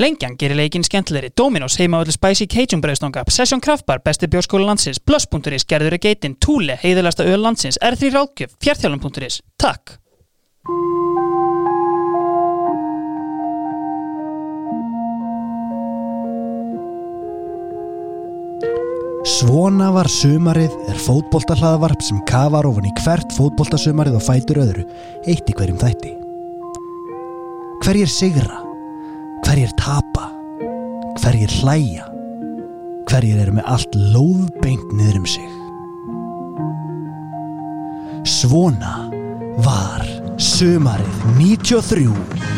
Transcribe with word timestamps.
Lengjan 0.00 0.38
gerir 0.40 0.56
leikin 0.56 0.80
skemmtilegri, 0.80 1.28
Dominos 1.36 1.74
heimavallu 1.76 2.14
Spicy 2.14 2.46
Cajun 2.48 2.80
brauðstonga, 2.80 3.20
Session 3.28 3.60
Kraftbar, 3.60 4.00
besti 4.00 4.30
bjórskóla 4.32 4.70
landsins, 4.70 4.96
Plus.is, 4.96 5.66
gerður 5.68 5.98
er 5.98 6.00
geitin, 6.00 6.38
Túle, 6.40 6.78
heiðalasta 6.80 7.26
öl 7.28 7.42
landsins, 7.44 7.76
R3 7.84 8.08
Rákjöf, 8.14 8.54
fjartjálum.is. 8.64 9.42
Takk! 9.60 9.98
Svona 19.28 19.90
var 19.92 20.08
sumarið 20.08 20.72
er 20.88 20.96
fótboltahlaðvarp 21.04 22.00
sem 22.08 22.24
kafar 22.24 22.70
ofan 22.72 22.88
í 22.88 22.94
hvert 23.04 23.36
fótboltasumarið 23.36 24.16
og 24.16 24.24
fætur 24.24 24.64
öðru, 24.64 24.88
eitt 25.28 25.44
í 25.44 25.58
hverjum 25.60 25.78
þætti. 25.84 26.16
Hverjir 27.84 28.08
sigra? 28.16 28.69
Hverjir 29.44 29.70
tapa? 29.80 30.28
Hverjir 31.20 31.50
hlæja? 31.60 32.06
Hverjir 33.10 33.40
eru 33.42 33.56
með 33.56 33.66
allt 33.72 33.96
lóðbeint 33.96 34.92
niður 34.94 35.20
um 35.22 35.26
sig? 35.26 35.48
Svona 38.28 38.94
var 39.64 40.06
sumarið 40.40 41.24
93. 41.40 42.50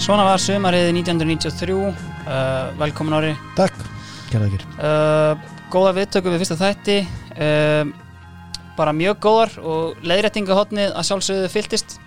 Svona 0.00 0.24
var 0.26 0.40
sömarið 0.42 0.88
1993, 0.96 1.74
uh, 2.26 2.70
velkomin 2.80 3.14
ári. 3.14 3.34
Takk, 3.54 3.76
kæra 4.32 4.48
þakir. 4.48 4.64
Uh, 4.80 5.59
góða 5.72 5.96
viðtöku 5.98 6.32
við 6.32 6.44
fyrsta 6.44 6.58
þætti, 6.60 6.98
uh, 7.38 7.82
bara 8.78 8.94
mjög 8.96 9.18
góðar 9.24 9.58
og 9.62 10.06
leiðrættingahotnið 10.06 10.94
að 10.94 11.10
sjálfsögðu 11.10 11.50
fylltist. 11.56 11.98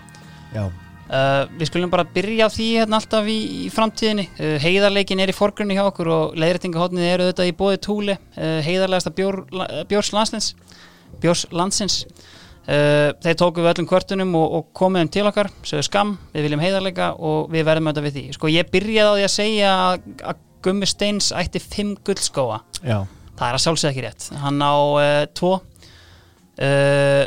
Já, 0.54 0.66
Uh, 1.04 1.44
við 1.60 1.68
skulum 1.68 1.90
bara 1.92 2.06
byrja 2.08 2.46
því 2.48 2.66
hérna 2.78 2.96
alltaf 2.96 3.26
í, 3.28 3.34
í 3.36 3.70
framtíðinni. 3.70 4.22
Uh, 4.38 4.54
heiðarleikin 4.62 5.20
er 5.20 5.28
í 5.28 5.34
forgrunni 5.36 5.76
hjá 5.76 5.82
okkur 5.84 6.08
og 6.08 6.38
leiðrættingahotnið 6.40 7.08
eru 7.10 7.26
auðvitað 7.26 7.50
í 7.50 7.52
bóði 7.58 7.80
túli 7.84 8.14
uh, 8.16 8.62
heiðarlegasta 8.64 9.12
bjór, 9.12 9.42
bjórs 9.90 10.14
landsins 10.16 10.48
bjórs 11.20 11.44
landsins. 11.52 12.04
Uh, 12.64 13.12
þeir 13.20 13.36
tóku 13.36 13.60
við 13.60 13.74
öllum 13.74 13.88
kvörtunum 13.90 14.30
og, 14.40 14.54
og 14.56 14.70
komuðum 14.76 15.10
til 15.12 15.26
okkar, 15.28 15.50
sögðu 15.68 15.84
skam 15.84 16.14
við 16.32 16.46
viljum 16.46 16.62
heiðarleika 16.64 17.10
og 17.20 17.52
við 17.52 17.66
verðum 17.68 17.90
auðvitað 17.90 18.06
við 18.06 18.16
því. 18.16 18.22
Sko 18.38 18.52
ég 18.54 18.70
byrjaði 18.72 19.04
á 19.04 19.16
því 19.18 19.26
að 19.26 19.34
segja 19.34 19.74
að, 19.90 20.40
Gummi 20.64 20.88
Steins 20.88 21.26
ætti 21.36 21.60
fimm 21.60 21.90
guldskóa 22.08 22.62
já. 22.80 23.02
Það 23.38 23.46
er 23.48 23.58
að 23.58 23.64
sjálfsög 23.66 23.90
ekki 23.92 24.04
rétt. 24.06 24.28
Hann 24.42 24.60
á 24.62 24.74
uh, 24.74 25.24
tvo. 25.34 25.54
Uh, 26.54 27.24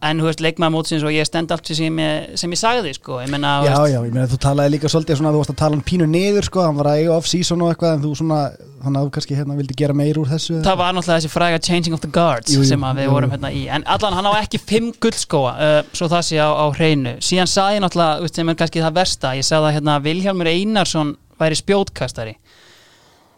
en 0.00 0.20
þú 0.20 0.30
veist 0.30 0.40
leikmaður 0.40 0.72
mótsins 0.72 1.02
og 1.04 1.12
ég 1.12 1.26
stend 1.28 1.50
allt 1.52 1.68
sem 1.68 1.98
ég, 2.00 2.30
sem 2.40 2.52
ég 2.54 2.60
sagði 2.60 2.94
sko. 2.96 3.18
Ég 3.20 3.28
menna 3.32 3.58
Já, 3.66 3.74
já, 3.90 3.98
ég 4.00 4.14
meina 4.14 4.28
þú 4.30 4.38
talaði 4.40 4.72
líka 4.74 4.90
svolítið 4.92 5.20
svona 5.20 5.32
þú 5.34 5.42
varst 5.42 5.52
að 5.52 5.58
tala 5.60 5.76
um 5.76 5.82
pínu 5.84 6.06
niður 6.08 6.48
sko, 6.48 6.62
hann 6.64 6.78
var 6.78 6.88
að 6.92 7.02
eiga 7.02 7.16
off-season 7.18 7.64
og 7.64 7.72
eitthvað 7.74 7.98
en 7.98 8.04
þú 8.06 8.12
svona, 8.22 8.38
þannig 8.80 9.00
að 9.00 9.04
þú 9.04 9.12
kannski 9.16 9.36
hérna 9.36 9.58
vildi 9.58 9.76
gera 9.76 9.96
meir 10.00 10.20
úr 10.22 10.30
þessu 10.30 10.62
það 10.64 10.80
var 10.80 10.96
náttúrulega 10.96 11.20
þessi 11.20 11.32
fræga 11.34 11.60
changing 11.68 11.96
of 11.96 12.00
the 12.00 12.12
guards 12.14 12.54
Jú, 12.54 12.62
jú, 12.62 12.70
sem 12.70 12.86
við 12.96 13.04
jú, 13.04 13.12
vorum 13.12 13.34
hérna 13.34 13.52
í. 13.52 13.66
En 13.68 13.84
allan 13.84 14.16
hann 14.16 14.30
á 14.32 14.40
ekki 14.40 14.62
fimm 14.62 14.88
guldskóa 15.04 15.52
uh, 15.52 15.80
svo 15.92 16.08
það 16.08 16.26
sé 16.30 16.40
á, 16.40 16.48
á 16.48 16.64
hreinu. 16.78 17.18
Síðan 17.20 17.52
sagði 17.52 17.84
náttúrulega, 17.84 18.24
veist, 18.24 18.40
sem 18.40 18.54
er 18.54 18.60
kannski 18.62 18.86
það 18.86 18.96
versta 19.02 19.34
ég 19.36 19.50
sagði 19.50 19.68
að 19.68 19.76
hérna, 19.76 19.98
Vilhjálmur 20.08 20.48
Einarsson 20.54 21.12
væri 21.40 21.60
spjótkastari 21.60 22.38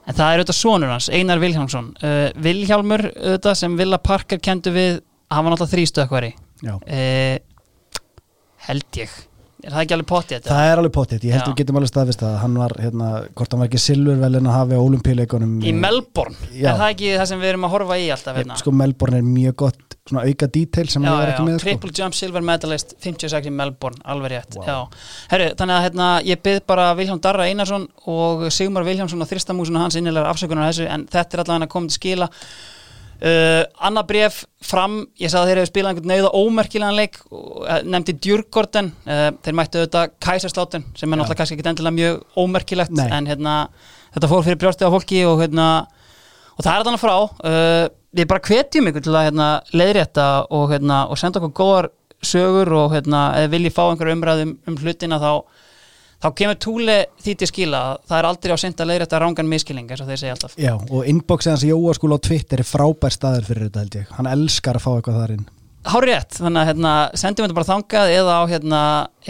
en 0.06 0.16
það 0.18 0.28
er 0.28 0.42
auðvitað 0.42 0.58
sonur 0.58 0.92
hans, 0.92 1.08
Einar 1.12 1.42
Vilhjálmsson. 1.42 1.90
Uh, 2.02 2.28
Vilhjálmur 2.42 3.06
auðvitað 3.10 3.58
sem 3.62 3.76
Villa 3.78 4.00
Parker 4.02 4.40
kendu 4.42 4.74
við, 4.74 5.02
hann 5.32 5.46
var 5.46 5.54
náttúrulega 5.54 5.76
þrýstökkvari 5.76 6.32
Já, 6.62 6.74
uh, 6.78 7.36
held 8.68 9.02
ég 9.02 9.14
er 9.62 9.70
það 9.74 9.84
ekki 9.84 9.96
alveg 9.96 10.08
pottið 10.10 10.48
það 10.48 10.68
er 10.68 10.80
alveg 10.82 10.94
pottitt, 10.96 11.24
ég 11.26 11.36
held 11.36 11.44
Já. 11.44 11.48
við 11.50 11.58
getum 11.60 11.78
alveg 11.78 11.90
staðvist 11.92 12.24
að 12.26 12.36
hann 12.42 12.58
var, 12.58 12.74
hérna, 12.82 13.10
hvort 13.38 13.54
hann 13.54 13.62
var 13.62 13.70
ekki 13.70 13.82
silfurvelin 13.82 14.48
að 14.50 14.56
hafa 14.58 14.78
á 14.78 14.82
olimpíuleikunum 14.82 15.54
í 15.62 15.74
Melbourne, 15.76 16.50
Já. 16.50 16.72
er 16.72 16.80
það 16.80 16.94
ekki 16.96 17.12
það 17.20 17.28
sem 17.30 17.42
við 17.42 17.52
erum 17.52 17.66
að 17.68 17.74
horfa 17.76 17.98
í 18.02 18.08
alltaf 18.16 18.38
hérna? 18.40 18.58
Sko 18.58 18.74
Melbourne 18.82 19.20
er 19.20 19.28
mjög 19.28 19.56
gott 19.62 19.96
svona 20.02 20.24
auka 20.26 20.48
detail 20.50 20.88
sem 20.90 21.06
já, 21.06 21.12
var 21.14 21.22
já, 21.22 21.30
ekki 21.32 21.46
með 21.46 21.58
sko. 21.60 21.68
triple 21.68 21.94
jump 22.00 22.18
silver 22.18 22.46
medalist 22.46 22.96
56 23.06 23.48
í 23.48 23.54
Melbourne, 23.54 24.02
alveg 24.02 24.34
rétt 24.34 24.58
já. 24.58 24.76
Herru, 25.30 25.48
þannig 25.60 25.76
að 25.78 25.86
hérna, 25.86 26.10
ég 26.26 26.42
byrð 26.42 26.66
bara 26.72 26.90
Vilhjálm 26.98 27.22
Darra 27.22 27.46
Einarsson 27.46 27.86
og 28.10 28.48
Sigmar 28.50 28.86
Vilhjálmsson 28.88 29.22
og 29.22 29.30
Þristamúsin 29.30 29.78
og 29.78 29.86
hans 29.86 29.98
innilegar 30.00 30.32
afsökunar 30.34 30.72
þessu 30.72 30.90
en 30.90 31.06
þetta 31.12 31.38
er 31.38 31.44
allavega 31.44 31.70
komið 31.70 31.94
til 31.94 32.00
skila 32.00 32.30
uh, 33.22 33.62
Anna 33.88 34.04
bref 34.06 34.42
fram 34.62 35.00
ég 35.20 35.32
sagði 35.32 35.42
að 35.42 35.48
þeir 35.50 35.60
hefur 35.60 35.70
spilað 35.70 35.92
einhvern 35.92 36.12
neyða 36.12 36.34
ómerkilegan 36.38 36.98
leik 36.98 37.18
uh, 37.30 37.80
nefndi 37.86 38.16
Djurgården 38.18 38.92
uh, 39.06 39.24
þeir 39.44 39.58
mættu 39.58 39.82
auðvitað 39.82 40.14
Kæsarslátten 40.22 40.86
sem 40.98 41.08
er 41.08 41.20
náttúrulega 41.20 41.40
kannski 41.40 41.58
ekki 41.58 41.72
endilega 41.72 41.98
mjög 41.98 42.44
ómerkilegt 42.44 42.94
Nei. 42.98 43.08
en 43.08 43.30
hérna, 43.30 43.56
þetta 44.16 44.30
fór 44.32 44.46
fyrir 44.46 44.62
brjóstið 44.62 44.90
á 44.90 44.94
fólki 44.96 45.24
og 45.28 45.42
hérna 45.44 45.66
og 46.52 46.62
það 46.66 46.74
er 46.74 46.86
þannig 46.88 47.02
frá 47.02 47.16
uh, 47.16 47.88
við 48.12 48.28
bara 48.28 48.44
hvetjum 48.44 48.88
ykkur 48.90 49.04
til 49.06 49.16
að 49.16 49.26
hérna, 49.30 49.48
leiðrétta 49.72 50.28
og, 50.52 50.66
hérna, 50.74 51.02
og 51.08 51.20
senda 51.20 51.40
okkur 51.40 51.54
góðar 51.62 51.90
sögur 52.22 52.70
og 52.76 52.92
hérna, 52.94 53.32
eða 53.40 53.52
viljið 53.56 53.74
fá 53.74 53.82
einhver 53.88 54.12
umræðum 54.12 54.56
um 54.68 54.76
hlutina 54.78 55.18
þá, 55.22 55.30
þá 56.22 56.28
kemur 56.38 56.58
túli 56.62 56.98
því 57.22 57.34
til 57.40 57.48
skila 57.50 57.80
að 57.86 58.04
það 58.10 58.18
er 58.18 58.28
aldrei 58.28 58.54
á 58.54 58.58
senda 58.62 58.86
leiðrétta 58.86 59.20
rángan 59.22 59.50
miskilling 59.50 59.90
eins 59.90 60.04
og 60.04 60.10
þeir 60.10 60.20
segja 60.20 60.36
alltaf. 60.36 60.54
Já, 60.60 60.74
og 60.78 61.08
inboxið 61.10 61.54
hans 61.54 61.66
Jóa 61.66 61.96
skúla 61.98 62.18
á 62.18 62.24
Twitter 62.28 62.62
er 62.62 62.68
frábær 62.68 63.14
staður 63.14 63.48
fyrir 63.48 63.68
þetta 63.68 63.82
held 63.82 63.98
ég. 63.98 64.14
Hann 64.18 64.30
elskar 64.30 64.78
að 64.78 64.86
fá 64.86 64.90
eitthvað 64.94 65.20
þar 65.22 65.34
inn. 65.36 65.44
Hárið 65.82 66.12
rétt, 66.12 66.36
þannig 66.38 66.60
að 66.60 66.68
hérna, 66.68 66.90
sendum 67.18 67.42
við 67.42 67.48
þetta 67.48 67.58
bara 67.58 67.70
þangað 67.72 68.12
eða 68.14 68.34
á, 68.38 68.42
hérna, 68.52 68.82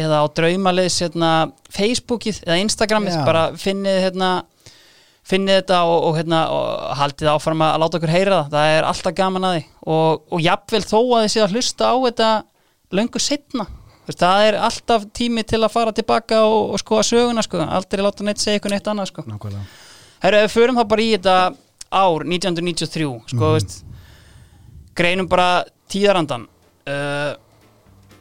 eða 0.05 0.17
á 0.21 0.25
draumaliðs 0.37 0.99
hérna, 1.01 1.31
Facebookið 1.73 2.41
eða 2.45 2.59
Instagramið, 2.67 3.15
Já. 3.17 3.23
bara 3.25 3.45
finnið 3.57 4.01
hérna, 4.05 4.33
finnið 5.33 5.63
þetta 5.63 5.79
og, 5.89 5.97
og, 6.11 6.19
hérna, 6.21 6.43
og 6.53 6.99
haldið 7.01 7.31
áfram 7.33 7.65
að 7.65 7.79
láta 7.81 7.97
okkur 7.97 8.13
heyra 8.13 8.43
það. 8.43 8.53
Það 8.53 8.75
er 8.75 8.89
alltaf 8.91 9.17
gaman 9.17 9.49
að 9.49 9.57
því. 9.57 9.63
Og, 9.97 10.27
og 10.29 10.45
jafnvel 10.45 10.83
þó 10.85 10.99
að 11.01 11.23
þið 11.23 11.33
séu 11.33 11.45
að 11.47 11.57
hlusta 11.57 11.89
á 11.89 11.97
þetta 12.05 12.31
löngu 12.93 13.23
setna 13.23 13.67
það 14.11 14.47
er 14.49 14.59
alltaf 14.59 15.05
tími 15.15 15.45
til 15.47 15.61
að 15.63 15.73
fara 15.73 15.93
tilbaka 15.95 16.43
og, 16.49 16.73
og 16.75 16.81
skoða 16.83 17.05
söguna 17.07 17.45
sko. 17.45 17.61
aldrei 17.63 18.03
láta 18.03 18.27
neitt 18.27 18.43
segja 18.43 18.59
ykkur 18.59 18.75
neitt 18.75 18.89
annað 18.91 19.13
sko. 19.13 19.25
Nákvæmlega. 19.29 19.63
Herru, 20.23 20.41
ef 20.41 20.49
við 20.49 20.57
förum 20.57 20.79
þá 20.79 20.85
bara 20.91 21.03
í 21.05 21.13
þetta 21.13 21.37
ár 21.93 22.25
1993 22.27 23.07
sko, 23.35 23.53
veist, 23.55 23.77
greinum 24.99 25.29
bara 25.31 25.65
tíðarandan 25.93 26.49
uh, 26.49 27.33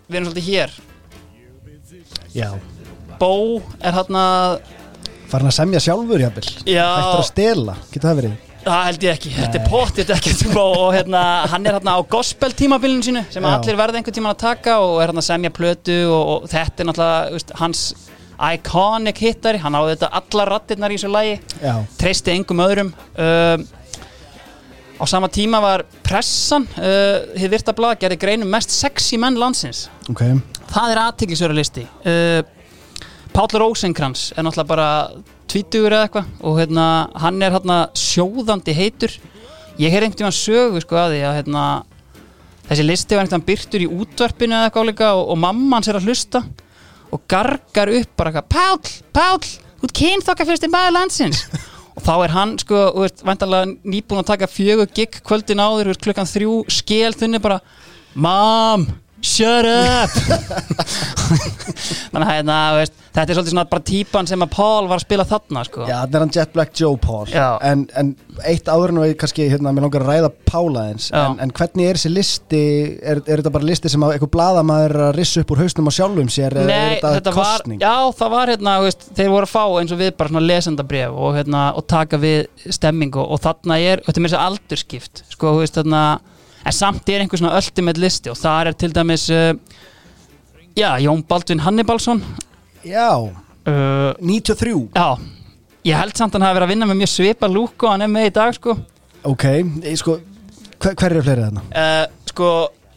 við 0.08 0.20
erum 0.20 0.30
svolítið 0.30 0.48
hér. 0.52 0.78
Já, 2.36 2.50
Bó 3.20 3.34
er 3.82 3.94
hérna 3.96 4.24
farin 5.32 5.50
að 5.50 5.58
semja 5.58 5.82
sjálfur 5.84 6.22
jafnvel. 6.22 6.48
Hættur 6.66 7.20
að 7.22 7.28
stela, 7.28 7.76
getur 7.92 8.10
það 8.10 8.22
verið 8.22 8.51
það 8.62 8.86
held 8.88 9.06
ég 9.06 9.18
ekki, 9.18 9.34
þetta 9.36 9.60
er 9.60 9.68
potið 9.70 10.14
ekki 10.16 10.34
Bó 10.52 10.64
og 10.86 10.94
hérna, 10.96 11.22
hann 11.52 11.66
er 11.66 11.78
hérna 11.78 11.98
á 11.98 12.02
gospel 12.12 12.54
tímabilinu 12.58 13.06
sínu 13.08 13.26
sem 13.34 13.44
Já. 13.44 13.52
allir 13.56 13.80
verða 13.80 14.00
einhvern 14.00 14.18
tíman 14.18 14.36
að 14.36 14.42
taka 14.44 14.78
og 14.84 14.96
er 15.02 15.12
hérna 15.12 15.24
að 15.24 15.30
semja 15.32 15.54
plötu 15.56 15.98
og, 16.08 16.24
og 16.36 16.50
þetta 16.52 16.84
er 16.84 16.90
náttúrulega 16.90 17.36
veist, 17.36 17.54
hans 17.62 17.84
iconic 18.42 19.22
hittari, 19.22 19.62
hann 19.62 19.78
á 19.78 19.82
þetta 19.92 20.10
allar 20.18 20.56
rattirnar 20.56 20.94
í 20.94 20.98
þessu 20.98 21.12
lagi. 21.14 21.36
Já, 21.62 21.76
treysti 22.02 22.34
engum 22.34 22.64
öðrum. 22.64 22.90
Um, 23.14 23.66
á 24.98 25.04
sama 25.10 25.30
tíma 25.34 25.62
var 25.62 25.84
pressan 26.06 26.66
uh, 26.78 27.36
hið 27.38 27.54
virta 27.54 27.76
blað 27.78 28.00
gerði 28.02 28.18
greinum 28.22 28.50
mest 28.50 28.74
sexy 28.74 29.20
menn 29.22 29.38
landsins. 29.42 29.88
Ok. 30.10 30.26
Það 30.72 30.96
er 30.96 31.04
aðtiklisverða 31.04 31.60
listi. 31.60 31.86
Uh, 32.02 32.42
Páll 33.32 33.62
Rósenkrans 33.62 34.32
er 34.36 34.44
náttúrulega 34.44 34.68
bara 34.68 34.90
tvítugur 35.52 35.94
eða 35.94 36.08
eitthvað. 36.08 36.30
Og 36.48 36.60
hérna, 36.62 36.86
hann 37.22 37.42
er 37.44 37.56
hérna 37.56 37.78
sjóðandi 37.98 38.76
heitur. 38.76 39.16
Ég 39.82 39.94
heyr 39.94 40.06
einhvern 40.06 40.20
tímann 40.20 40.36
sögu 40.36 40.82
sko 40.84 41.00
að 41.00 41.16
því 41.16 41.22
að 41.28 41.38
hérna, 41.40 41.66
þessi 42.70 42.86
listi 42.88 43.18
var 43.18 43.26
einhvern 43.26 43.42
tímann 43.42 43.50
byrtur 43.50 43.86
í 43.86 43.90
útvarpinu 43.92 44.58
eða 44.58 44.70
eitthvað 44.70 44.88
álíka 44.88 45.12
og, 45.18 45.26
og 45.34 45.42
mamma 45.44 45.80
hans 45.80 45.92
er 45.92 46.00
að 46.00 46.08
hlusta 46.10 46.44
og 47.12 47.26
gargar 47.32 47.92
upp 47.92 48.16
bara 48.16 48.32
eitthvað 48.32 48.50
Páll, 48.56 48.96
Páll, 49.16 49.52
þú 49.82 49.90
ert 49.90 49.98
kynþokka 50.00 50.48
fyrst 50.48 50.68
í 50.68 50.72
maður 50.72 50.98
landsins. 51.00 51.46
Og 51.92 52.06
þá 52.06 52.14
er 52.24 52.32
hann 52.32 52.52
sko, 52.56 52.82
þú 52.96 53.02
veist, 53.04 53.24
vantarlega 53.28 53.68
nýbúin 53.92 54.22
að 54.22 54.30
taka 54.30 54.48
fjögur 54.48 54.88
gig 54.96 55.18
kvöldin 55.28 55.60
áður, 55.60 55.90
þú 55.90 55.92
veist, 55.92 56.04
klukkan 56.06 56.30
þrjú 56.30 56.54
skel 56.72 57.12
þunni 57.20 57.42
bara, 57.44 57.58
mam 58.16 58.86
Shut 59.22 59.68
up 59.70 60.10
Þannig 62.12 62.26
að 62.26 62.32
hérna, 62.34 62.56
þú 62.74 62.80
veist, 62.82 62.96
þetta 63.16 63.24
er 63.24 63.38
svolítið 63.38 63.54
svona 63.54 63.64
bara 63.72 63.84
típan 63.88 64.28
sem 64.30 64.44
að 64.44 64.50
Paul 64.56 64.88
var 64.90 64.98
að 65.00 65.04
spila 65.06 65.26
þarna 65.28 65.62
sko. 65.68 65.84
Já, 65.88 65.96
þannig 66.02 66.16
er 66.18 66.24
hann 66.26 66.34
Jet 66.36 66.52
Black 66.56 66.72
Joe 66.80 66.98
Paul 67.02 67.28
en, 67.32 67.84
en 68.00 68.10
eitt 68.48 68.68
áður 68.72 68.94
nú 68.96 69.04
er 69.06 69.14
kannski 69.20 69.46
hérna, 69.52 69.72
mér 69.76 69.86
langar 69.86 70.04
að 70.06 70.10
ræða 70.12 70.30
Pála 70.52 70.82
eins 70.92 71.06
en, 71.16 71.38
en 71.44 71.54
hvernig 71.56 71.88
er 71.88 72.00
þessi 72.00 72.12
listi 72.12 72.62
er, 73.00 73.22
er 73.24 73.40
þetta 73.42 73.54
bara 73.56 73.68
listi 73.70 73.92
sem 73.92 74.04
að 74.04 74.16
eitthvað 74.18 74.34
blaðamaður 74.36 74.96
er 74.98 75.04
að 75.08 75.14
rissa 75.20 75.44
upp 75.44 75.54
úr 75.56 75.62
hausnum 75.64 75.88
á 75.88 75.92
sjálfum 75.96 76.32
sér 76.34 76.52
eða 76.58 76.66
er 76.66 76.72
Nei, 76.72 76.96
þetta, 76.98 77.14
þetta 77.18 77.34
var, 77.38 77.52
kostning? 77.62 77.80
já, 77.86 77.96
það 78.20 78.34
var 78.36 78.52
hérna, 78.56 78.74
veist, 78.88 79.08
þeir 79.20 79.32
voru 79.36 79.48
að 79.48 79.54
fá 79.54 79.64
eins 79.82 79.94
og 79.96 80.02
við 80.02 80.12
bara 80.20 80.34
svona 80.34 80.44
lesendabref 80.48 81.12
og, 81.22 81.30
hérna, 81.40 81.62
og 81.80 81.88
taka 81.96 82.20
við 82.22 82.40
stemming 82.76 83.16
og, 83.22 83.32
og 83.38 83.44
þarna 83.46 83.80
er, 83.80 84.04
þetta 84.08 84.20
er 84.22 84.26
mér 84.28 84.36
að 84.40 84.46
aldurskipt, 84.50 85.24
sko, 85.32 85.56
þú 85.56 85.64
veist, 85.64 85.80
þarna, 85.80 86.04
en 86.66 86.76
samt 86.76 87.10
er 87.10 87.24
einhver 87.24 87.42
svona 87.42 87.56
ultimate 87.58 88.00
listi 88.02 88.30
og 88.32 88.38
það 88.40 88.68
er 88.72 88.78
til 88.84 88.94
dæmis, 88.96 89.28
uh, 89.34 89.54
já, 90.78 90.90
Jón 91.04 91.24
Baldvin 91.28 91.60
Hannibalsson, 91.66 92.24
Já, 92.86 93.12
uh, 93.22 94.14
93 94.20 94.90
já, 94.96 95.08
ég 95.86 95.98
held 95.98 96.18
samt 96.18 96.34
að 96.34 96.40
hann 96.40 96.48
hafi 96.48 96.58
verið 96.60 96.68
að 96.68 96.74
vinna 96.76 96.88
með 96.90 97.00
mjög 97.04 97.12
svipa 97.14 97.50
lúk 97.52 97.84
og 97.86 97.92
hann 97.94 98.06
er 98.08 98.12
með 98.14 98.30
í 98.32 98.36
dag, 98.40 98.56
sko, 98.58 98.78
Ok, 99.24 99.44
ég, 99.86 99.98
sko, 100.02 100.16
hver, 100.82 100.96
hver 100.98 101.12
eru 101.14 101.22
fleiri 101.26 101.44
þarna? 101.50 101.62
uh, 101.70 102.06
sko, 102.32 102.48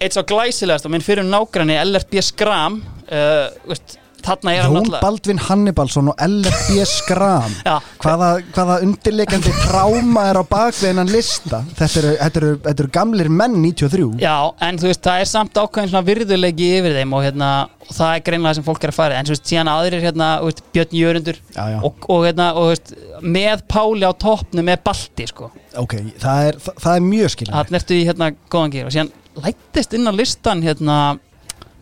eitt 0.00 0.16
svo 0.16 0.22
glæsilegast 0.28 0.86
og 0.88 0.92
minn 0.94 1.04
fyrir 1.04 1.26
nágranni 1.28 1.76
LRB 1.82 2.22
Skram, 2.24 2.78
uh, 3.08 3.50
veist, 3.68 3.98
Jón 4.24 4.88
Baldvin 5.02 5.38
Hannibalsson 5.38 6.10
og 6.12 6.20
LFB 6.24 6.84
Skram. 6.88 7.52
Já. 7.68 7.76
hvaða, 8.02 8.28
hvaða 8.54 8.78
undirleikandi 8.86 9.52
tráma 9.64 10.26
er 10.30 10.40
á 10.40 10.44
bakveðinan 10.48 11.12
lista? 11.12 11.62
Þetta 11.76 12.00
eru, 12.00 12.12
þetta, 12.20 12.40
eru, 12.42 12.52
þetta 12.66 12.84
eru 12.84 12.92
gamlir 12.98 13.30
menn 13.32 13.58
93 13.62 14.22
Já, 14.22 14.36
en 14.66 14.80
þú 14.80 14.90
veist, 14.90 15.02
það 15.04 15.24
er 15.24 15.30
samt 15.30 15.60
ákveðin 15.60 16.08
virðulegi 16.08 16.70
yfir 16.78 16.96
þeim 16.98 17.16
og, 17.16 17.24
hérna, 17.26 17.50
og 17.84 17.92
það 17.92 18.14
er 18.14 18.24
greinlega 18.28 18.58
sem 18.58 18.66
fólk 18.66 18.86
er 18.86 18.94
að 18.94 18.98
fara 18.98 19.18
en 19.18 19.28
þú 19.28 19.34
veist, 19.36 19.48
síðan 19.50 19.72
aðrir 19.74 20.06
hérna, 20.08 20.30
veist, 20.44 20.64
Björn 20.74 20.96
Jörundur 21.00 21.40
Já, 21.54 21.64
já. 21.74 21.78
og, 21.80 22.08
og, 22.08 22.24
hérna, 22.28 22.48
og 22.58 22.70
veist, 22.72 22.94
með 23.20 23.66
Páli 23.70 24.08
á 24.08 24.12
toppnu 24.24 24.64
með 24.64 24.80
Balti, 24.86 25.28
sko. 25.30 25.50
Ok, 25.80 25.98
það 26.22 26.48
er, 26.48 26.58
það, 26.62 26.80
það 26.86 26.96
er 26.96 27.06
mjög 27.10 27.34
skilin 27.34 27.54
þannig 27.58 27.80
ertu 27.80 27.96
í 27.98 28.08
hérna 28.08 28.30
góðan 28.52 28.74
gýr 28.74 28.88
og 28.88 28.94
síðan 28.94 29.12
lættist 29.42 29.94
inn 29.96 30.06
á 30.06 30.12
listan 30.14 30.62
hérna 30.62 30.98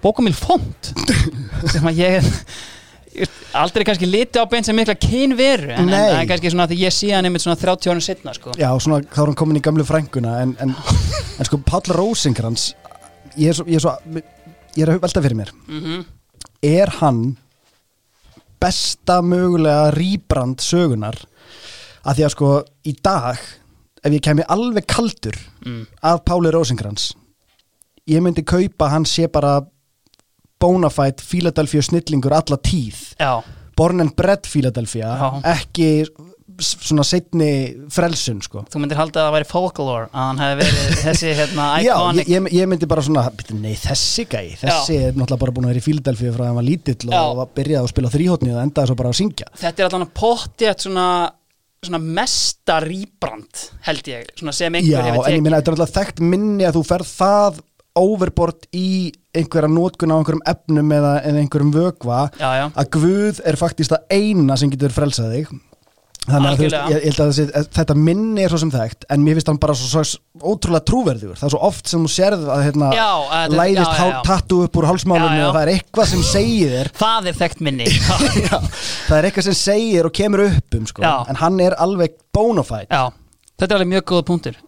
Bókamíl 0.03 0.37
Font 0.37 0.93
sem 1.73 1.89
að 1.89 2.01
ég 2.03 2.31
aldrei 3.59 3.85
kannski 3.87 4.09
liti 4.09 4.41
á 4.41 4.49
beint 4.49 4.67
sem 4.67 4.77
mikla 4.77 4.97
kynveru 4.97 5.75
en, 5.75 5.91
en, 5.91 5.99
en 6.23 6.31
kannski 6.31 6.53
svona 6.53 6.69
að 6.69 6.79
ég 6.81 6.95
sé 6.95 7.11
hann 7.13 7.29
einmitt 7.29 7.45
svona 7.45 7.59
30 7.61 7.93
árum 7.93 8.05
setna, 8.05 8.33
sko. 8.37 8.55
Já, 8.57 8.71
svona, 8.81 9.03
þá 9.05 9.21
er 9.21 9.29
hann 9.31 9.39
komin 9.43 9.61
í 9.61 9.65
gamlu 9.65 9.85
frænguna 9.87 10.39
en, 10.47 10.57
en, 10.65 10.73
en 11.37 11.49
sko, 11.49 11.61
Páll 11.69 11.93
Rósingrans 11.93 12.73
ég 13.37 13.53
er 13.53 13.59
svo, 13.59 13.69
ég 13.69 13.79
er 13.79 13.85
svo 13.85 13.95
ég 14.73 14.87
er 14.87 14.95
að 14.95 15.05
velta 15.05 15.23
fyrir 15.25 15.41
mér. 15.43 15.55
Mm 15.69 16.03
er 16.63 16.91
hann 17.01 17.35
besta 18.63 19.19
mögulega 19.27 19.91
rýbrand 19.97 20.63
sögunar 20.63 21.19
að 22.07 22.19
því 22.19 22.27
að 22.27 22.35
sko 22.37 22.51
í 22.87 22.95
dag 23.03 23.41
ef 24.03 24.15
ég 24.15 24.23
kemi 24.23 24.47
alveg 24.47 24.87
kaldur 24.91 25.37
mm. 25.67 25.83
af 26.07 26.23
Páli 26.27 26.53
Rósingrans 26.55 27.11
ég 28.11 28.23
myndi 28.23 28.47
kaupa 28.47 28.93
hann 28.95 29.07
sé 29.07 29.27
bara 29.27 29.59
bonafide 30.63 31.25
Philadelphia 31.27 31.83
snillingur 31.85 32.35
alla 32.39 32.59
tíð. 32.63 33.03
Já, 33.21 33.33
born 33.77 34.01
and 34.05 34.15
bred 34.19 34.47
Philadelphia 34.47 35.11
Já. 35.19 35.31
ekki 35.57 35.89
svona 36.63 37.03
setni 37.07 37.47
frelsun 37.91 38.43
sko. 38.45 38.61
Þú 38.71 38.81
myndir 38.83 38.99
halda 39.01 39.23
að 39.23 39.27
það 39.27 39.35
væri 39.39 39.47
folklore 39.49 40.05
að 40.13 40.27
hann 40.29 40.41
hefði 40.43 40.67
verið 40.69 40.99
þessi 41.07 41.31
hérna 41.39 41.69
Já, 41.83 41.95
iconic 41.97 42.29
ég, 42.29 42.35
ég, 42.37 42.49
ég 42.61 42.69
myndi 42.71 42.89
bara 42.91 43.03
svona 43.07 43.23
"Bíddu, 43.35 43.57
Nei, 43.59 43.73
þessi 43.81 44.27
gæi, 44.31 44.53
þessi 44.61 44.99
er 45.09 45.17
náttúrulega 45.17 45.41
bara 45.43 45.55
búin 45.57 45.67
að 45.67 45.73
vera 45.73 45.83
í 45.83 45.87
Philadelphia 45.89 46.35
frá 46.37 46.45
að 46.45 46.51
hann 46.53 46.59
var 46.61 46.67
lítill 46.69 47.09
Já. 47.09 47.23
og 47.25 47.39
var 47.41 47.51
byrjað 47.57 47.83
að 47.87 47.91
spila 47.95 48.13
þrýhóttni 48.13 48.53
og 48.55 48.61
endaði 48.67 48.93
svo 48.93 48.99
bara 49.01 49.15
að 49.15 49.19
syngja. 49.23 49.49
Þetta 49.65 49.83
er 49.83 49.89
allan 49.89 50.13
pottið 50.21 50.77
svona, 50.85 51.09
svona 51.89 52.03
mesta 52.21 52.79
rýbrand 52.85 53.65
held 53.89 54.13
ég, 54.13 54.29
svona 54.39 54.55
sem 54.61 54.77
einhver 54.79 54.93
Já, 54.93 55.03
hefur 55.09 55.17
en 55.17 55.25
ég 55.25 55.33
tekið. 55.33 55.47
minna, 55.49 55.63
þetta 55.63 55.73
er 55.73 55.79
alltaf 55.81 55.97
þekkt 55.99 56.23
minni 56.37 56.69
að 56.69 56.77
þú 56.79 56.85
ferð 56.93 57.15
það 57.17 57.63
overbort 57.99 58.69
í 58.77 59.13
einhverja 59.37 59.71
nótkun 59.73 60.13
á 60.13 60.17
einhverjum 60.19 60.47
efnum 60.49 60.95
eða, 60.97 61.17
eða 61.27 61.43
einhverjum 61.43 61.75
vögva 61.75 62.23
að 62.39 62.89
Guð 62.97 63.43
er 63.49 63.61
faktist 63.61 63.93
það 63.93 64.17
eina 64.17 64.57
sem 64.61 64.73
getur 64.73 64.95
frelsað 64.95 65.37
þig. 65.37 65.53
Þannig 66.23 66.53
að 66.53 66.61
veist, 66.63 66.75
ég, 66.87 67.01
ég 67.03 67.17
að 67.19 67.31
þessi, 67.33 67.63
þetta 67.75 67.95
minni 67.99 68.45
er 68.45 68.53
svo 68.53 68.59
sem 68.63 68.71
þekkt 68.71 69.09
en 69.11 69.25
mér 69.25 69.35
finnst 69.35 69.49
hann 69.51 69.59
bara 69.59 69.75
svo, 69.75 70.05
svo 70.07 70.53
ótrúlega 70.53 70.87
trúverðugur. 70.87 71.39
Það 71.41 71.49
er 71.49 71.55
svo 71.57 71.63
oft 71.67 71.91
sem 71.91 72.05
þú 72.05 72.11
sérð 72.15 72.45
að 72.55 72.63
hérna, 72.69 72.91
að 73.41 73.57
læðist 73.59 74.03
tattu 74.29 74.61
upp 74.69 74.79
úr 74.79 74.87
hálsmálunni 74.87 75.43
og 75.49 75.57
það 75.57 75.65
er 75.65 75.73
eitthvað 75.73 76.13
sem 76.13 76.23
segir 76.29 76.93
það 77.03 77.33
er 77.33 77.39
þekkt 77.41 77.65
minni. 77.67 77.89
Já, 78.47 78.55
það 78.61 79.17
er 79.19 79.29
eitthvað 79.29 79.49
sem 79.49 79.59
segir 79.65 80.07
og 80.07 80.15
kemur 80.15 80.45
upp 80.47 80.79
um 80.79 80.87
sko, 80.93 81.03
en 81.03 81.43
hann 81.43 81.59
er 81.67 81.75
alveg 81.83 82.15
bonafide 82.31 82.87
já, 82.87 83.11
þetta 83.59 83.73
er 83.73 83.81
alveg 83.81 83.93
mjög 83.97 84.07
góða 84.13 84.29
punktur 84.31 84.63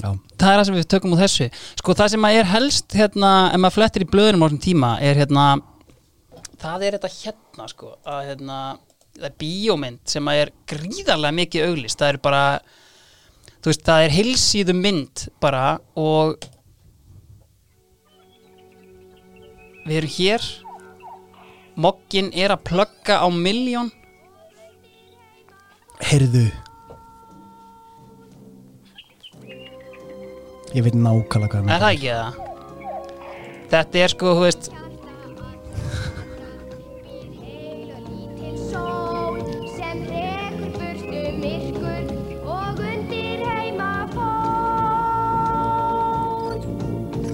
Já. 0.00 0.08
það 0.40 0.48
er 0.48 0.56
það 0.56 0.64
sem 0.66 0.78
við 0.78 0.88
tökum 0.94 1.12
úr 1.14 1.20
þessu. 1.22 1.48
Sko 1.78 1.94
það 1.98 2.14
sem 2.14 2.28
er 2.30 2.48
helst 2.48 2.96
hérna, 2.96 3.32
ef 3.52 3.60
maður 3.60 3.76
flettir 3.76 4.06
í 4.06 4.08
blöðunum 4.12 4.42
á 4.42 4.46
þessum 4.46 4.62
tíma 4.64 4.94
er 5.04 5.20
hérna 5.20 5.44
það 6.62 6.86
er 6.86 6.96
þetta 6.96 7.10
hérna 7.16 7.68
sko 7.70 7.92
að 8.06 8.22
hérna 8.30 8.58
það 9.18 9.28
er 9.28 9.36
bíómynd 9.42 10.00
sem 10.08 10.30
er 10.32 10.52
gríðarlega 10.70 11.38
mikið 11.38 11.68
auglist 11.68 12.00
það 12.00 12.14
er 12.14 12.20
bara 12.24 12.42
veist 13.62 13.84
það 13.86 14.04
er 14.06 14.14
heilsíðu 14.16 14.74
mynd 14.78 15.24
bara 15.42 15.76
og 15.98 16.48
við 19.86 19.98
erum 20.00 20.14
hér. 20.16 20.50
Moggin 21.82 22.28
er 22.36 22.52
að 22.52 22.66
plugga 22.68 23.22
á 23.24 23.26
miljón 23.32 23.88
heyrðu 26.04 26.50
ég 30.72 30.84
veit 30.86 30.96
nákvæmlega 30.96 31.60
hvað 31.62 31.72
Er 31.72 31.82
það 31.82 31.92
ekki 31.96 32.14
það? 32.16 32.40
Þetta 33.72 34.04
er 34.04 34.12
sko, 34.12 34.36
þú 34.36 34.46
veist. 34.46 34.70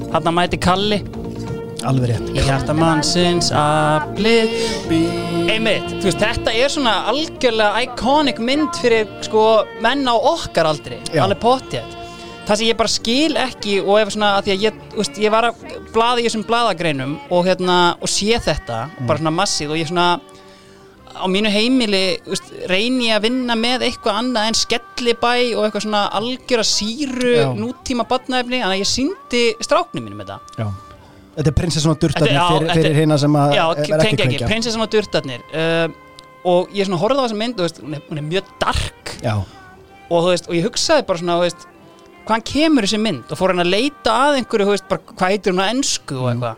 Þarna 0.08 0.32
mæti 0.32 0.56
Kalli 0.64 0.96
alveg 1.86 2.10
rétt 2.10 2.30
Í 2.32 2.42
hjarta 2.46 2.74
mannsins 2.76 3.50
aflið 3.54 4.54
Einmitt, 5.48 5.92
þú 6.00 6.08
veist, 6.08 6.22
þetta 6.22 6.54
er 6.56 6.72
svona 6.72 6.94
algjörlega 7.12 7.84
iconic 7.86 8.40
mynd 8.42 8.72
fyrir 8.80 9.08
sko 9.26 9.44
menn 9.84 10.08
á 10.08 10.14
okkar 10.16 10.70
aldri 10.72 10.98
Já. 11.12 11.22
alveg 11.26 11.40
pottjætt 11.44 11.97
Það 12.48 12.56
sem 12.56 12.68
ég 12.70 12.76
bara 12.78 12.88
skil 12.88 13.36
ekki 13.36 13.74
og 13.84 13.98
ef 14.00 14.10
svona 14.14 14.30
að 14.38 14.46
því 14.46 14.52
að 14.54 14.62
ég, 14.64 14.76
veist, 14.96 15.18
ég 15.20 15.32
var 15.34 15.50
að 15.50 15.58
blaða 15.92 16.22
í 16.22 16.24
þessum 16.24 16.44
blaðagreinum 16.48 17.14
og 17.34 17.44
hérna 17.48 17.76
og 18.00 18.08
sé 18.08 18.38
þetta, 18.40 18.78
bara 19.04 19.20
svona 19.20 19.34
massið 19.36 19.74
og 19.74 19.80
ég 19.82 19.90
svona 19.90 20.06
á 21.18 21.26
mínu 21.28 21.50
heimili 21.52 22.02
veist, 22.24 22.48
reyni 22.70 23.10
að 23.12 23.26
vinna 23.26 23.56
með 23.58 23.84
eitthvað 23.88 24.20
annað 24.22 24.48
en 24.48 24.56
skellibæ 24.62 25.32
og 25.58 25.66
eitthvað 25.66 25.84
svona 25.84 26.02
algjöra 26.18 26.64
síru 26.64 27.34
Já. 27.36 27.48
nútíma 27.58 28.06
badnaefni, 28.08 28.62
þannig 28.62 28.78
að 28.78 28.84
ég 28.84 28.90
síndi 28.94 29.44
stráknum 29.66 30.06
mínum 30.08 30.22
þetta. 30.24 30.38
Já. 30.56 30.68
Þetta 31.38 31.50
er 31.52 31.56
prinsessan 31.60 31.92
og 31.92 31.98
durtarnir 32.02 32.32
Þetta- 32.32 32.40
já, 32.40 32.48
fyrir, 32.48 32.68
þetta- 32.68 32.82
fyrir 32.82 32.96
hérna 33.02 33.18
sem 33.18 33.36
að 33.38 33.52
Já, 33.54 33.64
er 33.70 34.04
ekki 34.08 34.16
kveikja. 34.24 34.46
prinsessan 34.48 34.82
og 34.82 34.90
durtarnir 34.90 35.42
uh, 35.52 35.88
og 36.48 36.72
ég 36.74 36.86
svona 36.88 36.98
horfði 37.02 37.20
á 37.20 37.24
þessa 37.28 37.38
mynd 37.44 37.58
og 37.60 37.66
veist, 37.68 37.82
hún, 37.84 37.94
er, 37.94 38.02
hún 38.08 38.18
er 38.18 38.26
mjög 38.32 38.44
dark. 38.62 39.12
Já, 39.22 39.34
og, 40.10 40.24
veist, 40.32 40.48
og 40.48 40.54
ég 40.56 40.64
hugsaði 40.66 41.04
bara 41.06 41.18
svona 41.20 41.36
veist, 41.42 41.66
hvaðan 42.28 42.46
kemur 42.52 42.82
þessi 42.86 43.00
mynd? 43.02 43.26
Og 43.32 43.36
fór 43.40 43.50
hann 43.54 43.64
að 43.64 43.72
leita 43.72 44.10
að 44.28 44.32
einhverju 44.42 44.66
veist, 44.72 44.86
bara, 44.90 45.02
hvað 45.14 45.32
heitir 45.34 45.52
hún 45.54 45.64
á 45.64 45.70
ensku 45.72 46.14
Mm. 46.14 46.20
og 46.22 46.26
eitthvað? 46.32 46.56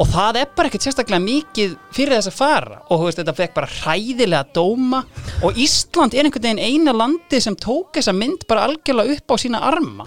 Og 0.00 0.06
það 0.08 0.34
er 0.40 0.46
bara 0.56 0.68
ekkert 0.70 0.84
sérstaklega 0.86 1.20
mikið 1.20 1.72
fyrir 1.92 2.14
þess 2.16 2.30
að 2.30 2.36
fara. 2.38 2.76
Og 2.88 2.96
veist, 3.04 3.18
þetta 3.20 3.34
fekk 3.36 3.52
bara 3.58 3.68
hræðilega 3.68 4.48
dóma. 4.56 5.00
Og 5.44 5.50
Ísland 5.60 6.14
er 6.16 6.24
einhvern 6.24 6.40
veginn 6.46 6.64
eina 6.64 6.92
landi 6.96 7.36
sem 7.44 7.52
tók 7.54 7.92
þessa 7.98 8.14
mynd 8.16 8.46
bara 8.48 8.64
algjörlega 8.64 9.12
upp 9.18 9.28
á 9.28 9.36
sína 9.42 9.60
arma. 9.60 10.06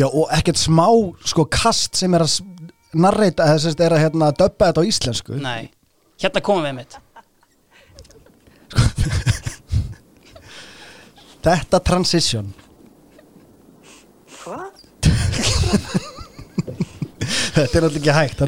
Já 0.00 0.06
og 0.08 0.32
ekkert 0.32 0.56
smá 0.56 0.88
sko 1.28 1.44
kast 1.44 1.92
sem 2.00 2.08
er 2.16 2.24
að 2.24 2.40
narrita 2.94 3.44
þess 3.52 3.66
að 3.74 3.84
er 3.84 3.92
að 3.98 4.04
hérna 4.06 4.32
döbba 4.32 4.72
þetta 4.72 4.80
á 4.80 4.88
íslensku. 4.88 5.36
Nei, 5.44 5.68
hérna 6.24 6.40
komum 6.40 6.64
við 6.64 6.74
mitt 6.80 6.96
Þetta 11.44 11.78
transition 11.84 12.48
Þetta 17.54 17.78
er 17.78 17.84
náttúrulega 17.84 18.00
ekki 18.00 18.14
hægt 18.16 18.40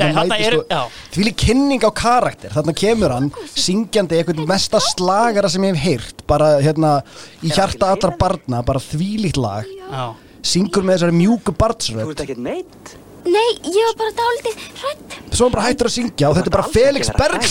er- 0.47 0.57
sko. 0.59 0.81
Því 1.15 1.33
kynning 1.43 1.85
á 1.87 1.91
karakter. 1.97 2.50
Þarna 2.53 2.75
kemur 2.76 3.15
hann 3.15 3.31
syngjandi 3.55 4.19
einhvern 4.19 4.47
mesta 4.50 4.81
slagara 4.83 5.49
sem 5.49 5.62
ég 5.62 5.75
hef 5.76 5.85
heyrt 5.87 6.26
bara 6.26 6.49
hérna 6.61 7.03
í 7.43 7.50
hjarta 7.55 7.93
allra 7.95 8.12
barna 8.19 8.62
bara 8.67 8.83
þvílíkt 8.83 9.41
lag. 9.41 9.65
Já, 9.65 10.15
syngur 10.43 10.83
með 10.85 10.99
þessari 10.99 11.17
mjúku 11.23 11.53
Þú 11.55 11.59
barnsrödd 11.62 12.11
ert 12.12 12.25
ekkert 12.26 12.43
meitt? 12.43 12.97
Nei, 13.26 13.59
ég 13.65 13.83
var 13.88 13.97
bara 13.99 14.12
dálítið 14.21 14.67
hrætt. 14.83 15.15
Svo 15.35 15.47
er 15.47 15.50
hann 15.50 15.55
bara 15.57 15.65
hættur 15.67 15.88
að 15.88 15.95
syngja 15.97 16.29
og 16.31 16.37
þetta 16.37 16.47
er 16.47 16.55
bara 16.55 16.67
ekki 16.67 16.76
Felix 16.79 17.09
hrædd. 17.11 17.47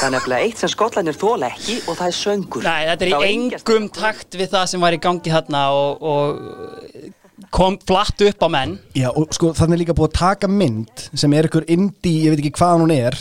Það 0.00 0.06
er 0.08 0.14
nefnilega 0.16 0.46
eitt 0.48 0.58
sem 0.58 0.72
skotlanir 0.72 1.14
þóla 1.18 1.50
ekki 1.52 1.76
og 1.86 1.98
það 2.00 2.06
er 2.08 2.16
söngur. 2.18 2.62
Nei, 2.66 2.82
þetta 2.90 3.06
er 3.06 3.12
í 3.12 3.28
engum 3.28 3.86
takt 3.94 4.34
við 4.40 4.50
það 4.56 4.66
sem 4.72 4.80
var 4.82 4.96
í 4.96 4.98
gangi 4.98 5.30
þarna 5.30 5.62
og, 5.70 6.02
og 6.02 7.12
kom 7.52 7.76
flatt 7.86 8.22
upp 8.24 8.44
á 8.44 8.48
menn. 8.52 8.74
Já, 8.96 9.10
og 9.12 9.32
sko 9.36 9.52
þannig 9.56 9.76
er 9.76 9.82
líka 9.82 9.96
búið 9.96 10.08
að 10.10 10.18
taka 10.18 10.50
mynd 10.50 11.04
sem 11.20 11.36
er 11.36 11.48
ykkur 11.48 11.66
indie, 11.72 12.24
ég 12.24 12.32
veit 12.32 12.42
ekki 12.42 12.54
hvað 12.58 12.82
hún 12.82 12.94
er. 12.94 13.18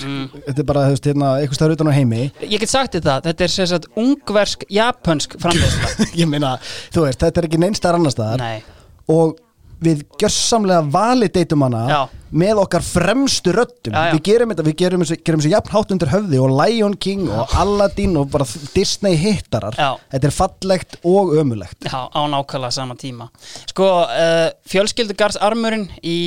Þetta 0.47 0.63
er 0.63 0.67
bara, 0.71 0.85
þú 0.87 0.95
veist, 0.95 1.09
hérna, 1.11 1.31
eitthvað 1.41 1.59
stafur 1.59 1.75
utan 1.75 1.91
á 1.91 1.97
heimi. 1.97 2.23
Ég 2.45 2.63
get 2.63 2.71
sagt 2.71 2.97
það, 2.97 3.27
þetta 3.27 3.47
er 3.47 3.53
sem 3.55 3.69
sagt 3.73 3.89
ungversk, 3.99 4.65
japansk 4.71 5.35
framleiðsla. 5.41 6.07
Ég 6.21 6.31
meina, 6.31 6.55
þú 6.95 7.07
veist, 7.07 7.21
þetta 7.23 7.43
er 7.43 7.49
ekki 7.49 7.61
neinstar 7.61 7.99
annar 7.99 8.15
staðar. 8.15 8.41
Nei, 8.43 8.87
og 9.11 9.35
við 9.81 10.03
gjörsamlega 10.21 10.83
valideitum 10.93 11.63
hana 11.65 11.81
Já. 11.89 11.99
með 12.43 12.61
okkar 12.63 12.83
fremstu 12.85 13.53
röddum 13.55 13.95
Já, 13.95 14.11
já. 14.11 14.13
við 14.15 14.21
gerum 14.29 14.53
þetta, 14.53 14.65
við 14.67 14.77
gerum 14.81 15.03
þessu, 15.03 15.17
gerum 15.25 15.41
þessu 15.41 15.53
jafn 15.55 15.73
hátt 15.73 15.93
undir 15.95 16.11
höfði 16.13 16.41
og 16.43 16.53
Lion 16.59 16.95
King 17.01 17.25
og 17.33 17.55
Aladdin 17.61 18.17
og 18.21 18.29
bara 18.33 18.47
Disney 18.75 19.17
hittarar 19.19 19.77
Já. 19.77 19.89
þetta 20.13 20.29
er 20.29 20.35
fallegt 20.37 20.97
og 21.01 21.33
ömulegt 21.41 21.89
já, 21.89 21.97
á 22.07 22.21
nákvæmlega 22.29 22.75
sama 22.77 22.97
tíma 22.99 23.31
Sko, 23.65 23.89
uh, 24.05 24.49
fjölskyldugarðsarmurinn 24.69 25.89
í 26.03 26.19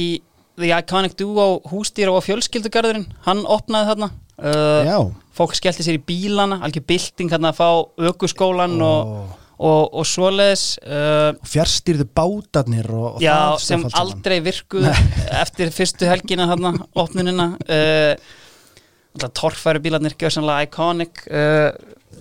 The 0.58 0.70
Iconic 0.78 1.16
Duo 1.18 1.60
hústýra 1.70 2.14
og 2.14 2.22
fjölskyldugarðurinn 2.26 3.08
hann 3.26 3.44
opnaði 3.46 3.92
þarna 3.92 4.10
uh, 4.10 4.82
Já. 4.86 4.98
Fólk 5.34 5.56
skellti 5.58 5.82
sér 5.82 5.96
í 5.98 6.04
bílana, 6.06 6.60
algjör 6.62 6.84
bylting 6.86 7.30
þarna 7.32 7.50
að 7.50 7.56
fá 7.58 7.70
ökuskólan 8.12 8.76
og, 8.86 9.32
og, 9.58 9.94
og 9.94 10.06
svoleiðis 10.08 10.64
uh, 10.82 11.34
fjárstýrðu 11.46 12.06
bátarnir 12.16 12.88
og, 12.90 13.16
og 13.16 13.22
Já, 13.24 13.54
sem 13.62 13.84
aldrei 13.94 14.40
virkuð 14.44 14.88
eftir 15.44 15.70
fyrstu 15.74 16.08
helgina 16.10 16.48
þarna, 16.50 16.74
opnunina. 17.04 17.52
Uh, 17.68 18.40
Torfæru 19.14 19.78
bílarnir 19.78 20.16
gjörsanlega 20.18 20.66
iconic 20.66 21.22
uh, 21.30 21.70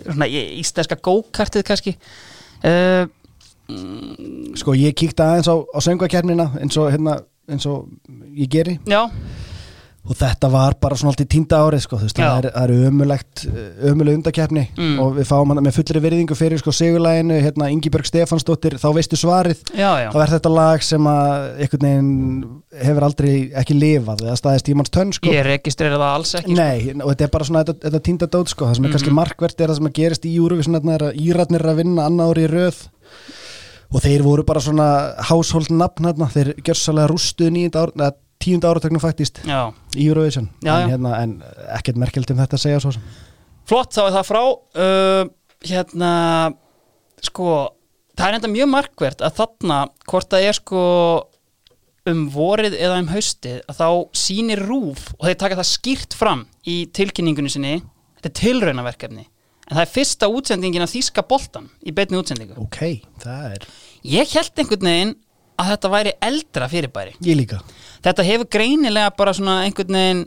svona 0.03 0.29
íslenska 0.29 0.99
go-kartið 1.01 1.65
kannski. 1.65 1.95
Uh, 2.63 3.05
sko 4.59 4.75
ég 4.77 4.93
kíkti 4.97 5.23
aðeins 5.23 5.49
á, 5.49 5.55
á 5.57 5.79
söngvakernina 5.81 6.51
eins 6.61 6.77
og 6.77 6.91
hérna 6.93 7.17
eins 7.49 7.65
og 7.67 7.89
ég 8.35 8.51
geri. 8.51 8.77
Já, 8.87 9.07
og 10.03 10.17
þetta 10.19 10.49
var 10.51 10.73
bara 10.83 10.95
svona 10.99 11.13
allt 11.13 11.21
í 11.23 11.27
tínda 11.31 11.61
árið 11.63 11.79
sko, 11.85 11.97
veist, 12.01 12.17
það 12.17 12.37
er, 12.41 12.47
það 12.51 12.63
er 12.63 12.87
ömulegt 12.89 13.43
ömuleg 13.87 14.17
undakeppni 14.19 14.63
Mm. 14.77 14.97
og 14.99 15.13
við 15.15 15.27
fáum 15.29 15.47
hann 15.53 15.63
með 15.63 15.77
fullri 15.77 16.01
virðingu 16.03 16.35
fyrir 16.35 16.59
sko 16.59 16.71
sigurlæginu, 16.75 17.37
hérna 17.39 17.69
Ingibjörg 17.71 18.05
Stefansdóttir 18.09 18.75
þá 18.81 18.87
veistu 18.97 19.15
svarið, 19.15 19.61
já, 19.71 19.91
já. 20.03 20.09
Þá 20.11 20.19
er 20.25 20.33
þetta 20.33 20.51
lag 20.51 20.83
sem 20.83 21.07
að 21.07 21.45
einhvern 21.63 21.87
veginn 21.87 22.43
hefur 22.83 23.03
aldrei 23.07 23.51
ekki 23.61 23.77
lifað, 23.79 24.25
eða 24.27 24.35
staðist 24.41 24.65
tímans 24.67 24.89
tönn 24.91 25.13
sko. 25.15 25.29
Ég 25.31 25.45
registrera 25.47 25.95
það 25.95 26.15
alls 26.17 26.33
ekki 26.35 26.51
sko. 26.51 26.59
Nei, 26.59 26.91
og 26.99 27.11
þetta 27.13 27.23
er 27.23 27.33
bara 27.37 27.45
svona 27.45 27.63
þetta, 27.63 27.79
þetta 27.87 28.03
tínda 28.09 28.27
dót 28.35 28.49
sko, 28.51 28.65
það 28.65 28.75
sem 28.75 28.83
er 28.83 28.89
Mhm. 28.89 28.93
kannski 28.97 29.15
markvert 29.21 29.61
er 29.61 29.67
það 29.67 29.75
sem 29.75 29.87
að 29.87 29.93
gerist 29.93 30.25
í 30.25 30.35
að 31.03 31.15
Íratnir 31.23 31.61
að 31.63 31.75
vinna 31.79 32.05
annað 32.09 32.29
ári 32.33 32.43
í 32.43 32.51
röð. 32.51 32.87
Og 33.93 34.01
þeir 34.01 34.23
voru 34.25 34.43
bara 34.43 34.59
svona 34.59 35.13
household 35.29 35.69
nafn 35.69 36.03
hérna, 36.07 36.25
þeir 36.33 36.55
gjörsalega 36.65 37.09
rústuð 37.11 37.51
nýjunda 37.53 38.13
tíunda 38.43 38.71
áratögnum 38.71 39.01
faktist 39.03 39.41
í 39.43 40.07
Eurovision. 40.07 40.49
En, 40.65 40.91
hérna, 40.91 41.15
en 41.23 41.37
ekkert 41.77 41.99
merkjöld 42.01 42.33
um 42.33 42.41
þetta 42.43 42.59
að 42.59 42.65
segja 42.65 42.83
svo 42.83 42.93
sem. 42.95 43.05
Flott 43.69 43.95
þá 43.95 44.03
er 44.05 44.15
það 44.17 44.27
frá 44.27 44.41
uh, 44.43 45.31
Hérna 45.63 46.11
Sko, 47.23 47.51
það 48.19 48.25
er 48.27 48.37
enda 48.37 48.51
mjög 48.51 48.67
markvert 48.67 49.21
að 49.23 49.37
þarna, 49.37 49.77
hvort 50.11 50.27
það 50.33 50.47
er 50.49 50.57
sko 50.57 50.81
um 52.11 52.25
vorið 52.33 52.75
eða 52.75 52.97
um 52.99 53.11
haustið 53.13 53.61
að 53.71 53.77
þá 53.79 54.17
sýnir 54.19 54.59
rúf 54.67 55.05
og 55.15 55.29
þeir 55.29 55.37
taka 55.39 55.59
það 55.61 55.69
skýrt 55.69 56.17
fram 56.19 56.41
í 56.67 56.81
tilkynningunni 56.91 57.53
sinni. 57.53 57.77
Þetta 58.19 58.31
er 58.31 58.35
tilraunaverkefni. 58.41 59.23
En 59.69 59.77
það 59.77 59.85
er 59.85 59.91
fyrsta 59.93 60.27
útsendingin 60.27 60.83
af 60.83 60.91
Þíska 60.91 61.23
boltan 61.27 61.69
í 61.79 61.93
beinni 61.95 62.19
útsendingu. 62.19 62.57
Ok, 62.59 63.05
það 63.23 63.45
er 63.53 63.67
ég 64.03 64.35
held 64.35 64.59
einhvern 64.59 64.89
veginn 64.89 65.15
að 65.59 65.69
þetta 65.71 65.91
væri 65.93 66.13
eldra 66.27 66.67
fyrirbæri. 66.71 67.15
Ég 67.23 67.39
líka 67.39 67.61
þetta 68.05 68.27
hefur 68.27 68.49
greinilega 68.57 69.11
bara 69.17 69.35
svona 69.35 69.61
einhvern 69.67 69.99
veginn 69.99 70.23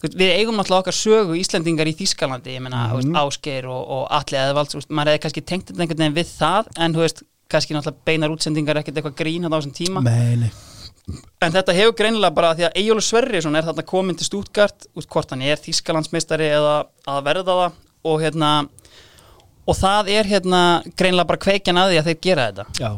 við 0.00 0.30
eigum 0.38 0.56
náttúrulega 0.56 0.80
okkar 0.86 0.96
sögu 0.96 1.36
Íslendingar 1.36 1.90
í 1.90 1.96
Þískalandi, 1.98 2.54
ég 2.56 2.64
meina 2.64 2.86
mm 2.94 3.18
Ásgeir 3.20 3.68
og, 3.68 3.82
og 3.84 4.06
Atli 4.16 4.38
Eðvalds, 4.40 4.88
maður 4.88 5.12
hefði 5.12 5.24
kannski 5.26 5.44
tengt 5.44 5.74
einhvern 5.76 6.06
veginn 6.06 6.16
við 6.16 6.32
það, 6.38 6.72
en 6.80 6.96
þú 6.96 7.04
veist 7.04 7.22
kannski 7.50 7.76
náttúrulega 7.76 8.08
beinar 8.08 8.32
útsendingar 8.32 8.80
ekkert 8.80 9.00
eitthvað 9.00 9.18
grín 9.20 9.44
á 9.44 9.52
þessum 9.52 9.76
tíma, 9.76 10.04
Meini 10.06 10.50
en 11.40 11.54
þetta 11.54 11.74
hefur 11.74 11.96
greinilega 11.98 12.34
bara 12.34 12.54
því 12.56 12.66
að 12.68 12.80
Eyjólu 12.80 13.04
Sverrisson 13.04 13.58
er 13.58 13.66
þarna 13.66 13.84
komin 13.88 14.18
til 14.18 14.26
Stútgart, 14.28 14.88
út 14.96 15.08
hvort 15.10 15.32
hann 15.34 15.44
er 15.46 15.60
Þískalandsmeistari 15.60 16.50
eða 16.50 16.74
að 17.08 17.22
verða 17.26 17.56
það 17.60 17.78
og 18.10 18.24
hérna 18.24 18.50
og 19.68 19.78
það 19.78 20.10
er 20.14 20.28
hérna 20.30 20.62
greinilega 20.94 21.28
bara 21.30 21.42
kveikjan 21.46 21.80
að 21.80 21.92
því 21.92 22.00
að 22.00 22.10
þeir 22.10 22.20
gera 22.26 22.48
þetta. 22.50 22.66
Já, 22.80 22.90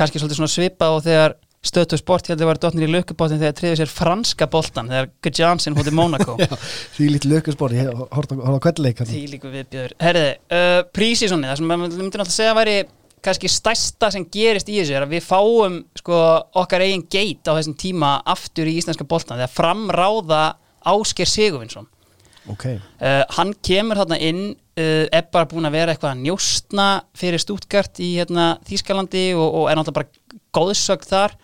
kannski 0.00 0.22
svolítið 0.22 0.40
svona 0.40 0.54
svipa 0.54 0.90
og 0.94 1.02
þegar 1.06 1.36
stötu 1.64 1.98
sport 2.00 2.28
heldur 2.30 2.50
var 2.50 2.60
dotnir 2.60 2.88
í 2.88 2.92
lökubóttin 2.92 3.40
þegar 3.40 3.56
triði 3.58 3.78
sér 3.80 3.92
franska 3.92 4.48
boltan 4.52 4.90
þegar 4.92 5.08
Gudjansson 5.24 5.78
hótti 5.78 5.94
Monaco 5.96 6.36
því 6.96 7.08
lítið 7.14 7.36
lökusbór 7.36 7.76
Ég 7.76 8.04
horfði 8.14 8.40
á 8.44 8.52
kveldleik 8.66 9.00
því 9.04 9.22
líku 9.32 9.52
viðbjöður 9.52 9.96
Herriði, 10.04 10.36
uh, 10.58 10.82
prísísonni, 10.94 11.48
það 11.50 11.60
sem 11.60 11.72
maður 11.72 11.82
myndi 11.86 12.04
náttúrulega 12.04 12.36
segja 12.36 12.58
væri 12.58 12.76
kannski 13.24 13.48
stærsta 13.48 14.10
sem 14.12 14.26
gerist 14.32 14.68
í 14.68 14.76
þessu 14.78 14.98
er 14.98 15.06
að 15.06 15.14
við 15.16 15.24
fáum 15.24 15.80
sko 15.96 16.18
okkar 16.60 16.84
eigin 16.84 17.06
geit 17.10 17.48
á 17.48 17.56
þessum 17.56 17.76
tíma 17.80 18.18
aftur 18.34 18.68
í 18.68 18.76
íslenska 18.80 19.06
boltan 19.08 19.40
þegar 19.40 19.54
framráða 19.54 20.42
Ásker 20.84 21.28
Sigurvinsson. 21.28 21.88
Ok, 22.52 22.66
Uh, 23.04 23.22
hann 23.36 23.54
kemur 23.64 23.98
þarna 23.98 24.16
inn 24.20 24.42
uh, 24.52 25.06
er 25.08 25.24
bara 25.32 25.48
búin 25.48 25.66
að 25.68 25.74
vera 25.78 25.92
eitthvað 25.92 26.12
að 26.14 26.20
njóstna 26.26 26.86
fyrir 27.16 27.40
Stuttgart 27.42 28.00
í 28.04 28.14
hérna, 28.18 28.54
Þýskalandi 28.68 29.24
og, 29.36 29.48
og 29.48 29.64
er 29.68 29.78
náttúrulega 29.78 29.98
bara 29.98 30.23
góðsögn 30.54 31.08
þar. 31.10 31.36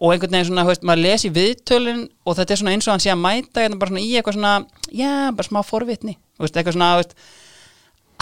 Og 0.00 0.14
einhvern 0.14 0.32
veginn 0.32 0.48
svona, 0.48 0.64
veist, 0.64 0.84
maður 0.88 1.04
lesi 1.04 1.28
viðtölin 1.36 2.06
og 2.24 2.36
þetta 2.38 2.54
er 2.54 2.60
svona 2.62 2.72
eins 2.72 2.86
og 2.88 2.94
hann 2.94 3.02
sé 3.04 3.10
að 3.12 3.20
mæta 3.20 3.60
hérna, 3.60 3.76
bara 3.80 3.92
svona 3.92 4.04
í 4.06 4.14
eitthvað 4.16 4.38
svona, 4.38 4.52
já, 4.96 5.10
bara 5.36 5.48
smá 5.50 5.60
forvitni. 5.66 6.14
Veist, 6.40 6.56
eitthvað 6.56 6.78
svona, 6.78 6.94
veist 7.02 7.12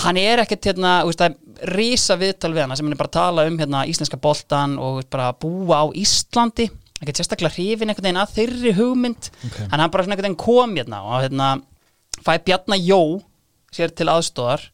hann 0.02 0.18
er 0.18 0.42
ekkert 0.42 0.66
hérna, 0.70 0.96
þú 1.02 1.12
veist, 1.12 1.22
það 1.22 1.36
er 1.68 1.72
rísa 1.74 2.16
viðtal 2.18 2.50
við 2.54 2.64
hana 2.64 2.78
sem 2.78 2.86
hann 2.86 2.96
er 2.96 3.00
bara 3.00 3.10
að 3.12 3.16
tala 3.18 3.46
um 3.50 3.58
hérna 3.58 3.84
íslenska 3.90 4.18
boltan 4.22 4.76
og 4.82 5.00
bara 5.10 5.30
að 5.32 5.40
búa 5.44 5.80
á 5.82 5.86
Íslandi. 6.02 6.68
Ekkert 6.98 7.20
sérstaklega 7.20 7.54
hrifin 7.54 7.90
einhvern 7.92 8.08
veginn 8.08 8.20
að 8.22 8.34
þeirri 8.36 8.74
hugmynd. 8.74 9.30
Ok. 9.46 9.58
en 9.68 9.78
hann 9.78 9.90
bara 9.94 10.02
svona 10.06 10.16
einhvern 10.16 10.32
veginn 10.32 10.42
kom 10.42 10.74
hérna 10.78 11.02
og 11.06 11.22
hérna 11.22 11.48
fæ 12.26 12.32
Bjarnar 12.42 12.82
Jó 12.82 13.00
sér 13.74 13.94
til 13.94 14.08
aðstóðar 14.10 14.64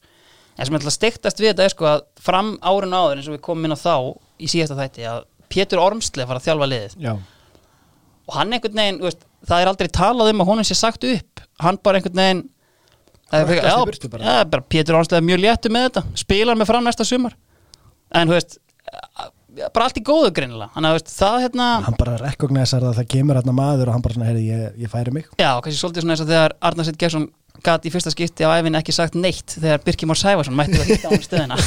en 0.57 0.69
sem 0.69 0.77
ætla 0.79 0.93
að 0.93 0.97
stektast 0.97 1.41
við 1.43 1.53
þetta 1.53 1.67
er 1.67 1.75
sko 1.75 1.89
að 1.91 2.05
fram 2.25 2.55
árun 2.63 2.95
áður 2.95 3.19
eins 3.19 3.29
og 3.29 3.37
við 3.37 3.45
komum 3.45 3.67
inn 3.69 3.77
á 3.77 3.79
þá 3.81 3.97
í 4.41 4.51
síðasta 4.51 4.79
þætti 4.79 5.07
að 5.11 5.23
Pétur 5.55 5.83
Ormsle 5.83 6.27
fara 6.27 6.41
að 6.41 6.49
þjálfa 6.49 6.71
liðið. 6.73 6.97
Já. 7.05 7.13
Og 8.25 8.37
hann 8.39 8.57
einhvern 8.57 8.81
veginn, 8.81 9.01
veist, 9.05 9.23
það 9.45 9.63
er 9.63 9.71
aldrei 9.71 9.91
talað 9.93 10.33
um 10.33 10.43
að 10.43 10.51
honum 10.51 10.67
sé 10.67 10.77
sagt 10.79 11.07
upp. 11.07 11.45
Hann 11.63 11.79
bara 11.85 12.01
einhvern 12.01 12.21
veginn 12.23 12.43
í 13.35 13.59
já, 13.59 13.77
burtu 13.85 14.11
bara. 14.13 14.25
já, 14.25 14.45
bara 14.51 14.67
Pétur 14.75 14.99
Ormsle 14.99 15.21
er 15.21 15.27
mjög 15.27 15.43
léttu 15.45 15.73
með 15.73 15.89
þetta. 15.89 16.05
Spilar 16.25 16.59
með 16.59 16.71
fram 16.71 16.87
næsta 16.87 17.07
sumar. 17.09 17.37
En 18.15 18.31
þú 18.31 18.37
veist 18.39 18.59
bara 19.75 19.87
allt 19.87 19.99
í 20.01 20.03
góðu 20.05 20.31
að 20.31 20.41
þú 20.75 20.93
veist, 20.97 21.13
það 21.15 21.37
hérna 21.45 21.69
Hann 21.87 21.97
bara 21.99 22.17
rekognesar 22.19 22.87
að 22.89 22.99
það 22.99 23.11
kemur 23.15 23.39
hérna 23.39 23.55
maður 23.55 23.91
og 23.91 23.97
hann 23.97 24.05
bara 24.05 24.29
heyrði, 24.29 24.45
ég, 24.49 24.65
ég 24.83 24.91
færi 24.91 25.15
mig. 25.15 25.29
Já, 25.39 25.51
kannski 25.63 25.79
svolítið 25.79 26.05
svona 26.05 26.17
eins 26.17 26.25
og 26.25 26.31
þegar 26.31 26.55
Arnar 26.71 26.89
Sitt 26.89 26.99
Gesson 27.01 27.29
gat 27.65 27.87
í 27.89 27.93
fyrsta 27.93 28.13
skipti 28.13 28.45
á 28.45 28.53
æfinni 28.55 28.79
ekki 28.79 28.93
sagt 28.95 29.17
neitt 29.19 29.55
þegar 29.57 29.83
Birkir 29.85 30.09
Már 30.11 30.19
Sæfarsson 30.21 30.57
mætti 30.59 30.79
að 30.81 30.91
hitta 30.91 31.11
á 31.11 31.19
stöðina. 31.25 31.59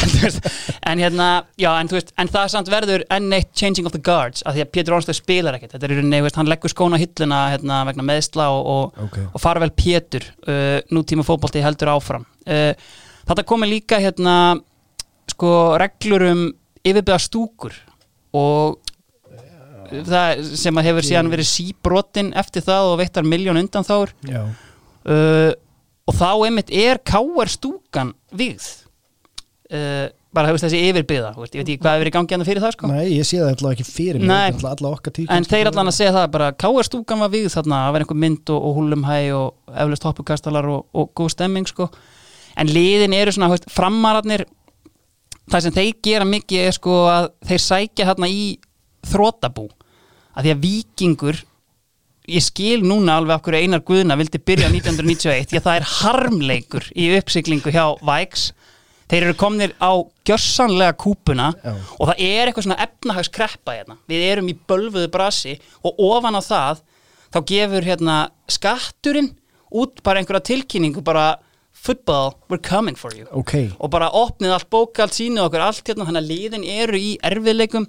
En, 0.00 0.06
en, 0.06 0.12
veist, 0.22 0.46
en 0.86 1.00
hérna 1.02 1.26
já, 1.60 1.68
en, 1.76 1.88
þú 1.90 1.96
veist, 1.98 2.12
en 2.20 2.30
það 2.32 2.46
samt 2.52 2.70
verður 2.72 3.02
enn 3.12 3.26
neitt 3.32 3.50
changing 3.56 3.88
of 3.88 3.92
the 3.94 4.00
guards, 4.00 4.42
af 4.48 4.54
því 4.56 4.64
að 4.64 4.70
Pétur 4.74 4.96
Ormstöð 4.96 5.18
spilar 5.18 5.56
ekkert. 5.56 5.74
Þetta 5.74 5.86
er 5.86 5.94
í 5.94 5.98
rauninni, 5.98 6.32
hann 6.36 6.50
leggur 6.50 6.72
skóna 6.72 7.00
hilluna 7.00 7.40
hérna, 7.52 7.80
vegna 7.88 8.06
meðsla 8.06 8.48
og, 8.54 8.70
og, 8.74 9.02
Ok. 9.06 9.18
og 9.28 9.42
fara 9.42 9.62
vel 9.62 9.72
Pétur 9.76 10.24
uh, 10.48 10.78
nútíma 10.94 11.26
fótbolti 11.26 11.62
heldur 11.64 11.92
áfram. 11.92 12.24
Uh, 12.48 12.72
þetta 13.28 13.46
komið 13.48 13.74
líka 13.74 14.00
hérna 14.00 14.36
sko 15.30 15.52
reglur 15.80 16.26
um 16.30 16.46
yfirbyða 16.86 17.20
stúkur 17.20 17.76
og 18.36 18.80
það 19.90 20.42
sem 20.56 20.80
að 20.80 20.90
hefur 20.90 21.06
síðan 21.06 21.30
verið 21.32 21.50
síbrotin 21.50 22.32
eftir 22.38 22.64
það 22.64 22.92
og 22.92 22.98
veittar 23.02 23.26
miljón 23.26 23.58
undan 23.60 23.86
þáur 23.86 24.12
Já 24.26 24.44
uh, 25.08 25.50
og 26.10 26.16
þá 26.16 26.30
einmitt 26.46 26.72
er 26.74 27.00
káar 27.06 27.50
stúkan 27.52 28.14
við 28.36 28.64
uh, 29.72 30.08
bara 30.30 30.50
hefur 30.50 30.62
þessi 30.62 30.80
yfirbyða 30.90 31.32
veist, 31.34 31.56
ég 31.56 31.64
veit 31.64 31.72
ekki 31.72 31.82
hvað 31.82 31.96
hefur 31.96 32.04
verið 32.04 32.12
í 32.12 32.16
gangi 32.16 32.36
hann 32.36 32.46
fyrir 32.46 32.62
það 32.62 32.74
sko. 32.76 32.90
Nei, 32.92 33.06
ég 33.16 33.26
sé 33.26 33.40
það 33.40 33.50
alltaf 33.50 33.72
ekki 33.74 33.86
fyrir 33.88 34.22
Nei. 34.22 34.52
Er 34.52 34.68
alltaf 34.70 34.86
okkar 34.92 35.14
tík 35.16 35.32
en 35.34 35.46
þeir 35.48 35.70
allan 35.72 35.90
að 35.90 35.96
segja 35.96 36.14
það 36.14 36.28
bara 36.36 36.52
káar 36.54 36.86
stúkan 36.86 37.24
var 37.24 37.32
við 37.32 37.48
þarna 37.54 37.82
að 37.88 37.96
vera 37.96 38.06
einhver 38.06 38.20
mynd 38.24 38.54
og, 38.54 38.68
og 38.68 38.78
húlumhæ 38.78 39.18
og 39.34 39.74
eflust 39.84 40.06
hoppukastalar 40.06 40.70
og, 40.70 40.86
og 40.94 41.10
góð 41.18 41.34
stemming 41.34 41.70
sko. 41.70 41.88
En 42.60 42.70
liðin 42.70 43.16
eru 43.16 43.34
svona 43.34 43.50
veist, 43.50 43.66
framararnir 43.72 44.46
það 45.50 45.66
sem 45.66 45.76
þeir 45.80 45.92
gera 46.06 46.28
mikið 46.28 46.66
er 46.68 46.78
sko 46.78 47.02
að 47.10 47.30
þeir 47.50 47.64
sækja 47.66 48.10
hérna 48.10 48.30
í 48.30 48.44
þrótabú 49.10 49.66
að 50.36 50.46
því 50.46 50.54
að 50.54 50.64
vikingur 50.66 51.42
ég 52.30 52.44
skil 52.44 52.84
núna 52.86 53.18
alveg 53.18 53.40
okkur 53.40 53.58
einar 53.58 53.82
guðna 53.86 54.16
vildi 54.20 54.40
byrja 54.42 54.70
1991 54.70 55.50
því 55.50 55.60
að 55.60 55.66
það 55.66 55.78
er 55.80 55.88
harmleikur 55.96 56.88
í 56.94 57.10
uppsiglingu 57.18 57.74
hjá 57.74 57.84
Vikes 58.00 58.50
þeir 59.10 59.26
eru 59.26 59.36
komnir 59.38 59.74
á 59.82 59.92
gjörsanlega 60.28 60.94
kúpuna 61.00 61.50
Já. 61.58 61.74
og 61.74 62.10
það 62.12 62.24
er 62.28 62.46
eitthvað 62.46 62.66
svona 62.68 62.80
efnahagskreppa 62.86 63.76
hérna. 63.76 63.98
við 64.10 64.26
erum 64.28 64.50
í 64.50 64.56
bölfuðu 64.56 65.10
brasi 65.10 65.56
og 65.82 65.98
ofan 66.10 66.38
á 66.38 66.42
það 66.44 66.82
þá 67.34 67.38
gefur 67.50 67.86
hérna 67.86 68.16
skatturinn 68.50 69.32
út 69.70 70.02
bara 70.06 70.22
einhverja 70.22 70.46
tilkynningu 70.50 71.02
bara 71.06 71.38
football, 71.80 72.34
we're 72.50 72.60
coming 72.60 72.96
for 72.98 73.14
you 73.16 73.26
ok, 73.32 73.72
og 73.78 73.90
bara 73.90 74.10
opnið 74.12 74.54
allt 74.54 74.70
bókald 74.70 75.14
sínið 75.16 75.46
okkur 75.46 75.62
allt 75.64 75.86
hérna, 75.86 76.06
þannig 76.06 76.22
að 76.22 76.30
liðin 76.30 76.66
eru 76.68 76.98
í 77.00 77.12
erfiðleikum 77.24 77.86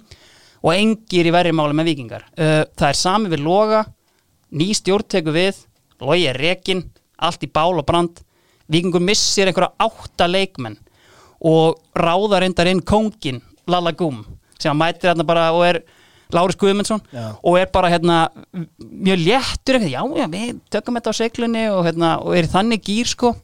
og 0.62 0.70
engir 0.74 1.28
í 1.28 1.34
verri 1.34 1.52
máli 1.54 1.76
með 1.76 1.90
vikingar 1.92 2.24
uh, 2.38 2.62
það 2.78 2.88
er 2.88 2.98
sami 2.98 3.32
við 3.32 3.44
loga 3.44 3.84
ný 4.52 4.72
stjórn 4.76 5.08
tekur 5.08 5.36
við 5.36 5.64
logi 6.02 6.28
er 6.28 6.38
rekin, 6.38 6.84
allt 7.22 7.44
í 7.44 7.50
bál 7.50 7.78
og 7.78 7.86
brand. 7.86 8.22
Vikingur 8.72 9.02
missir 9.04 9.48
einhverja 9.48 9.72
átta 9.82 10.28
leikmenn 10.30 10.78
og 11.42 11.80
ráðar 11.98 12.44
reyndar 12.44 12.70
inn 12.70 12.80
kóngin 12.86 13.42
Lalla 13.66 13.92
Gum 13.92 14.22
sem 14.62 14.78
mætir 14.78 15.10
hérna 15.10 15.26
bara 15.26 15.48
og 15.50 15.64
er 15.66 15.80
Láris 16.32 16.56
Guðmundsson 16.56 17.02
Já. 17.12 17.34
og 17.42 17.58
er 17.58 17.66
bara 17.72 17.90
hérna 17.92 18.28
mjög 18.78 19.24
léttur 19.26 19.76
eitthvað, 19.76 19.90
já, 19.92 20.02
já, 20.22 20.28
við 20.32 20.60
tökum 20.72 20.96
þetta 20.96 21.12
á 21.12 21.18
seglunni 21.18 21.64
og, 21.72 21.82
hérna, 21.88 22.12
og 22.22 22.36
er 22.38 22.48
þannig 22.48 22.84
gýr 22.86 23.10
sko. 23.10 23.34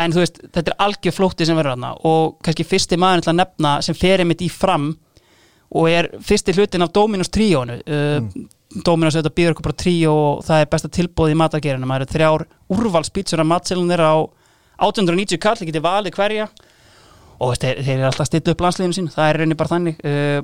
En 0.00 0.14
þú 0.14 0.22
veist, 0.22 0.38
þetta 0.54 0.70
er 0.70 0.78
algjör 0.86 1.16
flótti 1.16 1.46
sem 1.48 1.58
verður 1.58 1.74
hérna 1.74 1.90
og 2.06 2.38
kannski 2.46 2.64
fyrsti 2.64 2.96
maður 3.00 3.26
til 3.26 3.32
að 3.34 3.40
nefna 3.42 3.74
sem 3.84 3.98
fer 3.98 4.22
einmitt 4.22 4.46
í 4.46 4.48
fram 4.54 4.92
og 5.74 5.90
er 5.90 6.08
fyrsti 6.24 6.54
hlutin 6.54 6.86
af 6.86 6.94
Dominos 6.94 7.30
tríónu 7.34 7.80
uh, 7.82 8.22
Dominos 8.70 9.16
þetta 9.18 9.32
býður 9.34 9.54
okkur 9.56 9.66
bara 9.66 9.78
tríó 9.82 10.12
og 10.14 10.44
það 10.46 10.60
er 10.62 10.68
besta 10.70 10.88
tilbóð 10.94 11.32
í 11.32 11.38
matagerinu 11.40 11.88
maður 11.90 12.04
er 12.06 12.12
þrjár 12.12 12.44
úrvalspítsur 12.70 13.42
af 13.42 13.48
matselunir 13.50 13.98
á 13.98 14.14
890 14.80 15.40
kall, 15.42 15.56
þið 15.58 15.72
getið 15.72 15.84
valið 15.84 16.14
hverja. 16.16 16.46
Og 17.40 17.56
þeir, 17.56 17.80
þeir 17.82 17.96
eru 17.98 18.06
alltaf 18.10 18.28
stilla 18.28 18.54
upp 18.54 18.62
landsliðinu 18.64 18.96
sín, 18.96 19.10
það 19.12 19.28
er 19.32 19.38
reyni 19.42 19.56
bara 19.58 19.72
þannig. 19.74 20.00
Uh, 20.06 20.38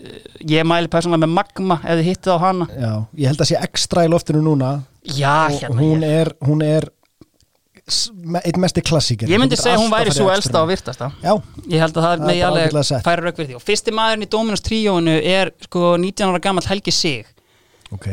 uh, 0.00 0.18
ég 0.48 0.66
mæli 0.68 0.90
persónulega 0.92 1.22
með 1.24 1.32
Magma 1.38 1.78
ef 1.84 2.00
þið 2.00 2.10
hittið 2.10 2.34
á 2.34 2.38
hana. 2.42 2.68
Já, 2.72 2.90
ég 3.22 3.30
held 3.30 3.44
að 3.44 3.50
sé 3.52 3.62
ekstra 3.62 4.04
í 4.04 4.10
loftinu 4.12 4.42
núna. 4.44 4.74
Já, 5.06 5.36
hérna 5.54 5.78
hún 5.78 6.02
ég, 6.02 6.20
er, 6.24 6.32
hún 6.44 6.66
er 6.66 6.90
einn 7.86 8.58
mesti 8.58 8.82
klassíker 8.82 9.30
ég 9.30 9.38
myndi 9.38 9.54
getur 9.54 9.68
segja 9.68 9.78
hún 9.78 9.92
væri 9.92 10.10
svo 10.10 10.26
elsta 10.34 10.58
og 10.64 10.72
virtasta. 10.72 11.12
Já, 11.22 11.36
Ég 11.70 11.78
held 11.84 11.94
að 11.94 12.02
það 12.02 12.08
Það 12.08 12.16
er 12.16 12.24
með 12.24 12.32
er 12.32 12.40
bara 12.40 12.48
alveg 12.50 12.64
ágætlega 12.66 12.88
sett. 12.88 13.04
færi 13.06 13.22
rauk 13.22 13.36
fyrir 13.38 13.50
því. 13.52 13.58
Og 13.60 13.62
fyrsti 13.62 13.94
maðurinn 13.94 14.26
í 14.26 14.30
Dominos 14.32 14.64
tríóinu 14.66 15.14
er 15.22 15.52
sko 15.68 15.92
19 16.02 16.32
ára 16.32 16.42
gammal 16.42 16.66
Helgi 16.66 16.94
Sig 16.96 17.28
ok. 17.92 18.06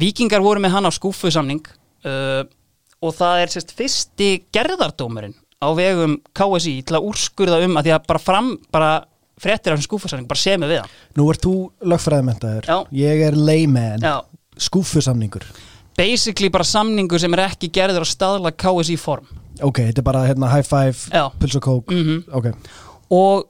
Víkingar 0.00 0.40
voru 0.44 0.60
með 0.64 0.70
hann 0.76 0.88
á 0.88 0.92
skúfusamning 0.94 1.64
uh, 2.06 2.42
og 3.00 3.14
það 3.16 3.42
er 3.42 3.52
sérst 3.52 3.74
fyrsti 3.76 4.30
gerðardómurinn 4.54 5.34
á 5.60 5.68
vegum 5.76 6.18
KSI 6.32 6.78
til 6.88 6.96
að 6.96 7.08
úrskurða 7.10 7.58
um 7.66 7.76
að 7.76 7.88
því 7.90 7.94
að 7.96 8.06
bara 8.08 8.22
fram 8.22 8.52
bara 8.72 8.90
fréttir 9.40 9.72
af 9.72 9.78
þessum 9.80 9.88
skúfusamning 9.88 10.28
bara 10.28 10.40
semið 10.40 10.72
við 10.72 10.78
hann. 10.82 10.94
Nú 11.16 11.26
ert 11.32 11.44
þú 11.44 11.54
lögfræðimentaður 11.92 12.68
Já. 12.68 12.78
ég 12.92 13.22
er 13.28 13.36
layman, 13.36 14.00
Já. 14.04 14.20
skúfusamningur 14.56 15.44
basically 16.00 16.48
bara 16.48 16.64
samningur 16.64 17.20
sem 17.20 17.34
er 17.36 17.42
ekki 17.50 17.68
gerður 17.76 18.04
á 18.04 18.08
staðla 18.08 18.52
KSI 18.56 18.96
form. 18.96 19.26
Ok, 19.60 19.82
þetta 19.90 20.00
er 20.00 20.06
bara 20.06 20.22
hérna 20.24 20.48
high 20.48 20.64
five, 20.64 20.96
puls 21.40 21.56
og 21.58 21.62
kók 21.66 21.90
Mhm. 21.92 22.22
ok, 22.32 22.46
og 23.12 23.48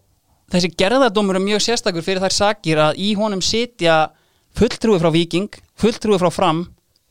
þessi 0.51 0.73
gerðardómur 0.75 1.37
er 1.39 1.45
mjög 1.45 1.63
sérstakur 1.63 2.03
fyrir 2.03 2.19
þær 2.25 2.35
sakir 2.35 2.77
að 2.79 2.97
í 2.99 3.15
honum 3.15 3.41
sitja 3.41 4.11
fulltrúi 4.59 5.01
frá 5.01 5.11
Víking, 5.15 5.49
fulltrúi 5.81 6.19
frá 6.21 6.31
Fram 6.35 6.67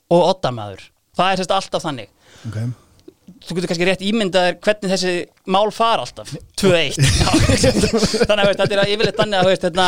og 0.09 0.29
oddamaður. 0.33 0.85
Það 1.17 1.31
er 1.31 1.41
sérst 1.41 1.55
alltaf 1.55 1.85
þannig. 1.85 2.13
ok 2.49 2.61
Þú 3.39 3.55
getur 3.55 3.69
kannski 3.69 3.85
rétt 3.87 4.01
ímyndaðir 4.03 4.55
hvernig 4.65 4.91
þessi 4.91 5.11
mál 5.53 5.69
fara 5.71 6.03
alltaf. 6.03 6.31
2-1. 6.59 6.97
Já, 7.21 7.29
þannig 8.25 8.41
að 8.41 8.49
þetta 8.49 8.65
er 8.67 8.91
yfirleitt 8.91 9.19
þannig 9.19 9.39
að 9.39 9.51
hérna, 9.53 9.85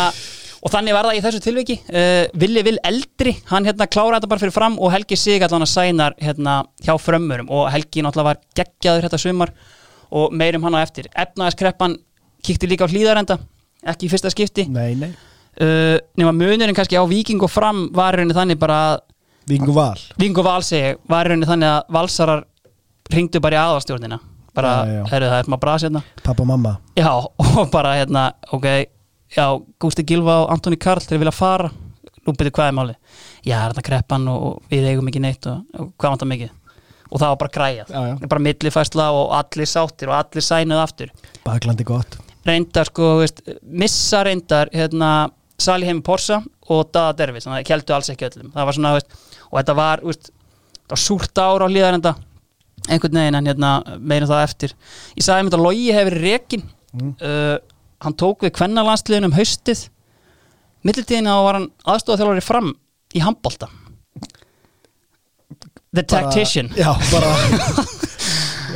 og 0.61 0.73
þannig 0.75 0.95
var 0.95 1.07
það 1.09 1.17
í 1.17 1.23
þessu 1.25 1.41
tilviki. 1.43 1.77
Uh, 1.89 2.21
Villi 2.43 2.63
Vil 2.67 2.77
Eldri, 2.87 3.33
hann 3.49 3.67
hérna 3.67 3.89
klára 3.91 4.19
þetta 4.19 4.29
bara 4.31 4.43
fyrir 4.43 4.55
Fram 4.55 4.77
og 4.79 4.93
Helgi 4.93 5.17
Sig 5.19 5.43
allan 5.43 5.65
að 5.65 5.73
sænar 5.73 6.15
hérna 6.21 6.59
hjá 6.85 6.93
frömmurum 7.01 7.51
og 7.51 7.65
Helgi 7.73 8.05
náttúrulega 8.05 8.29
var 8.29 8.41
geggjaður 8.61 9.09
þetta 9.09 9.21
sumar 9.25 9.53
og 10.11 10.37
meirum 10.37 10.69
hann 10.69 10.77
á 10.77 10.85
eftir. 10.85 11.09
Efnaðaskreppan 11.25 11.97
kíkti 12.45 12.69
líka 12.69 12.87
á 12.87 12.91
hlýðarenda, 12.93 13.37
ekki 13.91 14.07
í 14.07 14.13
fyrsta 14.13 14.31
skipti 14.33 14.67
nei, 14.69 14.93
nei, 14.97 15.11
uh, 15.59 15.97
nema 16.19 16.31
munurinn 16.35 16.75
kannski 16.77 16.99
á 16.99 17.03
Víking 17.09 17.41
og 17.43 17.51
Fram 17.51 17.89
var 17.95 18.15
rauninni 18.15 18.37
þannig 18.37 18.59
bara 18.61 18.79
að 18.91 18.99
vikingu 19.51 19.73
val. 19.75 19.99
Víking 20.17 20.37
og 20.39 20.45
Val 20.47 20.61
segi 20.63 20.95
var 21.09 21.27
rauninni 21.27 21.49
þannig 21.49 21.73
að 21.75 21.95
valsarar 21.97 22.45
ringdu 23.11 23.41
bara 23.43 23.57
í 23.57 23.61
aðalstjórnina. 23.65 24.19
Bara, 24.55 24.71
herru 25.07 25.27
það 25.31 25.37
er 25.39 25.47
maður 25.51 25.61
brasi 25.63 25.87
hérna. 25.87 26.01
Pappa 26.23 26.43
og 26.43 26.47
mamma. 26.49 26.73
Já, 26.99 27.11
og 27.47 27.69
bara 27.71 27.93
hérna, 27.99 28.25
ok 28.51 28.65
já, 29.31 29.45
Gústi 29.79 30.03
Gilva 30.07 30.41
og 30.43 30.49
Antoni 30.51 30.75
Karl 30.79 30.99
þeir 31.05 31.21
vilja 31.21 31.31
fara, 31.31 31.69
nú 32.27 32.33
byrju 32.35 32.51
hvað 32.57 32.67
er 32.67 32.75
máli 32.75 32.95
já, 33.47 33.55
það 33.55 33.61
er 33.63 33.71
þetta 33.71 33.83
kreppan 33.87 34.25
og, 34.27 34.41
og 34.49 34.73
við 34.73 34.89
eigum 34.91 35.07
ekki 35.07 35.21
neitt 35.23 35.47
og, 35.47 35.61
og 35.79 35.93
hvað 35.95 36.15
vantar 36.17 36.29
mikið? 36.33 36.51
Og 37.11 37.19
það 37.19 37.31
var 37.31 37.39
bara 37.41 37.53
græjað, 37.55 37.89
Já, 37.95 38.01
já. 38.07 38.27
bara 38.31 38.43
millifærsla 38.47 39.05
og 39.15 39.31
allir 39.39 39.67
sáttir 39.71 40.11
og 40.11 40.15
allir 40.19 40.45
sænuð 40.45 40.79
aftur. 40.83 41.09
Baklandi 41.43 41.87
gott. 41.87 42.19
Reyndar 42.47 42.87
sko, 42.91 43.09
veist, 43.19 43.41
missa 43.63 44.21
reyndar 44.27 44.71
hérna, 44.75 45.09
Sali 45.61 45.87
heimi 45.89 46.03
Porsa 46.05 46.41
og 46.71 46.83
Dada 46.93 47.13
Dervis, 47.19 47.45
þannig 47.45 47.59
að 47.59 47.63
það 47.63 47.69
keldu 47.71 47.95
alls 47.97 48.11
ekki 48.13 48.27
öllum. 48.29 48.51
Það 48.55 48.67
var 48.69 48.77
svona, 48.77 48.91
veist, 48.97 49.15
og 49.49 49.55
þetta 49.59 49.75
var 49.79 50.03
veist, 50.07 50.31
það 50.81 50.93
var 50.95 51.01
súrt 51.05 51.41
ára 51.43 51.67
á 51.67 51.73
líðarenda 51.75 52.13
einhvern 52.89 53.19
veginn 53.21 53.37
en 53.39 53.49
hérna 53.51 53.71
meira 53.99 54.29
það 54.29 54.45
eftir. 54.47 54.75
Ég 55.17 55.25
sagði 55.25 55.43
einmitt 55.43 55.57
að 55.59 55.65
Logi 55.67 55.91
hefur 55.95 56.17
rekin 56.25 56.63
uh, 57.21 57.57
hann 58.01 58.17
tók 58.17 58.45
við 58.47 58.55
kvennalandsliðin 58.57 59.29
um 59.29 59.35
haustið. 59.37 59.85
Mittiltíðina 60.87 61.35
var 61.45 61.59
hann 61.59 61.69
aðstofað 61.93 62.41
fram 62.45 62.71
í 63.13 63.21
handbolta. 63.21 63.69
The 65.91 66.03
Bara- 66.03 66.07
Tactician. 66.31 66.71
Já, 66.79 66.93
bara 67.11 67.35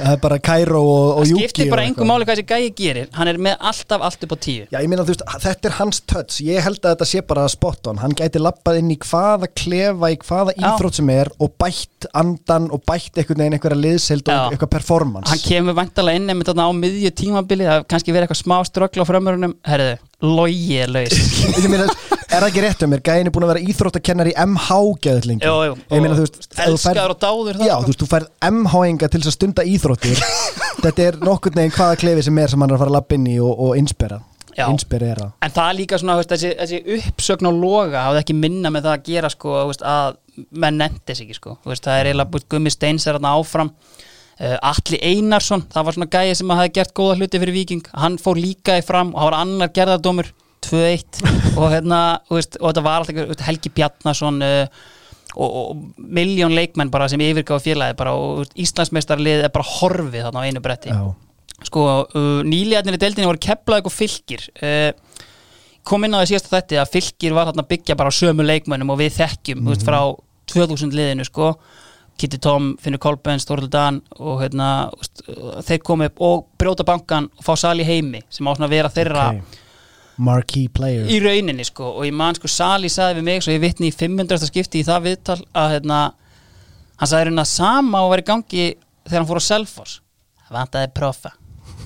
það 0.06 0.16
er 0.16 0.22
bara 0.24 0.38
Cairo 0.46 0.82
og, 0.82 1.06
og 1.20 1.26
það 1.26 1.40
skiptir 1.42 1.70
bara 1.74 1.86
einhver 1.88 2.08
máli 2.10 2.28
hvað 2.28 2.40
þessi 2.40 2.48
gæi 2.52 2.74
gerir. 2.80 3.10
Hann 3.18 3.32
er 3.32 3.40
með 3.42 3.66
alltaf 3.72 4.06
allt 4.08 4.26
upp 4.28 4.36
á 4.36 4.38
tíu. 4.46 4.66
Já, 4.72 4.78
ég 4.80 4.90
meina, 4.92 5.06
þú 5.06 5.14
veist, 5.16 5.26
þetta 5.46 5.70
er 5.70 5.78
hans 5.80 6.02
touch. 6.06 6.40
Ég 6.46 6.66
held 6.66 6.82
að 6.82 6.96
þetta 6.96 7.10
sé 7.12 7.24
bara 7.30 7.46
spot 7.52 7.90
on. 7.92 8.02
Hann 8.04 8.16
gæti 8.18 8.42
lappað 8.42 8.82
inn 8.82 8.94
í 8.94 9.00
hvaða 9.06 9.50
klefa 9.52 10.12
í 10.14 10.20
hvaða 10.22 10.56
íþrótt 10.60 11.00
sem 11.02 11.14
er 11.16 11.32
og 11.42 11.56
bætt 11.62 12.10
andan 12.16 12.70
og 12.76 12.84
bætt 12.88 13.18
einhvern 13.22 13.44
veginn 13.44 13.58
einhverja 13.60 13.82
liðseld 13.82 14.30
og 14.32 14.56
eitthvað 14.56 14.74
performance. 14.78 15.32
Hann 15.32 15.44
kemur 15.46 15.78
vantalega 15.78 16.22
inn 16.22 16.30
einmitt 16.34 16.52
þarna 16.52 16.70
á 16.70 16.72
miðju 16.78 17.14
tímabili. 17.24 17.70
Það 17.70 17.88
kannski 17.94 18.16
verið 18.16 18.30
eitthvað 18.30 18.44
smá 18.44 18.58
ströggla 18.70 19.08
á 19.08 19.10
framörunum 19.10 19.58
herriðu, 19.66 19.98
logi 20.26 20.78
er 20.86 20.94
laus 20.94 21.18
er 22.36 22.44
það 22.44 22.52
ekki 22.52 22.64
rétt 22.66 22.86
um 22.86 22.92
mér? 22.94 23.02
Gæin 23.06 23.30
er 23.30 23.34
búin 23.34 23.46
að 23.46 23.52
vera 23.54 23.64
íþróttakennar 23.72 24.30
í 24.30 24.36
MH 24.46 24.78
geðut 25.06 25.28
lengi 25.30 25.48
Jú, 25.48 25.56
jú, 25.70 25.74
Ég 25.90 26.04
meina, 26.04 26.14
og 26.14 26.20
þú 26.20 26.26
veist, 26.26 26.48
elskaður 26.66 27.16
og 27.16 27.20
dáður 27.24 27.60
það 27.60 27.70
Já, 27.70 27.76
þú 27.76 27.92
veist, 27.92 28.04
þú 28.04 28.08
færð 28.12 28.30
MH-inga 28.52 29.10
til 29.12 29.22
þess 29.22 29.32
að 29.32 29.36
stunda 29.38 29.66
íþróttir. 29.72 30.24
Þetta 30.86 31.06
er 31.10 31.20
nokkurn 31.24 31.60
veginn 31.60 31.76
hvaða 31.76 32.00
klefi 32.04 32.26
sem 32.28 32.40
er 32.44 32.54
sem 32.54 32.64
hann 32.66 32.72
er 32.72 32.78
að 32.78 32.84
fara 32.84 32.94
að 32.94 32.98
lappa 33.00 33.18
inn 33.18 33.28
í 33.32 33.36
og, 33.44 33.54
og 33.68 33.76
inspira. 33.80 34.22
Já. 34.56 34.70
Inspirera. 34.72 35.30
En 35.44 35.52
það 35.52 35.70
er 35.70 35.78
líka 35.82 36.00
svona, 36.00 36.16
veist, 36.20 36.32
þessi, 36.32 36.54
þessi 36.62 37.00
uppsögn 37.12 37.50
á 37.50 37.52
loga 37.52 38.06
hafði 38.06 38.22
ekki 38.22 38.38
minna 38.40 38.72
með 38.72 38.88
það 38.88 38.94
að 38.98 39.10
gera 39.10 39.32
sko, 39.34 39.56
veist, 39.68 39.84
að 39.84 40.16
menn 40.64 40.80
nefndis 40.80 41.24
ekki 41.26 41.36
sko. 41.36 41.58
Veist, 41.68 41.84
það 41.84 42.00
er 42.00 42.10
eiginlega 42.12 42.32
búið 42.32 42.46
Gummi 42.54 42.72
Steins 42.72 43.08
er 43.08 43.18
þarna 43.18 43.34
áfram. 43.36 43.74
Uh, 44.36 44.56
Atli 44.68 45.00
Einarsson, 45.04 45.64
það 45.72 45.86
var 45.88 45.96
svona 45.96 46.12
gæi 46.12 46.36
sem 46.36 46.50
hafði 46.52 46.72
gert 46.76 46.96
góða 46.96 47.20
hluti 47.20 47.40
fyrir 47.40 47.56
Víking. 47.56 47.86
Hann 48.00 48.18
fór 48.20 48.40
líka 48.40 48.80
í 48.80 48.84
fram 48.84 49.14
og 49.14 49.20
það 49.20 49.30
var 49.30 49.38
annar 49.42 49.72
gerðardómur 49.76 50.32
2-1 50.66 51.24
og 51.60 51.72
hérna, 51.74 52.02
veist, 52.32 52.58
og 52.62 52.72
þetta 52.72 52.86
var 52.86 53.02
alltaf 53.02 53.20
veist, 53.20 53.44
Helgi 53.46 53.72
Bjarnason 53.76 54.42
uh, 54.46 54.86
og, 55.36 55.56
og 55.60 55.84
miljón 56.00 56.56
leikmenn 56.56 56.92
bara 56.94 57.10
sem 57.12 57.22
yfirgáðu 57.24 57.68
félagi 57.70 57.98
bara 58.00 58.16
og 58.18 58.58
Íslandsmeistarlið 58.62 59.46
er 59.46 59.54
bara 59.54 59.68
horfið 59.76 60.28
þarna 60.28 60.44
á 60.44 60.48
einu 60.48 60.64
bretti. 60.64 60.94
Já, 60.94 61.64
sko, 61.70 61.86
uh, 62.08 62.42
nýliðarnir 62.48 62.98
í 62.98 63.02
deildinni 63.02 63.30
voru 63.30 63.44
Keflavík 63.46 63.90
og 63.90 63.96
Fylkir. 63.96 64.46
Uh, 64.62 64.92
kom 65.86 66.06
inn 66.06 66.16
á 66.16 66.22
því 66.22 66.30
síðasta 66.34 66.54
þetta 66.58 66.84
að 66.84 66.94
Fylkir 66.96 67.36
var 67.38 67.50
þarna 67.50 67.66
að 67.66 67.74
byggja 67.74 67.98
bara 68.00 68.14
á 68.14 68.20
sömu 68.20 68.46
leikmönnum 68.46 68.94
og 68.96 69.02
við 69.04 69.18
þekkjum 69.20 69.62
mm 69.62 69.74
veist, 69.74 69.86
frá 69.88 70.00
2000 70.52 70.96
liðinu 70.96 71.28
sko. 71.28 71.56
Kitty 72.16 72.38
Tom, 72.40 72.78
Finnur 72.80 73.02
Kolbens, 73.04 73.44
Þorður 73.44 73.68
Dan 73.74 73.98
og 74.24 74.40
hérna, 74.40 74.88
veist, 74.96 75.26
uh, 75.28 75.60
þeir 75.68 75.84
komu 75.84 76.08
upp 76.08 76.24
og 76.24 76.48
brjóta 76.56 76.88
bankan 76.88 77.28
og 77.36 77.44
fá 77.44 77.58
Sali 77.60 77.84
heimi 77.84 78.24
sem 78.32 78.48
á 78.48 78.56
svona 78.56 78.70
að 78.70 78.76
vera 78.78 78.94
þeirra 78.94 79.30
ok 79.36 79.62
Marquee 80.18 80.70
player. 80.72 81.08
Í 81.12 81.20
rauninni 81.24 81.66
sko 81.68 81.90
og 81.98 82.06
ég 82.08 82.16
man 82.16 82.38
sko 82.38 82.52
Sali 82.52 82.92
sagði 82.92 83.20
við 83.20 83.28
mig 83.30 83.46
svo 83.46 83.56
ég 83.56 83.64
vitni 83.64 83.92
í 83.92 83.96
500. 83.96 84.48
skipti 84.48 84.82
í 84.82 84.88
það 84.88 85.10
viðtal 85.10 85.40
að 85.52 85.74
hérna 85.76 86.02
hann 86.96 87.10
sagði 87.12 87.26
hérna 87.30 87.48
sama 87.50 88.06
og 88.06 88.14
var 88.14 88.24
í 88.24 88.28
gangi 88.30 88.68
þegar 89.06 89.20
hann 89.20 89.32
fór 89.32 89.44
á 89.44 89.50
Selfoss. 89.50 90.00
Það 90.46 90.60
vantaði 90.60 90.94
profa 90.96 91.36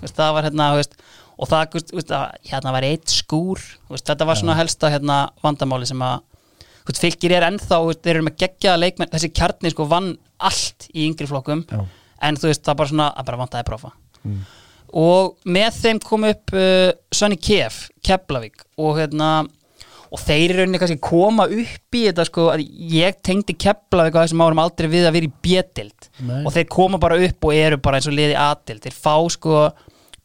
það 0.07 0.33
var 0.35 0.47
hérna 0.47 0.69
veist, 0.77 0.95
og 1.39 1.49
það 1.49 1.77
veist, 1.77 2.11
að, 2.15 2.25
hérna 2.49 2.73
var 2.75 2.87
eitt 2.87 3.13
skúr 3.13 3.61
veist, 3.89 4.07
þetta 4.07 4.27
var 4.27 4.39
svona 4.39 4.57
helsta 4.59 4.91
hérna 4.93 5.19
vandamáli 5.43 5.87
sem 5.89 6.01
að 6.03 6.21
fylgir 6.89 7.35
er 7.37 7.45
ennþá, 7.45 7.77
þeir 8.01 8.15
eru 8.15 8.25
með 8.25 8.39
geggjaða 8.41 8.81
leikmenn 8.81 9.11
þessi 9.11 9.29
kjarni 9.37 9.71
sko 9.73 9.85
vann 9.89 10.15
allt 10.41 10.87
í 10.93 11.05
yngri 11.05 11.27
flokkum 11.29 11.61
Já. 11.69 11.83
en 12.25 12.39
þú 12.39 12.49
veist, 12.49 12.63
það 12.65 12.79
bara 12.79 12.93
svona, 12.93 13.11
það 13.17 13.27
bara 13.29 13.41
vantaði 13.43 13.67
prófa 13.67 13.91
og 14.97 15.37
með 15.45 15.79
þeim 15.83 16.01
kom 16.03 16.27
upp 16.29 16.53
uh, 16.57 16.89
Sonny 17.13 17.39
Kef, 17.41 17.87
Keflavík. 18.05 18.65
Og 18.81 18.99
hérna 18.99 19.31
og 20.09 20.21
þeir 20.23 20.55
eru 20.55 20.63
rauninni 20.63 20.79
kannski 20.81 21.01
koma 21.05 21.45
upp 21.45 21.97
í 21.97 22.05
þetta 22.07 22.25
sko, 22.25 22.47
að 22.53 22.63
ég 22.89 23.19
tengdi 23.25 23.53
Keflavík 23.61 24.17
á 24.17 24.23
þessum 24.23 24.41
árum 24.41 24.61
aldrei 24.63 24.89
við 24.89 25.05
að 25.05 25.19
vera 25.19 25.29
í 25.29 25.93
Nei. 26.25 26.41
og 26.43 26.49
þeir 26.55 26.65
koma 26.73 26.97
bara 27.01 27.19
upp 27.21 27.45
og 27.45 27.53
eru 27.53 27.77
bara 27.77 27.99
eins 27.99 28.09
og 28.09 28.17
liði 28.17 28.33
A-dild, 28.33 28.81
þeir 28.81 28.97
fá 28.97 29.13
sko 29.29 29.67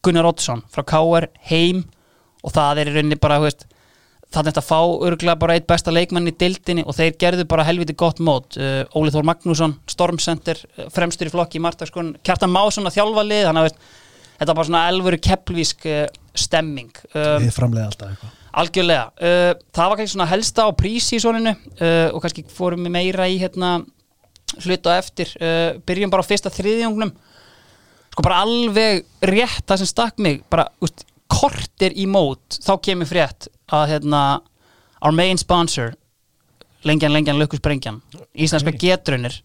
Gunnar 0.05 0.29
Oddsson 0.29 0.65
frá 0.73 0.85
KR 0.89 1.29
heim. 1.51 1.85
Og 2.45 2.53
það 2.53 2.83
er 2.83 2.93
rauninni 2.93 3.21
bara, 3.21 3.41
veist 3.41 3.67
það 4.35 4.41
er 4.41 4.49
þetta 4.51 4.63
að 4.63 4.69
fá 4.69 5.07
örgulega 5.09 5.41
bara 5.41 5.57
eitt 5.57 5.67
besta 5.71 5.93
leikmann 5.95 6.29
í 6.29 6.35
dildinni 6.39 6.85
og 6.85 6.97
þeir 6.97 7.15
gerðu 7.21 7.47
bara 7.49 7.67
helviti 7.67 7.97
gott 7.97 8.21
mót. 8.25 8.59
Uh, 8.59 8.83
Óli 8.99 9.13
Þór 9.15 9.29
Magnússon, 9.31 9.77
Stormcenter 9.91 10.61
uh, 10.65 10.89
fremstur 10.95 11.31
í 11.31 11.35
flokki 11.35 11.61
í 11.61 11.65
Martaskon 11.65 12.15
Kjartan 12.27 12.53
Másson 12.53 12.89
að 12.89 12.99
þjálfa 12.99 13.27
lið, 13.29 13.45
þannig 13.49 13.63
að 13.63 13.69
veist, 13.69 13.93
þetta 14.39 14.51
er 14.51 14.59
bara 14.59 14.69
svona 14.69 14.85
elvuru 14.91 15.21
keppvísk 15.23 15.87
uh, 15.91 16.05
stemming. 16.35 16.93
Um, 17.13 17.45
Við 17.45 17.55
framleiði 17.57 17.87
alltaf 17.91 18.13
eitthvað. 18.13 18.41
Algjörlega, 18.63 19.07
uh, 19.19 19.51
það 19.75 19.91
var 19.91 20.01
kannski 20.01 20.15
svona 20.15 20.31
helsta 20.31 20.67
á 20.67 20.71
prísísoninu 20.79 21.55
uh, 21.55 22.09
og 22.15 22.21
kannski 22.23 22.47
fórum 22.55 22.87
við 22.87 22.95
meira 22.95 23.27
í 23.31 23.41
hérna 23.43 23.77
hlut 24.63 24.87
og 24.87 24.95
eftir, 24.95 25.33
uh, 25.41 25.81
byrjum 25.87 26.13
bara 26.13 26.23
á 26.23 26.31
fyrsta 26.31 26.53
þriðjungnum. 26.55 27.11
Sko 28.15 28.23
bara 28.23 28.45
alveg 28.45 29.03
rétt 29.27 29.67
það 29.67 29.83
sem 29.83 29.91
stakk 29.91 30.23
mig 30.23 30.45
bara, 30.53 30.69
úst, 30.85 31.03
kortir 31.31 31.95
í 31.99 32.07
mót 32.11 32.59
þá 32.63 32.77
kemur 32.85 33.09
frétt 33.09 33.49
að 33.73 33.95
hérna 33.95 34.23
our 35.01 35.15
main 35.15 35.41
sponsor 35.41 35.95
lengjan, 36.85 37.13
lengjan, 37.15 37.41
lukkusbrengjan 37.41 38.01
íslenska 38.35 38.75
getrunir 38.79 39.41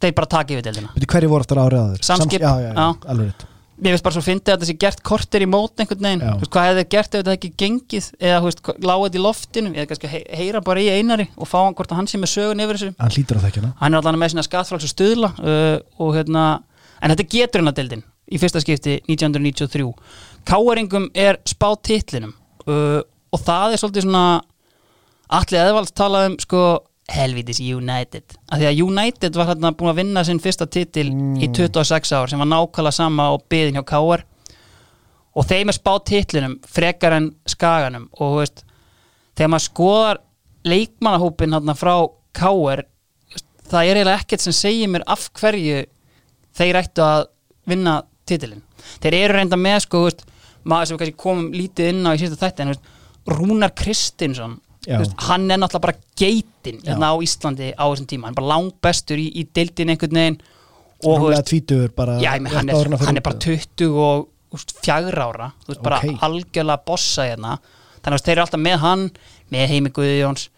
þeir 0.00 0.16
bara 0.16 0.30
taka 0.36 0.54
yfir 0.54 0.66
deildina 0.68 0.92
Veitu 0.94 1.08
hverju 1.14 1.32
voru 1.32 1.46
aftur 1.46 1.62
árið 1.62 1.84
áður? 1.84 2.04
Samskip, 2.06 2.44
já, 2.44 2.52
já, 2.52 2.68
já, 2.68 2.74
já. 2.76 3.12
alveg 3.14 3.32
rétt 3.32 3.46
mér 3.80 3.94
finnst 3.94 4.04
bara 4.06 4.14
svo 4.16 4.22
fyndið 4.26 4.52
að 4.52 4.56
þetta 4.60 4.68
sé 4.70 4.76
gert 4.84 5.02
kortir 5.06 5.44
í 5.44 5.48
mót 5.50 5.80
einhvern 5.82 6.04
veginn, 6.06 6.20
þú 6.24 6.40
veist, 6.44 6.52
hvað 6.54 6.68
hefði 6.70 6.84
gert 6.94 7.14
ef 7.14 7.20
þetta 7.24 7.34
ekki 7.36 7.50
gengið? 7.62 8.08
Eða 8.20 8.38
þú 8.40 8.48
veist, 8.50 8.62
lága 8.90 9.04
þetta 9.06 9.18
í 9.20 9.24
loftinu? 9.24 9.72
Eða 9.76 9.86
kannski 9.90 10.10
he- 10.12 10.26
heyra 10.40 10.60
bara 10.66 10.80
í 10.84 10.88
einari 10.94 11.26
og 11.36 11.48
fá 11.48 11.58
hann 11.64 11.74
hvort 11.78 11.92
að 11.94 12.00
hann 12.00 12.10
sé 12.10 12.20
með 12.20 12.32
sögun 12.34 12.62
yfir 12.64 12.78
þessu. 12.80 12.90
Hann 13.00 13.14
hlýtur 13.16 13.40
á 13.40 13.44
þekkjuna 13.46 13.72
hann 13.80 13.94
er 13.94 14.00
allan 14.02 14.20
með 14.20 14.32
svona 14.34 14.46
skattfráls 14.48 14.86
og 14.88 14.92
stuðla 14.94 15.32
uh, 15.40 15.78
og 16.00 16.14
hérna, 16.18 16.44
en 17.00 17.14
þetta 17.14 17.28
getur 17.36 17.60
hérna 17.62 17.74
deildin 17.76 18.04
í 18.30 18.38
fyrsta 18.38 18.60
skipti 18.62 18.98
1993 19.10 19.88
Káaringum 20.46 21.08
er 21.18 21.40
spáð 21.48 21.80
titlinum 21.88 22.34
uh, 22.68 23.00
og 23.34 23.42
það 23.44 23.74
er 23.74 23.80
svolítið 23.82 24.06
svona 24.06 24.24
allir 25.30 25.60
eðvalds 25.64 25.92
talað 25.94 26.28
um 26.30 26.36
sko 26.42 26.62
helvitis 27.10 27.60
United. 27.60 28.36
Af 28.50 28.60
því 28.60 28.68
að 28.70 28.82
United 28.84 29.38
var 29.38 29.50
hérna 29.50 29.72
búin 29.76 29.92
að 29.92 30.00
vinna 30.02 30.24
sinn 30.26 30.42
fyrsta 30.42 30.68
titil 30.70 31.08
í 31.40 31.48
26 31.50 32.14
ár 32.16 32.30
sem 32.30 32.42
var 32.42 32.50
nákvæmlega 32.50 32.96
sama 32.96 33.30
og 33.34 33.46
byðin 33.50 33.80
hjá 33.80 33.84
Káar 33.92 34.24
og 35.34 35.46
þeim 35.46 35.70
er 35.70 35.76
spáð 35.76 36.00
titlinum 36.10 36.56
frekar 36.66 37.16
en 37.18 37.30
skaganum. 37.48 38.08
Og 38.18 38.40
veist, 38.40 38.64
þegar 39.38 39.52
maður 39.54 39.66
skoðar 39.66 40.22
leikmannahópin 40.70 41.56
hérna 41.56 41.76
frá 41.78 41.94
Káar 42.36 42.84
það 43.70 43.86
er 43.86 44.00
eiginlega 44.00 44.22
ekkert 44.22 44.44
sem 44.44 44.56
segir 44.56 44.90
mér 44.90 45.06
af 45.10 45.28
hverju 45.38 45.84
þeir 46.58 46.78
ættu 46.80 47.04
að 47.04 47.28
vinna 47.70 48.00
titilin 48.28 48.64
þeir 49.02 49.16
eru 49.20 49.36
reynda 49.36 49.58
með 49.60 49.84
sko 49.86 50.02
veist, 50.06 50.24
maður 50.64 50.90
sem 50.90 51.00
við 51.02 51.14
komum 51.20 51.52
lítið 51.54 51.92
inn 51.92 52.08
á 52.08 52.14
í 52.14 52.20
síðasta 52.20 52.48
þætti 52.48 52.64
en 52.64 52.72
þú 52.72 52.74
veist, 52.74 52.96
Rúnar 53.30 53.74
Kristinsson 53.76 54.58
veist, 54.86 55.14
hann 55.28 55.50
er 55.50 55.58
náttúrulega 55.60 55.84
bara 55.86 55.96
geitin 56.16 56.80
hérna 56.86 57.10
á 57.12 57.16
Íslandi 57.20 57.72
á 57.76 57.84
þessum 57.90 58.08
tíma. 58.10 58.28
Hann 58.28 58.34
er 58.36 58.40
bara 58.40 58.52
langbestur 58.54 59.20
í, 59.20 59.26
í 59.40 59.44
deildin 59.56 59.92
einhvern 59.92 60.20
veginn 60.20 60.38
og 61.04 61.26
veist, 61.30 61.48
tvítugur 61.50 61.92
bara 61.96 62.18
já, 62.20 62.32
meina, 62.40 62.54
hann, 62.58 62.68
er, 62.72 62.96
hann 63.04 63.16
er 63.20 63.24
bara 63.24 63.38
20 63.40 63.90
og 64.04 64.28
úst, 64.56 64.72
fjagra 64.84 65.28
ára. 65.30 65.50
Þú 65.66 65.74
veist, 65.74 65.82
bara 65.84 66.00
Ok. 66.00 66.16
algjörlega 66.26 66.84
bossa 66.86 67.28
hérna. 67.28 67.58
Þannig 68.00 68.16
að 68.16 68.24
þeir 68.24 68.32
eru 68.36 68.44
alltaf 68.46 68.60
með 68.64 68.78
hann 68.86 69.04
með 69.52 69.68
Heimi 69.74 69.90
Guðjóns 69.92 70.48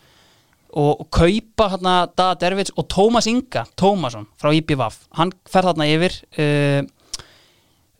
og, 0.72 1.00
og 1.02 1.06
kaupa 1.12 1.68
hérna 1.74 1.94
Dada 2.16 2.34
Dervits 2.40 2.72
og 2.78 2.86
Tómas 2.88 3.26
Inga, 3.28 3.66
Tómasson 3.76 4.26
frá 4.40 4.52
IBVF 4.54 5.02
hann 5.18 5.32
fer 5.50 5.66
þarna 5.68 5.88
yfir 5.90 6.14
uh, 6.38 6.86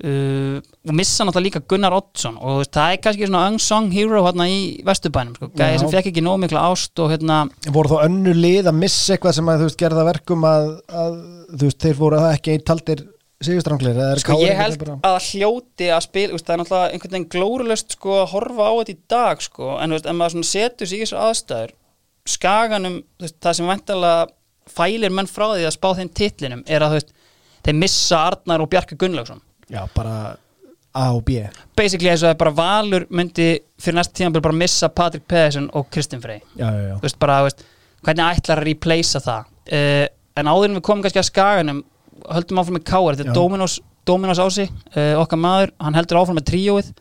uh, 0.05 0.59
og 0.89 0.95
missa 0.99 1.25
náttúrulega 1.27 1.47
líka 1.49 1.63
Gunnar 1.69 1.95
Oddsson. 1.97 2.37
Og 2.41 2.65
það 2.73 2.95
er 2.97 3.01
kannski 3.05 3.29
svona 3.29 3.45
unsung 3.53 3.91
hero 3.95 4.25
hérna 4.27 4.49
í 4.51 4.59
Vesturbænum 4.87 5.37
sko, 5.39 5.51
gæði 5.59 5.81
sem 5.83 5.93
fekk 5.93 6.11
ekki 6.13 6.25
nóg 6.27 6.41
mikla 6.43 6.65
ást 6.73 7.03
og 7.05 7.13
hérna 7.15 7.43
voru 7.75 7.93
þá 7.95 8.07
önnu 8.09 8.35
lið 8.37 8.71
að 8.73 8.79
missa 8.83 9.17
eitthvað 9.17 9.37
sem 9.39 9.51
að 9.53 9.63
þú 9.65 9.69
veist 9.71 9.83
gerða 9.85 10.07
verkum 10.09 10.47
að, 10.49 10.71
að 11.05 11.19
þú 11.57 11.69
veist 11.69 11.83
þeir 11.87 11.99
voru 12.01 12.23
ekki 12.33 12.57
einn 12.57 12.65
taldir 12.73 13.05
sigurstranglir 13.43 13.97
Sko 14.23 14.37
ég 14.39 14.55
held 14.55 14.79
bara- 14.79 14.99
að 15.03 15.17
hljóti 15.33 15.89
að 15.91 16.03
spila, 16.05 16.33
veist, 16.37 16.47
það 16.47 16.55
er 16.55 16.61
náttúrulega 16.63 16.93
einhvern 16.95 17.15
veginn 17.17 17.31
glórulöst 17.35 17.97
sko 17.97 18.19
að 18.23 18.29
horfa 18.37 18.69
á 18.71 18.73
þetta 18.79 18.93
í 18.95 18.99
dag 19.11 19.43
sko, 19.43 19.71
en 19.83 19.91
þú 19.91 19.97
veist, 19.99 20.07
ef 20.07 20.19
maður 20.21 20.47
setur 20.47 20.87
sig 20.87 20.99
í 21.01 21.03
þessu 21.03 21.19
aðstæður, 21.19 21.73
skaganum, 22.37 23.01
veist, 23.19 23.39
það 23.43 23.57
sem 23.59 23.67
vantalega 23.73 24.29
fælir 24.73 25.11
menn 25.15 25.27
frá 25.31 25.49
því 25.57 25.67
að 25.67 25.75
spá 25.75 25.89
þeim 25.99 26.13
titlinum 26.15 26.63
er 26.71 26.85
að 26.87 26.93
þú 26.95 26.99
veist, 27.01 27.11
þeir 27.67 27.79
missa 27.83 28.21
Arnar 28.31 28.63
og 28.63 28.71
Bjarka 28.71 28.99
Gunnlaugsson. 28.99 29.43
Já 29.71 29.85
bara 29.95 30.37
A 30.95 31.07
og 31.15 31.23
B 31.25 31.39
Basically 31.77 32.11
það 32.11 32.31
er 32.35 32.35
bara 32.41 32.51
Valur 32.57 33.07
myndi 33.11 33.47
fyrir 33.81 33.97
næsta 33.97 34.13
tíma 34.19 34.41
bara 34.43 34.53
missa 34.57 34.89
Patrik 34.89 35.25
Pedersen 35.29 35.71
og 35.73 35.87
Kristinn 35.91 36.21
Frey. 36.21 36.41
já 36.57 36.67
já 36.69 36.89
já 36.89 36.97
Þú 36.99 37.03
veist, 37.07 37.19
bara, 37.19 37.43
veist, 37.47 37.65
hvernig 38.05 38.37
ætlar 38.37 38.61
að 38.61 38.67
replacea 38.69 39.21
það? 39.21 39.47
Uh, 39.73 40.07
en 40.37 40.47
áður 40.51 40.69
en 40.69 40.77
við 40.77 40.83
komum 40.83 41.03
kannski 41.05 41.21
að 41.23 41.29
skaganum, 41.31 41.81
höldum 42.29 42.59
áfram 42.61 42.77
með 42.79 42.85
Káar, 42.91 43.17
þetta 43.17 43.31
er 43.31 43.35
Dominos, 43.39 43.79
Dominos 44.07 44.39
ási, 44.43 44.67
uh, 44.97 45.15
okkar 45.23 45.39
maður, 45.41 45.73
hann 45.81 45.95
heldur 45.97 46.21
áfram 46.21 46.39
með 46.41 46.49
tríóið 46.51 46.93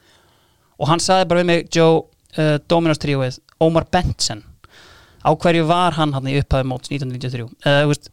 og 0.82 0.88
hann 0.90 1.04
sagði 1.04 1.28
bara 1.30 1.42
við 1.44 1.50
mig, 1.52 1.68
Joe, 1.76 2.04
uh, 2.38 2.56
Dominos 2.72 3.02
tríóið, 3.02 3.40
Omar 3.60 3.86
Benson, 3.92 4.44
á 5.26 5.30
hverju 5.36 5.68
var 5.70 5.98
hann 6.00 6.14
hann 6.14 6.28
í 6.32 6.38
upphæðu 6.40 6.70
móts 6.72 6.90
1993? 6.94 7.50
Uh, 7.66 7.84
veist, 7.92 8.12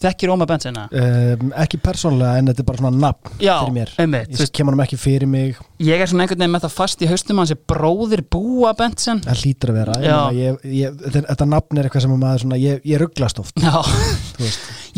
þekkir 0.00 0.32
Omar 0.34 0.48
Benson 0.50 0.78
eða? 0.80 1.02
um, 1.40 1.52
ekki 1.64 1.80
persónlega 1.84 2.38
en 2.40 2.50
þetta 2.50 2.62
er 2.64 2.68
bara 2.70 2.80
svona 2.82 3.02
nafn 3.04 3.34
Já, 3.42 3.52
fyrir 3.60 3.74
mér. 3.76 3.92
einmitt, 4.00 4.34
ég 4.40 4.52
kemur 4.56 4.76
hann 4.76 4.84
ekki 4.86 4.98
fyrir 5.00 5.30
mig. 5.30 5.60
Ég 5.80 6.00
er 6.02 6.10
svona 6.10 6.24
einhvern 6.26 6.40
veginn 6.42 6.54
með 6.56 6.64
það 6.66 6.74
fast 6.76 7.04
í 7.04 7.08
haustum 7.10 7.40
hans 7.42 7.52
er 7.54 7.60
bróðir 7.72 8.22
Búa 8.32 8.72
Benson. 8.78 9.22
það 9.24 9.44
hlýtur 9.44 9.72
að 9.72 9.80
vera. 9.80 9.98
Ég, 10.36 10.60
ég, 10.80 11.00
þetta, 11.14 11.48
nafn 11.48 11.80
er 11.80 11.88
eitthvað 11.88 12.06
sem 12.06 12.14
að 12.16 12.22
maður 12.24 12.44
svona, 12.44 12.60
ég, 12.60 12.82
ég 12.88 13.02
rugglast 13.04 13.40
oft. 13.42 13.60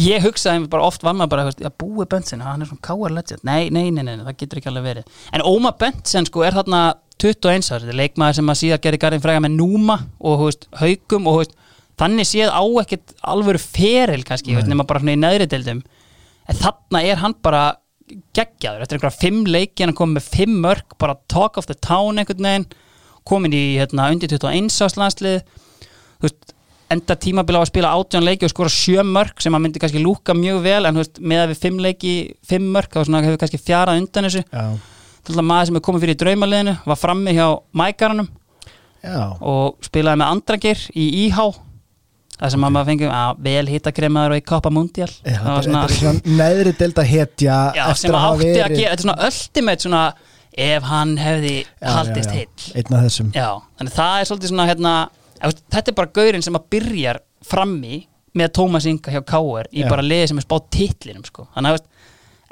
Ég 0.01 0.25
hugsaði 0.25 0.69
bara 0.73 0.87
oft 0.89 1.03
var 1.05 1.17
maður 1.19 1.35
bara, 1.35 1.71
Búi 1.79 2.07
Benson, 2.09 2.41
hann 2.41 2.63
er 2.65 2.71
svona 2.71 2.85
káar 2.87 3.13
legend. 3.13 3.43
Nei, 3.45 3.69
nei, 3.75 3.91
nei, 3.91 4.03
nei, 4.07 4.19
það 4.25 4.39
getur 4.41 4.61
ekki 4.63 4.71
alveg 4.73 4.87
verið. 4.89 5.19
En 5.37 5.45
Óma 5.45 5.75
Benson 5.79 6.29
sko 6.29 6.47
er 6.47 6.57
þarna 6.57 6.83
21 7.23 7.61
árs, 7.61 7.69
þetta 7.85 7.93
er 7.93 7.99
leikmaður 8.01 8.39
sem 8.39 8.53
að 8.53 8.61
síðan 8.63 8.83
gerir 8.87 9.03
garðin 9.03 9.23
fræga 9.23 9.43
með 9.45 9.59
Núma 9.59 9.99
og 10.19 10.47
Haugum 10.81 11.29
og 11.31 11.43
veist, 11.43 11.55
þannig 12.03 12.29
séð 12.29 12.51
á 12.51 12.63
ekkert 12.83 13.15
alvöru 13.33 13.63
feril 13.63 14.27
kannski, 14.27 14.59
nema 14.67 14.85
bara 14.89 15.01
svona 15.03 15.15
í 15.15 15.23
neðri 15.23 15.49
deildum. 15.55 15.83
En 16.51 16.59
þarna 16.59 17.03
er 17.07 17.21
hann 17.23 17.39
bara 17.43 17.65
geggjaður, 18.37 18.83
eftir 18.85 18.99
einhverja 18.99 19.21
fimm 19.23 19.45
leiki 19.49 19.87
hann 19.87 19.95
komið 19.97 20.19
með 20.19 20.31
fimm 20.35 20.57
mörg, 20.65 20.97
bara 21.01 21.15
talk 21.33 21.57
of 21.61 21.69
the 21.71 21.77
town 21.79 22.19
einhvern 22.21 22.45
veginn, 22.45 22.67
komin 23.25 23.55
í 23.55 23.63
hérna, 23.79 24.11
undir 24.13 24.29
21 24.29 24.69
árs 24.83 24.99
landslið 24.99 25.39
þú 25.47 26.27
veist, 26.27 26.53
enda 26.93 27.17
tímabil 27.17 27.57
á 27.57 27.63
að 27.63 27.71
spila 27.71 27.93
átján 27.97 28.27
leiki 28.27 28.45
og 28.45 28.53
skora 28.53 28.73
sjö 28.73 29.05
mörg 29.07 29.41
sem 29.41 29.55
að 29.55 29.63
myndi 29.65 29.81
kannski 29.81 30.03
lúka 30.03 30.35
mjög 30.37 30.61
vel 30.67 30.83
en 30.91 30.99
veist, 31.01 31.23
með 31.23 31.45
að 31.45 31.53
við 31.55 31.63
fimm 31.63 31.81
leiki, 31.87 32.13
fimm 32.45 32.67
mörg 32.75 32.93
þá 32.93 33.01
hefur 33.15 33.39
kannski 33.41 33.63
fjarað 33.63 34.03
undan 34.03 34.29
þessu. 34.29 34.43
Maður 35.39 35.71
sem 35.71 35.79
er 35.79 35.85
komið 35.87 36.05
fyrir 36.05 36.19
í 36.19 36.21
draumaliðinu 36.21 36.75
var 36.91 36.99
frammi 36.99 37.33
hjá 37.37 37.47
mækaranum 37.79 38.29
já, 39.07 39.39
og 39.39 39.79
spilaði 39.87 40.21
með 40.21 40.33
Andragir 40.35 40.83
í 40.99 41.07
IH 41.29 41.39
það 42.39 42.53
sem 42.55 42.67
að 42.67 42.75
maður 42.75 42.91
fengið 42.91 43.15
að 43.15 43.41
vel 43.47 43.65
hittakremaður 43.71 44.35
og 44.35 44.41
í 44.41 44.45
Copa 44.53 44.73
Mundial 44.73 45.09
Já, 45.11 45.39
það 45.39 45.49
var 45.49 45.67
þetta 45.67 45.71
svona, 45.71 45.83
er 45.85 45.97
svona 45.99 46.37
neðri 46.43 46.75
delta 46.81 47.07
hetja 47.07 47.59
já, 47.77 47.83
sem 47.99 48.17
að 48.17 48.29
átti 48.29 48.33
að 48.33 48.43
verið 48.43 48.57
gera 48.59 48.79
þetta 48.79 48.95
er 48.97 49.05
svona 49.07 49.19
ultimate 49.29 49.87
svona 49.87 50.05
ef 50.53 50.89
hann 50.91 51.13
hefði 51.21 51.55
Já, 51.63 51.91
haldist 51.97 52.33
Já, 53.37 53.49
þannig 53.79 53.95
það 53.97 54.17
er 54.17 54.31
svolítið 54.31 54.53
svona 54.53 54.69
hérna, 54.69 54.95
þetta 55.43 55.93
er 55.93 55.99
bara 56.03 56.15
gaurinn 56.21 56.45
sem 56.45 56.59
að 56.59 56.67
byrjar 56.75 57.23
frammi 57.47 58.03
með 58.39 58.53
Tómas 58.59 58.87
Inga 58.89 59.13
hjá 59.13 59.23
Káur 59.29 59.69
í 59.71 59.83
Já. 59.85 59.89
bara 59.93 60.05
liði 60.05 60.31
sem 60.31 60.41
er 60.41 60.47
spáð 60.47 60.69
titlinum 60.73 61.25
sko. 61.27 61.47
þannig 61.55 61.77
að 61.77 61.89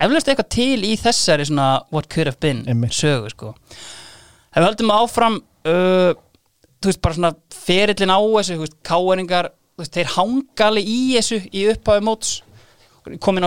eflaust 0.06 0.32
eitthvað 0.32 0.50
til 0.54 0.80
í 0.84 0.96
þessari 1.00 1.46
svona 1.48 1.68
what 1.92 2.08
could 2.12 2.28
have 2.28 2.40
been 2.40 2.64
Einmitt. 2.68 2.96
sögu 2.96 3.30
sko. 3.32 3.54
ef 4.52 4.58
við 4.58 4.68
höldum 4.68 4.92
áfram 4.94 5.38
uh, 5.40 6.12
þú 6.80 6.92
veist 6.92 7.02
bara 7.04 7.16
svona 7.16 7.32
ferillin 7.52 8.12
á 8.12 8.20
þessu, 8.20 8.58
þú 8.60 8.68
veist, 9.80 9.96
þeir 9.96 10.12
hangali 10.16 10.82
í 10.86 10.98
þessu 11.16 11.40
í 11.50 11.66
upphafi 11.72 12.04
móts. 12.06 12.32
Komin 13.24 13.46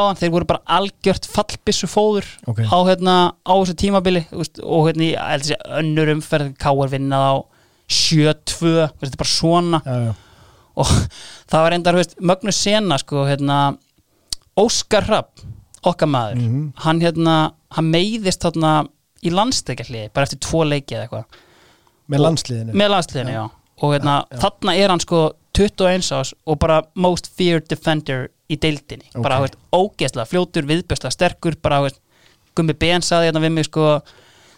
á 0.00 0.02
hann, 0.08 0.16
þeir 0.16 0.30
voru 0.32 0.46
bara 0.48 0.62
algjört 0.78 1.26
fallbissu 1.28 1.86
fóður 1.90 2.24
Ok. 2.48 2.62
á, 2.64 2.78
hérna, 2.88 3.16
á 3.44 3.52
þessu 3.60 3.74
tímabili 3.76 4.22
veist, 4.32 4.58
og 4.64 4.88
hérna 4.88 5.04
í 5.04 5.10
þessi 5.14 5.58
önnur 5.82 6.14
umferð 6.16 6.54
Káar 6.56 6.88
vinnað 6.94 7.26
á 7.28 7.34
7-2 7.92 8.88
þetta 8.96 9.12
er 9.12 9.20
bara 9.20 9.30
svona. 9.30 9.82
Já, 9.84 9.98
já. 10.08 10.14
og 10.76 10.86
það 11.52 11.62
var 11.66 11.76
veist, 12.00 12.16
Magnús 12.20 12.58
Sena 12.64 12.98
sko, 12.98 13.26
hérna 13.28 13.58
Óskar 14.56 15.04
Rapp, 15.08 15.44
okkar 15.86 16.08
maður 16.08 16.40
Mhm. 16.40 16.72
hann 16.82 17.00
hérna, 17.04 17.36
hann 17.76 17.90
meiðist 17.92 18.42
í 19.22 19.30
landstekjarliði, 19.30 20.10
bara 20.12 20.24
eftir 20.26 20.40
tvo 20.40 20.64
leiki 20.64 20.96
eða 20.96 21.04
eitthvað, 21.06 21.24
með 22.10 22.22
landsliðinu? 22.24 22.72
með 22.72 22.90
landsliðinu, 22.94 23.32
já, 23.36 23.44
og 23.82 23.92
hérna, 23.94 24.16
þarna 24.40 24.74
er 24.80 24.88
hann 24.88 25.00
sko 25.04 25.20
21 25.56 26.12
ás 26.12 26.34
og 26.46 26.58
bara 26.60 26.82
most 26.94 27.30
feared 27.36 27.68
defender 27.70 28.28
í 28.52 28.58
deildinni, 28.60 29.08
bara, 29.16 29.40
Ok. 29.40 29.40
þú 29.40 29.46
veist, 29.46 29.58
ógeðslega 29.72 30.30
fljótur, 30.30 30.68
viðbjörslega 30.68 31.14
sterkur, 31.14 31.56
bara, 31.62 31.80
veist 31.86 32.00
Gummi 32.56 32.72
Ben 32.78 33.02
saði 33.04 33.28
hérna 33.30 33.42
við 33.42 33.52
mig, 33.52 33.66
sko 33.68 34.00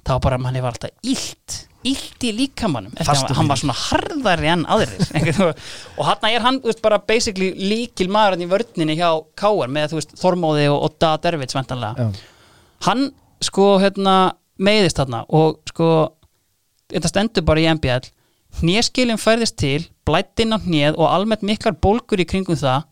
þá 0.06 0.12
bara, 0.22 0.38
manni 0.38 0.60
var 0.62 0.74
alltaf 0.76 0.90
illt 1.02 1.64
illt 1.86 2.24
í 2.26 2.32
líkamannum, 2.34 2.92
hann, 3.06 3.34
hann 3.38 3.48
var 3.48 3.60
svona 3.60 3.74
harðari 3.78 4.48
en 4.50 4.64
aðrir. 4.66 5.52
Og 5.98 6.04
hann 6.08 6.26
er 6.26 6.42
hann, 6.42 6.58
veist, 6.64 6.82
bara 6.82 6.98
basically 6.98 7.52
líkil 7.54 8.08
maður 8.10 8.34
hann 8.34 8.42
í 8.44 8.50
vörninni 8.50 8.96
hjá 8.98 9.12
Káar 9.38 9.70
með, 9.70 9.94
veist, 9.94 10.16
Þormóði 10.18 10.66
og, 10.72 10.82
og 10.88 10.96
Da 10.98 11.14
Dervits 11.22 11.54
ventanlega 11.54 12.08
já, 12.08 12.26
hann 12.88 13.12
sko 13.46 13.76
hérna 13.78 14.16
meiðist 14.58 14.98
þarna 14.98 15.22
og 15.30 15.60
sko 15.70 15.88
þetta 16.90 17.12
stendur 17.12 17.46
bara 17.46 17.62
í 17.62 17.68
MBL 17.70 18.10
hneskilin 18.58 19.20
færðist 19.22 19.58
til, 19.60 19.86
blætt 20.08 20.44
inn 20.44 20.56
á 20.56 20.58
hneð 20.64 20.96
og 20.96 21.10
almennt 21.10 21.44
miklar 21.46 21.76
bólgur 21.76 22.22
í 22.22 22.26
kringum 22.28 22.58
það 22.58 22.86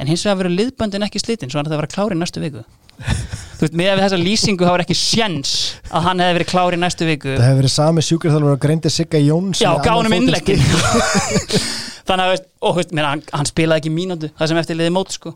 en 0.00 0.10
hins 0.10 0.24
vegar 0.26 0.42
verið 0.44 0.58
liðböndin 0.58 1.06
ekki 1.08 1.22
slitin 1.22 1.50
svo 1.50 1.60
hann 1.60 1.70
að 1.70 1.80
vera 1.80 1.94
klár 1.94 2.14
í 2.14 2.20
næstu 2.20 2.42
viku 2.44 2.64
þú 3.56 3.64
veist, 3.64 3.76
með 3.80 4.02
þessa 4.04 4.20
lýsingu 4.20 4.66
þá 4.66 4.72
er 4.74 4.82
ekki 4.84 4.96
sjens 4.98 5.52
að 5.88 6.08
hann 6.08 6.22
hefði 6.22 6.38
verið 6.38 6.50
klár 6.52 6.76
í 6.76 6.80
næstu 6.80 7.08
viku 7.08 7.34
það 7.34 7.46
hefur 7.46 7.62
verið 7.62 7.74
sami 7.76 8.04
sjúkriðþjálfur 8.06 8.56
og 8.56 8.64
greindi 8.64 8.92
Sigga 8.92 9.22
Jóns 9.24 9.62
já, 9.62 9.70
gánum 9.84 10.12
fótboltaskip. 10.12 11.56
þannig 12.10 12.24
að 12.24 12.32
veist, 12.34 12.46
ó, 12.60 12.68
veist, 12.76 12.94
hann, 12.96 13.22
hann 13.32 13.48
spilaði 13.48 13.82
ekki 13.82 13.92
mínútu 13.94 14.30
það 14.38 14.50
sem 14.50 14.60
eftir 14.60 14.78
liði 14.78 14.94
mót 14.94 15.14
sko. 15.14 15.34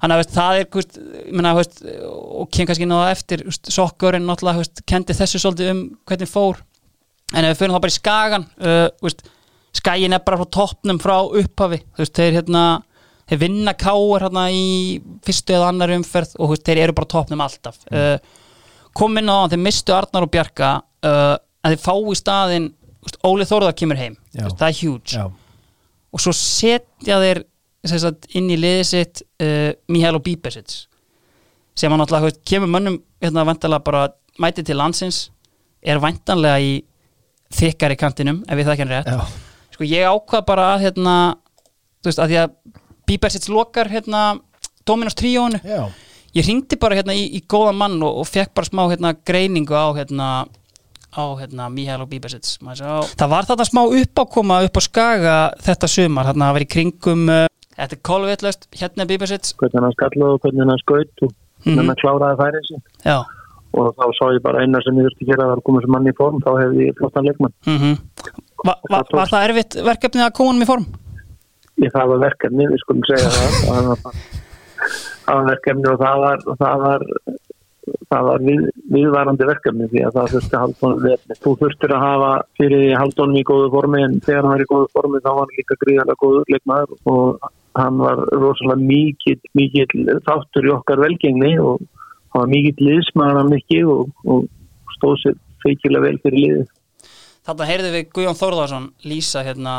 þannig 0.00 0.14
að 0.14 0.20
veist, 0.22 0.34
það 0.34 0.60
er 0.60 0.68
veist, 0.78 0.98
meina, 1.30 1.54
veist, 1.58 1.82
og 2.40 2.50
kem 2.54 2.68
kannski 2.70 2.88
náða 2.88 3.10
eftir 3.14 3.44
veist, 3.48 3.72
sokkurinn 3.74 4.26
náttúrulega 4.28 4.62
veist, 4.62 4.84
kendi 4.88 5.16
þessu 5.16 5.42
svolítið 5.42 5.72
um 5.74 5.82
hvernig 6.08 6.30
fór 6.30 6.62
en 7.34 7.44
ef 7.44 7.54
við 7.54 7.60
fyrir 7.62 7.74
þá 7.74 7.82
bara 7.84 7.94
í 7.94 7.98
skagan 7.98 8.46
uh, 8.62 8.86
veist, 9.04 9.24
skagin 9.74 10.14
er 10.16 10.22
bara 10.24 10.40
frá 10.40 10.50
toppnum 10.58 11.00
frá 11.02 11.16
upphafi 11.24 11.80
þú 11.82 12.02
veist, 12.02 12.16
þeir 12.16 12.38
hérna 12.40 12.64
þeir 13.28 13.40
vinna 13.40 13.74
káar 13.78 14.26
hérna 14.26 14.46
í 14.52 14.64
fyrstu 15.24 15.56
eða 15.56 15.70
annar 15.72 15.94
umferð 15.96 16.34
og 16.36 16.48
þú 16.48 16.54
veist, 16.54 16.66
þeir 16.68 16.82
eru 16.84 16.96
bara 16.96 17.10
toppnum 17.14 17.44
alltaf. 17.44 17.78
Uh, 17.88 18.18
kom 18.96 19.16
inn 19.18 19.30
á 19.32 19.34
hann, 19.42 19.52
þeir 19.52 19.64
mistu 19.64 19.94
Arnar 19.96 20.26
og 20.26 20.32
Bjarka 20.32 20.74
uh, 20.80 21.36
en 21.64 21.74
þeir 21.74 21.82
fá 21.82 21.94
í 21.96 22.18
staðinn 22.20 22.70
þú 22.72 23.08
veist, 23.08 23.20
Óli 23.30 23.48
Þórðar 23.48 23.78
kemur 23.80 24.00
heim 24.00 24.18
veist, 24.32 24.58
það 24.60 24.68
er 24.68 24.78
huge. 24.82 25.16
Já, 25.16 25.24
og 26.14 26.22
svo 26.22 26.34
setja 26.36 27.20
þeir 27.22 27.44
sagt, 27.90 28.28
inn 28.38 28.50
í 28.52 28.58
liðið 28.60 28.90
sitt 28.90 29.24
uh, 29.42 29.70
Mihailo 29.92 30.22
Bíbersits 30.24 30.84
sem 31.74 31.90
hann 31.90 32.04
þú 32.06 32.26
veist, 32.28 32.44
kemur 32.46 32.70
mönnum 32.70 33.00
hérna 33.24 33.46
vantarlega 33.48 33.86
bara 33.86 34.04
mæti 34.40 34.64
til 34.66 34.78
landsins 34.78 35.28
er 35.84 36.00
vantanlega 36.02 36.60
í 36.62 36.76
þykkari 37.54 37.96
kantinum 37.98 38.42
ef 38.46 38.56
við 38.56 38.68
það 38.68 38.74
ekki 38.74 38.84
hann 38.84 38.94
rétt. 38.94 39.10
Já, 39.10 39.53
sko 39.74 39.86
ég 39.88 40.08
ákvað 40.08 40.46
bara 40.48 40.70
að 40.74 40.86
hérna, 40.86 41.14
þú 42.02 42.10
veist, 42.10 42.22
að 42.22 42.32
því 42.32 42.40
að 42.42 42.56
Bíbersits 43.04 43.50
lokar 43.52 43.90
hérna 43.92 44.24
Dominos 44.88 45.16
tríónu 45.18 45.60
já. 45.60 45.88
ég 46.36 46.46
ringdi 46.46 46.78
bara 46.80 46.96
hérna 46.98 47.16
í, 47.16 47.26
í 47.36 47.42
góðan 47.48 47.80
mann 47.80 47.98
og, 48.00 48.22
og 48.22 48.28
fekk 48.28 48.54
bara 48.56 48.70
smá 48.70 48.84
hérna 48.88 49.14
greiningu 49.26 49.76
á 49.76 49.92
hérna 49.96 50.28
á 51.14 51.24
hérna 51.38 51.68
Mihailo 51.72 52.08
Bíbersits 52.10 52.58
það 52.58 53.28
var 53.30 53.48
þetta 53.50 53.68
smá 53.68 53.84
uppákoma 53.84 54.62
upp 54.66 54.80
á 54.80 54.82
skaga 54.82 55.36
þetta 55.62 55.90
sumar, 55.90 56.30
hérna 56.30 56.50
að 56.50 56.58
vera 56.58 56.68
í 56.68 56.72
kringum 56.74 57.28
uh, 57.28 57.46
þetta 57.76 57.98
er 57.98 58.04
kolvitlaust, 58.10 58.68
hérna 58.74 59.04
er 59.04 59.12
Bíbersits 59.12 59.54
hvernig 59.60 59.84
hann 59.84 59.96
skallaði 59.98 60.38
og 60.38 60.44
hvernig 60.44 60.68
hann 60.70 60.82
skaut 60.82 61.26
og 61.26 61.34
hvernig 61.64 61.90
hann 61.92 62.02
kláraði 62.02 62.40
færið 62.40 62.68
sín 62.70 62.84
já, 63.04 63.18
og 63.74 63.94
þá 63.98 64.04
sá 64.16 64.24
ég 64.34 64.42
bara 64.44 64.64
eina 64.64 64.80
sem 64.84 64.98
ég 64.98 65.08
þurfti 65.08 65.26
að 65.26 65.30
gera 65.32 65.46
að 65.54 65.62
koma 65.66 65.82
sem 65.82 65.94
mann 65.94 66.10
í 66.10 66.16
form, 66.18 66.42
þá 66.44 66.50
hefði 66.60 66.88
ég 66.88 66.98
flottan 66.98 67.28
leikmann. 67.28 67.54
Mm 67.66 67.96
va, 68.64 68.76
va, 68.90 69.00
var 69.12 69.32
það 69.32 69.48
erfitt 69.48 69.78
verkefnið 69.84 70.26
að 70.28 70.36
koma 70.40 70.54
hann 70.54 70.64
í 70.64 70.68
form? 70.68 70.86
ég 71.82 71.94
það 71.94 72.10
var 72.12 72.20
verkefni, 72.28 72.66
við 72.70 72.82
skulum 72.82 73.06
segja 73.08 73.30
það. 73.34 73.56
Það 73.64 73.88
var, 73.88 74.20
það 75.24 75.38
var 75.38 75.48
verkefni 75.48 75.88
og 75.90 75.98
það 76.02 76.20
var 76.22 76.42
það 76.60 76.82
var, 76.82 77.04
það 78.12 78.26
var 78.28 78.44
við, 78.44 78.62
viðvarandi 78.94 79.48
verkefni 79.48 79.88
því 79.92 80.02
að 80.04 80.16
það 80.18 80.32
þurfti 80.34 80.60
haldónum 80.60 81.02
verðni 81.04 81.36
þú 81.46 81.52
þurftir 81.62 81.94
að 81.94 82.04
hafa 82.04 82.30
fyrir 82.60 82.84
haldónum 82.98 83.40
í 83.40 83.44
góðu 83.48 83.70
formi 83.72 84.02
en 84.04 84.16
þegar 84.26 84.42
hann 84.42 84.52
var 84.52 84.64
í 84.64 84.68
góðu 84.72 84.90
formi 84.98 85.22
þá 85.24 85.30
var 85.30 85.40
hann 85.40 85.56
líka 85.58 85.78
gríðarlega 85.84 86.20
góður 86.24 86.52
leikmaður 86.54 86.94
og 87.14 87.48
hann 87.80 88.02
var 88.04 88.22
rosalega 88.44 88.88
mikill 88.92 89.40
mikill 89.58 90.04
þáttur 90.28 90.68
í 90.68 90.74
okkar 90.74 91.02
velgengni 91.06 91.54
og 91.62 91.80
hann 92.34 92.44
var 92.44 92.52
mikill 92.52 92.90
liðsmaður 92.90 93.40
hann 93.40 93.58
ekki 93.58 93.82
og, 93.88 94.12
og 94.28 94.46
stóð 94.98 95.20
sér 95.22 95.40
feikilega 95.64 96.10
vel 96.10 96.20
fyrir 96.26 96.42
liðið 96.44 96.73
Þarna 97.44 97.68
heyrðu 97.68 97.92
við 97.92 98.10
Guðjón 98.16 98.38
Þórðarsson 98.40 98.90
lýsa 99.04 99.44
hérna 99.44 99.74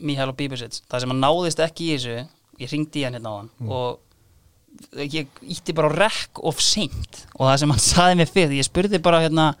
Mihailo 0.00 0.34
Bíbersits 0.36 0.82
það 0.90 1.04
sem 1.04 1.12
hann 1.12 1.22
náðist 1.22 1.62
ekki 1.62 1.86
í 1.86 1.96
þessu 1.96 2.16
ég 2.60 2.72
ringdi 2.72 3.02
í 3.02 3.04
hann 3.06 3.18
hérna 3.18 3.34
á 3.34 3.38
hann 3.38 3.50
og 3.70 4.96
ég 4.98 5.30
ítti 5.42 5.74
bara 5.76 5.90
á 5.90 5.98
rekk 6.06 6.42
of 6.46 6.60
seint. 6.62 7.24
Og 7.36 7.48
það 7.48 7.56
sem 7.62 7.74
hann 7.74 7.86
saði 7.90 8.18
mér 8.20 8.32
fyrir 8.32 8.58
ég 8.58 8.66
spurði 8.66 9.02
bara 9.02 9.22
hérna 9.22 9.52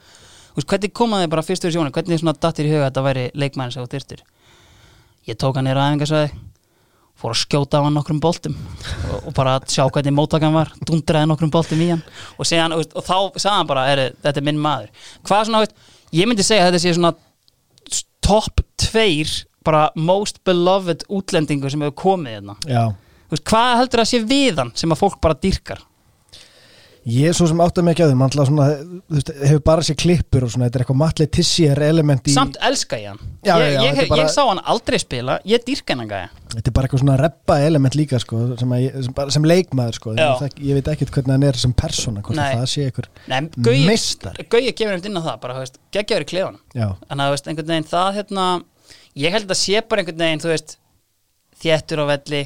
veist, 0.56 0.66
hvernig 0.66 0.94
komaði 0.96 1.30
bara 1.30 1.46
fyrstur 1.46 1.70
í 1.70 1.76
sjónu 1.76 1.94
hvernig 1.94 2.22
svona 2.22 2.36
dattir 2.38 2.68
í 2.68 2.74
huga 2.74 2.86
að 2.86 2.90
þetta 2.90 3.06
væri 3.08 3.26
leikmæðin 3.38 3.76
sem 3.76 3.86
þú 3.86 3.94
þyrtir 3.96 4.24
ég 5.30 5.38
tók 5.38 5.58
hann 5.58 5.68
nýra 5.68 5.86
aðingarsvæði 5.86 6.32
fór 7.20 7.34
að 7.34 7.40
skjóta 7.42 7.80
á 7.80 7.84
hann 7.84 7.96
nokkrum 7.98 8.20
boltum 8.22 8.54
og, 8.56 9.16
og 9.28 9.32
bara 9.36 9.58
að 9.58 9.68
sjá 9.74 9.84
hvernig 9.92 10.14
móttakan 10.16 10.54
var 10.56 10.70
dundraði 10.88 11.28
nokkrum 11.28 11.52
boltum 11.52 11.82
í 11.84 11.90
hann. 11.92 12.02
Og, 12.38 12.48
síðan, 12.48 12.74
og, 12.76 12.86
og 12.96 13.04
þá 13.04 13.16
sagði 13.36 13.56
hann 13.58 13.68
bara, 13.68 13.82
þetta 14.24 14.40
er 14.40 14.46
minn 14.46 14.62
maður. 14.62 14.88
Hvað 15.28 15.42
svona, 15.50 15.60
veist, 15.66 15.90
ég 16.16 16.28
myndi 16.28 16.46
segja 16.46 16.66
að 16.66 16.72
þetta 16.72 16.82
sé 16.84 16.94
svona 16.96 17.14
top 18.24 18.62
tveir 18.80 19.30
bara 19.66 19.90
most 19.98 20.40
beloved 20.46 21.04
útlendingur 21.12 21.72
sem 21.72 21.82
hefur 21.84 21.98
komið 22.04 22.38
hérna 22.38 22.56
já. 22.64 22.84
Þú 23.30 23.36
veist, 23.36 23.46
hvað 23.46 23.72
heldur 23.78 24.02
að 24.02 24.10
sé 24.10 24.20
við 24.26 24.60
hann 24.62 24.72
sem 24.74 24.90
að 24.94 25.02
fólk 25.04 25.20
bara 25.22 25.38
dýrkar 25.38 25.82
Ég 27.08 27.30
er 27.30 27.32
svo 27.32 27.46
sem 27.48 27.60
áttu 27.64 27.80
mig 27.80 27.94
ekki 27.94 28.04
að 28.04 28.10
þeim 28.12 28.22
hann 28.26 28.32
svona, 28.34 28.64
þú 29.08 29.14
veist, 29.16 29.30
hefur 29.48 29.60
bara 29.64 29.84
sér 29.86 29.96
klippur 29.96 30.44
og 30.44 30.50
svona, 30.52 30.66
þetta 30.68 30.76
er 30.76 30.82
eitthvað 30.84 30.98
matli 31.00 31.26
tissier 31.32 31.78
element 31.86 32.28
í 32.28 32.34
samt 32.34 32.58
elska 32.60 32.98
ég 33.00 33.06
hann. 33.08 33.20
Já, 33.46 33.54
ég, 33.56 33.62
já, 33.64 33.70
já, 33.72 33.80
ég, 33.86 34.00
er 34.04 34.10
bara- 34.10 34.26
ég 34.26 34.34
sá 34.34 34.42
hann 34.44 34.60
aldrei 34.74 34.98
spila, 35.00 35.38
ég 35.48 35.64
dýrka 35.64 35.96
hann 35.96 36.10
gæja 36.10 36.28
þetta 36.52 36.68
er 36.68 36.74
bara 36.76 36.88
eitthvað 36.90 37.00
svona 37.04 37.16
reppa 37.22 37.56
element 37.64 37.96
líka 37.96 38.20
sko, 38.20 38.42
sem, 38.60 38.68
að, 38.76 38.82
ég- 38.84 39.02
sem, 39.08 39.16
bara, 39.16 39.30
sem 39.30 39.48
leikmaður 39.48 39.96
sko, 39.96 40.12
ég, 40.18 40.58
ég 40.60 40.76
veit 40.76 40.92
ekkert 40.92 41.10
hvernig 41.16 41.32
hann 41.38 41.48
er 41.48 41.60
sem 41.64 41.72
persóna 41.72 42.20
hvort 42.20 42.36
að 42.36 42.60
það 42.60 42.68
sé 42.74 42.92
Gauji, 43.64 43.86
meistari. 43.88 44.44
Gauji 44.52 44.72
gefur 44.76 44.92
hann 44.92 45.08
inn 45.08 45.16
á 45.16 45.22
það 45.24 45.40
bara, 45.40 45.54
þú 45.56 45.64
veist, 45.64 45.80
geggjaður 45.96 46.26
í 46.26 46.30
klefanum. 46.34 46.60
Já, 46.76 46.86
þannig 47.08 47.24
að 47.24 47.28
þú 47.30 47.34
veist, 47.38 47.48
einhvern 47.48 47.72
veginn 47.72 47.90
það 47.96 48.14
hérna, 48.20 48.46
ég 49.24 49.32
held 49.38 49.48
að 49.56 49.60
sé 49.64 49.80
bara 49.88 50.02
einhvern 50.04 50.20
veginn 50.26 50.44
þú 50.44 50.52
veist, 50.52 50.76
þéttur 51.64 52.04
á 52.04 52.06
velli 52.12 52.42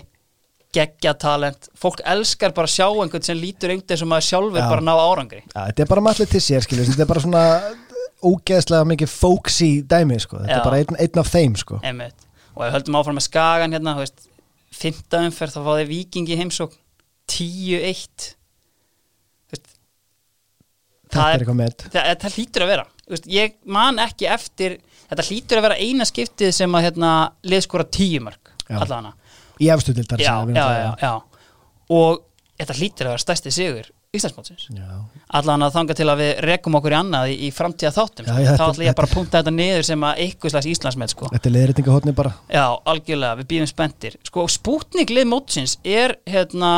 geggja 0.74 1.14
talent. 1.20 1.68
Fólk 1.78 2.02
elskar 2.14 2.52
bara 2.56 2.68
að 2.68 2.74
sjá 2.74 2.87
einhvern 2.90 3.24
sem 3.26 3.38
lítur 3.38 3.72
einhvern 3.74 4.00
sem 4.00 4.14
að 4.16 4.26
sjálfur 4.28 4.60
Já. 4.60 4.68
bara 4.72 4.84
ná 4.84 4.92
árangri. 4.98 5.40
Ja, 5.54 5.66
þetta 5.70 5.84
er 5.84 5.90
bara 5.94 6.04
matli 6.08 6.26
tissier 6.30 6.64
skilur, 6.64 6.88
þetta 6.90 7.04
er 7.06 7.10
bara 7.10 7.24
svona 7.24 7.44
ógeðslega 8.24 8.87
mikið 8.92 9.10
folksy 9.12 9.70
dæmi 9.88 10.18
sko, 10.22 10.40
þetta 10.42 10.54
Já. 10.54 10.60
er 10.60 10.68
bara 10.68 10.80
einn, 10.82 11.00
einn 11.04 11.20
af 11.22 11.32
þeim 11.32 11.58
sko. 11.60 11.80
Einmitt. 11.84 12.26
og 12.54 12.64
ef 12.68 12.72
höldum 12.76 12.96
áfram 13.00 13.18
með 13.18 13.26
skagan 13.26 13.74
hérna, 13.74 13.96
þú 13.96 14.04
veist, 14.04 14.26
fymta 14.74 15.20
umferð 15.26 15.56
þá 15.56 15.60
fá 15.66 15.72
þeir 15.80 15.88
vikingi 15.90 16.37
heimsókn. 16.38 16.80
10-1 17.30 18.34
Þú 19.48 19.56
veist, 19.56 19.70
Þetta 21.14 21.24
er 21.30 21.38
eitthvað 21.44 21.58
með 21.60 21.74
það, 21.84 22.08
það 22.24 22.37
hlýtur 22.38 22.64
að 22.64 22.70
vera. 22.72 22.84
Þú 23.04 23.14
veist, 23.14 23.28
ég 23.32 23.54
man 23.76 24.00
ekki 24.02 24.28
eftir 24.28 24.78
þetta 25.08 25.26
hlýtur 25.28 25.60
að 25.60 25.66
vera 25.68 25.78
eina 25.80 26.06
skiptið 26.08 26.54
sem 26.56 26.74
að 26.78 26.87
hérna, 26.88 27.10
liðskora 27.46 27.87
tíu 27.92 28.22
mörg 28.24 28.52
Já. 28.64 28.78
allavega 28.80 29.12
í 29.60 29.70
efstu 29.74 29.94
já. 29.94 31.12
og 31.94 32.24
þetta 32.58 32.78
hlýtur 32.78 33.08
að 33.08 33.14
vera 33.14 33.24
stærsti 33.24 33.54
sigur 33.54 33.92
Íslandsmótsins. 34.14 34.68
Allan 35.34 35.64
að 35.66 35.72
þanga 35.74 35.94
til 35.98 36.06
að 36.06 36.20
við 36.20 36.28
rekum 36.46 36.76
okkur 36.78 36.94
í 36.94 36.96
annað 37.00 37.30
í, 37.32 37.38
í 37.46 37.48
framtíða 37.54 37.90
þáttum 37.96 38.28
Já, 38.28 38.34
já, 38.44 38.50
þá 38.60 38.64
ætla 38.68 38.84
ég 38.86 38.98
bara 39.00 39.08
að 39.08 39.14
punta 39.16 39.40
þetta 39.40 39.54
niður 39.54 39.86
sem 39.88 40.04
að 40.06 40.20
eitthvað 40.24 40.54
slags 40.54 40.68
Íslandsmet 40.70 41.14
sko. 41.14 41.30
Þetta 41.32 41.50
er 41.50 41.54
leiðréttingahotni 41.56 42.14
bara. 42.14 42.34
Já, 42.46 42.64
algjörlega, 42.92 43.38
við 43.40 43.48
býðum 43.50 43.70
spenntir. 43.70 44.14
Sko, 44.28 44.46
spútnik 44.54 45.10
lið 45.10 45.26
mótsins 45.32 45.74
er 45.82 46.14
hérna, 46.30 46.70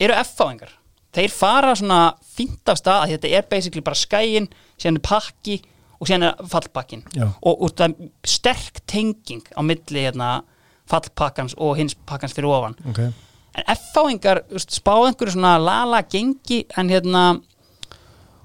eru 0.00 0.16
F-fáingar. 0.22 0.72
Þeir 1.14 1.36
fara 1.36 1.76
svona 1.78 2.00
fínt 2.34 2.72
af 2.72 2.80
stað 2.80 3.04
að 3.04 3.14
þetta 3.14 3.36
er 3.38 3.46
basically 3.52 3.84
bara 3.84 4.00
skæin 4.00 4.48
síðan 4.80 5.02
er 5.02 5.06
pakki 5.06 5.60
og 6.00 6.08
síðan 6.08 6.30
er 6.30 6.48
fallpakkin 6.50 7.04
og, 7.20 7.52
og 7.52 7.76
það 7.76 7.92
er 7.92 8.10
sterk 8.26 8.80
tenging 8.90 9.44
á 9.54 9.60
milli 9.62 10.08
hérna, 10.08 10.32
fallpakkans 10.90 11.56
og 11.56 11.78
hins 11.78 11.96
pakkans 12.06 12.34
fyrir 12.36 12.50
ofan. 12.52 12.76
Okay. 12.90 13.12
en 13.54 13.68
F-fáingar 13.76 14.42
spáð 14.58 15.10
einhverju 15.10 15.36
svona 15.36 15.54
lala 15.62 16.02
gengi 16.02 16.64
en 16.76 16.90
hérna 16.90 17.22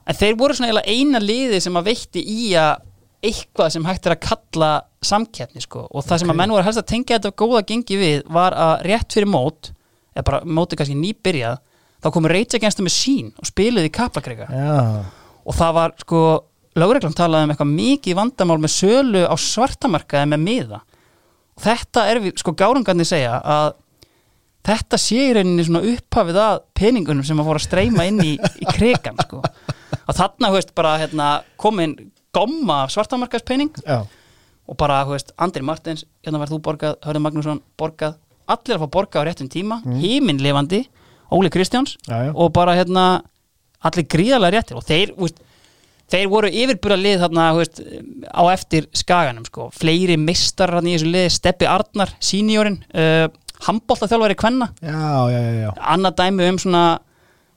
en 0.05 0.17
þeir 0.17 0.37
voru 0.37 0.53
svona 0.57 0.83
eina 0.85 1.21
liði 1.21 1.61
sem 1.63 1.75
að 1.79 1.89
veitti 1.89 2.21
í 2.21 2.51
að 2.59 2.85
eitthvað 3.25 3.73
sem 3.73 3.87
hægt 3.87 4.05
er 4.07 4.15
að 4.15 4.21
kalla 4.23 4.69
samkeppni 5.03 5.63
sko. 5.63 5.87
Og 5.91 6.05
það 6.07 6.21
sem 6.21 6.31
að 6.31 6.37
menn 6.39 6.53
voru 6.53 6.63
helst 6.63 6.79
að 6.79 6.91
tengja 6.93 7.17
þetta 7.17 7.35
góða 7.41 7.65
gengi 7.67 7.97
við 7.99 8.21
var 8.31 8.55
að 8.55 8.85
rétt 8.87 9.15
fyrir 9.17 9.31
mót 9.31 9.71
eða 10.15 10.27
bara 10.29 10.39
mótið 10.45 10.81
kannski 10.81 10.99
nýbyrjað 10.99 11.57
þá 11.99 12.11
komur 12.15 12.33
Rage 12.33 12.59
Against 12.59 12.79
the 12.79 12.85
Machine 12.85 13.33
og 13.39 13.49
spiluði 13.49 13.89
í 13.89 13.95
kaplakrega 13.95 14.47
Já, 14.47 14.77
og 15.43 15.57
það 15.57 15.75
var 15.75 15.95
sko 15.99 16.21
lögreglan 16.79 17.17
talaði 17.17 17.47
um 17.47 17.53
eitthvað 17.53 17.73
mikið 17.73 18.19
vandamál 18.19 18.59
með 18.63 18.75
sölu 18.75 19.25
á 19.27 19.35
svartamarkaði 19.35 20.31
með 20.33 20.45
miða 20.45 20.81
þetta 21.63 22.05
er 22.11 22.21
við, 22.23 22.35
sko 22.41 22.53
gárungarnir 22.57 23.07
segja 23.07 23.39
að 23.39 23.73
þetta 24.69 24.99
sé 24.99 25.25
í 25.29 25.33
rauninni 25.37 25.65
svona 25.65 25.81
upphafið 25.93 26.39
að 26.43 26.61
peningunum 26.77 27.25
sem 27.25 27.39
að 27.39 27.49
fóra 27.49 27.61
að 27.61 27.67
streyma 27.67 28.07
inn 28.09 28.21
í, 28.23 28.33
í 28.35 28.69
krekan 28.69 29.19
sko 29.23 29.41
og 29.41 30.15
þarna, 30.17 30.51
veist, 30.53 30.73
bara 30.77 30.95
hérna, 31.01 31.29
komin 31.59 31.95
gomma 32.35 32.83
svartamarkaðspening 32.91 33.73
og 33.89 34.77
bara, 34.77 35.01
veist, 35.09 35.33
Andri 35.41 35.63
Martins 35.65 36.05
hérna 36.25 36.41
verð 36.43 36.57
þú 36.57 36.61
borgað, 36.67 36.97
Hörður 37.05 37.25
Magnússon 37.25 37.61
borgað 37.79 38.17
allir 38.49 38.77
að 38.77 38.85
fá 38.85 38.93
borgað 38.97 39.25
á 39.25 39.27
réttum 39.29 39.49
tíma 39.51 39.79
mm. 39.83 39.99
híminlifandi, 40.03 40.83
Óli 41.33 41.51
Kristjáns 41.53 41.95
Já, 42.07 42.29
já. 42.29 42.31
og 42.33 42.53
bara 42.53 42.75
hérna 42.77 43.05
allir 43.85 44.07
gríðarlega 44.09 44.57
réttir 44.57 44.79
og 44.79 44.85
þeir, 44.85 45.13
þú 45.15 45.27
veist 45.27 45.41
þeir 46.11 46.29
voru 46.31 46.49
yfirbúra 46.51 46.97
lið 46.99 47.25
þarna 47.25 47.49
veist, 47.57 47.81
á 48.29 48.41
eftir 48.53 48.87
skaganum 48.97 49.45
sko. 49.47 49.69
fleiri 49.75 50.17
mistar 50.19 50.73
hann 50.77 50.89
í 50.89 50.95
þessu 50.97 51.11
lið 51.13 51.29
Steppi 51.35 51.69
Arnar, 51.69 52.13
sínjórin 52.23 52.79
uh, 52.93 53.27
handbóltaþjálfari 53.67 54.37
kvenna. 54.39 54.71
Já, 54.81 55.29
já, 55.33 55.39
já, 55.65 55.69
annað 55.93 56.19
dæmi 56.21 56.49
um 56.49 56.59
svona 56.61 56.83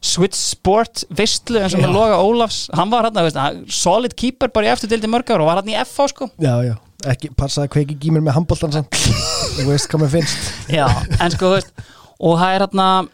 Switch 0.02 0.34
Sport 0.34 1.04
vistlu 1.14 1.60
eins 1.62 1.76
og 1.78 1.84
Loga 1.86 2.16
Ólafs. 2.18 2.64
Hann 2.74 2.90
var 2.90 3.06
hann, 3.06 3.20
veist, 3.22 3.38
hann- 3.38 3.62
solid 3.70 4.16
keeper 4.18 4.50
bara 4.50 4.66
í 4.66 4.72
eftir 4.72 4.90
dildi 4.90 5.10
mörg 5.10 5.30
ára 5.30 5.44
og 5.44 5.50
var 5.52 5.60
hann 5.62 5.70
í 5.70 5.78
FH 5.78 6.08
sko. 6.10 6.28
Já, 6.42 6.56
já. 6.66 6.74
Ekki, 7.12 7.30
passaði 7.38 7.68
að 7.68 7.72
kveiki 7.76 7.98
gímir 8.02 8.22
með 8.22 8.36
handbóltan 8.40 8.74
samt. 8.74 8.98
Þú 9.56 9.68
veist 9.70 9.88
hvað 9.90 10.02
mér 10.04 10.12
finnst. 10.16 10.50
Já, 10.70 10.86
en 11.18 11.34
sko, 11.34 11.48
þú 11.50 11.54
veist, 11.56 11.72
og 12.18 12.36
það 12.38 12.56
er 12.56 12.64
hérna 12.66 12.88
uh, 13.02 13.08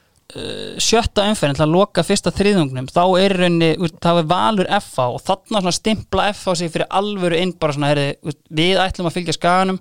sjötta 0.82 1.24
umferðin 1.30 1.56
til 1.56 1.64
að 1.64 1.72
loka 1.72 2.02
fyrsta 2.04 2.30
þriðungnum, 2.36 2.88
þá 2.92 3.02
er 3.22 3.34
veist, 3.80 3.94
það 4.04 4.18
er 4.22 4.26
valur 4.28 4.68
FH 4.78 5.06
og 5.14 5.22
þarna 5.24 5.62
svona 5.62 5.72
stimpla 5.72 6.26
FH 6.34 6.54
sig 6.60 6.72
fyrir 6.74 6.90
alvöru 7.00 7.38
inn 7.40 7.54
bara 7.56 7.72
svona, 7.72 7.88
herri, 7.94 8.08
við 8.52 8.76
ætlum 8.82 9.08
að 9.08 9.16
fylgja 9.16 9.36
skaganum, 9.38 9.78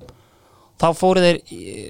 þá 0.80 0.88
fóru 0.96 1.24
þeir 1.26 1.42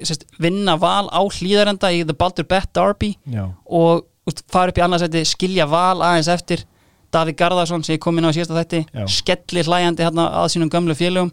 sérst, 0.10 0.26
vinna 0.42 0.78
val 0.82 1.06
á 1.14 1.22
hlýðarenda 1.22 1.92
í 1.94 2.02
The 2.08 2.16
Baldur 2.18 2.48
Bet 2.50 2.72
Derby 2.74 3.12
Já, 3.30 3.46
og 3.70 4.08
veist, 4.26 4.42
fara 4.50 4.74
upp 4.74 4.82
í 4.82 4.86
annarsæti, 4.88 5.22
skilja 5.28 5.68
val 5.70 6.00
aðeins 6.02 6.32
eftir. 6.34 6.66
Davíð 7.14 7.38
Garðarsson 7.40 7.86
sem 7.88 7.96
ég 7.96 8.02
kom 8.04 8.18
inn 8.20 8.26
á 8.28 8.32
í 8.34 8.36
síðasta 8.36 8.58
þætti, 8.58 8.80
Já. 8.92 9.06
skelli 9.08 9.62
hlæjandi 9.64 10.04
hérna 10.04 10.26
að 10.42 10.50
sínum 10.52 10.68
gömlu 10.74 10.92
félögum. 10.98 11.30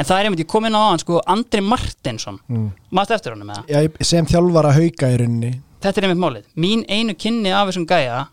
En 0.00 0.06
það 0.08 0.16
er 0.16 0.24
einmitt, 0.30 0.40
ég 0.40 0.48
kom 0.48 0.64
inn 0.64 0.74
á 0.74 0.80
hann, 0.80 0.98
sko, 1.02 1.18
Andri 1.28 1.60
Martinsson. 1.60 2.38
Mm. 2.48 2.70
maður 2.90 3.18
eftir 3.18 3.34
honum 3.34 3.50
með 3.50 3.58
það 3.60 3.74
já 3.74 3.82
ég- 3.84 4.00
sem 4.08 4.26
þjálfara 4.26 4.72
hauka 4.78 5.10
í 5.12 5.18
rauninni 5.20 5.50
þetta 5.84 6.00
er 6.00 6.08
einmitt 6.08 6.22
málið, 6.22 6.46
mín 6.56 6.84
einu 6.88 7.14
kynni 7.18 7.52
af 7.52 7.68
þessum 7.68 7.86
gæja 7.88 8.24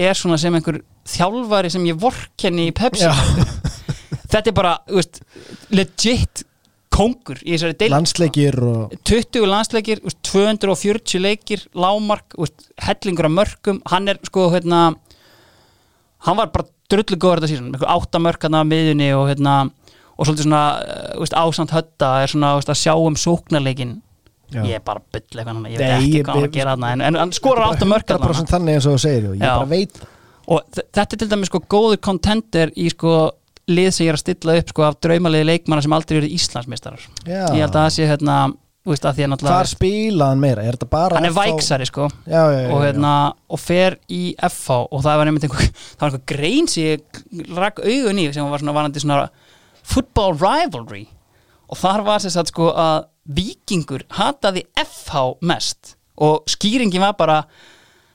er 0.00 0.16
svona 0.16 0.38
sem 0.40 0.54
einhver 0.56 0.80
þjálfari 1.10 1.72
sem 1.72 1.88
ég 1.88 1.98
vorkenni 2.00 2.68
í 2.70 2.76
Pepsi. 2.76 3.08
Þetta 4.30 4.46
er 4.52 4.54
bara, 4.54 4.76
veist, 4.86 5.20
legit 5.74 6.44
kongur 6.94 7.40
í 7.42 7.54
þessari 7.54 7.76
deil 7.78 7.90
Landsleikir 7.92 8.56
og 8.62 8.94
20 9.08 9.46
landsleikir, 9.50 10.02
veist, 10.04 10.20
240 10.26 11.22
leikir 11.22 11.64
lámark, 11.74 12.36
veist, 12.38 12.68
hellingur 12.86 13.26
af 13.26 13.34
mörkum, 13.34 13.80
hann 13.90 14.10
er 14.10 14.20
sko 14.26 14.48
hérna 14.54 14.82
hann 16.26 16.38
var 16.38 16.52
bara 16.54 16.68
drullu 16.90 17.18
góður 17.18 17.42
þetta 17.42 17.52
síðan, 17.52 17.72
einhver 17.72 17.90
átta 17.90 18.22
mörk 18.22 18.46
hann 18.46 18.58
af 18.58 18.68
miðjunni 18.70 19.10
og 19.16 19.28
hérna, 19.30 19.56
og 20.16 20.28
svolítið 20.28 20.46
svona 20.46 20.62
þú 21.14 21.24
veist, 21.24 21.38
ásamt 21.42 21.74
hötta 21.74 22.12
er 22.22 22.32
svona 22.34 22.54
að 22.60 22.80
sjá 22.82 22.94
um 22.98 23.18
sóknarleikin 23.18 23.98
Já. 24.50 24.62
ég 24.66 24.78
er 24.80 24.84
bara 24.84 25.02
byll 25.12 25.42
eitthvað, 25.42 25.66
ég 25.70 25.78
veit 25.78 25.90
ekki 25.96 26.14
ég- 26.18 26.24
hvað 26.24 26.34
hann 26.34 26.42
er 26.44 26.48
að 26.48 26.56
gera 26.58 26.70
hann 26.76 26.86
en, 26.90 27.04
en 27.06 27.16
átta 27.70 27.86
mörk 27.90 28.06
þarna. 28.08 28.30
100% 28.32 28.54
þannig 28.54 28.74
eins 28.78 28.86
og 28.90 28.96
þú 28.96 29.02
segir 29.04 29.28
og 29.30 29.36
ég 29.36 29.44
Já. 29.44 29.52
bara 29.58 29.70
veit 29.70 30.00
og 30.50 30.80
þetta 30.80 31.04
er 31.14 31.20
til 31.20 31.28
dæmis 31.30 31.50
sko 31.52 31.60
góður 31.70 32.00
contender 32.02 32.72
í 32.76 32.88
sko 32.90 33.12
lið 33.70 33.90
sem 33.94 34.06
ég 34.06 34.10
er 34.10 34.18
að 34.18 34.24
stilla 34.24 34.56
upp 34.58 34.72
sko 34.72 34.82
af 34.88 34.96
draumaliði 35.04 35.46
leikmanna 35.46 35.84
sem 35.84 35.92
aldrei 35.94 36.18
eru 36.18 36.32
Íslandsmeistarar 36.34 37.04
Já. 37.22 37.44
ég 37.54 37.60
held 37.62 37.70
að 37.70 37.84
það 37.84 37.94
sé 37.94 38.08
hérna 38.10 38.38
veist 38.90 39.04
að 39.04 39.10
að 39.12 39.18
Hvar 39.20 39.30
náttúrulega 39.36 39.70
spilaði 39.70 40.32
hann 40.32 40.40
meira? 40.40 40.62
Er 40.64 40.78
hann 41.14 41.28
er 41.28 41.34
væksari 41.36 41.86
sko 41.86 42.08
Já, 42.26 42.40
já, 42.50 42.60
já, 42.64 42.70
og, 42.72 42.80
hérna, 42.82 43.12
og 43.52 43.60
fer 43.60 43.98
í 44.08 44.34
FH 44.48 44.78
og 44.90 45.02
það 45.04 45.20
var 45.20 45.30
einmitt 45.30 45.46
einhver, 45.46 45.70
einhver 46.00 46.22
grein 46.32 46.66
sem 46.70 46.96
ég 46.96 47.54
rak 47.60 47.78
augun 47.84 48.18
í 48.22 48.26
sem 48.32 48.48
var 48.50 48.62
svona 48.64 48.74
varandi 48.74 49.02
svona 49.04 49.28
football 49.84 50.34
rivalry 50.40 51.04
og 51.70 51.78
þar 51.78 52.02
var 52.06 52.22
sér 52.24 52.34
satt 52.34 52.50
sko 52.52 52.70
að 52.74 53.04
vikingur 53.30 54.02
hataði 54.18 54.64
FH 54.82 55.26
mest. 55.46 55.94
Og 56.20 56.42
skýringin 56.50 57.00
var 57.04 57.14
bara 57.18 57.44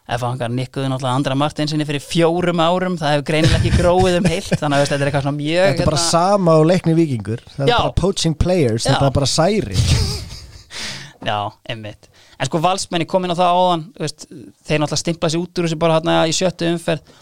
FH 0.05 0.25
hangar 0.27 0.51
nikkuðu 0.53 0.89
náttúrulega 0.91 1.17
Andra 1.17 1.35
Martinsinni 1.39 1.85
fyrir 1.87 2.03
fjórum 2.03 2.59
árum, 2.61 2.97
það 2.99 3.15
hefur 3.15 3.23
greinilega 3.31 3.57
ekki 3.63 3.79
gróið 3.79 4.17
um 4.19 4.27
heilt, 4.29 4.51
þannig 4.51 4.75
að 4.77 4.83
veist, 4.83 4.91
þetta 4.93 5.01
er 5.01 5.09
eitthvað 5.09 5.23
svona 5.25 5.39
mjög 5.39 5.55
hérna- 5.55 5.71
Þetta 5.71 5.85
er 5.87 5.89
bara 5.89 6.03
sama 6.03 6.57
og 6.59 6.67
leikni 6.69 6.93
vikingur 6.99 7.41
Það 7.55 7.63
er 7.65 7.71
Já. 7.71 7.77
bara 7.79 7.95
poaching 8.03 8.35
players, 8.37 8.85
Já. 8.85 8.91
þetta 8.91 9.07
er 9.09 9.15
bara 9.15 9.31
særi 9.31 9.79
Já, 11.25 11.39
einmitt. 11.73 12.09
En 12.37 12.45
sko 12.49 12.59
valsmenni 12.61 13.07
kom 13.09 13.25
inn 13.25 13.33
á 13.33 13.39
það 13.39 13.55
áðan 13.57 13.83
veist, 13.97 14.25
þeir 14.67 14.81
náttúrulega 14.83 15.01
stimplaði 15.01 15.33
sér 15.33 15.41
út 15.45 15.57
úr 15.61 15.65
þessu 15.69 15.79
bara 15.81 15.95
hérna 15.97 16.17
í 16.29 16.33
sjöttu 16.35 16.67
umferð. 16.69 17.13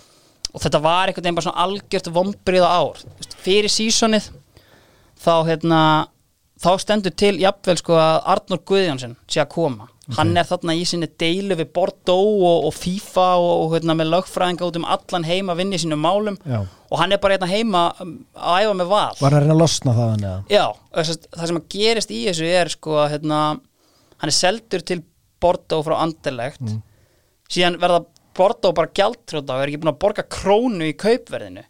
Og 0.54 0.62
þetta 0.65 0.82
var 0.84 1.08
einhvern 1.08 1.24
veginn 1.24 1.38
bara 1.38 1.46
svona 1.48 1.63
algjört 1.63 2.10
vombriða 2.17 2.72
ár. 2.82 3.00
Veist, 3.22 3.38
fyrir 3.46 3.72
sísonið 3.72 4.28
þá 5.24 5.34
hérna 5.48 5.80
þá 6.63 6.69
stendur 6.80 7.13
til 7.19 7.34
jafnvel 7.41 7.76
sko 7.82 7.97
að 7.99 8.21
Arnur 8.34 8.62
Guðjónsson 8.69 9.17
sé 9.28 9.41
að 9.43 9.49
koma. 9.54 9.89
Hann 10.17 10.34
er 10.36 10.43
þarna 10.47 10.73
í 10.76 10.82
sinni 10.88 11.08
deilu 11.19 11.56
við 11.56 11.69
Bordeaux 11.76 12.41
og, 12.43 12.65
og 12.67 12.73
FIFA 12.76 13.26
og, 13.39 13.52
og 13.63 13.76
hérna 13.78 13.95
með 13.95 14.10
lögfræðinga 14.12 14.67
út 14.67 14.80
um 14.82 14.88
allan 14.95 15.23
heim 15.28 15.52
að 15.54 15.62
vinna 15.62 15.78
í 15.78 15.84
sínum 15.84 16.02
málum. 16.04 16.36
Já. 16.43 16.60
og 16.93 16.99
hann 16.99 17.15
er 17.15 17.21
bara 17.23 17.38
hérna 17.38 17.47
heima 17.49 17.84
að 17.97 18.58
æfa 18.65 18.73
með 18.82 18.89
val. 18.91 19.13
Var 19.21 19.32
hann 19.32 19.38
að 19.39 19.45
reyna 19.45 19.56
að 19.56 19.62
losna 19.63 19.93
það 19.97 20.10
hann 20.12 20.26
eða? 20.28 20.41
Já, 20.54 20.65
þess 20.99 21.13
að- 21.15 21.30
það 21.39 21.47
sem 21.52 21.60
að 21.62 21.69
gerist 21.76 22.12
í 22.12 22.19
þessu 22.28 22.49
er 22.60 22.69
sko 22.76 22.97
að 23.04 23.08
hérna, 23.15 23.39
hann 24.21 24.30
er 24.34 24.38
seldur 24.38 24.84
til 24.91 24.99
Bordeaux 25.41 25.86
frá 25.88 25.95
Anderlegt 26.04 26.62
síðan 27.54 27.80
verða 27.82 28.04
Bordeaux 28.38 28.76
bara 28.76 28.91
gjaldtróta 28.99 29.56
og 29.56 29.63
er 29.63 29.71
ekki 29.71 29.80
búin 29.84 29.93
að 29.93 30.02
borga 30.04 30.23
krónu 30.28 30.88
í 30.91 30.93
kaupverðinu. 30.99 31.63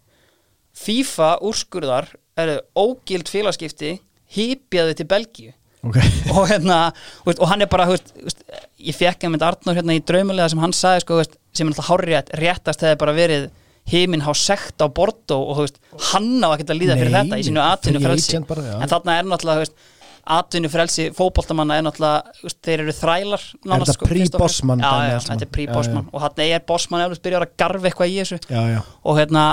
FIFA 0.73 1.29
úrskurðar 1.45 2.07
eru 2.39 2.57
ógild 2.79 3.29
félagskipti 3.29 3.99
hýpjaði 4.35 4.97
til 4.99 5.09
Belgíu. 5.09 5.53
Ok. 5.83 5.97
Og 6.31 6.45
hérna, 6.47 6.77
þú 7.23 7.27
veist, 7.27 7.41
og 7.43 7.49
hann 7.51 7.65
er 7.65 7.69
bara 7.71 7.87
þú 7.89 7.97
veist, 7.97 8.13
þú 8.15 8.29
veist, 8.29 8.43
ég 8.87 8.95
fekk 8.95 9.25
hann 9.25 9.33
með 9.35 9.47
Arnór 9.49 9.79
hérna 9.79 9.97
í 9.97 10.03
draumulega 10.07 10.51
sem 10.53 10.61
hann 10.63 10.75
sagði 10.77 11.03
sko, 11.03 11.17
þú 11.17 11.23
veist, 11.23 11.35
sem 11.53 11.67
er 11.67 11.73
alltaf 11.73 11.89
hárrétt 11.89 12.31
réttast 12.39 12.85
hefði 12.85 12.99
bara 13.01 13.15
verið 13.17 13.49
himinn 13.91 14.23
há 14.23 14.31
sekt 14.37 14.79
á 14.79 14.87
Bordeaux 14.87 15.49
og 15.49 15.57
þú 15.57 15.65
veist, 15.65 15.81
hann 16.13 16.37
á 16.39 16.47
að 16.53 16.61
geta 16.61 16.77
líða 16.77 16.95
fyrir 17.01 17.11
Nei, 17.11 17.17
þetta 17.19 17.41
í 17.41 17.47
sínu 17.49 17.59
free 17.59 17.73
atvinnufrelsi 17.75 18.31
agent 18.31 18.47
bara, 18.53 18.77
en 18.79 18.93
þarna 18.93 19.17
er 19.19 19.27
náttúrulega 19.27 19.59
þú 19.59 19.65
veist, 19.65 19.91
atvinnufrelsi 20.37 21.09
fótboltamanna 21.17 21.81
er 21.81 21.85
náttúrulega 21.89 22.37
þú 22.39 22.47
veist, 22.47 22.59
þeir 22.63 22.85
eru 22.85 22.95
þrælar 22.95 23.45
nánast, 23.67 23.91
þetta 23.91 23.97
sko, 23.97 24.09
pre-Bossman 24.13 24.85
já, 24.85 24.93
já, 25.09 25.17
þetta 25.27 25.35
er 25.35 25.49
Já, 25.49 25.53
pre-bossman 25.57 26.07
og 26.07 26.23
þarna 26.23 26.47
er 26.47 26.65
bossman 26.71 27.03
eflust 27.09 27.27
byrjar 27.27 27.43
að 27.49 27.55
garfa 27.59 27.89
eitthvað 27.89 28.13
í 28.13 28.17
þessu. 28.21 28.39
Já, 28.47 28.61
já. 28.71 28.79
Og 29.03 29.19
hérna 29.19 29.43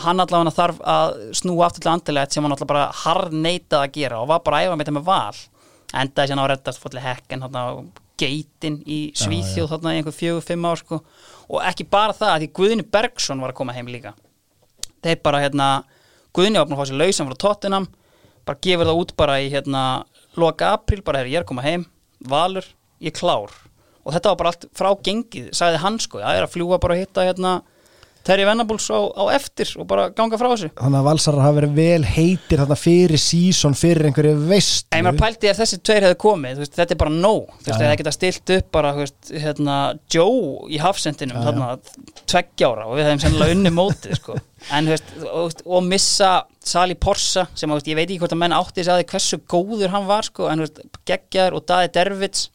hann 0.00 0.22
allavega 0.22 0.54
þarf 0.56 0.78
að 0.88 1.16
snúa 1.36 1.66
aftur 1.66 1.84
til 1.84 1.92
andilegt 1.92 2.34
sem 2.34 2.44
hann 2.44 2.54
allavega 2.54 2.70
bara 2.72 2.84
harneitað 3.02 3.84
að 3.84 3.96
gera 3.96 4.20
og 4.22 4.30
var 4.30 4.42
bara 4.46 4.60
að 4.60 4.68
æfa 4.68 4.76
með 4.76 4.86
þetta 4.86 4.96
með 4.98 5.08
val. 5.08 5.40
Endaði 6.02 6.30
síðan 6.30 6.40
á 6.40 6.44
að 6.44 6.50
reddast 6.52 6.82
fólli 6.82 7.04
hekken 7.04 7.44
þarna, 7.44 7.64
geitin 8.22 8.78
í 8.88 9.00
Svíþjóð 9.18 9.72
þarna 9.74 9.92
í 9.92 10.00
einhver 10.00 10.16
fjögur, 10.16 10.44
fimm 10.46 10.68
ár 10.68 10.80
sko. 10.80 11.02
og 11.52 11.64
ekki 11.68 11.84
bara 11.90 12.14
það, 12.16 12.38
því 12.40 12.52
Guðni 12.56 12.86
Bergson 12.88 13.42
var 13.42 13.52
að 13.52 13.58
koma 13.58 13.74
heim 13.76 13.90
líka. 13.92 14.14
Þeir 15.04 15.18
bara 15.22 15.42
hérna 15.42 15.66
Guðni 16.32 16.56
var 16.56 16.68
búin 16.68 16.78
að 16.78 16.80
fá 16.80 16.88
sér 16.88 17.00
lausan 17.02 17.28
frá 17.28 17.36
Tottenham. 17.44 17.88
Bara 18.46 18.62
gefur 18.64 18.88
það 18.88 19.00
út 19.02 19.16
bara 19.16 19.40
í 19.42 19.50
hérna 19.52 19.82
loka 20.40 20.72
april, 20.72 21.02
bara 21.04 21.20
er 21.20 21.28
ég 21.28 21.42
er 21.42 21.44
að 21.44 21.50
koma 21.50 21.66
heim. 21.66 21.84
Valur, 22.24 22.64
ég 23.04 23.12
klár. 23.12 23.52
Og 24.02 24.14
þetta 24.14 24.32
var 24.32 24.38
bara 24.40 24.52
allt 24.54 24.64
frá 24.74 24.88
gengið, 25.04 25.52
sagði 25.52 25.82
hann 25.82 25.98
sko. 26.00 26.22
Það 26.22 26.38
er 26.38 26.46
að 26.46 26.54
fljúa 26.54 26.80
bara 26.80 26.96
að 26.96 27.04
hitta 27.04 27.26
hérna 27.28 27.52
Terri 28.26 28.44
Venables 28.46 28.86
á, 28.94 28.98
á 29.18 29.24
eftir 29.34 29.70
og 29.82 29.86
bara 29.90 30.04
ganga 30.14 30.38
frá 30.38 30.48
þessu 30.52 30.68
Þannig 30.78 30.98
að 31.00 31.06
valsarar 31.08 31.42
hafa 31.46 31.56
verið 31.58 31.72
vel 31.78 32.04
heitir 32.06 32.60
þarna 32.62 32.76
fyrir 32.78 33.22
sísón 33.22 33.74
fyrir 33.78 34.06
einhverju 34.08 34.34
veist 34.50 34.86
En 34.94 35.06
maður 35.08 35.20
pældi 35.24 35.50
ef 35.50 35.58
þessi 35.62 35.78
tveir 35.82 36.06
hefðu 36.06 36.18
komið, 36.22 36.60
veist, 36.62 36.76
þetta 36.78 36.94
er 36.96 37.00
bara 37.02 37.14
nóg 37.16 37.50
Þú 37.50 37.58
veist, 37.58 37.72
Já, 37.72 37.74
já. 37.74 37.88
það 37.88 37.96
geta 38.02 38.14
stilt 38.18 38.54
upp 38.58 38.70
bara, 38.78 38.92
þú 38.94 39.04
veist, 39.04 39.32
hérna, 39.46 39.76
Joe 40.14 40.70
í 40.70 40.80
hafsendinum, 40.82 41.36
Já, 41.36 41.42
já. 41.42 41.46
þarna, 41.50 42.14
tveggjára 42.32 42.86
og 42.88 42.96
við 43.00 43.08
hefum 43.10 43.22
sennilega 43.26 43.56
unni 43.58 43.74
mótið, 43.74 44.16
sko 44.20 44.38
En, 44.70 44.86
þú 44.86 44.94
veist, 44.94 45.12
og, 45.26 45.58
og 45.66 45.86
missa 45.90 46.32
Sali 46.62 46.94
Porsa, 46.94 47.48
sem, 47.58 47.66
þú 47.66 47.80
veist, 47.80 47.90
ég 47.90 47.98
veit 47.98 48.06
ekki 48.08 48.20
hvort 48.22 48.36
að 48.36 48.42
menn 48.44 48.54
átti 48.54 48.78
þess 48.84 48.92
að 48.94 49.00
því 49.02 49.08
hversu 49.16 49.40
góður 49.50 49.90
hann 49.96 50.06
var, 50.06 50.28
sko 50.30 50.46
En, 50.52 50.62
þú 50.62 50.68
veist, 50.68 51.00
geggjar 51.10 51.56
og 51.58 51.66
Daði 51.66 51.90
Dervits 51.98 52.46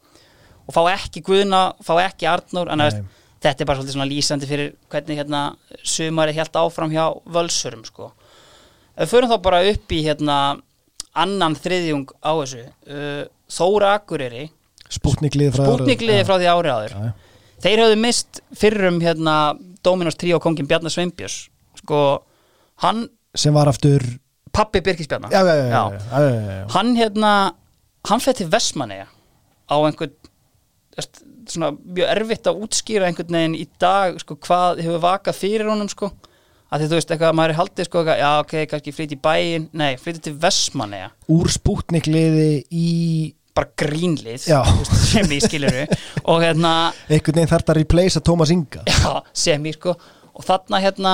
og 0.68 0.76
fá 0.76 0.82
ekki 0.94 1.22
Guðna, 1.28 1.62
fá 1.84 1.94
ekki 2.06 2.28
Arnór 2.32 2.72
En, 2.72 2.80
þú 2.84 2.88
veist. 2.92 3.14
Þetta 3.44 3.64
er 3.64 3.70
bara 3.70 3.80
svolítið 3.80 3.98
svona 3.98 4.10
lýsandi 4.10 4.50
fyrir 4.50 4.72
hvernig, 4.92 5.22
hérna, 5.22 5.42
sumarið 5.86 6.40
helt 6.42 6.60
áfram 6.62 6.94
hjá 6.94 7.06
Völsurum, 7.38 7.84
sko. 7.88 8.12
Við 8.98 9.12
förum 9.14 9.32
þá 9.32 9.38
bara 9.46 9.64
upp 9.72 9.94
í 9.94 10.02
hérna 10.06 10.38
annan 11.18 11.58
þriðjung 11.58 12.10
á 12.22 12.32
þessu 12.42 12.64
uh, 12.66 13.24
Þóra 13.48 13.94
Akureyri. 13.98 14.48
Spútniklið 14.92 15.54
frá 15.56 15.66
Spútnikliði 15.68 16.26
frá 16.28 16.36
því 16.38 16.50
ári 16.52 16.74
áður. 16.74 16.96
Já, 16.96 17.10
já. 17.10 17.54
þeir 17.66 17.84
höfðu 17.84 18.00
mist 18.04 18.42
fyrrum 18.58 19.00
hérna 19.04 19.36
Dominos 19.86 20.18
3 20.20 20.36
og 20.38 20.44
kongin 20.44 20.68
Bjarnar 20.68 20.94
Sveinbjörns 20.94 21.48
sko, 21.82 22.02
hann 22.84 23.06
sem 23.38 23.56
var 23.56 23.70
aftur 23.72 24.04
pappi 24.56 24.82
Birkis 24.84 25.10
Bjarnar 25.10 25.32
já, 25.32 25.42
já, 25.46 25.56
já, 25.72 26.66
hann 26.74 26.96
hérna 26.98 27.34
hann 28.10 28.24
fyrir 28.24 28.42
til 28.42 28.50
Vestmanneja 28.52 29.08
á 29.70 29.76
einhvern 29.78 30.16
svona 31.54 31.72
mjög 31.76 32.12
erfitt 32.14 32.50
að 32.50 32.64
útskýra 32.66 33.08
einhvern 33.10 33.38
veginn 33.38 33.58
í 33.58 33.68
dag 33.82 34.20
sko, 34.22 34.38
hvað 34.48 34.84
hefur 34.86 35.04
vakað 35.04 35.40
fyrir 35.40 35.72
honum 35.72 35.90
sko. 35.92 36.12
Að 36.68 36.84
því 36.84 36.88
þú 36.88 36.98
veist 36.98 37.12
eitthvað 37.14 37.30
að 37.30 37.38
maður 37.40 37.54
er 37.54 37.60
haldið 37.62 37.88
sko 37.88 38.00
eitthvað, 38.02 38.22
já 38.22 38.32
ok, 38.42 38.54
kannski 38.72 38.94
flytja 38.96 39.16
í 39.16 39.22
bæinn 39.24 39.68
nei, 39.80 39.92
flytja 40.02 40.24
til 40.26 40.34
Vestmanneja 40.42 41.10
úr 41.32 41.52
spútnikliði 41.54 42.50
í 42.76 42.90
bara 43.56 43.72
grínlið 43.80 44.44
sem 44.44 45.32
ég 45.32 45.46
skilur 45.46 45.78
og 46.30 46.44
hérna 46.44 46.74
einhvern 47.08 47.40
veginn 47.40 47.50
þarf 47.54 47.64
þetta 47.64 47.74
að 47.74 47.80
replacea 47.80 48.26
Tómas 48.28 48.52
Inga. 48.54 48.84
Já, 48.84 49.24
sem 49.32 49.70
ég 49.70 49.78
sko. 49.80 49.96
Og 50.38 50.46
þarna 50.46 50.82
hérna 50.84 51.14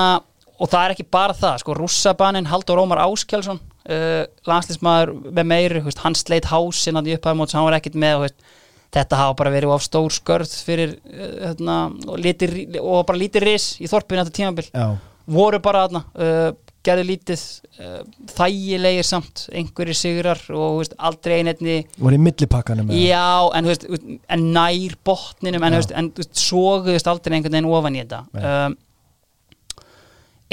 og 0.60 0.70
það 0.70 0.82
er 0.82 0.94
ekki 0.94 1.06
bara 1.14 1.36
það, 1.36 1.60
sko, 1.62 1.76
rússabanin 1.78 2.50
Haldur 2.50 2.82
Ómar 2.82 3.02
Áskjálsson 3.06 3.60
uh, 3.60 4.24
landslýsmaður 4.48 5.14
með 5.30 5.48
meiri, 5.50 5.82
hann 6.02 6.18
sleit 6.18 6.50
hásinn 6.50 7.00
að 7.00 7.10
í 7.10 7.16
upphæðum 7.18 7.42
mót 7.42 7.52
sem 7.52 7.60
hann 7.60 7.68
var 7.68 7.78
ekkit 7.78 7.98
með 7.98 8.18
og, 8.18 8.26
veist, 8.26 8.52
þetta 8.94 9.20
hafa 9.20 9.38
bara 9.40 9.54
verið 9.54 9.74
of 9.74 9.84
stór 9.84 10.12
skörð 10.14 10.52
fyrir 10.66 10.96
uh, 10.96 11.32
hérna, 11.48 11.78
og, 12.06 12.18
litir, 12.20 12.54
og 12.80 13.02
bara 13.08 13.20
lítið 13.20 13.48
ris 13.48 13.72
í 13.82 13.90
þorpinu 13.90 14.22
þetta 14.22 14.38
tímabil. 14.38 14.68
Já, 14.70 14.86
voru 15.34 15.60
bara 15.64 15.86
þarna 15.86 16.04
uh, 16.14 16.52
gerðu 16.84 17.04
lítið 17.08 17.42
uh, 17.80 18.00
þægilegir 18.34 19.06
samt 19.08 19.46
einhverjir 19.56 19.96
sigrar 19.96 20.40
og 20.52 20.80
veist, 20.82 20.96
aldrei 21.00 21.38
einetni 21.40 21.78
voru 21.96 22.18
í 22.18 22.22
millipakkanum? 22.26 22.92
Já, 22.98 23.48
en, 23.56 23.68
veist, 23.70 23.86
en 24.28 24.46
nær 24.52 24.96
botninum 25.06 25.64
en, 25.64 25.78
veist, 25.78 25.94
en 25.96 26.12
soguðust 26.28 27.08
aldrei 27.10 27.38
einhvern 27.38 27.56
veginn 27.56 27.70
ofan 27.72 27.96
í 27.96 28.04
þetta. 28.04 28.24
Um, 28.36 28.78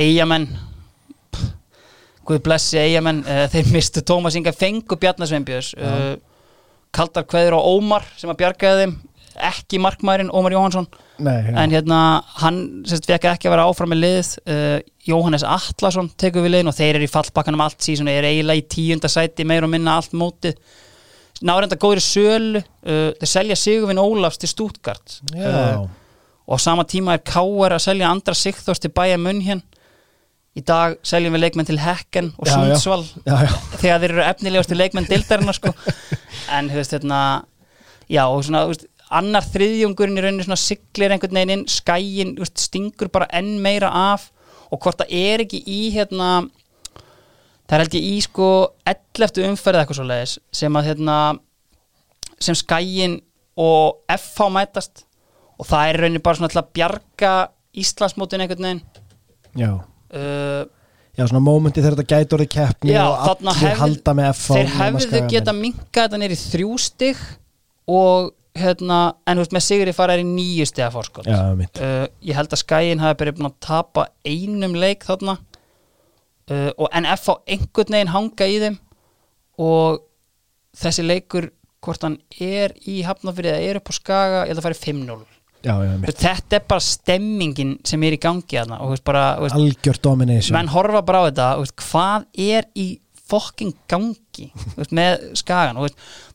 Eyjamenn 0.01 0.47
Guð 2.27 2.39
blessi 2.45 2.79
Eyjamenn 2.79 3.23
uh, 3.25 3.45
þeir 3.51 3.71
mistu 3.73 4.03
Tómas 4.07 4.37
Inga 4.39 4.53
fengu 4.55 4.95
Bjarnasveinbjörns 5.01 5.73
uh, 5.75 6.13
kaldar 6.95 7.25
kveður 7.29 7.57
á 7.57 7.61
Ómar 7.61 8.05
sem 8.19 8.31
að 8.31 8.41
bjargaði 8.43 8.85
þeim 8.85 8.97
ekki 9.51 9.79
markmærin 9.81 10.31
Ómar 10.35 10.53
Jóhansson 10.55 10.87
Nei, 11.21 11.37
já. 11.47 11.55
en 11.61 11.71
hérna 11.71 11.99
hann 12.41 12.59
fekk 12.89 13.27
ekki 13.31 13.47
að 13.47 13.53
vera 13.55 13.67
áfram 13.69 13.91
með 13.93 14.01
lið 14.01 14.31
uh, 14.43 14.77
Jóhannes 15.07 15.45
Atlason 15.47 16.09
tekur 16.19 16.45
við 16.45 16.55
liðin 16.55 16.71
og 16.71 16.77
þeir 16.77 16.99
eru 16.99 17.07
í 17.07 17.11
fallbakkanum 17.11 17.63
allt 17.63 17.85
síðan 17.85 18.11
er 18.11 18.27
eiginlega 18.27 18.63
í 18.63 18.67
tíunda 18.75 19.11
sæti 19.11 19.45
meir 19.47 19.65
og 19.65 19.71
minna 19.71 19.95
allt 19.97 20.13
mótið. 20.17 20.59
Nárenda 21.47 21.77
góðri 21.79 22.03
sölu 22.05 22.61
uh, 22.61 23.13
þeir 23.21 23.31
selja 23.31 23.57
Sigurvin 23.57 24.01
Ólafs 24.01 24.41
til 24.41 24.51
Stuttgart. 24.51 25.19
Uh, 25.33 25.87
og 26.45 26.59
á 26.59 26.61
sama 26.61 26.85
tíma 26.89 27.15
er 27.15 27.23
Káar 27.25 27.77
að 27.77 27.85
selja 27.87 28.11
andra 28.11 28.35
Sigþórs 28.37 28.83
til 28.83 28.93
Bayern 28.93 29.23
München 29.25 29.63
í 30.57 30.63
dag 30.67 30.97
seljum 31.07 31.35
við 31.37 31.45
leikmenn 31.45 31.67
til 31.69 31.79
Hekken 31.79 32.33
og. 32.35 32.49
Sundsvall 32.49 33.05
þegar 33.79 34.01
þeir 34.03 34.09
eru 34.09 34.23
efnilegustu 34.25 34.77
leikmenn 34.77 35.07
dildarinnar 35.07 35.55
sko. 35.55 35.71
en 36.55 36.71
þú 36.71 36.79
veist 36.81 36.95
hérna 36.97 37.21
já 38.11 38.25
og 38.25 38.43
svona 38.43 38.65
veist, 38.67 38.87
annar 39.11 39.47
þriðjungurinn 39.47 40.19
í 40.19 40.23
rauninni 40.25 40.47
svona 40.47 40.59
siglir 40.59 41.13
einhvern 41.13 41.37
veginn 41.39 41.55
inn 41.55 41.67
skæin 41.71 42.35
veist, 42.39 42.59
stingur 42.59 43.11
bara 43.13 43.29
enn 43.35 43.57
meira 43.63 43.91
af 44.11 44.29
og 44.71 44.79
hvort 44.83 45.01
það 45.03 45.15
er 45.19 45.45
ekki 45.45 45.61
í 45.67 45.81
hérna 45.95 46.31
það 47.67 47.77
er 47.77 47.83
held 47.85 47.97
ég 47.99 48.09
í 48.09 48.17
sko 48.25 48.49
11. 48.87 49.45
umferð 49.47 49.81
eitthvað 49.81 49.99
svo 49.99 50.07
leiðis 50.07 50.35
sem 50.55 50.79
að 50.79 50.91
hérna 50.91 51.17
sem 52.41 52.57
skæin 52.57 53.19
og 53.59 54.01
FH 54.11 54.49
mætast 54.51 55.05
og 55.59 55.67
það 55.69 55.87
er 55.87 55.99
í 55.99 56.03
rauninni 56.03 56.23
bara 56.25 56.39
svona 56.39 56.51
til 56.51 56.61
að 56.63 56.71
bjarga 56.75 57.33
Íslandsmótin 57.81 58.43
einhvern 58.43 58.67
veginn 58.67 58.83
já. 59.55 59.71
Uh, 60.15 60.63
já, 61.17 61.23
svona 61.27 61.43
mómenti 61.43 61.81
þegar 61.83 61.97
þetta 61.99 62.15
gæti 62.15 62.37
orðið 62.37 62.51
keppni 62.55 62.93
Já, 62.95 63.03
og 63.07 63.23
allir 63.31 63.57
hefðu- 63.61 63.81
halda 63.83 64.15
með 64.19 64.29
F 64.33 64.43
þeir 64.51 64.71
hefðu 64.77 65.23
geta 65.31 65.55
minkað 65.57 66.05
þetta 66.07 66.21
nýri 66.21 66.39
þrjú 66.41 66.77
stig 66.81 67.23
og 67.91 68.31
hérna, 68.57 68.99
en 69.25 69.37
þú 69.39 69.45
veist 69.45 69.55
með 69.55 69.65
Sigri 69.67 69.93
fara 69.95 70.17
er 70.17 70.23
í 70.25 70.27
nýju 70.27 70.67
stiga 70.67 70.89
fórskot 70.91 71.27
já, 71.29 71.39
mitt 71.55 71.79
uh, 71.79 72.05
ég 72.19 72.35
held 72.35 72.51
að 72.51 72.63
skæin 72.65 73.03
hafi 73.03 73.31
búin 73.31 73.47
að 73.47 73.57
tapa 73.63 74.09
einum 74.27 74.75
leik 74.75 75.05
þarna. 75.07 75.37
Uh, 76.51 76.71
og 76.75 76.89
en 76.91 77.05
F 77.07 77.29
á 77.31 77.35
einhvern 77.47 77.95
veginn 77.95 78.11
hanga 78.11 78.47
í 78.49 78.57
þeim 78.59 78.77
og 79.61 80.01
þessi 80.75 81.05
leikur 81.05 81.51
hvort 81.81 82.03
hann 82.03 82.17
er 82.43 82.73
í 82.87 83.01
hafnafyrir 83.07 83.55
eða 83.55 83.69
er 83.69 83.79
upp 83.79 83.89
á 83.89 83.93
skaga, 83.95 84.41
ég 84.45 84.51
held 84.51 84.61
að 84.61 84.67
fara 84.67 84.79
5-0 84.81 85.21
já, 85.65 85.75
já, 85.85 85.93
þetta 86.09 86.57
er 86.57 86.65
bara 86.69 86.83
stemmingin 86.85 87.77
sem 87.87 88.03
er 88.07 88.17
í 88.17 88.19
gangi 88.21 88.59
veist, 88.61 89.55
algjör 89.55 90.01
domination. 90.01 90.57
menn 90.57 90.71
horfa 90.73 91.03
bara 91.07 91.23
á 91.23 91.27
þetta 91.29 91.47
veist, 91.61 91.77
hvað 91.85 92.27
er 92.47 92.67
í 92.75 92.87
fokking 93.31 93.75
gangi 93.91 94.49
veist, 94.77 94.95
með 94.95 95.27
skagan 95.39 95.79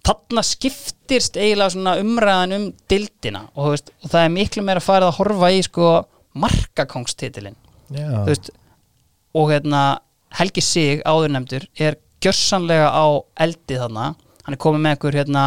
þarna 0.06 0.46
skiptirst 0.46 1.38
eiginlega 1.40 1.96
umræðan 2.02 2.56
um 2.56 2.68
dildina 2.90 3.46
og, 3.54 3.74
veist, 3.74 3.92
og 4.02 4.12
það 4.14 4.24
er 4.24 4.34
miklu 4.38 4.66
meira 4.66 4.84
farið 4.84 5.10
að 5.10 5.18
horfa 5.20 5.52
í 5.52 5.62
sko 5.66 5.92
markakongstitilin 6.36 7.56
já, 7.90 8.08
þú 8.10 8.26
veist, 8.30 8.50
og 9.36 9.52
hérna 9.52 9.84
Helgi 10.36 10.60
Sig 10.64 11.02
áðurnemdur 11.06 11.64
er 11.80 11.96
gjörsanlega 12.24 12.90
á 12.90 13.06
eldi 13.46 13.78
þarna. 13.78 14.12
Hann 14.44 14.56
er 14.56 14.60
komið 14.62 14.84
með 14.84 14.96
ykkur 14.96 15.18
hérna 15.20 15.44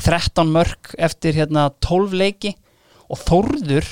13 0.00 0.50
mörg 0.54 0.94
eftir 0.98 1.36
hérna 1.36 1.68
12 1.84 2.16
leiki 2.16 2.54
og 3.10 3.18
Þórður 3.26 3.88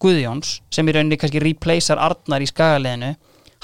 Guðjóns 0.00 0.58
sem 0.72 0.88
í 0.88 0.94
rauninni 0.96 1.18
kannski 1.20 1.42
replacear 1.44 2.00
Arnar 2.00 2.44
í 2.44 2.48
skagaliðinu 2.48 3.14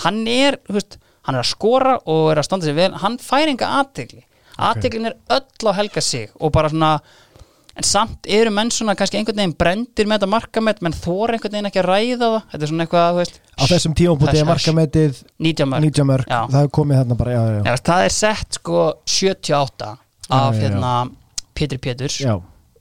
hann 0.04 0.22
er, 0.28 0.58
veist, 0.68 0.98
hann 1.24 1.36
er 1.38 1.44
að 1.44 1.52
skora 1.54 1.94
og 2.04 2.32
er 2.34 2.40
að 2.42 2.48
standa 2.48 2.68
sér 2.68 2.76
vel, 2.76 2.90
hann 3.00 3.16
fær 3.22 3.48
enga 3.48 3.70
aðtegli 3.80 4.24
aðteglin 4.56 5.08
er 5.10 5.16
öll 5.36 5.68
á 5.68 5.72
Helga 5.78 6.02
Sig 6.04 6.32
og 6.40 6.52
bara 6.52 6.68
svona 6.72 6.90
en 7.76 7.84
samt 7.84 8.24
eru 8.32 8.48
menn 8.56 8.70
svona 8.72 8.94
kannski 8.96 9.18
einhvern 9.18 9.36
veginn 9.36 9.56
brendir 9.60 10.06
með 10.08 10.22
þetta 10.22 10.28
markamett, 10.32 10.78
menn 10.84 10.94
þóra 10.96 11.36
einhvern 11.36 11.52
veginn 11.58 11.68
ekki 11.68 11.80
að 11.82 11.88
ræða 11.90 12.20
það, 12.30 12.36
þetta 12.52 12.64
er 12.64 12.70
svona 12.70 12.86
eitthvað, 12.86 13.18
veist 13.18 13.40
á 13.52 13.62
þessum 13.68 13.96
tímapunkti 13.98 14.32
Þess- 14.32 14.44
er 14.44 14.48
markametið 14.52 15.18
90 15.48 15.68
mörg 15.72 15.84
90 15.88 16.08
mörg, 16.08 16.30
Já. 16.32 16.38
það 16.54 16.62
er 16.62 16.70
komið 16.78 17.00
þarna 17.02 17.18
bara 17.20 17.34
já, 17.36 17.42
já, 17.52 17.60
Já, 17.68 17.74
það 17.90 18.06
er 18.06 18.14
sett 18.16 18.58
sko 18.60 18.80
78 19.04 19.90
af 20.40 20.56
hérna 20.60 20.94
Pétur 21.56 21.80
Péturs 21.84 22.16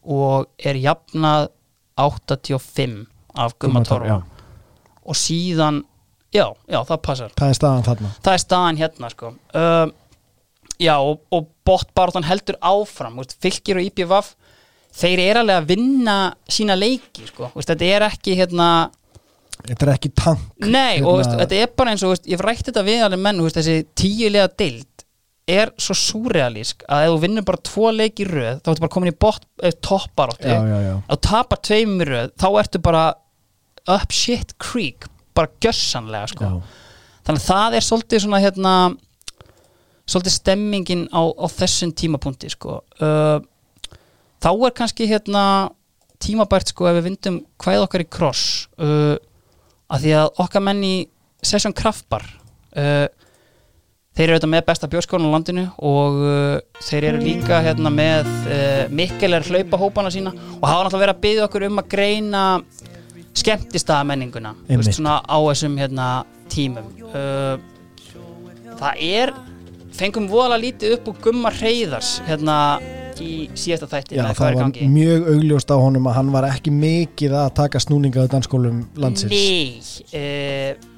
og 0.06 0.48
er 0.64 0.80
jafnað 0.80 1.50
85 1.96 3.06
af 3.36 3.58
Gumma 3.60 3.84
Torfa 3.88 4.08
já. 4.08 4.18
og 5.06 5.16
síðan 5.20 5.84
já, 6.36 6.48
já, 6.68 6.80
það 6.84 7.02
passar. 7.04 7.36
Það 7.38 7.52
er 7.52 7.60
staðan 7.60 7.86
þarna. 7.88 8.10
Það 8.24 8.34
er 8.34 8.44
staðan 8.44 8.80
hérna 8.82 9.12
sko. 9.14 9.32
Uh, 9.56 9.88
já, 10.82 10.96
og, 11.00 11.22
og 11.32 11.48
botbartan 11.68 12.28
heldur 12.28 12.58
áfram, 12.64 13.16
veist, 13.20 13.38
fylgir 13.44 13.80
og 13.80 13.88
IPVF 13.88 14.34
þeir 14.96 15.24
eru 15.30 15.42
alveg 15.44 15.62
að 15.62 15.72
vinna 15.74 16.18
sína 16.52 16.78
leiki 16.80 17.28
sko, 17.30 17.50
veist, 17.56 17.72
þetta 17.72 17.90
er 17.98 18.08
ekki 18.10 18.36
hérna 18.40 18.70
þetta 19.66 19.88
er 19.88 19.94
ekki 19.96 20.12
tank 20.16 20.44
Nei, 20.64 20.98
Hérna- 21.00 21.10
og 21.10 21.20
veist, 21.22 21.36
þetta 21.42 21.62
er 21.62 21.74
bara 21.76 21.96
eins 21.96 22.06
og 22.06 22.14
veist, 22.14 22.28
ég 22.28 22.38
hef 22.38 22.46
rætt 22.46 22.70
þetta 22.70 22.86
við 22.88 23.06
alveg 23.08 23.24
menn, 23.26 23.42
veist, 23.46 23.60
þessi 23.60 23.88
tíulega 23.98 24.52
deild 24.60 24.95
er 25.46 25.72
svo 25.78 25.94
súrealísk 25.98 26.86
að 26.90 27.06
ef 27.06 27.12
þú 27.14 27.18
vinnur 27.22 27.46
bara 27.46 27.62
tvo 27.70 27.92
leik 27.94 28.22
í 28.24 28.26
röð 28.26 28.62
þá 28.66 28.70
ertu 28.72 28.84
bara 28.86 28.94
komin 28.96 29.12
í 29.12 29.16
eh, 29.62 29.76
já, 30.82 30.96
ef 30.98 31.12
þú 31.12 31.20
tapar 31.28 31.62
tveim 31.62 32.00
í 32.02 32.08
röð 32.10 32.32
þá 32.42 32.48
ertu 32.64 32.82
bara 32.86 33.04
up 33.96 34.16
shit 34.16 34.56
creek 34.58 35.06
bara 35.38 35.52
gjössanlega 35.62 36.32
sko. 36.32 36.52
þannig 37.28 37.44
að 37.44 37.50
það 37.50 37.78
er 37.78 37.86
svolítið 37.86 38.24
svona 38.24 38.42
hérna 38.42 38.74
svolítið 40.06 40.36
stemmingin 40.40 41.06
á, 41.14 41.22
á 41.22 41.46
þessum 41.50 41.94
tímapunkti 41.94 42.50
sko. 42.54 42.80
uh, 43.02 43.38
þá 44.42 44.50
er 44.54 44.76
kannski 44.78 45.10
hérna 45.10 45.46
tímabært 46.22 46.74
sko 46.74 46.90
ef 46.90 46.98
við 46.98 47.08
vindum 47.12 47.40
hvað 47.62 47.86
okkar 47.86 48.06
í 48.06 48.10
kross 48.10 48.66
uh, 48.82 49.14
að 49.94 50.08
því 50.08 50.16
að 50.24 50.42
okkar 50.46 50.66
menn 50.66 50.82
í 50.86 50.96
Session 51.46 51.76
Kraftbar 51.78 52.26
uh, 52.74 53.06
þeir 54.16 54.26
eru 54.30 54.38
auðvitað 54.38 54.52
með 54.54 54.66
besta 54.70 54.90
bjórskólan 54.92 55.28
á 55.28 55.36
landinu 55.36 55.66
og 55.84 56.20
uh, 56.24 56.82
þeir 56.88 57.10
eru 57.12 57.24
líka 57.24 57.60
hérna 57.66 57.92
með 57.92 58.30
uh, 58.48 58.84
mikkelar 58.96 59.48
hlaupahópana 59.50 60.12
sína 60.14 60.32
og 60.32 60.68
hafa 60.70 60.86
náttúrulega 60.86 61.04
verið 61.04 61.16
að 61.16 61.24
byggja 61.26 61.48
okkur 61.50 61.68
um 61.68 61.82
að 61.82 61.90
greina 61.92 62.44
skemmtistaða 63.36 64.08
menninguna 64.08 64.54
Einmitt. 64.70 64.96
svona 64.96 65.20
á 65.20 65.38
þessum 65.50 65.76
hérna 65.82 66.10
tímum. 66.52 66.88
Uh, 67.12 67.58
það 68.80 69.04
er 69.04 69.34
fengum 69.96 70.30
voðalega 70.32 70.64
lítið 70.64 70.96
upp 70.98 71.12
úr 71.12 71.22
gumma 71.28 71.52
reyðars 71.56 72.18
hérna 72.28 72.58
í 73.24 73.46
síðasta 73.56 73.88
þætti 73.92 74.18
Já, 74.18 74.26
það 74.36 74.58
var 74.60 74.74
mjög 74.92 75.30
augljóst 75.32 75.72
á 75.72 75.78
honum 75.80 76.10
að 76.12 76.18
hann 76.18 76.32
var 76.34 76.48
ekki 76.50 76.72
mikið 76.76 77.36
að 77.40 77.54
taka 77.62 77.80
snúninga 77.84 78.28
á 78.28 78.32
dansskólum 78.32 78.84
landsins. 79.00 79.32
Nei 79.32 79.80
uh, 80.20 80.92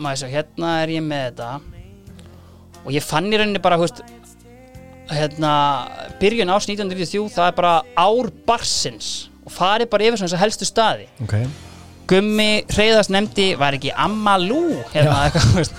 maður 0.00 0.24
svo, 0.24 0.30
hérna 0.32 0.74
er 0.82 0.94
ég 0.96 1.04
með 1.04 1.26
þetta 1.28 1.50
og 2.84 2.92
ég 2.92 3.04
fann 3.04 3.30
í 3.32 3.38
rauninni 3.40 3.62
bara, 3.64 3.78
veist 3.80 4.02
hérna, 5.10 5.52
byrjun 6.20 6.52
ás 6.52 6.68
1993 6.68 7.28
það 7.34 7.50
er 7.50 7.56
bara 7.58 7.74
ár 7.96 8.30
barsins 8.48 9.10
og 9.44 9.52
farið 9.52 9.90
bara 9.92 10.08
yfir 10.08 10.22
svona 10.22 10.40
helstu 10.40 10.68
staði. 10.68 11.08
Ok. 11.24 11.36
Gummi 12.08 12.64
Hreyðast 12.68 13.12
nefndi 13.12 13.52
var 13.60 13.76
ekki 13.76 13.92
Amalú 13.96 14.62
hérna, 14.92 15.26
eitthvað, 15.28 15.72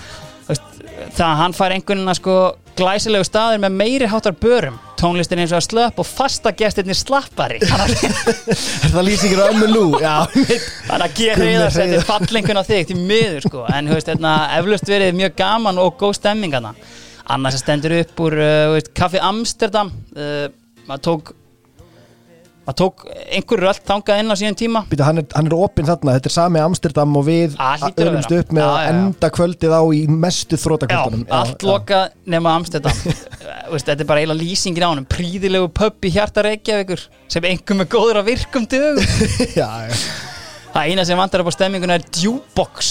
það 1.16 1.26
að 1.26 1.38
hann 1.40 1.54
fær 1.56 1.74
einhvernina 1.76 2.14
sko 2.16 2.36
glæsilegu 2.76 3.24
staðir 3.24 3.62
með 3.62 3.76
meiri 3.78 4.08
háttar 4.10 4.36
börum. 4.40 4.76
Tónlistin 5.00 5.40
eins 5.42 5.52
og 5.52 5.60
að 5.60 5.66
slöpp 5.66 5.98
og 6.00 6.08
fasta 6.08 6.52
gestirnir 6.56 6.96
slappari. 6.96 7.60
Þannig 7.64 8.04
Er 8.86 8.92
það 8.92 9.06
lýsingir 9.08 9.42
á 9.44 9.46
ömmu 9.48 9.68
lú? 9.70 9.84
Já, 10.00 10.14
mitt 10.36 10.92
að 10.92 11.16
gera 11.18 11.48
er 11.48 11.70
Hreiðars. 11.72 12.06
fallengun 12.08 12.60
á 12.60 12.64
þig 12.68 12.90
til 12.90 12.98
miður 13.00 13.48
sko. 13.48 13.64
En 13.72 13.88
þú 13.90 13.96
veist, 13.98 14.12
hérna, 14.12 14.36
eflaust 14.58 14.92
verið 14.92 15.18
mjög 15.20 15.36
gaman 15.40 15.80
og 15.82 15.98
góð 16.00 16.16
stemming 16.20 16.56
annars 17.26 17.58
stendur 17.58 17.96
upp 17.96 18.20
úr 18.22 18.38
uh, 18.38 18.76
Kaffi 18.96 19.20
Amsterdam. 19.24 19.90
Uh, 20.14 20.46
maður 20.86 21.04
tók 21.08 21.34
maður 22.66 22.76
tók 22.80 23.04
einhver 23.36 23.62
rölt 23.62 23.82
þangað 23.86 24.20
inn 24.22 24.32
á 24.32 24.36
síðan 24.40 24.56
tíma? 24.58 24.82
Býta, 24.90 25.06
hann, 25.06 25.20
er, 25.22 25.26
hann 25.36 25.46
er 25.50 25.56
opinn 25.56 25.86
þarna, 25.88 26.16
þetta 26.18 26.30
er 26.30 26.34
sami 26.34 26.62
Amsterdam 26.62 27.16
og 27.20 27.26
við 27.28 27.56
vera. 28.34 28.42
upp 28.44 28.54
með 28.56 28.62
Já, 28.62 28.68
að 28.68 28.76
já, 28.76 28.86
já. 28.86 28.92
enda 28.96 29.30
kvöldið 29.38 29.76
á 29.78 29.82
í 29.86 30.00
mestu 30.26 30.56
Já, 30.58 30.62
þrótakvöldunum 30.64 31.26
allt 31.40 31.66
lokað 31.66 32.16
nema 32.36 32.54
Amsterdam. 32.58 33.02
Veist, 33.72 33.86
Þetta 33.86 34.02
er 34.02 34.08
bara 34.10 34.22
eiginlega 34.22 34.42
lýsingin 34.42 34.86
á 34.86 34.90
honum. 34.90 35.06
Príðilegu 35.10 35.70
í 36.06 36.12
hjarta 36.14 36.42
Reykjavíkur 36.46 37.06
sem 37.32 37.46
einhver 37.48 37.78
með 37.80 37.88
góður 37.94 38.20
að 38.22 38.28
virkum 38.32 38.66
Já, 39.58 39.68
já, 39.86 39.94
Það 40.76 40.90
eina 40.90 41.04
sem 41.08 41.16
vantar 41.18 41.42
upp 41.42 41.48
á 41.50 41.56
stemminguna 41.56 41.96
er 41.96 42.04
djúbox 42.18 42.90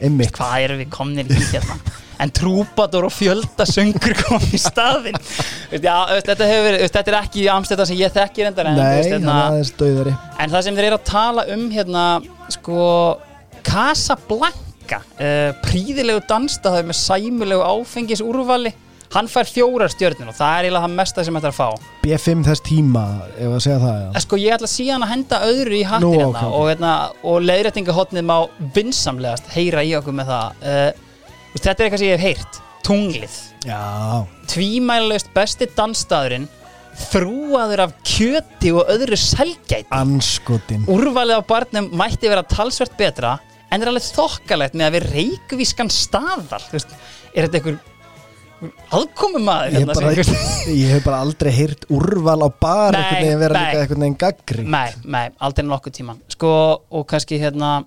einmitt. 0.00 0.32
Hvað 0.34 0.56
erum 0.66 0.80
við 0.82 0.90
komnir 0.94 1.30
í 1.30 1.44
hérna? 1.50 1.78
En 2.22 2.30
trúbadur 2.30 3.08
og 3.08 3.12
fjölda 3.12 3.66
söngur 3.66 4.14
kom 4.22 4.42
í 4.54 4.58
staðinn. 4.60 5.18
Veist, 5.18 5.82
já, 5.82 5.96
veist, 6.12 6.28
þetta, 6.28 6.46
hefur 6.50 6.66
verið, 6.68 6.82
veist, 6.84 6.94
þetta 6.94 7.12
er 7.12 7.18
ekki 7.18 7.46
Amsterdam 7.50 7.88
sem 7.90 7.98
ég 7.98 8.14
þekki 8.14 8.46
reyndar 8.46 8.70
en, 8.70 8.78
Nei, 8.78 9.00
hérna, 9.08 9.38
aðeins 9.48 9.72
döðari 9.78 10.14
En 10.38 10.52
það 10.52 10.66
sem 10.66 10.78
þeir 10.78 10.88
eru 10.90 10.98
að 11.00 11.08
tala 11.10 11.46
um 11.54 11.64
hérna, 11.74 12.04
sko, 12.54 12.84
Casablanca, 13.66 15.00
uh, 15.18 15.50
príðilegu 15.64 16.22
dansstaðið 16.30 16.88
með 16.90 17.00
sæmulegu 17.00 17.66
áfengis 17.66 18.22
úrvali, 18.24 18.74
hann 19.14 19.28
fær 19.30 19.46
fjórar 19.48 19.92
stjörnir 19.92 20.30
og 20.32 20.36
það 20.36 20.56
er 20.58 20.66
eiginlega 20.66 20.86
það 20.86 20.96
mesta 20.98 21.24
sem 21.26 21.38
þetta 21.38 21.50
er 21.50 21.54
að 21.54 21.58
fá. 21.60 21.90
B5 22.02 22.42
þess 22.48 22.64
tíma, 22.66 23.04
ef 23.38 23.54
að 23.54 23.62
segja 23.64 23.78
það. 23.84 24.02
En 24.10 24.24
Sko, 24.24 24.40
ég 24.42 24.56
ætla 24.56 24.70
síðan 24.70 25.06
að 25.06 25.12
henda 25.14 25.40
öðru 25.48 25.78
í 25.78 25.84
hattin 25.88 26.08
Nú, 26.08 26.12
hérna 26.18 26.28
ok, 26.32 26.40
ok. 26.42 26.58
og, 26.58 26.66
hérna, 26.72 26.92
og 27.30 27.46
leiðrættingahotnið 27.48 28.26
má 28.28 28.36
vinsamlegast 28.76 29.48
heyra 29.54 29.84
í 29.86 29.94
okkur 30.00 30.18
með 30.18 30.32
það. 30.32 30.60
Uh, 30.64 30.90
veist, 31.54 31.64
þetta 31.64 31.74
er 31.76 31.86
eitthvað 31.86 32.02
sem 32.02 32.10
ég 32.10 32.18
hef 32.18 32.28
heyrt, 32.28 32.60
tunglið. 32.84 33.38
Tvímælaust 34.50 35.32
besti 35.36 35.70
dansstaðurinn, 35.78 36.50
þrúaður 37.10 37.86
af 37.88 37.96
kjöti 38.06 38.70
og 38.74 38.90
öðru 38.92 39.16
selgæti. 39.18 39.88
anskotin 39.90 40.84
úrvalið 40.86 41.40
á 41.42 41.48
barnum 41.48 41.88
mætti 41.98 42.30
vera 42.30 42.44
talsvert 42.46 42.94
betra 42.98 43.32
en 43.74 43.82
er 43.82 43.90
alveg 43.90 44.06
þokkalegt 44.14 44.76
með 44.78 44.86
að 44.86 44.94
við 44.94 45.08
reykvískan 45.16 45.90
veist, 45.90 46.94
er 47.34 47.48
þetta 47.48 47.58
einhver 47.58 47.80
aðkomum 48.94 49.44
maður 49.46 49.74
ég, 49.74 49.80
hérna, 49.82 49.96
bara, 49.98 50.12
ég 50.82 50.92
hef 50.94 51.06
bara 51.06 51.22
aldrei 51.24 51.50
heyrt 51.54 51.88
úrval 51.92 52.38
á 52.46 52.48
bar 52.48 52.98
einhvern 52.98 53.24
veginn 53.24 53.42
vera 53.42 53.64
einhvern 53.70 54.06
veginn 54.06 54.20
gaggri 54.20 54.66
nei, 54.66 54.88
nei, 55.04 55.26
aldrei 55.38 55.66
nokkuð 55.68 55.98
tíman 56.00 56.22
sko, 56.32 56.54
og 56.90 57.08
kannski 57.10 57.40
hérna 57.42 57.80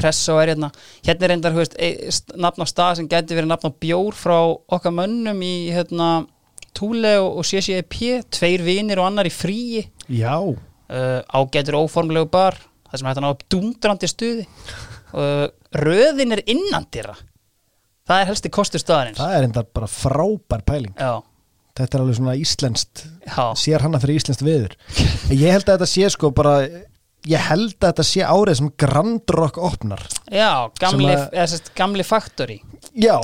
Tresso 0.00 0.36
er 0.38 0.52
hérna, 0.52 0.68
hérna 1.02 1.26
er 1.26 1.32
reyndar 1.34 1.54
veist, 1.56 1.74
e- 1.74 2.10
nafn 2.38 2.62
á 2.62 2.66
stað 2.70 3.00
sem 3.00 3.08
gæti 3.10 3.34
verið 3.34 3.50
nafn 3.50 3.68
á 3.68 3.78
bjór 3.82 4.16
frá 4.16 4.36
okkar 4.46 4.94
mönnum 4.94 5.42
í 5.42 5.70
hérna 5.74 6.10
Túle 6.76 7.16
og, 7.18 7.42
CCEP 7.44 7.96
tveir 8.30 8.62
vinir 8.62 9.00
og 9.02 9.08
annar 9.08 9.26
í 9.26 9.32
fríi. 9.34 9.82
Já, 10.06 10.38
uh, 10.38 11.18
ágætur 11.26 11.80
óformlegu 11.80 12.30
bar 12.30 12.56
það 12.86 13.00
sem 13.00 13.08
hægt 13.08 13.18
að 13.18 13.24
ná 13.24 13.30
upp 13.34 13.42
dundrandi 13.50 14.10
stuði. 14.10 14.46
Uh, 15.10 15.48
röðin 15.74 16.36
er 16.36 16.44
innandira 16.46 17.16
það 18.10 18.22
er 18.24 18.30
helsti 18.34 18.52
kostur 18.52 18.82
staðarins. 18.82 19.20
Það 19.22 19.34
er 19.38 19.48
enda 19.48 19.64
bara 19.78 19.90
frábær 19.90 20.64
pæling. 20.66 20.94
Já, 20.98 21.22
Þetta 21.80 21.96
er 21.96 22.02
alveg 22.02 22.16
svona 22.18 22.32
íslenskt. 22.36 23.04
Já, 23.24 23.44
sér 23.56 23.84
hana 23.86 24.00
fyrir 24.02 24.18
íslenskt 24.18 24.42
viður 24.44 24.72
ég 25.30 25.54
held 25.54 25.68
að 25.70 25.76
þetta 25.78 25.86
sé 25.88 26.08
sko 26.12 26.32
bara 26.34 26.54
ég 27.28 27.38
held 27.50 27.74
að 27.80 27.90
þetta 27.92 28.04
sé 28.06 28.20
árið 28.24 28.56
sem 28.56 28.70
Grand 28.80 29.30
Rock 29.36 29.58
opnar. 29.58 30.00
Já 30.32 30.70
gamli, 30.80 31.06
að- 31.14 31.70
gamli 31.76 32.02
faktori 32.04 32.60
Já, 32.96 33.20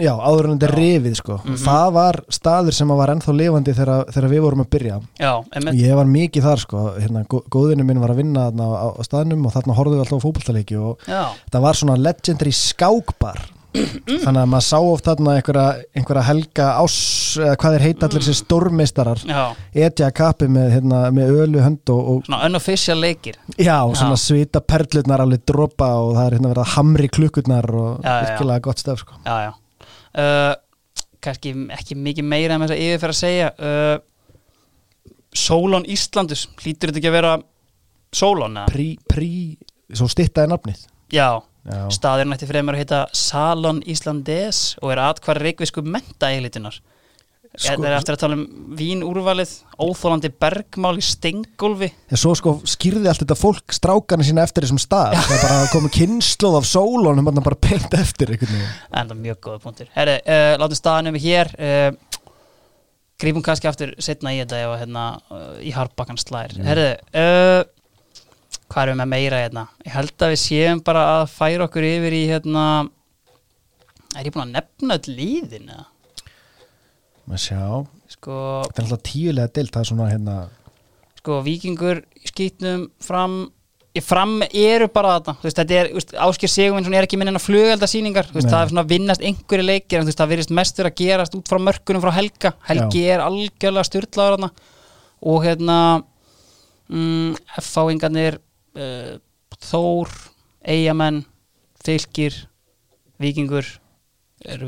já, 0.00 0.12
áður 0.16 0.48
en 0.48 0.58
þetta- 0.58 0.68
er 0.68 0.74
rifið 0.78 1.14
sko. 1.16 1.36
það 1.44 1.92
var 1.92 2.20
staður 2.30 2.72
sem 2.72 2.88
var 2.88 3.08
ennþá 3.08 3.34
lifandi 3.36 3.74
þegar, 3.74 4.06
þegar 4.12 4.28
við 4.30 4.40
vorum 4.42 4.64
að 4.64 4.70
byrja. 4.70 5.00
Já, 5.20 5.32
ég 5.74 5.94
var 5.94 6.04
mikið 6.06 6.42
þar 6.42 6.58
sko. 6.58 6.78
hérna, 6.98 7.24
gó- 7.28 7.44
góðinu 7.48 7.84
minn 7.84 8.00
var 8.00 8.10
að 8.10 8.16
vinna 8.22 8.50
á, 8.50 8.96
á 8.96 9.02
staðnum 9.04 9.44
og 9.46 9.52
þarna 9.52 9.76
horfðu 9.76 9.96
við 9.98 10.04
alltaf 10.06 10.18
á 10.18 10.24
fótballtaleiki 10.26 10.76
og 10.80 10.98
já, 11.06 11.24
það 11.52 11.60
var 11.60 11.74
svona 11.74 11.96
legendary 11.98 12.50
skákbar 12.52 13.38
þannig 13.72 14.40
að 14.42 14.48
maður 14.52 14.64
sá 14.66 14.76
oft 14.84 15.06
þarna 15.08 15.34
einhverja, 15.38 15.66
einhverja 15.96 16.22
helga 16.28 16.66
ás 16.82 16.96
eða 17.40 17.54
hvað 17.62 17.76
er 17.78 17.84
heita 17.86 18.08
allir 18.08 18.24
þessi 18.26 18.34
stórmeistarar. 18.42 19.22
Já. 19.28 19.42
Etja 19.86 20.08
að 20.10 20.14
kapi 20.18 20.48
með, 20.52 20.68
hérna, 20.74 21.00
með 21.16 21.32
ölu 21.46 21.62
hönd 21.64 21.92
og, 21.94 22.02
og 22.12 22.26
svona 22.28 22.42
unofficial 22.50 22.98
leikir. 23.00 23.38
Já, 23.56 23.78
svona 23.96 24.18
Já. 24.18 24.22
svita 24.26 24.60
perlurnar 24.60 25.24
alveg 25.24 25.44
dropa 25.48 25.88
og 26.02 26.12
það 26.18 26.26
er 26.26 26.36
hérna 26.36 26.52
verið 26.52 26.64
að 26.66 26.74
hamri 26.76 27.08
klukkurnar 27.16 27.70
og 27.72 27.90
Já, 28.04 28.08
já, 28.10 28.12
já. 28.12 28.26
virkilega 28.28 28.64
gott 28.68 28.82
stöf 28.84 29.04
sko. 29.06 29.20
já, 29.24 29.36
já. 29.48 29.52
Uh, 30.12 30.52
kannski 31.24 31.54
ekki 31.72 31.96
mikið 31.96 32.26
meira 32.28 32.56
en 32.58 32.66
þess 32.66 32.74
að 32.76 32.82
yfirferð 32.84 33.14
að 33.16 33.20
segja. 33.22 33.52
Uh, 33.56 33.96
Solon 35.32 35.86
Íslandus 35.88 36.44
hlýtur 36.60 36.90
þetta 36.92 37.00
ekki 37.00 37.08
að 37.08 37.16
vera 37.16 37.32
Solon 38.12 38.58
prí, 38.68 38.90
prí, 39.08 39.30
svo 39.96 40.04
stittaði 40.12 40.50
nafnið. 40.52 40.82
Já, 41.12 41.24
já, 41.24 41.40
Staðurinn 41.62 42.34
ætti 42.34 42.48
fremur 42.50 42.74
að 42.74 42.82
heita 42.82 43.02
Salon 43.14 43.82
Islandes 43.86 44.72
og 44.82 44.90
er 44.94 45.02
atkvar 45.04 45.38
reikvisku 45.38 45.84
menta 45.86 46.32
eilitunar. 46.34 46.80
Sko- 47.52 47.74
Þetta 47.76 47.88
er 47.90 47.94
eftir 47.98 48.14
að 48.16 48.20
tala 48.22 48.36
um 48.38 48.74
vín 48.78 49.02
úrvalið, 49.04 49.50
óþólandi 49.76 50.30
bergmál 50.40 50.96
í 50.96 51.02
stengólfi. 51.04 51.90
en 52.10 52.16
svo 52.16 52.32
sko 52.34 52.54
skýrði 52.64 53.10
allt 53.10 53.20
þetta 53.26 53.36
fólk 53.36 53.74
strákarnir 53.76 54.24
sína 54.24 54.42
eftir 54.46 54.64
þessum 54.64 54.80
stað 54.80 55.18
það 55.18 55.34
er 55.36 55.42
bara 55.42 55.58
að 55.66 55.72
koma 55.74 55.90
kynnslóð 55.92 56.56
af 56.62 56.64
sólunum 56.70 57.28
þarna 57.28 57.44
bara 57.44 57.60
beint 57.60 57.94
eftir 58.00 58.32
En 58.32 58.48
það 59.06 59.10
er 59.10 59.20
mjög 59.20 59.38
góða 59.44 59.60
punktur. 59.66 59.86
Herri, 59.94 60.16
uh, 60.24 60.56
látum 60.64 60.80
staðan 60.80 61.12
um 61.12 61.20
hér. 61.20 61.52
Uh, 61.60 61.92
grípum 63.20 63.44
kannski 63.44 63.68
aftur 63.68 63.92
setna 64.02 64.32
í 64.32 64.40
þetta 64.40 64.62
ef 64.64 64.72
að, 64.72 64.80
hérna, 64.86 65.04
uh, 65.30 65.54
í 65.60 65.70
harbakkan 65.76 66.18
slær. 66.18 66.56
Herri, 66.56 66.88
uh, 67.14 67.62
hvað 68.72 68.88
erum 68.88 68.96
við 68.96 69.02
með 69.02 69.12
meira 69.12 69.40
hérna? 69.44 69.64
Ég 69.86 69.96
held 69.96 70.26
að 70.26 70.34
við 70.34 70.42
séum 70.42 70.82
bara 70.84 71.06
að 71.18 71.24
færa 71.34 71.68
okkur 71.68 71.86
yfir 71.86 72.16
í 72.16 72.22
hérna, 72.30 72.66
er 74.16 74.28
ég 74.28 74.34
búin 74.34 74.48
að 74.48 74.54
nefna 74.58 74.98
öll 74.98 75.16
líðin 75.20 75.72
eða? 75.72 75.88
maður 77.22 77.44
sjá, 77.44 77.64
Sko, 78.12 78.36
þetta 78.66 78.80
er 78.80 78.86
alltaf 78.86 79.02
tíulega 79.08 79.52
deilt 79.56 79.72
það 79.72 79.82
er 79.82 79.88
svona 79.88 80.06
hérna 80.10 80.36
sko 81.22 81.38
vikingur 81.46 82.02
skýtnum 82.26 82.88
fram 83.00 83.36
ég 83.94 84.04
fram 84.04 84.40
eru 84.48 84.88
bara 84.92 85.18
þú 85.20 85.34
veist, 85.44 85.58
þetta 85.58 85.76
er, 85.78 85.90
veist, 85.94 86.14
Ásker 86.26 86.50
Sigurvinsson 86.50 86.94
er 86.96 87.06
ekki 87.06 87.18
minn 87.20 87.30
en 87.30 87.38
að 87.38 87.46
flugeldasýningar, 87.46 88.30
það 88.32 88.56
er 88.58 88.70
svona 88.70 88.84
að 88.84 88.94
vinnast 88.94 89.24
einhverju 89.24 89.66
leikir, 89.66 90.00
en 90.00 90.08
það 90.08 90.32
virðist 90.32 90.54
mest 90.56 90.80
vera 90.80 90.92
að 90.92 91.02
gerast 91.02 91.36
út 91.36 91.50
frá 91.52 91.60
mörkunum 91.60 92.04
frá 92.04 92.14
Helga, 92.16 92.54
Helgi 92.68 93.02
er 93.12 93.24
algjörlega 93.24 93.84
styrlaður 93.88 94.38
þarna. 94.38 94.50
Og 95.28 95.44
hérna 95.44 95.76
mm, 96.88 97.36
F-fáingarnir 97.60 98.40
uh, 98.76 99.12
Þór 99.62 100.14
Eyjamenn, 100.72 101.20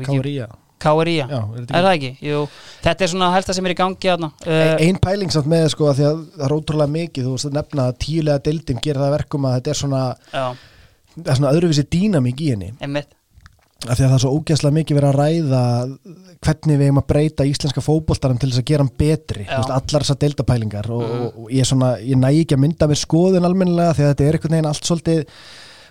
ekki- 0.03 0.05
káríja 0.11 0.47
KRI, 0.85 1.15
Já, 1.17 1.39
er 1.55 1.65
það 1.71 1.87
ekki? 1.95 2.09
Jú, 2.27 2.39
þetta 2.83 3.05
er 3.05 3.09
svona 3.09 3.29
helsta 3.33 3.53
sem 3.55 3.65
er 3.65 3.73
í 3.73 3.77
gangi 3.79 4.09
uh, 4.43 4.75
Ein 4.83 4.99
pæling 5.01 5.31
samt 5.33 5.47
með 5.49 5.69
sko 5.73 5.87
að 5.89 6.01
að 6.11 6.19
það 6.35 6.45
er 6.45 6.55
ótrúlega 6.57 6.93
mikið 6.95 7.25
þú 7.27 7.35
veist 7.35 7.47
að 7.49 7.55
nefna 7.57 7.85
að 7.89 7.97
tíulega 8.05 8.43
deildin 8.45 8.81
gerir 8.83 9.01
það 9.01 9.07
að 9.07 9.15
verkum 9.15 9.47
að 9.49 9.55
þetta 9.57 9.71
er 9.73 9.79
svona, 9.79 10.01
Já, 10.35 10.45
það 11.15 11.31
er 11.31 11.39
svona 11.39 11.53
öðruvísi 11.55 11.85
dýnamík 11.95 12.43
í 12.43 12.49
henni. 12.51 12.69
Einmitt 12.83 13.15
af 13.89 13.97
því 13.99 14.05
að 14.05 14.09
það 14.09 14.15
er 14.17 14.23
svo 14.23 14.31
ógæslega 14.39 14.75
mikið 14.79 14.97
verið 14.99 15.09
að 15.11 15.19
ræða 15.21 15.63
hvernig 16.45 16.77
við 16.79 16.85
eigum 16.87 17.01
að 17.01 17.07
breyta 17.11 17.45
íslenska 17.49 17.81
fótboltarum 17.85 18.39
til 18.41 18.49
þess 18.51 18.61
að 18.61 18.67
gera 18.71 18.83
hann 18.85 18.95
betri. 18.99 19.45
Veist, 19.49 19.69
allar 19.75 20.03
þessar 20.05 20.19
deildapælingar 20.23 20.89
og, 20.91 21.03
Mhm. 21.05 21.21
og, 21.25 21.37
og 21.45 21.51
ég, 21.51 21.65
svona, 21.69 21.93
ég 22.01 22.17
næ 22.17 22.29
ekki 22.43 22.55
að 22.57 22.63
mynda 22.65 22.87
mér 22.91 22.99
skoðun 23.01 23.45
almennilega 23.47 23.93
því 23.95 24.03
að 24.05 24.11
þetta 24.13 24.25
er 24.27 24.33
einhvern 24.39 24.55
veginn 24.57 24.69
allt 24.71 24.89
svolítið 24.89 25.25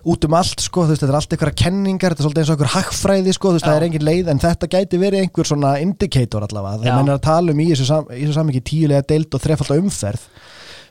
út 0.04 0.24
um 0.28 0.34
allt 0.36 0.60
sko, 0.60 0.82
veist, 0.84 1.00
þetta 1.00 1.12
er 1.14 1.16
allt 1.16 1.32
einhverja 1.32 1.56
kenningar 1.64 2.12
þetta 2.12 2.20
er 2.20 2.26
svolítið 2.28 2.42
eins 2.44 2.50
og 2.50 2.56
einhver 2.58 2.72
hagfræði 2.74 3.32
sko, 3.32 3.52
veist, 3.54 3.64
það 3.64 3.76
er 3.78 3.86
engin 3.88 4.04
leið 4.04 4.28
en 4.34 4.38
þetta 4.42 4.68
gæti 4.74 4.98
verið 5.00 5.22
einhver 5.24 5.48
svona 5.48 5.70
indicator 5.80 6.44
allavega, 6.44 6.82
það 6.84 6.98
mennir 6.98 7.14
að 7.16 7.22
tala 7.24 7.52
um 7.54 7.60
í 7.64 7.68
þessu, 7.72 7.86
sam, 7.88 8.04
í 8.12 8.20
þessu 8.26 8.34
samingi 8.36 8.60
tíulega 8.68 9.06
deild 9.08 9.32
og 9.34 9.40
þrefalda 9.40 9.78
umferð 9.80 10.26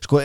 sko, 0.05 0.21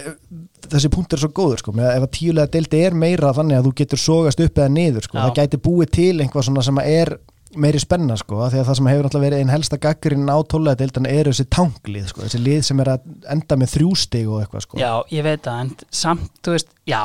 þessi 0.69 0.93
punkt 0.93 1.15
er 1.15 1.23
svo 1.23 1.33
góður 1.35 1.63
sko, 1.63 1.75
ef 1.79 2.05
að 2.05 2.13
tíulega 2.19 2.53
deildi 2.55 2.85
er 2.89 2.99
meira 2.99 3.33
þannig 3.37 3.61
að 3.61 3.69
þú 3.69 3.75
getur 3.83 4.03
sogast 4.03 4.45
upp 4.45 4.61
eða 4.61 4.75
niður 4.75 5.09
sko, 5.09 5.19
það 5.21 5.35
gæti 5.41 5.65
búið 5.69 5.93
til 5.99 6.15
einhvað 6.23 6.49
svona 6.49 6.65
sem 6.67 6.81
er 6.85 7.17
meiri 7.57 7.81
spenna 7.81 8.17
sko, 8.19 8.43
því 8.51 8.61
að 8.61 8.67
það 8.69 8.77
sem 8.79 8.89
hefur 8.91 9.07
náttúrulega 9.07 9.25
verið 9.31 9.43
einn 9.43 9.53
helsta 9.53 9.79
gaggarinn 9.81 10.29
á 10.29 10.37
tólega 10.45 10.79
deildan 10.83 11.09
eru 11.09 11.33
þessi 11.33 11.47
tanglið 11.55 12.11
sko, 12.11 12.25
þessi 12.27 12.41
lið 12.45 12.61
sem 12.69 12.83
er 12.83 12.91
að 12.93 13.09
enda 13.35 13.59
með 13.61 13.73
þrjústig 13.73 14.29
og 14.29 14.43
eitthvað 14.43 14.65
sko. 14.67 14.81
Já, 14.83 14.91
ég 15.15 15.25
veit 15.25 15.43
það, 15.47 15.63
en 15.65 15.89
samt, 16.03 16.29
þú 16.45 16.55
veist, 16.55 16.71
já, 16.89 17.03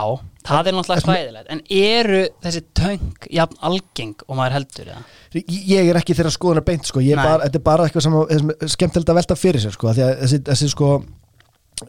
það 0.50 0.70
er 0.70 0.78
náttúrulega 0.78 1.16
hræðilegt, 1.16 1.50
en 1.56 1.64
eru 1.80 2.22
þessi 2.44 2.64
töng 2.82 3.28
jafn 3.40 3.60
algeng 3.72 4.28
og 4.28 4.40
maður 4.40 4.58
heldur 4.60 4.92
það? 4.92 5.18
Ég 5.64 5.92
er 5.94 6.02
ekki 6.02 6.18
þeirra 6.20 6.36
skoðunar 6.36 6.68
beint 6.68 6.92
sko, 6.92 7.04
er 7.04 7.24
bara, 7.24 7.48
þetta 7.48 7.62
er 7.62 7.68
bara 7.72 7.88
eitthvað 7.88 8.08
sem, 8.10 8.22
er 8.36 8.74
skemmtilegt 8.76 9.14
að 9.14 9.22
velta 9.22 9.40
fyrir 9.40 9.64
sér 9.64 9.78
sko, 9.78 9.96
því 9.96 10.08
að 10.10 10.16
þessi, 10.26 10.44
þessi 10.52 10.74
sko 10.76 10.96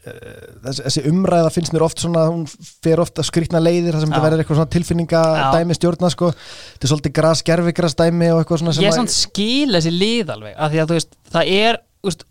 þessi, 0.02 0.82
þessi 0.86 1.02
umræða 1.10 1.50
finnst 1.54 1.72
mér 1.74 1.84
oft 1.86 2.02
svona 2.02 2.26
hún 2.30 2.44
fer 2.84 3.00
oft 3.02 3.18
að 3.20 3.28
skrýtna 3.30 3.60
leiðir 3.62 3.94
þar 3.96 4.04
sem 4.04 4.12
þetta 4.14 4.24
verður 4.26 4.44
eitthvað 4.44 4.60
svona 4.60 4.72
tilfinninga 4.74 5.22
Já. 5.38 5.46
dæmi 5.56 5.78
stjórna 5.78 6.10
sko, 6.14 6.30
þetta 6.34 6.88
er 6.88 6.92
svolítið 6.92 7.16
gras, 7.20 7.42
gerfigras 7.46 7.98
dæmi 7.98 8.30
og 8.34 8.42
eitthvað 8.44 8.62
svona 8.64 8.76
sem 8.76 8.84
Ég 8.86 8.94
samt 8.98 9.14
skil 9.14 9.72
þessi 9.74 9.92
lið 9.94 10.32
alveg, 10.36 10.54
af 10.56 10.72
því 10.74 10.82
að 10.84 10.92
þú 10.94 10.98
veist, 11.00 11.18
það 11.34 11.52
er 11.58 11.82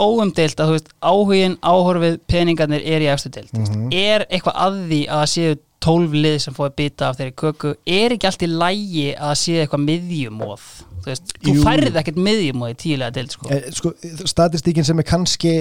óumdeilt 0.04 0.60
að 0.62 0.70
þú 0.70 0.74
veist, 0.78 0.90
áhugin, 1.02 1.56
áhorfið, 1.66 2.18
peningarnir 2.30 2.84
er 2.86 3.02
í 3.02 3.08
efstu 3.14 3.32
deild 3.34 3.54
Mhm. 3.58 3.88
er 3.92 4.26
eitthvað 4.30 4.60
að 4.68 4.82
því 4.90 5.00
að 5.08 5.22
það 5.24 5.32
séu 5.34 5.56
tólf 5.84 6.14
lið 6.16 6.38
sem 6.40 6.54
fóði 6.56 6.76
bita 6.78 7.10
af 7.10 7.18
þeirri 7.18 7.34
köku 7.36 7.74
er 7.86 8.14
ekki 8.16 8.28
allt 8.30 8.44
í 8.46 8.48
lægi 8.48 9.08
að 9.18 9.32
það 9.34 9.40
séu 9.42 9.58
eitthvað 9.66 9.82
miðjumóð 9.90 10.68
þú 11.04 11.10
veist, 11.10 11.34
þú 11.44 11.56
færið 11.66 11.98
ekkert 12.00 12.22
miðjumóð 12.24 12.70
í 12.72 12.78
tíulega 12.80 13.12
deild 13.18 13.32
sko. 13.36 13.50
Eh, 13.52 13.66
sko, 13.76 13.92
statistíkin 14.32 14.86
sem 14.88 15.00
er 15.00 15.04
kannski 15.10 15.54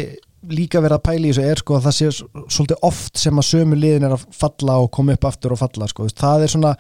líka 0.51 0.81
verið 0.83 0.99
að 0.99 1.05
pæla 1.07 1.29
í 1.29 1.33
þessu 1.33 1.45
er 1.47 1.61
sko 1.63 1.77
að 1.79 1.85
það 1.87 1.97
sé 1.99 2.09
svolítið 2.57 2.87
oft 2.89 3.19
sem 3.21 3.39
að 3.39 3.49
sömu 3.49 3.79
liðin 3.79 4.07
er 4.09 4.15
að 4.17 4.25
falla 4.35 4.79
og 4.83 4.91
koma 4.95 5.15
upp 5.17 5.27
aftur 5.29 5.55
og 5.55 5.61
falla 5.61 5.89
sko, 5.91 6.09
það 6.11 6.47
er 6.47 6.53
svona 6.55 6.73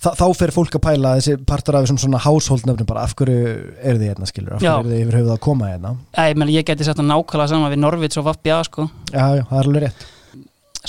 þa 0.00 0.12
þá 0.16 0.24
fer 0.38 0.52
fólk 0.56 0.76
að 0.78 0.84
pæla 0.86 1.14
þessi 1.18 1.36
partur 1.46 1.76
af 1.76 1.84
þessum 1.84 2.00
svona 2.00 2.22
household-nöfnum 2.24 2.88
bara 2.88 3.04
af 3.04 3.14
hverju 3.18 3.40
eru 3.78 4.00
þið 4.00 4.06
hérna 4.08 4.30
skilur, 4.30 4.54
af 4.56 4.64
Já. 4.64 4.72
hverju 4.78 4.88
eru 4.88 4.94
þið 4.96 5.02
yfir 5.04 5.18
höfuð 5.20 5.34
að 5.34 5.42
koma 5.46 5.68
hérna? 5.70 5.92
Æ, 6.16 6.24
meni, 6.40 6.56
ég 6.56 6.66
geti 6.70 6.86
sagt 6.88 7.02
að 7.02 7.10
nákvæmlega 7.12 7.52
saman 7.52 7.74
við 7.74 7.82
Norvits 7.84 8.20
og 8.20 8.26
Vapja 8.30 8.62
sko. 8.64 8.88
já, 9.12 9.26
já, 9.36 9.44
það 9.50 9.58
er 9.60 9.68
alveg 9.70 9.84
rétt. 9.86 10.06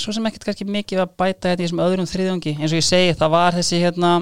Svo 0.00 0.14
sem 0.16 0.24
ekkert 0.26 0.46
kannski 0.48 0.64
mikið 0.64 1.02
að 1.04 1.10
bæta 1.20 1.50
þetta 1.52 1.60
í 1.60 1.66
þessum 1.66 1.82
öðrum 1.84 2.08
þriðungi 2.08 2.54
eins 2.56 2.72
og 2.72 2.78
ég 2.80 2.86
segi, 2.88 3.12
það 3.20 3.34
var 3.36 3.58
þessi 3.58 3.82
hérna 3.82 4.12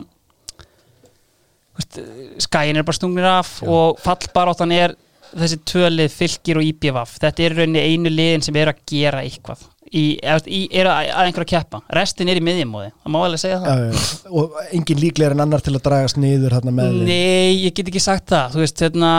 skæin 2.43 2.77
er 2.77 2.85
bara 2.85 2.99
stungnir 2.99 3.29
af 3.31 3.61
og 3.65 4.01
fallbaráttan 4.03 4.75
er 4.75 4.97
þessi 5.35 5.59
tvölið 5.71 6.15
fylgir 6.15 6.61
og 6.61 6.67
IPVF 6.67 7.19
þetta 7.23 7.45
er 7.45 7.55
rauninni 7.59 7.85
einu 7.85 8.13
liðin 8.13 8.45
sem 8.47 8.59
er 8.61 8.73
að 8.73 8.83
gera 8.91 9.23
eitthvað. 9.27 9.63
Í, 9.91 10.03
í, 10.47 10.61
er 10.71 10.87
að, 10.87 11.09
að 11.19 11.29
einhverja 11.29 11.51
keppa. 11.57 11.81
Restin 11.97 12.29
er 12.31 12.39
í 12.39 12.43
miðjumóði, 12.47 12.93
það 13.03 13.15
má 13.15 13.17
alveg 13.25 13.43
segja 13.43 13.57
það. 13.65 13.81
Já. 13.83 14.05
og 14.39 14.59
engin 14.79 15.01
líklega 15.03 15.35
en 15.35 15.43
annar 15.43 15.65
til 15.67 15.75
að 15.75 15.83
dragast 15.89 16.21
niður 16.23 16.55
hérna 16.55 16.75
með. 16.77 17.01
Nei, 17.09 17.57
ég 17.65 17.75
get 17.75 17.91
ekki 17.91 18.03
sagt 18.05 18.29
það. 18.31 18.55
Þú 18.55 18.63
veist, 18.63 18.85
hérna, 18.87 19.11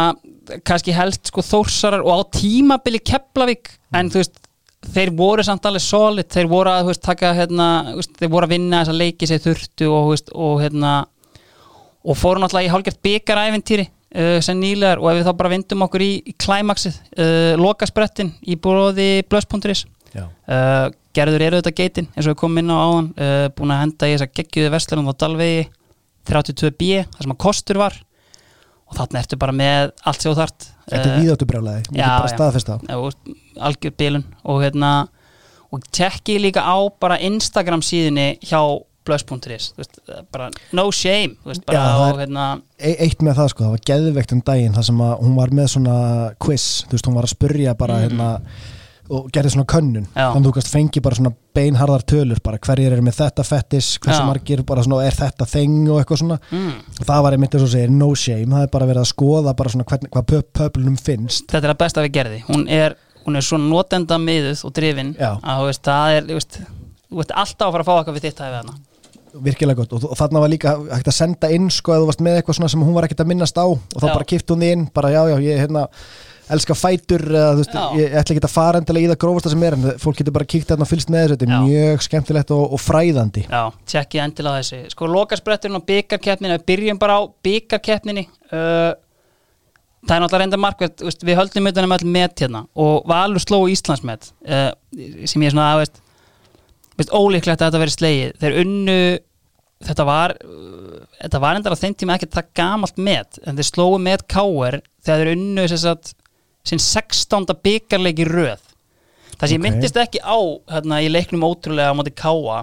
kannski 0.68 0.96
helst 0.96 1.28
sko 1.28 1.44
þórsarar 1.44 2.06
og 2.06 2.24
á 2.24 2.32
tímabili 2.40 3.04
Keflavík, 3.04 3.74
en 4.00 4.14
þú 4.14 4.24
veist 4.24 4.40
þeir 4.96 5.12
voru 5.20 5.44
samt 5.46 5.68
alveg 5.68 5.84
solid, 5.84 6.30
þeir 6.32 6.50
voru 6.50 6.72
að 6.72 6.88
veist, 6.90 7.04
taka, 7.04 7.36
hérna, 7.38 7.68
veist, 7.98 8.16
þeir 8.18 8.32
voru 8.32 8.48
að 8.48 8.56
vinna 8.56 8.82
þessa 8.82 8.96
leiki 8.98 9.28
sem 9.28 9.42
þeir 9.42 9.50
þurftu 9.50 9.90
og, 9.92 10.12
veist, 10.14 10.32
og 10.34 10.62
hérna 10.64 10.94
og 12.02 12.18
fóru 12.18 12.42
náttúrulega 12.42 12.70
í 12.70 12.72
hálfgert 12.74 13.02
byggaræventýri 13.06 13.86
uh, 14.16 14.38
sem 14.44 14.60
nýlegar 14.60 15.02
og 15.02 15.12
ef 15.12 15.20
við 15.20 15.28
þá 15.30 15.34
bara 15.42 15.54
vindum 15.54 15.86
okkur 15.88 16.06
í, 16.06 16.12
í 16.28 16.36
klæmaksið, 16.42 17.00
uh, 17.18 17.54
lokasprettin 17.62 18.34
í 18.44 18.58
bróði 18.62 19.10
blöss.is 19.32 19.86
Já. 20.12 20.26
uh, 20.28 20.88
gerður 21.16 21.46
eru 21.48 21.62
þetta 21.62 21.76
geitin 21.76 22.10
eins 22.12 22.26
og 22.26 22.34
við 22.34 22.40
komum 22.44 22.62
inn 22.62 22.74
á 22.74 22.78
áðan 22.78 23.12
uh, 23.16 23.48
búin 23.56 23.74
að 23.76 23.84
henda 23.86 24.10
í 24.10 24.16
þess 24.16 24.28
að 24.28 24.36
geggjuðu 24.40 24.74
vestlunum 24.76 25.12
á 25.12 25.14
Dalvegi 25.24 25.64
32B, 26.30 26.90
það 27.10 27.26
sem 27.26 27.34
að 27.34 27.42
kostur 27.42 27.80
var 27.82 27.96
og 28.92 28.98
þarna 29.00 29.24
ertu 29.24 29.40
bara 29.40 29.56
með 29.56 29.94
allt 30.04 30.22
sem 30.22 30.32
þú 30.32 30.38
þart 30.42 30.70
Þetta 30.92 31.08
er 31.08 31.22
víðáttu 31.24 31.48
brjálæði, 31.48 31.82
ég 31.96 32.02
já, 32.02 32.04
er 32.04 32.14
bara 32.20 32.30
já. 32.30 32.36
staðfest 32.36 32.72
það 32.72 32.88
uh, 32.92 33.34
algjör 33.68 33.98
bilun 34.02 34.26
og 34.44 34.64
hérna 34.66 34.92
og 35.72 35.84
tekki 35.96 36.36
líka 36.44 36.64
á 36.68 36.76
bara 37.00 37.20
Instagram 37.24 37.84
síðunni 37.86 38.34
hjá 38.44 38.60
blöss.is 39.12 39.70
bara 40.34 40.50
no 40.74 40.88
shame 40.96 41.36
veist, 41.46 41.66
bara 41.68 41.78
Já, 41.78 41.86
það 42.02 42.10
er- 42.16 42.22
hérna 42.26 42.50
e 42.80 42.96
Eitt 43.06 43.22
með 43.28 43.38
það 43.44 43.54
sko, 43.54 43.64
það 43.68 43.76
var 43.78 43.88
geðveikt 43.92 44.36
um 44.40 44.44
daginn 44.52 44.74
þar 44.80 44.90
sem 44.92 45.02
að 45.06 45.16
hún 45.22 45.36
var 45.38 45.56
með 45.62 45.74
svona 45.78 45.96
quiz, 46.42 46.68
þú 46.88 46.96
veist, 46.98 47.10
hún 47.12 47.18
var 47.20 47.28
að 47.28 47.36
spurja 47.38 47.76
bara 47.78 48.02
hérna 48.06 48.30
og 49.12 49.26
gerði 49.36 49.50
svona 49.52 49.68
könnun. 49.68 50.06
Já. 50.16 50.30
þannig 50.32 50.38
að 50.40 50.46
þú 50.48 50.52
kannst 50.56 50.70
fengi 50.72 51.02
bara 51.04 51.18
svona 51.18 51.32
beinharðar 51.58 52.04
tölur 52.08 52.40
bara 52.46 52.60
hverjir 52.64 52.94
eru 52.96 53.04
með 53.04 53.18
þetta 53.18 53.44
fettis 53.44 53.90
hversu 54.00 54.22
Já. 54.22 54.28
margir 54.30 54.62
bara 54.64 54.86
svona 54.86 55.02
er 55.04 55.18
þetta 55.18 55.48
þeng 55.52 55.90
og 55.92 55.98
eitthvað 56.00 56.22
svona. 56.22 56.38
Mm, 56.56 56.70
það 57.10 57.24
var 57.26 57.36
einmitt 57.36 57.58
eins 57.58 57.66
og 57.66 57.72
segir 57.74 57.92
no 57.92 58.08
shame 58.16 58.48
það 58.54 58.64
er 58.64 58.72
bara 58.72 58.88
verið 58.88 59.04
að 59.04 59.10
skoða 59.12 59.54
bara 59.60 59.74
svona 59.74 59.88
hvern, 59.90 60.08
hvað 60.16 60.28
pöp, 60.32 60.48
pöplunum 60.62 60.96
finnst. 61.02 61.50
Þetta 61.52 61.68
er 61.68 61.74
að 61.76 61.82
besta 61.84 62.06
við 62.06 62.14
gerði 62.22 62.40
hún 62.48 62.64
er, 62.72 62.96
hún 63.26 63.36
er 63.42 63.42
svo 63.50 63.60
notenda 63.60 64.16
miðuð 64.22 64.64
og 64.70 64.74
drifin 64.80 65.12
að 65.20 65.44
þú 65.44 65.68
veist, 65.68 65.84
það 65.92 66.16
er 66.16 66.30
þú 66.32 66.40
veist, 66.40 66.62
þú 67.12 67.20
veist 67.20 67.36
alltaf 67.44 67.68
að 67.68 67.76
fara 67.76 67.84
að 67.84 67.92
fá 67.92 67.94
eitthvað 68.00 68.16
við 68.22 68.30
þitt 68.30 68.42
hæfið 68.46 68.60
hana 68.62 68.78
virkilega 69.34 69.82
gott. 69.82 69.94
Og, 69.98 70.10
og 70.12 70.18
þarna 70.20 70.42
var 70.44 70.52
líka 70.52 70.76
hægt 70.92 71.12
að 71.12 71.18
senda 71.18 71.52
inn 71.54 71.70
sko 71.74 71.96
að 71.96 72.04
þú 72.04 72.10
varst 72.12 72.26
með 72.26 72.40
eitthvað 72.40 72.60
svona 72.60 72.74
sem 72.74 72.84
hún 72.84 72.98
var 72.98 73.08
ekkert 73.08 73.24
að 73.24 73.32
minnast 73.32 73.58
á. 73.62 73.66
Og 73.68 73.98
þá 73.98 74.08
Já. 74.08 74.14
bara 74.14 74.30
kipt 74.34 74.54
hún 74.54 74.62
því 74.64 74.76
inn 74.76 74.86
bara 74.94 75.14
já 75.14 75.22
já 75.32 75.38
ég 75.46 75.64
hérna 75.64 75.88
elska 76.52 76.76
fætur 76.76 77.22
eða, 77.30 77.52
þú 77.56 77.62
veist, 77.62 77.76
ég 77.96 78.16
ætla 78.20 78.36
ekki 78.36 78.44
að 78.44 78.52
fara 78.52 78.80
endilega 78.82 79.08
í 79.08 79.12
það 79.12 79.20
grófasta 79.24 79.52
sem 79.54 79.62
er 79.64 79.78
en 79.78 79.86
fólk 80.02 80.18
getur 80.20 80.36
bara 80.36 80.48
kíkt 80.52 80.72
þarna 80.72 80.84
og 80.84 80.90
fylgst 80.90 81.14
með 81.14 81.22
þessu. 81.24 81.38
Þetta 81.38 81.48
er 81.48 81.68
mjög 81.68 82.04
skemmtilegt 82.08 82.52
og, 82.56 82.64
og 82.76 82.82
fræðandi. 82.82 83.46
Já, 83.48 83.62
tjekkið 83.94 84.24
endilega 84.26 84.64
þessi 84.66 84.92
Sko, 84.92 85.08
lokaspretturinn 85.14 85.80
á 85.80 85.88
byggarkeppninu 85.92 86.58
Við 86.58 86.68
byrjum 86.74 87.00
bara 87.02 87.20
á 87.20 87.22
byggarkeppninu 87.48 88.26
uh, 88.28 88.92
Það 90.02 90.16
er 90.16 90.24
náttúrulega 90.24 90.44
reynda 90.44 90.60
markvært 90.60 91.04
Við 91.24 91.38
höldum 91.40 91.72
utan 91.72 91.88
um 91.88 91.96
all 91.96 92.08
met 92.18 92.44
hérna 92.44 92.64
Og 92.74 93.08
Valur 93.10 93.44
sló 93.44 93.62
Íslandsmet 93.72 94.32
uh, 94.50 94.72
Sem 95.24 95.46
ég 95.46 95.52
er 95.52 95.56
svona, 95.56 95.76
veist, 95.80 96.02
veist 97.02 97.14
Ólíklegt 97.18 97.62
að 97.62 97.68
þetta 97.70 97.82
veri 97.84 97.96
slegið. 97.98 98.32
Þeir 98.42 98.58
unnu 98.66 98.98
Þetta 99.82 100.04
var 100.06 100.36
uh, 100.46 100.98
Þetta 101.24 101.40
var 101.42 101.58
endar 101.58 101.74
á 101.74 101.82
þeim 101.82 101.96
tíma 101.98 102.16
ekki 102.20 102.28
það 102.36 102.50
gamalt 102.60 103.00
met 103.02 103.40
En 103.50 103.58
þeir 103.58 103.70
slóu 103.72 103.96
met 104.02 104.26
Káer 104.30 104.82
Þegar 105.02 105.24
þeir 105.24 105.32
unnu 105.36 105.64
sagt, 105.72 106.12
Sinn 106.70 106.78
16. 106.78 107.48
byggarleiki 107.66 108.28
röð. 108.30 108.62
Það 109.42 109.48
sem 109.50 109.56
ég 109.56 109.58
Ok. 109.58 109.66
myndist 109.66 109.98
ekki 109.98 110.20
á 110.22 110.38
hérna, 110.70 111.00
í 111.02 111.08
leiknum 111.10 111.42
ótrúlega 111.48 111.90
á 111.90 111.98
móti 111.98 112.14
Káa 112.14 112.60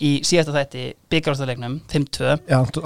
í 0.00 0.22
síðasta 0.24 0.54
þætti 0.54 0.82
byggaráttarleiknum 1.10 1.74
5-2 1.90 2.28
Já, 2.48 2.56
Ant- 2.62 2.78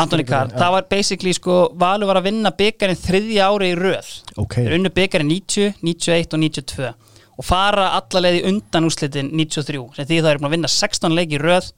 Antoni 0.00 0.24
Karl 0.26 0.50
það 0.56 0.70
var 0.74 0.86
basically 0.90 1.34
sko 1.36 1.56
Valur 1.78 2.08
var 2.08 2.18
að 2.22 2.26
vinna 2.30 2.50
byggarinn 2.56 2.96
þriðja 2.98 3.50
ári 3.52 3.68
í 3.70 3.76
röð. 3.78 4.08
Ok. 4.40 4.56
þeir 4.64 4.76
unnu 4.78 4.90
byggarinn 4.96 5.28
90, 5.30 5.74
91 5.84 6.34
og 6.34 6.40
92 6.40 6.94
og 7.38 7.46
fara 7.46 7.90
alla 7.98 8.26
leiði 8.26 8.44
undan 8.50 8.88
úrslitin 8.88 9.32
93, 9.34 9.86
sem 9.96 10.10
því 10.10 10.20
það 10.20 10.30
er 10.32 10.42
búin 10.42 10.50
að 10.50 10.56
vinna 10.58 10.70
16 10.70 11.16
leiki 11.18 11.40
röð 11.42 11.72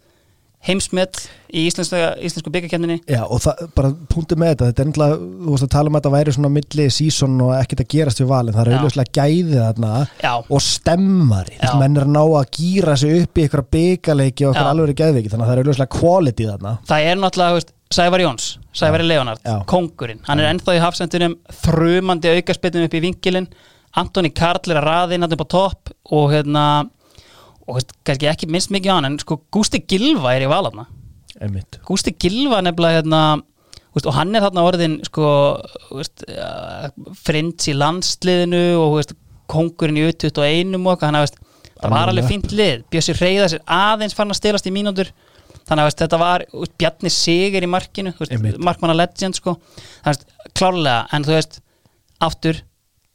heimsmet 0.67 1.21
í 1.55 1.67
íslensku, 1.69 1.99
íslensku 2.27 2.51
byggarkemninni 2.51 2.97
Já, 3.07 3.21
og 3.23 3.39
það, 3.45 3.61
bara 3.77 3.91
punktu 4.11 4.39
með 4.41 4.55
þetta, 4.55 4.69
þetta 4.71 4.83
er 4.83 4.89
ennlega, 4.89 5.19
þú 5.21 5.53
veist 5.53 5.67
að 5.67 5.73
tala 5.77 5.91
um 5.91 5.97
að 5.97 6.01
þetta 6.01 6.13
væri 6.17 6.35
svona 6.37 6.51
milli 6.57 6.87
sísón 6.97 7.37
og 7.45 7.53
ekkert 7.59 7.83
að 7.85 7.91
gerast 7.93 8.23
við 8.23 8.31
valin, 8.33 8.57
það 8.57 8.71
er 8.73 8.81
auðvitað 8.81 9.13
gæðið 9.19 9.61
þarna 9.61 9.93
Já. 10.25 10.33
og 10.41 10.65
stemmari, 10.67 11.55
þú 11.55 11.63
veist, 11.63 11.77
Já. 11.77 11.81
menn 11.85 12.01
er 12.01 12.07
að 12.09 12.13
ná 12.17 12.23
að 12.25 12.51
gýra 12.59 12.97
sig 13.03 13.23
upp 13.23 13.39
í 13.39 13.47
ykkur 13.47 13.65
byggarleiki 13.77 14.49
og 14.49 14.57
ykkur 14.57 14.67
Já. 14.67 14.73
alveg 14.73 15.01
geðveiki, 15.03 15.33
þannig 15.33 15.47
að 15.47 15.53
það 15.53 15.57
er 15.57 15.71
auðvitað 15.71 15.93
quality 16.01 16.51
þarna. 16.51 16.75
það 16.91 17.11
er 17.13 17.23
náttúrulega, 17.23 17.61
veist, 17.61 17.73
Sævar 17.87 18.19
Jóns 18.25 18.49
Sævari 18.75 19.07
Leonard, 19.07 19.47
kongurinn 19.71 20.25
hann 20.27 20.43
er 20.43 20.51
ennþá 20.51 20.75
í 20.75 20.83
hafsendunum, 20.83 21.37
þrumandi 21.63 22.33
aukaspilnum 22.35 22.89
upp 22.89 22.97
í 22.99 23.03
vinkilinn, 23.05 23.47
Antoni 23.97 24.31
Karl 24.37 24.73
er 24.73 24.81
að 24.81 24.87
raði 24.87 25.17
inn 25.17 25.27
upp 25.27 25.45
á 25.45 25.53
topp 25.57 25.93
og 26.13 26.31
hérna 26.35 26.65
og 27.67 27.81
kannski 28.07 28.29
ekki 28.31 28.49
minnst 28.51 28.71
mikið 28.75 28.93
á 28.93 28.97
hann 28.99 29.09
en 29.09 29.19
sko 29.19 29.41
Gústi 29.55 29.81
Gilva 29.89 30.37
er 30.37 30.45
í 30.47 30.51
valarna. 30.51 30.87
Gústi 31.89 32.15
Gilva 32.15 32.63
nefnilega 32.65 33.01
hérna 33.01 33.23
og 33.97 34.13
hann 34.13 34.37
er 34.37 34.45
þarna 34.45 34.65
orðin 34.69 34.99
sko, 35.07 35.29
frins 37.25 37.65
í 37.71 37.75
landsliðinu 37.77 38.65
og 38.77 39.15
kongurinn 39.49 39.97
í 40.03 40.05
U21 40.11 40.75
og 40.77 40.91
eitthvað, 40.93 41.07
hann 41.07 41.19
að 41.23 41.31
það 41.81 41.95
var 41.95 42.11
alveg 42.13 42.29
fínt 42.29 42.53
lið, 42.57 42.85
Bjössi 42.93 43.15
Reyða 43.17 43.49
sér 43.53 43.65
aðeins 43.65 44.17
fann 44.17 44.33
að 44.33 44.41
stelast 44.41 44.69
í 44.69 44.75
mínútur. 44.75 45.09
Þannig 45.67 45.89
að 45.89 45.97
þetta 46.03 46.19
var 46.21 46.45
Bjarni 46.79 47.11
Sigur 47.11 47.65
í 47.65 47.71
markinu 47.71 48.13
markmanna 48.63 48.95
legend 48.95 49.39
sko. 49.39 49.57
Klárlega, 50.53 51.07
en 51.17 51.25
þú 51.27 51.35
veist 51.35 51.59
aftur, 52.23 52.61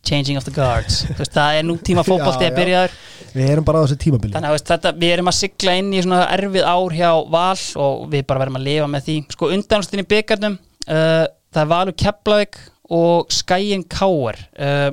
changing 0.08 0.40
of 0.40 0.46
the 0.48 0.54
guards 0.56 1.04
veist, 1.18 1.34
það 1.36 1.60
er 1.60 1.68
nú 1.68 1.78
tíma 1.82 2.04
fótbolti 2.08 2.46
Já, 2.46 2.50
að 2.50 2.52
já. 2.52 2.58
byrjaður 2.60 3.00
Við 3.32 3.48
erum 3.48 3.64
bara 3.64 3.80
á 3.80 3.84
þessu 3.86 3.96
tímabili. 4.02 4.34
Þannig 4.36 4.52
að 4.52 4.64
þetta, 4.68 4.92
við 5.00 5.14
erum 5.14 5.30
að 5.32 5.36
sigla 5.38 5.76
inn 5.80 5.92
í 5.96 6.02
svona 6.04 6.26
erfið 6.36 6.66
ár 6.68 6.96
hjá 6.98 7.12
Val 7.32 7.62
og 7.80 8.02
við 8.12 8.26
bara 8.28 8.42
verðum 8.42 8.58
að 8.60 8.66
lifa 8.66 8.90
með 8.92 9.06
því 9.06 9.16
sko 9.38 9.52
undanústin 9.56 10.04
í 10.04 10.08
byggarnum 10.12 10.58
uh, 10.58 11.24
það 11.54 11.62
er 11.62 11.70
Valur 11.72 11.98
Keflavík 12.02 12.60
og 12.92 13.32
Skæin 13.32 13.86
Káar 13.88 14.42
uh, 14.60 14.90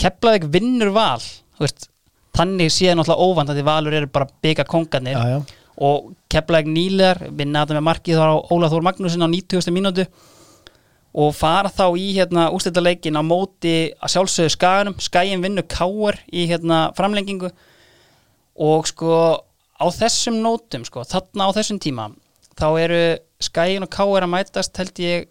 Keflavík 0.00 0.48
vinnur 0.54 0.94
Val 0.96 1.20
veist, 1.60 1.90
þannig 2.38 2.72
séð 2.72 2.96
náttúrulega 2.96 3.28
óvand 3.28 3.52
að 3.52 3.60
því 3.60 3.66
valur 3.68 3.98
eru 4.00 4.10
bara 4.14 4.30
bygga 4.46 4.64
kongarnir 4.68 5.18
já, 5.18 5.36
já, 5.36 5.38
og 5.84 6.12
keflaði 6.30 6.72
nýlegar 6.74 7.20
vinna 7.34 7.64
þetta 7.64 7.78
með 7.78 7.86
markið 7.88 8.20
þar 8.20 8.32
á 8.34 8.36
Óla 8.54 8.70
Þór 8.72 8.86
Magnúsin 8.86 9.24
á 9.24 9.28
90. 9.28 9.74
mínútu 9.74 10.06
og 11.18 11.34
fara 11.34 11.70
þá 11.72 11.86
í 11.98 12.12
hérna 12.14 12.46
úrstættaleikin 12.54 13.18
á 13.18 13.22
móti 13.26 13.90
að 13.98 14.12
sjálfsögðu 14.14 14.54
skaganum. 14.54 14.96
Skagin 15.02 15.42
vinnu 15.42 15.64
káar 15.66 16.20
í 16.30 16.46
hérna 16.50 16.88
framlengingu. 16.98 17.50
Og 18.58 18.86
sko 18.90 19.10
á 19.78 19.86
þessum 19.94 20.38
nótum 20.44 20.86
sko, 20.86 21.02
þarna 21.06 21.50
á 21.50 21.56
þessum 21.58 21.82
tíma 21.82 22.08
þá 22.58 22.68
eru 22.82 23.02
skagin 23.42 23.86
og 23.86 23.92
káar 23.94 24.26
að 24.26 24.32
mætast 24.34 24.78
held 24.78 25.02
ég 25.02 25.28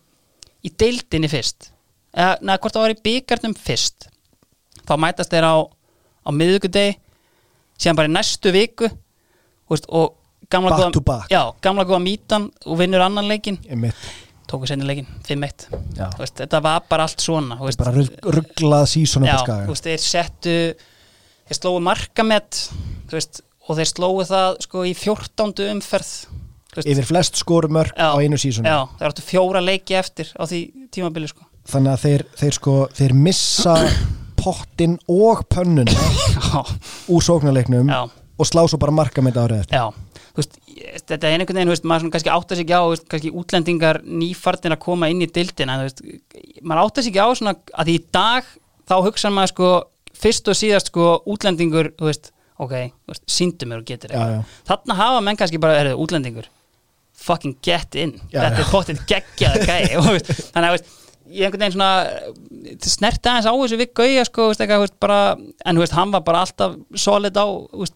í 0.63 0.71
deildinni 0.71 1.31
fyrst. 1.31 1.71
Eða 2.15 2.37
neða 2.41 2.61
hvort 2.63 2.77
það 2.77 2.85
var 2.85 2.95
í 2.95 3.01
byggarnum 3.07 3.57
fyrst. 3.59 4.07
Þá 4.87 4.93
mætast 5.03 5.31
þeir 5.31 5.47
á, 5.47 5.55
á 5.63 6.29
miðvikudegi 6.35 6.95
síðan 7.77 7.99
bara 7.99 8.11
í 8.11 8.15
næstu 8.15 8.51
viku 8.55 8.89
veist, 9.69 9.87
og 9.87 10.15
gamla 10.51 10.77
góða, 10.79 11.19
já, 11.31 11.41
gamla 11.61 11.85
góða 11.87 12.03
mítan 12.03 12.47
og 12.65 12.79
vinnur 12.79 13.03
annan 13.03 13.27
leikin 13.29 13.59
einmitt 13.67 14.26
tóku 14.47 14.67
senni 14.69 14.87
leikin, 14.87 15.07
5-1 15.27 15.67
Já. 15.97 16.07
Þú 16.13 16.21
veist, 16.23 16.37
þetta 16.39 16.61
var 16.63 16.85
bara 16.89 17.07
allt 17.07 17.23
svona 17.23 17.57
veist, 17.61 17.79
bara 17.81 17.93
rugg, 17.95 18.13
rugglað 18.23 18.85
veist, 19.67 19.87
þeir 19.87 20.03
settu 20.03 20.55
þeir 21.47 21.59
slóu 21.59 21.81
markamett 21.83 22.61
veist, 23.11 23.41
og 23.67 23.79
þeir 23.79 23.91
slóu 23.91 24.25
það 24.27 24.59
sko 24.67 24.85
í 24.87 24.93
14. 24.97 25.67
umferð 25.73 26.13
veist, 26.75 26.87
yfir 26.87 27.09
flest 27.09 27.41
skorumörk 27.41 27.97
á 27.99 28.15
einu 28.15 28.39
sísonu 28.39 28.71
já, 28.71 28.79
þeir 28.99 29.11
áttu 29.11 29.27
fjóra 29.27 29.63
leiki 29.63 29.99
eftir 29.99 30.31
á 30.35 30.43
því 30.47 30.61
tímabili 30.95 31.31
sko. 31.31 31.47
Þannig 31.67 31.93
að 31.97 32.03
þeir, 32.05 32.25
þeir 32.39 32.57
sko 32.61 32.77
þeir 32.95 33.17
missa 33.27 33.75
pottin 34.41 34.95
og 35.11 35.43
pönnuna 35.51 36.09
úr 37.11 37.25
sóknarleiknum 37.25 37.91
já, 37.91 38.03
og 38.07 38.47
slá 38.47 38.63
svo 38.69 38.79
bara 38.79 38.95
marka 38.95 39.23
með 39.23 39.35
þetta 39.35 39.47
árið 39.47 39.63
eftir. 39.65 39.81
Já 39.81 40.06
veist, 40.37 40.57
þetta 41.07 41.17
er 41.29 41.35
einhvern 41.35 41.59
veginn, 41.59 41.73
veist, 41.73 41.87
maður 41.87 42.11
kannski 42.13 42.33
átta 42.33 42.57
sig 42.57 42.65
ekki 42.67 42.77
á, 42.77 42.83
veist, 42.91 43.05
kannski 43.11 43.33
útlendingar 43.41 44.01
nýfartin 44.05 44.75
að 44.75 44.83
koma 44.85 45.09
inn 45.11 45.23
í 45.25 45.29
dildina, 45.33 45.77
maður 46.61 46.83
átta 46.85 47.03
sig 47.03 47.13
ekki 47.13 47.23
á 47.23 47.29
svona, 47.37 47.55
að 47.77 47.93
í 47.93 47.97
dag 48.15 48.49
þá 48.87 48.95
hugsa 49.05 49.31
maður 49.33 49.53
sko, 49.53 49.71
fyrst 50.17 50.51
og 50.51 50.59
síðast 50.59 50.91
sko, 50.93 51.09
útlendingur, 51.29 51.91
ok, 52.63 52.77
síndu 53.29 53.67
mér 53.69 53.83
og 53.83 53.89
getur 53.89 54.13
já. 54.13 54.39
þarna 54.69 54.97
hafa 54.97 55.25
menn 55.25 55.39
kannski 55.39 55.59
bara, 55.61 55.81
erðu, 55.83 55.97
útlendingur 56.05 56.47
fucking 57.17 57.57
get 57.65 57.95
in 57.97 58.13
Já, 58.29 58.43
þetta 58.43 58.61
já. 58.61 58.63
er 58.63 58.71
þú 60.05 60.15
veist, 60.15 60.31
þannig 60.53 60.75
að, 60.75 60.91
ég 61.31 61.47
einhvern 61.47 61.63
veginn 61.63 61.75
svona 61.75 62.87
snerti 62.87 63.29
aðeins 63.29 63.47
á 63.47 63.53
þessu 63.53 63.79
við 63.79 63.89
gauja 63.97 64.23
sko, 64.27 64.47
veist, 64.51 64.61
eitthvað, 64.63 64.83
veist, 64.83 64.95
bara, 65.03 65.19
en 65.67 65.81
veist, 65.81 65.95
hann 65.97 66.13
var 66.13 66.23
bara 66.27 66.43
alltaf 66.45 66.75
solid 66.97 67.37
á, 67.37 67.45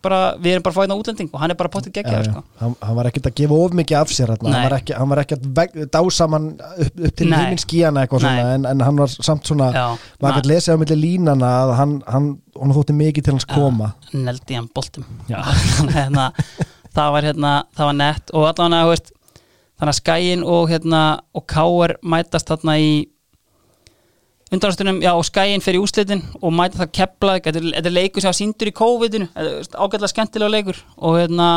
bara, 0.04 0.20
við 0.42 0.56
erum 0.56 0.66
bara 0.66 0.76
fáinn 0.76 0.94
á 0.94 0.98
útlending 0.98 1.30
og 1.32 1.44
hann 1.44 1.54
er 1.54 1.60
bara 1.60 1.72
potið 1.74 1.96
geggjaði, 2.00 2.30
Já, 2.30 2.34
sko. 2.34 2.44
Hann, 2.62 2.76
hann 2.82 2.98
var 3.00 3.10
ekkert 3.12 3.30
að 3.32 3.38
gefa 3.40 3.60
of 3.66 3.78
mikið 3.80 4.00
af 4.02 4.14
sér 4.16 4.34
hann 4.34 4.58
var 4.58 4.78
ekki, 4.78 4.98
hann 4.98 5.14
var 5.14 5.24
ekki 5.24 5.38
að 5.38 5.48
veg, 5.62 5.78
dásaman 5.96 6.50
upp, 6.58 6.92
upp 6.92 7.16
til 7.22 7.30
Nei. 7.32 7.38
himinn 7.40 7.64
skíana 7.64 8.06
en, 8.10 8.68
en 8.74 8.86
hann 8.88 9.02
var 9.02 9.16
samt 9.16 9.48
svona 9.50 9.72
Já, 9.76 9.86
maður 10.22 10.42
gæti 10.42 10.54
lesið 10.54 10.76
á 10.76 10.82
milli 10.84 11.00
línana 11.00 11.54
að 11.62 11.74
hann, 11.80 11.96
hann, 12.10 12.30
hann 12.60 12.76
þótti 12.76 12.98
mikið 12.98 13.28
til 13.28 13.38
hans 13.38 13.48
koma. 13.50 13.94
Neldi 14.12 14.60
hann 14.60 14.70
boltum 14.76 15.08
hérna, 15.96 16.32
það 16.92 17.16
var 17.16 17.28
hérna 17.30 17.56
það 17.78 17.92
var 17.92 17.98
nett. 18.02 18.34
Og 18.36 18.48
allavega 18.50 19.00
þannig 19.82 19.96
að 19.96 19.98
skæin 19.98 20.44
og 20.46 20.70
hérna 20.70 21.02
og 21.34 21.48
káar 21.50 21.96
mætast 22.06 22.52
þarna 22.52 22.78
í 22.78 22.92
undanastunum, 24.52 25.02
já 25.04 25.12
og 25.16 25.24
skæin 25.24 25.62
í 25.64 25.80
úslitin 25.80 26.24
og 26.42 26.52
mæta 26.54 26.82
það 26.82 26.92
kepla 26.98 27.38
þetta 27.40 27.62
er- 27.86 27.92
leikur 27.96 28.22
sem 28.22 28.28
var 28.30 28.40
síndur 28.40 28.68
í 28.68 28.74
COVID-inu 28.76 29.28
ágætlega 29.36 30.12
skemmtilega 30.12 30.52
leikur 30.52 30.82
og 30.98 31.16
hérna 31.22 31.48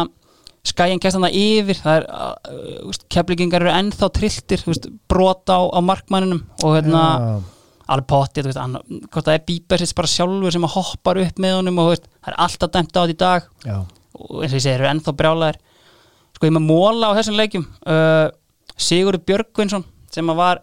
skæin 0.65 1.01
kæst 1.03 1.19
þarna 1.19 1.31
yfir 1.35 1.77
það 1.83 1.97
er, 1.99 2.07
uh, 2.09 2.93
kepligingar 3.13 3.65
eru 3.65 3.73
ennþá 3.75 4.09
trilltir, 4.17 4.63
brota 5.11 5.59
á, 5.61 5.63
á 5.75 5.81
markmanninum 5.85 6.45
og 6.63 6.77
hérna 6.79 7.03
Já. 7.19 7.43
alveg 7.89 8.57
hann, 8.57 8.79
hvort 9.11 9.27
það 9.27 9.35
er 9.35 9.45
Bíbersits 9.45 9.93
bara 9.95 10.09
sjálfur 10.09 10.53
sem 10.55 10.63
hoppar 10.63 11.21
upp 11.21 11.39
með 11.43 11.59
honum 11.59 11.79
og 11.83 11.91
veist, 11.93 12.09
það 12.25 12.33
er 12.33 12.41
alltaf 12.47 12.71
dæmt 12.73 12.97
á 12.97 13.01
þetta 13.05 13.11
í 13.13 13.19
dag 13.21 13.43
Já. 13.67 13.77
og 14.15 14.41
eins 14.43 14.53
og 14.55 14.59
ég 14.59 14.65
segi, 14.65 14.75
eru 14.79 14.89
ennþá 14.89 15.17
brjálæðir 15.19 15.61
sko 16.35 16.47
ég 16.49 16.57
með 16.57 16.67
móla 16.71 17.13
á 17.13 17.17
þessum 17.19 17.37
leikjum 17.43 17.67
uh, 17.87 18.31
Sigurður 18.75 19.23
Björgvinsson 19.29 19.85
sem 20.11 20.27
var, 20.27 20.63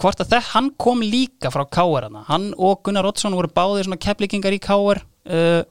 hvort 0.00 0.22
að 0.22 0.32
það 0.32 0.48
hann 0.54 0.70
kom 0.80 1.02
líka 1.04 1.50
frá 1.52 1.64
hana, 1.70 2.24
hann 2.28 2.50
og 2.56 2.82
Gunnar 2.86 3.08
Oddsson 3.10 3.36
voru 3.36 3.50
báðir 3.52 3.88
svona 3.88 4.00
kepplíkingar 4.00 4.56
í 4.56 4.60
Káar 4.62 5.02
uh, 5.02 5.62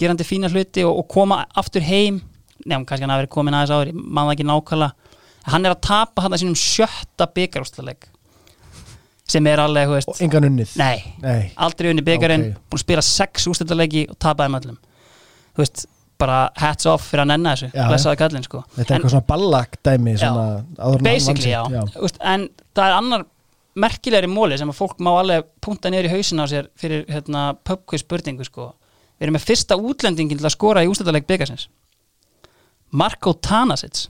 gerandi 0.00 0.26
fína 0.26 0.50
hluti 0.50 0.84
og, 0.84 1.02
og 1.02 1.08
koma 1.08 1.44
aftur 1.54 1.84
heim. 1.84 2.22
Nefnum 2.64 2.86
kannski 2.88 3.06
hann 3.06 3.14
hafi 3.14 3.24
verið 3.24 3.34
komin 3.36 3.56
aðeins 3.56 3.74
áður, 3.74 3.92
ég 3.92 4.00
man 4.00 4.26
það 4.28 4.34
ekki 4.34 4.48
nákvæmlega. 4.50 5.12
Hann 5.50 5.64
er 5.66 5.74
að 5.74 5.84
tapa 5.86 6.24
hann 6.24 6.34
að 6.36 6.42
sínum 6.42 6.58
sjötta 6.58 7.28
byggarústaleik 7.34 8.10
sem 9.30 9.46
er 9.46 9.62
alveg, 9.62 9.92
veist 9.94 10.10
og 10.10 10.20
engan 10.24 10.48
unnið? 10.48 10.74
Nei, 10.80 11.14
Nei. 11.22 11.50
aldrei 11.62 11.92
unni 11.92 12.02
byggarinn 12.02 12.48
Ok. 12.50 12.60
búin 12.66 12.80
að 12.80 12.84
spila 12.84 13.04
sex 13.06 13.46
úrstættalegi 13.50 14.06
og 14.10 14.18
tapaði 14.18 14.52
með 14.52 14.64
öllum. 14.66 14.78
Þú 15.54 15.62
veist, 15.62 15.84
bara 16.20 16.38
hats 16.60 16.88
off 16.90 17.06
fyrir 17.08 17.24
að 17.24 17.30
nenna 17.32 17.54
þessu, 17.54 17.70
Já, 17.72 17.84
blessaði 17.88 18.20
kallinn 18.20 18.46
sko. 18.46 18.62
Þetta 18.74 18.82
er 18.82 18.90
en 18.90 18.96
eitthvað 18.98 19.14
svona 19.14 19.28
ballagdæmi 19.30 20.16
basically 21.06 21.52
já, 21.54 21.62
Þú 21.94 22.02
veist, 22.04 22.18
en 22.20 22.48
það 22.76 22.84
er 22.88 22.96
annar 22.98 23.24
merkilegri 23.80 24.30
móli 24.30 24.58
sem 24.60 24.70
að 24.70 24.78
fólk 24.78 25.00
má 25.02 25.10
alveg 25.14 25.48
punta 25.64 25.90
niður 25.92 26.10
í 26.10 26.12
hausin 26.14 26.42
á 26.42 26.46
sér 26.50 26.70
fyrir 26.78 27.04
hérna, 27.10 27.50
pubquiz 27.66 28.04
spurningu 28.04 28.46
sko. 28.46 28.72
Við 29.18 29.28
erum 29.28 29.36
með 29.36 29.46
fyrsta 29.50 29.76
útlendingin 29.76 30.40
til 30.40 30.48
að 30.48 30.56
skora 30.56 30.84
í 30.84 30.90
úrstættaleg 30.90 31.26
byggarsins 31.28 31.68
Marko 32.90 33.34
Tanasic. 33.38 34.08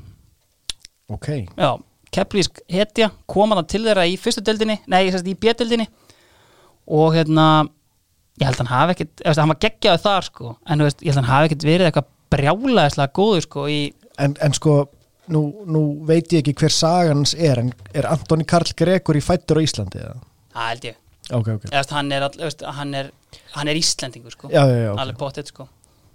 Ok, 1.11 1.27
Já, 1.59 1.75
keplísk 2.15 2.63
hetja 2.71 3.11
koma 3.29 3.59
það 3.59 3.69
til 3.73 3.83
þeirra 3.89 4.07
í 4.09 4.15
fyrstu 4.21 4.45
deildinni 4.47 4.79
nei, 4.87 5.03
ég 5.07 5.13
sérst 5.15 5.29
í 5.29 5.37
B-deildinni. 5.37 5.89
Og 6.91 7.13
hérna 7.15 7.47
ég 8.41 8.49
held 8.49 8.57
að 8.57 8.63
hann 8.63 8.73
hafi 8.73 8.95
ekkit, 8.97 9.13
eða, 9.25 9.37
hann 9.43 9.53
var 9.53 9.61
geggjaði 9.67 10.03
þar 10.07 10.27
sko, 10.27 10.55
en 10.65 10.87
veist, 10.87 11.03
ég 11.03 11.13
held 11.13 11.19
að 11.19 11.23
hann 11.25 11.35
hafi 11.35 11.51
ekkit 11.51 11.67
verið 11.69 11.89
eitthvað 11.91 12.09
brjálæðislega 12.31 13.15
góður 13.19 13.45
sko 13.45 13.67
í, 13.69 13.81
en, 14.23 14.37
en 14.41 14.57
sko 14.57 14.77
nú, 15.35 15.43
nú 15.67 15.83
veit 16.09 16.33
ég 16.35 16.43
ekki 16.45 16.57
hver 16.61 16.75
sagans 16.75 17.35
er 17.39 17.63
en 17.65 17.73
er 17.95 18.09
Antoni 18.11 18.47
Karl 18.49 18.75
Gregur 18.77 19.19
í 19.19 19.25
fættur 19.25 19.61
á 19.61 19.65
Íslandi 19.65 20.03
eða? 20.03 20.17
það 20.55 20.71
held 20.73 20.87
ég. 20.91 20.97
Ok, 21.31 21.49
ok, 21.57 21.67
eða, 21.71 21.71
þú 21.71 21.77
veist, 21.79 21.93
hann, 21.95 22.13
er, 22.13 22.25
all- 22.27 22.41
veist, 22.45 22.65
hann, 22.79 22.95
er, 22.99 23.11
hann 23.55 23.69
er 23.71 23.79
Íslendingur 23.79 24.35
sko, 24.35 24.51
já, 24.51 24.65
já, 24.67 24.81
já, 24.87 24.89
ok. 24.95 25.05
alveg 25.05 25.21
potið 25.21 25.53
sko. 25.53 25.69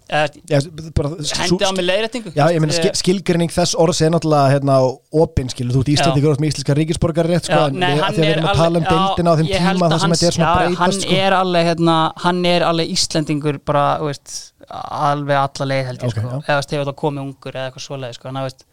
Hendi 0.05 1.65
á 1.65 1.73
mig 1.73 1.81
leiðrættingu 1.81 2.29
skil, 2.75 2.91
skilgrinning 2.99 3.49
þess 3.49 3.73
orðs 3.81 4.03
er 4.05 4.11
náttúrulega 4.13 4.51
hérna 4.53 4.75
opinn, 5.17 5.49
skilur, 5.49 5.73
þú 5.73 5.81
ert 5.81 5.89
Íslandi 5.95 6.21
góð 6.21 6.43
með 6.43 6.51
íslenska 6.51 6.75
ríkisborgar 6.77 7.29
rétt, 7.31 7.47
sko, 7.49 7.57
en 7.71 7.79
því 7.81 8.03
að 8.05 8.19
við 8.19 8.27
er 8.27 8.33
erum 8.35 8.49
að 8.51 8.59
tala 8.61 8.81
um 8.81 8.85
deildina 8.85 9.33
á 9.33 9.35
þeim 9.39 9.49
tíma 9.49 9.87
að 9.87 9.95
þar 9.95 10.03
sem 10.03 10.13
þetta 10.13 10.27
er 10.29 10.37
svona 10.37 10.51
breytast, 10.59 10.79
hann 10.83 10.95
sko. 10.99 11.17
er 11.23 11.65
hérna, 11.71 11.97
hann 12.21 12.45
er 12.51 12.67
alveg 12.69 12.93
Íslendingur 12.93 13.59
bara, 13.65 13.87
veist, 14.05 14.35
alveg 14.69 15.41
alla 15.41 15.69
leið 15.73 15.83
held 15.89 16.05
ég 16.05 16.11
Ok, 16.11 16.21
sko, 16.21 16.37
eða 16.45 16.59
veist, 16.61 16.77
hefur 16.77 16.89
það 16.91 16.97
komið 17.01 17.25
ungur 17.25 17.57
eða 17.57 17.71
eitthvað 17.71 17.87
svoleið 17.89 18.17
sko, 18.19 18.29
hann 18.29 18.45
veist 18.45 18.65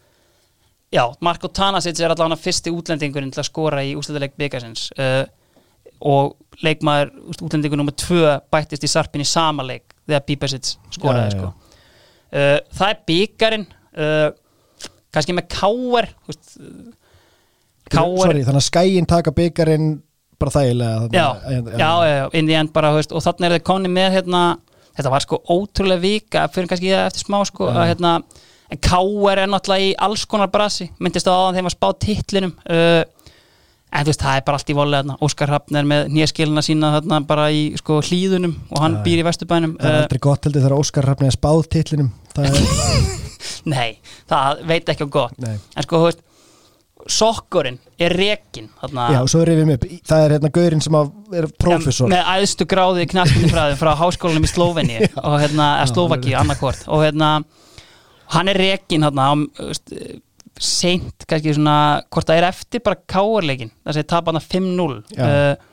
já, 0.93 1.05
Marko 1.25 1.49
Tanasic 1.49 2.01
er 2.01 2.13
allavega 2.13 2.39
fyrsti 2.41 2.73
útlendingurinn 2.73 3.33
til 3.33 3.43
að 3.43 3.49
skora 3.49 3.83
í 3.87 3.95
ústæðileik 3.99 4.37
byggasins 4.41 4.91
uh, 4.99 5.25
og 6.03 6.37
leikmaður 6.63 7.13
útlendingur 7.33 7.81
nummer 7.81 7.97
tvö 7.97 8.37
bættist 8.53 8.85
í 8.85 8.91
sarpin 8.91 9.25
í 9.25 9.29
sama 9.29 9.65
leik 9.67 9.95
þegar 10.07 10.25
Bíbersic 10.29 10.75
skoraði 10.93 11.37
sko. 11.37 11.53
Uh, 12.33 12.59
það 12.75 12.89
er 12.89 13.03
byggarinn 13.09 13.69
uh, 13.69 14.29
kannski 15.13 15.37
með 15.37 15.49
káar 15.53 16.11
Sorry, 17.93 18.41
þannig 18.47 18.57
að 18.57 18.65
skæin 18.65 19.09
taka 19.09 19.35
byggarinn 19.37 19.97
bara 20.41 20.53
þægilega 20.55 21.09
já, 21.13 21.27
þarna, 21.43 21.73
já, 21.77 21.91
já, 22.03 22.13
já, 22.17 22.25
in 22.39 22.49
the 22.49 22.57
end 22.59 22.73
bara, 22.75 22.93
veist, 22.97 23.13
og 23.13 23.25
þannig 23.25 23.49
er 23.49 23.55
þið 23.59 23.67
konni 23.69 23.91
með 23.93 24.17
hérna, 24.17 24.41
þetta 24.97 25.13
var 25.13 25.25
sko 25.25 25.39
ótrúlega 25.53 26.03
vika 26.03 26.47
fyrir 26.55 26.71
kannski 26.71 26.95
eftir 26.97 27.27
smá 27.27 27.39
sko 27.49 27.69
að, 27.71 27.83
hérna, 27.93 28.15
en 28.73 28.81
K.R. 28.81 29.43
er 29.43 29.51
náttúrulega 29.53 29.91
í 29.91 29.93
alls 30.07 30.25
konar 30.29 30.49
brasi, 30.53 30.89
myndist 31.03 31.29
á 31.29 31.33
aðan 31.35 31.59
þeim 31.61 31.69
að 31.69 31.75
spá 31.77 31.89
titlinum. 32.01 32.55
Uh, 32.65 33.03
en 33.93 34.07
þú 34.07 34.13
veist, 34.15 34.25
það 34.25 34.39
er 34.39 34.45
bara 34.47 34.61
allt 34.61 34.73
í 34.73 34.77
volega 34.79 35.03
þarna, 35.03 35.19
Óskar 35.27 35.53
Hrafn 35.53 35.79
er 35.83 35.89
með 35.91 36.11
nýjaskilina 36.15 36.65
sína 36.65 36.95
þarna 36.97 37.21
bara 37.29 37.51
í 37.53 37.63
sko 37.77 38.01
hlýðunum 38.01 38.55
og 38.73 38.81
hann 38.81 38.99
Já, 38.99 39.03
býr 39.05 39.21
í 39.21 39.27
vesturbænum. 39.29 39.77
Það 39.77 39.91
er 39.91 39.99
uh, 39.99 40.05
aldrei 40.07 40.23
gott 40.25 40.49
heldur 40.49 40.65
þegar 40.65 40.79
Óskar 40.79 41.09
Rafni 41.11 41.29
er 41.29 41.37
spáð 41.37 41.65
titlinum. 41.77 42.13
Það 42.33 42.49
er, 42.49 43.09
nei, 43.75 43.89
það 44.33 44.67
veit 44.73 44.93
ekki 44.95 45.05
á 45.05 45.09
gott. 45.21 45.37
Nei. 45.45 45.57
En 45.77 45.85
sko, 45.87 46.01
þú 46.01 46.09
veist, 46.09 46.25
sokkurinn 47.11 47.79
er 48.01 48.15
rekin 48.17 48.69
þarna, 48.81 49.07
Já, 49.13 49.19
og 49.25 49.31
svo 49.31 49.41
er 49.43 49.53
við 49.57 49.67
með, 49.69 49.87
það 50.07 50.25
er 50.25 50.35
hérna 50.37 50.51
gaurinn 50.55 50.83
sem 50.85 50.97
að 50.99 51.09
er 51.39 51.49
prófessor. 51.61 52.11
með 52.13 52.29
æðstu 52.37 52.67
gráði 52.71 53.07
knastinifræði 53.11 53.79
frá 53.81 53.91
háskólanum 53.99 54.47
í 54.47 54.51
Slóveni 54.51 55.01
og 55.27 55.37
hérna, 55.43 55.73
Slóvaki, 55.91 56.37
annarkvort 56.39 56.87
og 56.87 57.03
hérna, 57.03 57.33
hann 58.33 58.51
er 58.53 58.61
hérna, 58.61 59.11
á, 59.29 59.33
veist, 59.59 59.93
seint 60.63 61.27
kannski 61.29 61.55
svona, 61.57 61.77
hvort 62.13 62.29
það 62.29 62.41
er 62.41 62.49
eftir 62.51 62.83
bara 62.85 63.01
káarleikin, 63.09 63.73
þess 63.83 63.97
að 63.97 64.03
ég 64.03 64.11
tapa 64.13 64.33
hann 64.33 64.45
5-0 64.45 64.99
Já. 65.17 65.27
uh, 65.27 65.69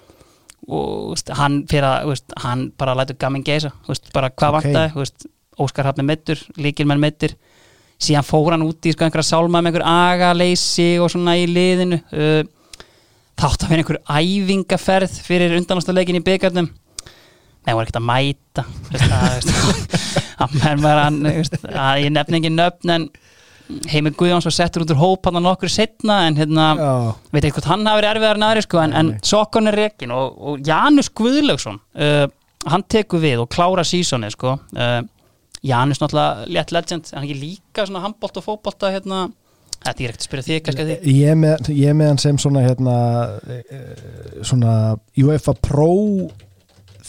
og 0.70 0.86
þú 0.94 1.14
veist, 1.14 1.34
hann 1.40 1.60
fyrir 1.70 1.88
að 1.90 2.12
veist, 2.14 2.38
hann 2.46 2.66
bara 2.80 2.96
lætur 2.98 3.20
gamin 3.22 3.46
geisa 3.46 3.74
veist, 3.88 4.10
bara 4.16 4.32
hvað 4.32 4.60
Ok. 4.60 4.70
vantaði 4.70 5.30
Óskar 5.60 5.90
Hafni 5.90 6.06
meittur, 6.08 6.40
líkilmenn 6.56 7.02
meittur 7.04 7.34
síðan 8.00 8.24
fór 8.24 8.54
hann 8.56 8.64
út 8.64 8.88
í 8.88 8.94
sko, 8.96 9.04
einhverja 9.04 9.28
sálma 9.34 9.60
með 9.60 9.74
einhver 9.74 9.88
agaleysi 9.92 10.94
og 11.04 11.12
svona 11.12 11.36
í 11.36 11.50
liðinu 11.50 12.00
uh, 12.00 12.44
þátt 13.40 13.66
að 13.66 13.74
vera 13.74 13.84
einhver 13.84 14.00
æfingaferð 14.08 15.18
fyrir 15.26 15.58
undanástaleikin 15.60 16.20
í 16.20 16.24
byggarnum 16.24 16.70
Nei, 17.66 17.74
hún 17.74 17.80
var 17.80 17.88
ekkert 17.88 18.00
að 18.00 18.08
mæta 18.08 18.62
að, 21.70 22.04
ég 22.04 22.14
nefni 22.16 22.40
ekki 22.40 22.54
nöfn 22.54 22.96
en 22.96 23.10
Heimir 23.92 24.16
Guðjóns 24.18 24.48
var 24.48 24.56
settur 24.56 24.82
út 24.82 24.94
úr 24.96 25.02
hóp 25.02 25.28
hann 25.30 25.44
nokkur 25.46 25.70
setna 25.70 26.24
en 26.26 26.40
hérna 26.40 26.72
veit 27.30 27.44
ekki 27.44 27.60
hvort 27.60 27.70
hann 27.70 27.86
hafi 27.86 28.02
verið 28.02 28.12
erfiðar 28.16 28.40
en 28.40 28.46
aðri 28.48 28.64
sko, 28.66 28.82
en, 28.82 28.96
en 28.98 29.12
Sokkon 29.26 29.70
er 29.70 29.78
rekin 29.78 30.14
og, 30.16 30.40
og 30.40 30.66
Janus 30.66 31.12
Guðlaugsson 31.14 31.78
uh, 31.78 32.26
hann 32.72 32.86
tekur 32.90 33.22
við 33.22 33.44
og 33.44 33.52
klára 33.54 33.86
sísoni 33.86 34.32
sko. 34.34 34.56
uh, 34.80 35.02
Janus 35.62 36.00
náttúrulega 36.00 36.48
létt 36.48 36.72
legend, 36.72 37.12
hann 37.14 37.24
er 37.24 37.30
ekki 37.30 37.40
líka 37.42 37.86
svona 37.86 38.04
handbólt 38.06 38.38
og 38.40 38.46
fótbólta 38.46 38.94
hérna, 38.94 39.26
þetta 39.84 40.04
er 40.04 40.14
ekkert 40.14 40.24
að 40.24 40.28
spyrja 40.28 40.48
þig 40.48 40.62
kannski 40.66 40.86
að 40.86 40.92
því 41.04 41.16
ég 41.20 41.40
með, 41.40 41.72
ég 41.76 41.98
með 42.00 42.12
hann 42.14 42.22
sem 42.24 42.40
svona 42.40 42.64
hérna 42.64 42.96
eh, 43.52 44.06
svona 44.48 44.76
UEFA 45.20 45.56
Pro 45.60 45.90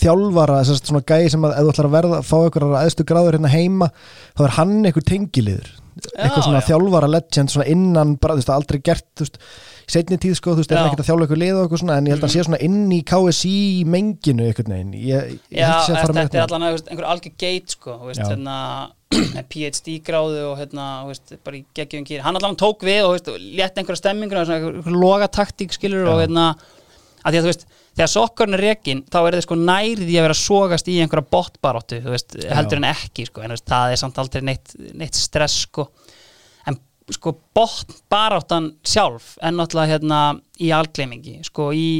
þjálfara, 0.01 0.61
þess 0.61 0.74
að 0.74 0.90
svona 0.92 1.05
gæi 1.07 1.30
sem 1.32 1.46
að 1.46 1.57
ef 1.57 1.66
þú 1.66 1.74
ætlar 1.74 1.90
að 1.90 1.96
verða, 1.96 2.22
fá 2.26 2.36
einhverjar 2.40 2.78
aðstu 2.80 3.07
gráður 3.09 3.38
hérna 3.38 3.53
heima, 3.53 3.90
þá 4.38 4.44
er 4.46 4.57
hann 4.59 4.76
einhver 4.80 5.07
tengiliður 5.07 5.74
eitthvað 6.01 6.46
svona 6.46 6.61
já. 6.62 6.66
þjálfara 6.70 7.11
legend 7.11 7.53
svona 7.53 7.66
innan, 7.70 8.14
bara 8.20 8.36
þú 8.36 8.42
veist, 8.42 8.53
aldrei 8.55 8.80
gert 8.84 9.07
þú 9.18 9.26
veist, 9.26 9.38
í 9.90 9.94
seinni 9.94 10.18
tíð 10.22 10.36
sko, 10.38 10.55
þú 10.55 10.62
veist, 10.62 10.72
er 10.72 10.78
Já. 10.78 10.86
ekki 10.86 11.03
að 11.03 11.09
þjálfa 11.09 11.26
eitthvað 11.26 11.40
lið 11.42 11.53
og 11.57 11.64
eitthvað 11.64 11.82
svona, 11.82 11.96
en 11.98 12.07
ég 12.07 12.14
held 12.14 12.22
að 12.22 12.26
hann 12.26 12.34
sé 12.34 12.44
svona 12.46 12.61
inn 12.66 12.94
í 12.94 13.01
KSI 13.11 13.57
menginu 13.90 14.46
einhvern 14.46 14.74
veginn 14.76 14.94
ég, 14.96 15.34
ég 15.51 15.61
Já, 15.61 15.66
held 15.66 15.84
sé 15.86 15.94
að 15.94 16.01
fara 16.01 16.16
með 16.16 16.28
þetta 16.28 16.38
er 16.38 16.42
eitthvað 16.44 16.57
allan 16.57 16.66
að 16.68 16.90
einhver 16.94 17.09
algjör 17.11 17.34
geit 17.42 17.76
sko, 17.76 17.96
þú 17.98 18.11
veist, 18.11 18.22
Já. 18.22 18.28
hérna, 18.30 18.57
PhD 19.51 19.96
gráðu 20.07 20.44
og 20.53 20.57
hérna, 20.61 20.88
þú 21.03 21.12
veist, 21.12 21.36
bara 21.48 21.59
í 21.59 21.62
geggjum 21.80 22.07
kýr 22.07 22.24
hann 22.26 22.38
allan 22.38 22.59
tók 22.61 22.86
við 22.86 23.03
og 23.03 23.16
þú 23.16 23.34
veist, 23.34 23.48
létt 23.59 23.80
einhverja 23.82 24.03
stemmingur 24.05 24.44
svona 24.44 24.61
einhver, 24.61 24.78
einhver 24.78 24.98
loga 25.03 25.30
taktík 25.40 25.74
skilur 25.74 26.12
og 26.14 26.22
hérna, 26.22 26.53
að 27.24 27.34
því 27.34 27.40
að 27.40 27.48
þú 27.48 27.53
veist 27.53 27.66
þegar 28.01 28.12
sokkarn 28.14 28.57
er 28.57 28.64
rekin, 28.64 29.03
þá 29.12 29.18
er 29.20 29.36
þið 29.36 29.42
sko 29.46 29.59
nærði 29.61 30.14
að 30.14 30.24
vera 30.26 30.36
að 30.36 30.40
sogast 30.40 30.88
í 30.88 30.96
einhverja 31.03 31.30
botbaróttu 31.36 31.98
þú 32.05 32.14
veist, 32.14 32.38
heldur 32.48 32.80
en 32.80 32.88
ekki 32.90 33.26
sko, 33.28 33.44
en 33.44 33.55
veist, 33.55 33.66
það 33.68 33.94
er 33.94 34.01
samt 34.01 34.22
aldrei 34.22 34.46
neitt, 34.48 34.72
neitt 34.96 35.18
stress 35.18 35.66
sko. 35.66 35.90
En 36.70 36.78
sko 37.12 37.34
botbaráttan 37.57 38.72
sjálf 38.86 39.34
en 39.44 39.61
náttúrulega 39.61 39.98
hérna 39.98 40.22
í 40.61 40.72
algleimingi, 40.74 41.40
sko 41.46 41.70
í 41.76 41.90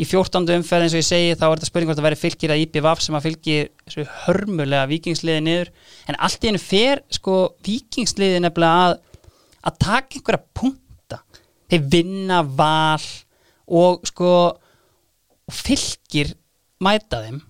í 0.00 0.06
14. 0.08 0.46
umferð 0.56 0.86
eins 0.86 0.94
og 0.94 1.02
ég 1.02 1.04
segi 1.04 1.32
þá 1.36 1.42
er 1.44 1.58
þetta 1.58 1.68
spurning 1.68 1.90
hvort 1.90 2.00
að 2.00 2.06
veri 2.06 2.16
fylgir 2.16 2.52
að 2.54 2.62
IPVAF 2.62 3.02
sem 3.04 3.16
að 3.18 3.26
fylgir 3.26 4.06
hörmulega 4.24 4.86
vikingsliði 4.88 5.42
niður. 5.44 5.70
En 6.08 6.16
allt 6.16 6.40
í 6.40 6.48
hennu 6.48 6.62
fer 6.62 7.02
sko 7.12 7.34
vikingsliði 7.66 8.38
nefnilega 8.40 8.86
að 8.86 8.94
að 9.60 9.76
taka 9.84 10.16
einhverja 10.16 10.42
punta. 10.56 11.20
Þeir 11.68 11.86
vinna 11.92 12.40
val 12.42 13.04
og 13.70 14.06
sko 14.08 14.32
og 15.50 15.56
fylgir 15.58 16.34
mæta 16.84 17.24
þeim 17.26 17.40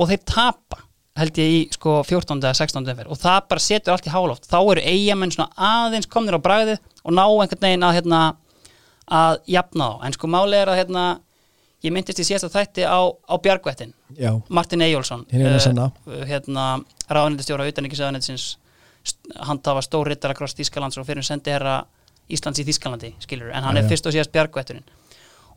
og 0.00 0.08
þeir 0.12 0.22
tapa 0.30 0.84
held 1.20 1.36
ég 1.42 1.52
í 1.52 1.62
sko 1.74 1.98
14. 2.06 2.38
eða 2.38 2.54
16. 2.56 2.86
umferð 2.86 3.10
og 3.12 3.18
það 3.20 3.40
bara 3.50 3.60
setur 3.64 3.92
allt 3.96 4.06
í 4.08 4.12
háloft 4.14 4.46
þá 4.48 4.58
eru 4.62 4.84
eigamenn 4.86 5.34
svona 5.34 5.50
aðeins 5.70 6.08
komnir 6.08 6.38
á 6.38 6.40
bragðið 6.40 6.78
og 7.02 7.16
ná 7.16 7.24
einhvern 7.26 7.64
veginn 7.66 7.84
að 7.88 7.96
hérna 7.98 8.20
að 9.10 9.40
jafna 9.50 9.88
þá 9.90 10.06
en 10.06 10.16
sko 10.16 10.30
máli 10.30 10.56
er 10.62 10.70
að 10.70 10.78
hérna 10.80 11.04
ég 11.84 11.92
myndist 11.96 12.20
í 12.22 12.26
síðasta 12.28 12.50
þætti 12.54 12.86
á, 12.86 13.00
á 13.10 13.34
Bjargvættin 13.42 13.92
Já, 14.20 14.30
Martin 14.48 14.84
Eyjólfsson 14.86 15.26
Hinn 15.32 15.44
eina 15.48 15.60
sanna. 15.64 15.88
uh, 16.06 16.22
hérna 16.28 16.66
ráðnendistjóra 17.10 17.66
utanríkisöðanetsins 17.72 18.46
handhafa 19.48 19.82
stórrittara 19.84 20.36
kross 20.36 20.54
Þískalands 20.58 21.00
og 21.00 21.08
fyrir 21.08 21.24
sendi 21.26 21.52
herra 21.52 21.80
Íslands 22.30 22.60
í 22.62 22.66
Þískalandi 22.68 23.14
skilur, 23.24 23.50
en 23.50 23.64
hann 23.66 23.74
Já, 23.76 23.80
er 23.82 23.86
já. 23.88 23.90
fyrst 23.94 24.06
og 24.06 24.14
síðast 24.14 24.32
Bjargvætturinn 24.36 24.84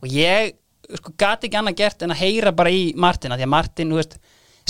og 0.00 0.08
ég 0.10 0.56
sko 1.00 1.14
gati 1.20 1.48
ekki 1.48 1.58
annað 1.60 1.78
gert 1.80 2.04
en 2.04 2.14
að 2.14 2.22
heyra 2.22 2.52
bara 2.56 2.72
í 2.72 2.86
Martin 2.96 3.34
að 3.34 3.42
því 3.42 3.46
að 3.46 3.54
Martin, 3.54 3.92
þú 3.92 4.00
veist, 4.00 4.16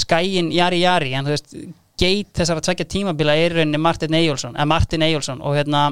skæin 0.05 0.51
jari 0.55 0.81
jari, 0.83 1.13
en 1.15 1.27
þú 1.27 1.35
veist, 1.35 1.55
geit 2.01 2.33
þessar 2.35 2.59
að 2.59 2.67
tvekja 2.69 2.89
tímabila 2.97 3.37
er 3.39 3.55
rauninni 3.59 3.81
Martin 3.81 4.17
Eyjólfsson 4.19 4.57
eða 4.57 4.71
Martin 4.71 5.05
Eyjólfsson 5.07 5.43
og 5.47 5.55
hérna 5.59 5.85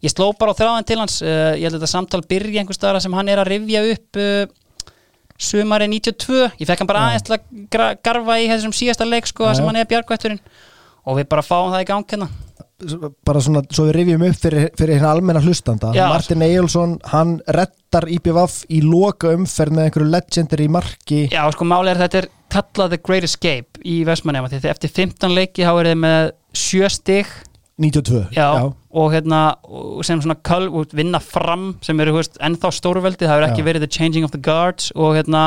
ég 0.00 0.12
sló 0.12 0.30
bara 0.38 0.54
á 0.56 0.58
þráðan 0.60 0.88
til 0.88 0.98
hans 1.02 1.18
uh, 1.20 1.52
ég 1.58 1.66
held 1.66 1.76
að 1.76 1.82
þetta 1.82 1.92
samtal 1.92 2.22
byrja 2.28 2.62
einhver 2.62 2.78
staðar 2.78 3.04
sem 3.04 3.16
hann 3.16 3.28
er 3.28 3.42
að 3.42 3.50
rifja 3.52 3.82
upp 3.92 4.20
uh, 4.20 4.94
sumari 5.40 5.88
92 5.92 6.40
ég 6.60 6.68
fekk 6.68 6.82
hann 6.82 6.88
bara 6.88 7.06
aðeins 7.08 7.26
til 7.28 7.36
að 7.36 7.98
garfa 8.04 8.38
í 8.40 8.48
þessum 8.48 8.76
síðasta 8.76 9.08
leik 9.08 9.28
sko 9.28 9.52
sem 9.56 9.68
hann 9.68 9.80
er 9.80 9.88
bjargvætturinn. 9.88 10.40
Og 11.08 11.16
við 11.16 11.28
bara 11.32 11.44
fáum 11.44 11.72
það 11.72 11.84
í 11.84 11.88
gang 11.88 12.08
hérna 12.12 12.28
bara 13.26 13.42
svona, 13.44 13.62
svo 13.72 13.86
við 13.88 13.96
rifjum 13.98 14.24
upp 14.28 14.40
fyrir, 14.40 14.68
fyrir 14.78 14.98
hérna 14.98 15.12
almenna 15.14 15.42
hlustanda. 15.44 15.92
Já. 15.96 16.06
Martin 16.12 16.44
Eyjólfsson, 16.46 16.96
hann 17.12 17.36
rettar 17.56 18.08
IPVAF 18.10 18.62
í 18.72 18.80
loka 18.84 19.34
umferð 19.36 19.76
með 19.76 19.88
einhverju 19.88 20.10
legendir 20.14 20.64
í 20.64 20.70
marki. 20.72 21.20
Já, 21.32 21.42
sko 21.54 21.68
máli 21.68 21.92
er 21.92 22.00
þetta 22.00 22.22
er 22.22 22.30
kallað 22.50 22.96
The 22.96 23.00
Great 23.06 23.28
Escape 23.28 23.84
í 23.86 24.00
Vestmannheim 24.08 24.48
því 24.50 24.64
eftir 24.72 24.92
15 24.96 25.36
leiki 25.36 25.66
þá 25.66 25.72
er 25.74 25.92
þið 25.92 26.02
með 26.06 26.32
7 26.64 26.92
stig. 26.96 27.38
92 27.80 28.26
já, 28.36 28.48
og 28.92 29.06
hérna 29.14 29.54
og 29.64 30.02
sem 30.04 30.20
svona 30.20 30.36
köl, 30.44 30.66
og 30.68 30.92
vinna 30.92 31.16
fram 31.24 31.78
sem 31.80 32.00
eru 32.04 32.18
veist, 32.18 32.36
ennþá 32.44 32.72
stórveldi, 32.76 33.24
það 33.24 33.32
hefur 33.32 33.46
ekki 33.46 33.62
Já. 33.62 33.66
verið 33.70 33.84
The 33.86 33.94
Changing 33.94 34.26
of 34.26 34.34
the 34.34 34.40
Guards 34.44 34.90
og 34.92 35.16
hérna 35.16 35.44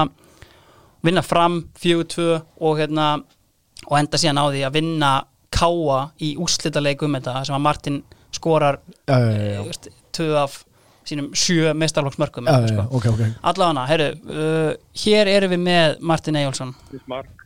vinna 1.06 1.22
fram 1.22 1.60
4-2 1.78 2.26
og 2.58 2.82
hérna 2.82 3.08
og 3.86 4.00
enda 4.00 4.18
síðan 4.18 4.42
á 4.42 4.46
því 4.48 4.64
að 4.66 4.76
vinna 4.80 5.12
káa 5.54 6.00
í 6.24 6.34
úrslitaleik 6.42 7.04
um 7.06 7.18
þetta 7.18 7.44
sem 7.48 7.58
að 7.58 7.66
Martin 7.68 8.04
skorar 8.34 8.80
já, 9.08 9.18
já, 9.18 9.32
já, 9.32 9.44
já. 9.54 9.60
eh, 9.60 9.66
veist, 9.70 9.90
tvö 10.16 10.30
af 10.42 10.60
sínum 11.06 11.30
sjö 11.36 11.74
já, 12.64 12.68
sko. 12.72 12.82
já, 12.82 12.88
ok, 12.98 13.06
ok. 13.12 13.24
Allavega, 13.52 13.86
herru, 13.92 14.10
uh, 14.32 14.70
hér 15.04 15.32
erum 15.36 15.52
við 15.54 15.64
með 15.68 15.98
Martin 16.00 16.40
Eyjólfsson. 16.40 16.72
Mark 17.12 17.44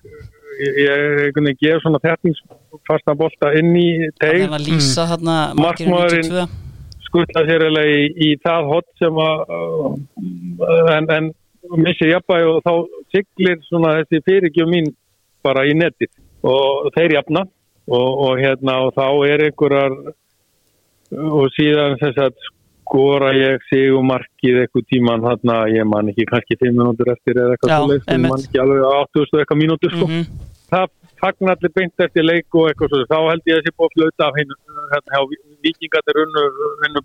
ég 0.58 0.78
ég 0.82 0.90
er 0.90 1.20
einhvern 1.28 1.50
veginn 1.50 1.60
gef 1.62 1.84
svona 1.84 2.00
þettingsfasta 2.02 3.14
bolta 3.18 3.52
inn 3.60 3.76
í 3.78 3.90
er 4.08 4.40
þarna 5.12 5.36
markinu 5.58 5.94
Markmaðurinn- 5.94 6.32
92 6.32 6.66
skutla 7.08 7.44
sér 7.48 7.66
eiginlega 7.66 7.98
í, 7.98 8.08
í 8.28 8.30
það 8.44 8.70
hot 8.72 8.88
sem 9.02 9.20
að 9.24 9.44
uh, 9.58 10.96
en, 10.96 11.10
en 11.18 11.30
missir 11.84 12.12
jafnvægi 12.14 12.50
og 12.52 12.60
þá 12.66 12.74
siglir 13.16 13.62
svona 13.68 13.94
þessi 14.02 14.24
fyrirgjöf 14.28 14.72
mín 14.72 14.90
bara 15.46 15.66
í 15.68 15.76
netið. 15.78 16.12
Og 16.48 16.90
þeir 16.96 17.18
jafna 17.18 17.46
og, 17.88 18.10
og 18.28 18.38
hérna 18.42 18.78
og 18.86 18.94
þá 18.98 19.06
er 19.32 19.46
einhverjar 19.48 19.96
og 21.18 21.48
síðan 21.56 21.98
þess 22.02 22.20
að 22.28 22.36
skora 22.88 23.34
ég 23.36 23.64
sig 23.68 23.90
og 23.96 24.04
markið 24.08 24.62
eitthvað 24.64 24.86
tíman 24.92 25.24
þarna, 25.26 25.56
ég 25.72 25.88
man 25.88 26.08
ekki 26.12 26.26
kannski 26.30 26.56
5 26.62 26.76
minútur 26.76 27.12
eftir 27.12 27.36
eða 27.42 27.56
eitthvað 27.56 27.72
Já, 27.74 27.80
svoleiðis, 27.82 28.08
ég 28.14 28.22
man 28.24 28.44
ekki 28.46 28.62
alveg 28.64 28.86
á 28.88 28.92
80 29.04 29.26
og 29.34 29.42
eitthvað 29.44 29.62
mínútur 29.64 29.96
sko. 29.96 30.08
Mhm. 30.08 30.24
það 30.72 30.86
fagnar 31.18 31.56
allir 31.58 31.72
beint 31.76 32.04
eftir 32.06 32.24
leik 32.28 32.56
og 32.56 32.68
eitthvað 32.70 32.92
svo, 32.94 33.04
þá 33.12 33.18
held 33.32 33.44
ég 33.48 33.56
að 33.58 33.62
þessi 33.64 33.76
búið 33.78 33.88
að 33.88 33.96
flauta 33.98 34.28
af 34.28 34.40
hinn, 34.40 34.52
hérna, 34.94 35.22
vikingatir 35.68 36.20
unnu, 36.24 36.44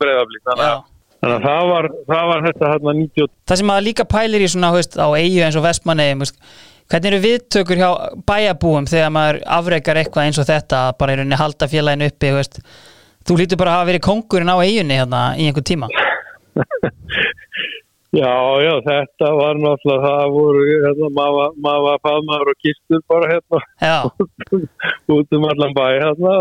breyðaflík, 0.03 0.43
þannig, 0.51 0.67
að- 0.67 0.83
þannig 1.23 1.37
að 1.39 1.47
það 1.47 1.63
var, 1.73 1.89
það 2.11 2.25
var 2.33 2.43
þetta 2.49 2.73
hérna 2.73 2.95
90 2.99 3.29
Það 3.47 3.61
sem 3.63 3.71
maður 3.73 3.87
líka 3.89 4.05
pælir 4.15 4.43
í 4.47 4.51
svona, 4.55 4.73
veist, 4.75 4.99
á 4.99 5.07
eigu 5.15 5.43
eins 5.47 5.57
og 5.59 5.67
vestmanni 5.67 6.09
hvernig 6.91 7.11
eru 7.13 7.21
viðtökur 7.27 7.81
hjá 7.81 7.91
bæjabúum 8.29 8.89
þegar 8.91 9.13
maður 9.15 9.39
afreikar 9.59 10.01
eitthvað 10.03 10.27
eins 10.29 10.41
og 10.43 10.49
þetta 10.51 10.81
að 10.89 10.97
bara 11.03 11.15
í 11.15 11.21
rauninni 11.21 11.41
halda 11.41 11.69
félaginu 11.73 12.09
uppi 12.11 12.33
veist, 12.37 12.59
þú 13.29 13.39
lítur 13.41 13.61
bara 13.63 13.75
að 13.75 13.79
hafa 13.81 13.91
verið 13.93 14.05
kongurinn 14.09 14.53
á 14.53 14.57
eigunni 14.59 14.99
hérna 14.99 15.23
í 15.39 15.47
einhver 15.49 15.67
tíma. 15.67 15.89
Já, 18.13 18.29
já, 18.61 18.73
þetta 18.85 19.29
var 19.39 19.57
náttúrulega, 19.57 20.01
það 20.05 20.33
voru, 20.35 20.65
hérna, 20.69 21.09
maður 21.17 21.55
maður 21.65 22.03
faðmaður 22.05 22.51
og 22.53 22.59
kistur 22.61 23.01
bara 23.09 23.31
hérna. 23.31 23.61
Út 25.17 25.33
um 25.39 25.47
allan 25.49 25.73
bæ, 25.79 25.85
hérna. 26.03 26.35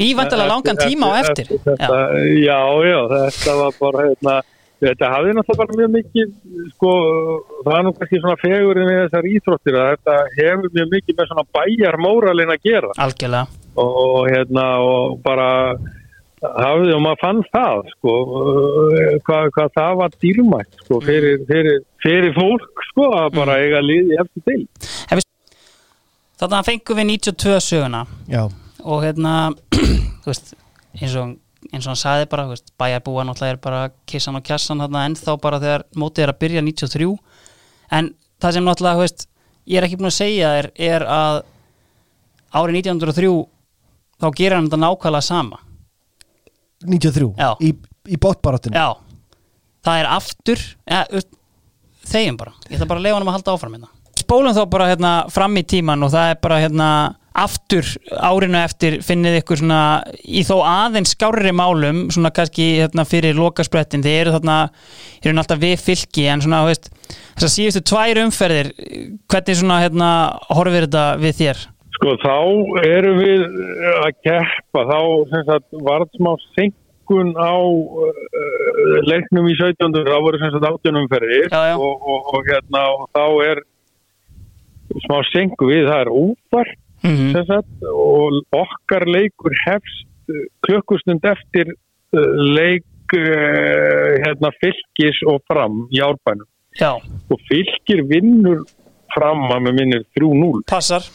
í 0.00 0.08
vantilega 0.16 0.48
langan 0.54 0.80
tíma 0.80 1.10
á 1.12 1.20
eftir 1.20 1.50
Þetta, 1.52 1.98
Já, 2.40 2.56
já. 2.80 2.88
já, 2.88 3.00
þetta 3.12 3.58
var 3.60 3.76
bara, 3.82 4.06
hérna, 4.08 4.38
þetta 4.84 5.10
hafði 5.12 5.34
náttúrulega 5.36 5.60
bara 5.62 5.78
mjög 5.80 5.92
mikið, 5.96 6.32
sko, 6.74 6.94
það 7.64 7.76
er 7.76 7.84
nú 7.86 7.92
kannski 7.96 8.20
svona 8.22 8.40
fegurinn 8.42 8.90
við 8.90 8.98
þessar 9.02 9.28
íþróttir 9.32 9.78
að 9.80 9.92
þetta 9.94 10.16
hefur 10.36 10.74
mjög 10.78 10.90
mikið 10.94 11.20
með 11.20 11.30
svona 11.30 11.46
bæjarmóralin 11.56 12.54
að 12.54 12.66
gera. 12.68 12.90
Algjörlega. 13.06 13.62
Og, 13.76 14.00
og 14.02 14.18
hérna, 14.32 14.66
og 14.84 15.16
bara 15.24 15.48
hafði 16.44 16.92
og 16.96 17.00
maður 17.04 17.22
fann 17.22 17.40
það, 17.54 17.88
sko, 17.94 18.16
hvað, 19.26 19.48
hvað 19.56 19.72
það 19.78 19.96
var 20.02 20.18
dýrmætt, 20.24 20.78
sko, 20.84 21.00
fyrir, 21.04 21.40
fyrir, 21.48 21.80
fyrir 22.04 22.36
fólk, 22.36 22.84
sko, 22.90 23.08
að 23.22 23.30
bara 23.40 23.58
eiga 23.64 23.82
liði 23.84 24.20
eftir 24.20 24.46
til. 24.50 24.60
Þannig 26.36 26.58
að 26.58 26.68
fengum 26.68 26.98
við 27.00 27.10
92 27.14 27.58
söguna. 27.64 28.04
Já, 28.28 28.42
og 28.84 29.04
hérna 29.06 29.34
þú 30.22 30.28
veist, 30.28 30.52
eins 31.00 31.16
og 31.16 31.36
eins 31.72 31.86
og 31.86 31.92
hann 31.92 32.00
sagði 32.00 32.28
bara, 32.32 32.46
þú 32.46 32.54
veist, 32.54 32.72
bæjarbúa 32.80 33.24
náttúrulega 33.26 33.56
er 33.56 33.60
bara 33.62 33.80
kissan 34.08 34.38
og 34.38 34.44
kjassan 34.46 34.82
þarna 34.84 35.04
ennþá 35.10 35.36
bara 35.42 35.60
þegar 35.62 35.84
mótið 35.98 36.26
er 36.26 36.32
að 36.32 36.40
byrja 36.44 36.64
93 36.66 37.08
en 37.98 38.10
það 38.42 38.56
sem 38.56 38.66
náttúrulega, 38.66 38.98
þú 38.98 39.04
veist, 39.06 39.26
ég 39.66 39.80
er 39.80 39.86
ekki 39.86 39.98
búin 40.00 40.10
að 40.10 40.16
segja 40.18 40.52
þér 40.56 40.70
er 40.88 41.06
að 41.16 41.40
árið 42.56 42.80
1903 42.82 43.32
þá 44.16 44.28
gerir 44.38 44.56
hann 44.56 44.68
þetta 44.68 44.82
nákvæmlega 44.84 45.26
sama. 45.26 45.60
93 46.86 47.32
Já. 47.40 47.50
í, 47.64 47.72
í 48.12 48.16
bóttbaráttinu 48.20 48.76
Já, 48.76 48.98
það 49.86 50.00
er 50.02 50.08
aftur 50.12 50.64
ja, 50.84 51.04
þegjum 52.06 52.40
bara, 52.40 52.52
ég 52.68 52.76
ætla 52.76 52.88
bara 52.90 53.00
að 53.00 53.06
leifa 53.08 53.18
hann 53.18 53.28
að 53.30 53.38
halda 53.38 53.54
áfram 53.56 53.76
hérna. 53.78 53.92
Spólum 54.16 54.56
þá 54.56 54.62
bara 54.70 54.88
hérna 54.90 55.12
fram 55.32 55.56
í 55.56 55.64
tíman 55.68 56.04
og 56.04 56.12
það 56.12 56.32
er 56.32 56.42
bara 56.42 56.60
hérna 56.62 56.88
aftur 57.36 57.86
árinu 58.16 58.58
eftir 58.62 58.98
finnið 59.04 59.40
ykkur 59.42 59.60
svona 59.60 59.80
í 60.24 60.42
þó 60.46 60.56
aðeins 60.64 61.12
skárri 61.16 61.52
málum 61.56 62.06
svona 62.14 62.32
kannski 62.34 62.68
hérna 62.80 63.04
fyrir 63.08 63.36
lokasprettin 63.38 64.04
þið 64.04 64.18
eru 64.22 64.34
þarna, 64.36 64.56
eru 65.22 65.36
alltaf 65.42 65.60
við 65.62 65.76
fylki 65.82 66.26
en 66.32 66.44
svona, 66.44 66.62
veist, 66.68 66.88
þessar 67.36 67.52
síðustu 67.52 67.84
tvær 67.90 68.22
umferðir, 68.24 68.72
hvernig 69.30 69.60
svona 69.60 69.82
hérna 69.84 70.10
horfir 70.56 70.88
þetta 70.88 71.04
við 71.22 71.38
þér? 71.42 71.62
Sko 71.96 72.16
þá 72.20 72.36
erum 72.84 73.20
við 73.22 73.44
að 74.02 74.10
keppa, 74.26 74.82
þá 74.88 74.98
sem 75.30 75.46
sagt 75.48 75.78
var 75.86 76.04
smá 76.16 76.32
senkun 76.56 77.32
á 77.36 77.56
uh, 77.56 78.10
leiknum 79.08 79.48
í 79.48 79.56
17. 79.56 80.02
þá 80.04 80.16
voru 80.24 80.40
sem 80.40 80.52
sagt 80.56 80.68
18 80.72 81.00
umferðir 81.04 81.48
Já, 81.48 81.62
já. 81.72 81.76
og, 81.76 82.00
og, 82.00 82.34
og 82.36 82.50
hérna 82.50 82.88
og 82.96 83.06
þá 83.16 83.24
er 83.52 83.62
smá 85.06 85.16
senku 85.32 85.68
við, 85.68 85.88
það 85.88 86.04
er 86.04 86.12
óvart 86.12 86.82
Mm 87.06 87.32
sem 87.36 87.46
sagt 87.46 87.86
og 87.92 88.40
okkar 88.56 89.06
leikur 89.06 89.54
hefst 89.64 90.32
uh, 90.32 90.42
klukkustund 90.66 91.24
eftir 91.28 91.70
uh, 91.70 92.32
leik 92.56 93.14
uh, 93.14 94.16
hérna 94.24 94.50
fylgis 94.60 95.22
og 95.30 95.40
fram 95.46 95.84
í 95.94 96.02
árbænum. 96.02 96.48
Já, 96.76 96.96
og 97.30 97.46
fylgir 97.48 98.02
vinnur 98.10 98.66
fram 99.14 99.46
að 99.54 99.62
með 99.68 99.78
minnir 99.80 100.04
3-0 100.18 100.66
passar. 100.68 101.06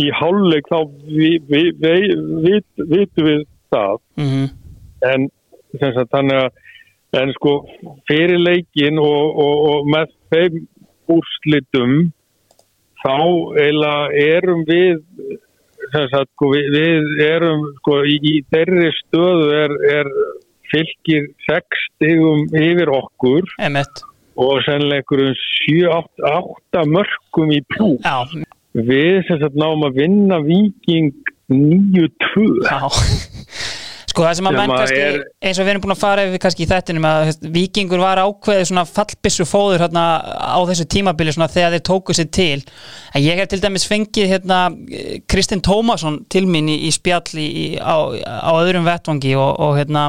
Í 0.00 0.06
hálfleik 0.16 0.70
þá 0.70 0.78
vi, 1.04 1.34
vi, 1.50 1.66
vi, 1.82 1.96
vi, 2.46 2.60
vitum 2.94 3.26
við 3.26 3.44
það. 3.74 4.00
Mm 4.16 4.48
en 5.06 5.28
sem 5.78 5.92
sagt 5.94 6.12
þannig 6.14 6.38
að 6.44 7.20
en 7.20 7.32
sko 7.34 7.54
fyrir 8.08 8.38
leikin 8.38 9.00
og, 9.02 9.38
og, 9.44 9.62
og 9.70 9.90
með 9.90 10.12
þeim 10.32 10.58
úrslitum 11.10 11.94
þá 13.04 13.16
eiginlega 13.60 14.26
erum 14.36 14.66
við 14.68 15.00
sagt 15.90 16.30
sko 16.34 16.50
við, 16.52 16.68
við 16.74 17.24
erum 17.26 17.64
sko 17.80 17.98
í, 18.06 18.18
í 18.20 18.34
þeirri 18.52 18.92
stöðu 18.98 19.48
er, 19.56 19.74
er 19.98 20.12
fylgir 20.70 21.26
sex 21.48 21.84
stigum 21.88 22.46
yfir 22.54 22.92
okkur 22.94 23.48
Emmett, 23.58 24.04
og 24.38 24.60
sennilega 24.66 25.02
einhverjum 25.02 25.34
7-8 26.20 26.86
mörgum 26.94 27.52
í 27.56 27.60
plú 27.74 27.90
já, 28.04 28.22
við 28.76 29.20
sem 29.28 29.42
sagt 29.42 29.58
náum 29.58 29.86
að 29.88 30.02
vinna 30.04 30.40
viking 30.46 31.12
9-2 31.50 32.46
Já 32.68 32.80
Sko 34.20 34.26
það 34.28 34.36
sem 34.36 34.48
að 34.50 34.56
menn 34.58 34.70
kannski, 34.74 34.96
er- 35.00 35.22
eins 35.48 35.58
og 35.58 35.64
við 35.64 35.70
erum 35.72 35.82
búin 35.86 35.94
að 35.94 36.00
fara 36.02 36.24
yfir 36.28 36.40
kannski 36.44 36.64
í 36.66 36.68
þettinum 36.68 37.06
að 37.08 37.20
þú 37.20 37.28
veist, 37.30 37.46
Víkingur 37.54 38.02
var 38.02 38.20
ákveðið 38.20 38.66
svona 38.68 38.82
fallbissu 38.84 39.46
fóður 39.48 39.80
hérna 39.86 40.02
á 40.20 40.60
þessu 40.68 40.84
tímabili 40.92 41.32
svona 41.32 41.48
þegar 41.48 41.72
þeir 41.78 41.84
tóku 41.88 42.16
sér 42.18 42.28
til 42.36 42.60
en 42.60 43.24
ég 43.24 43.40
hef 43.40 43.48
til 43.48 43.62
dæmis 43.64 43.88
fengið 43.88 44.28
hérna 44.34 44.58
Kristinn 45.24 45.64
Tómasson 45.64 46.20
til 46.28 46.44
mín 46.44 46.68
í, 46.68 46.76
í 46.84 46.92
spjall 46.92 47.32
í, 47.40 47.80
á, 47.80 47.96
á 48.20 48.50
öðrum 48.60 48.84
vettvangi 48.84 49.32
og, 49.40 49.56
og 49.56 49.80
hérna 49.80 50.04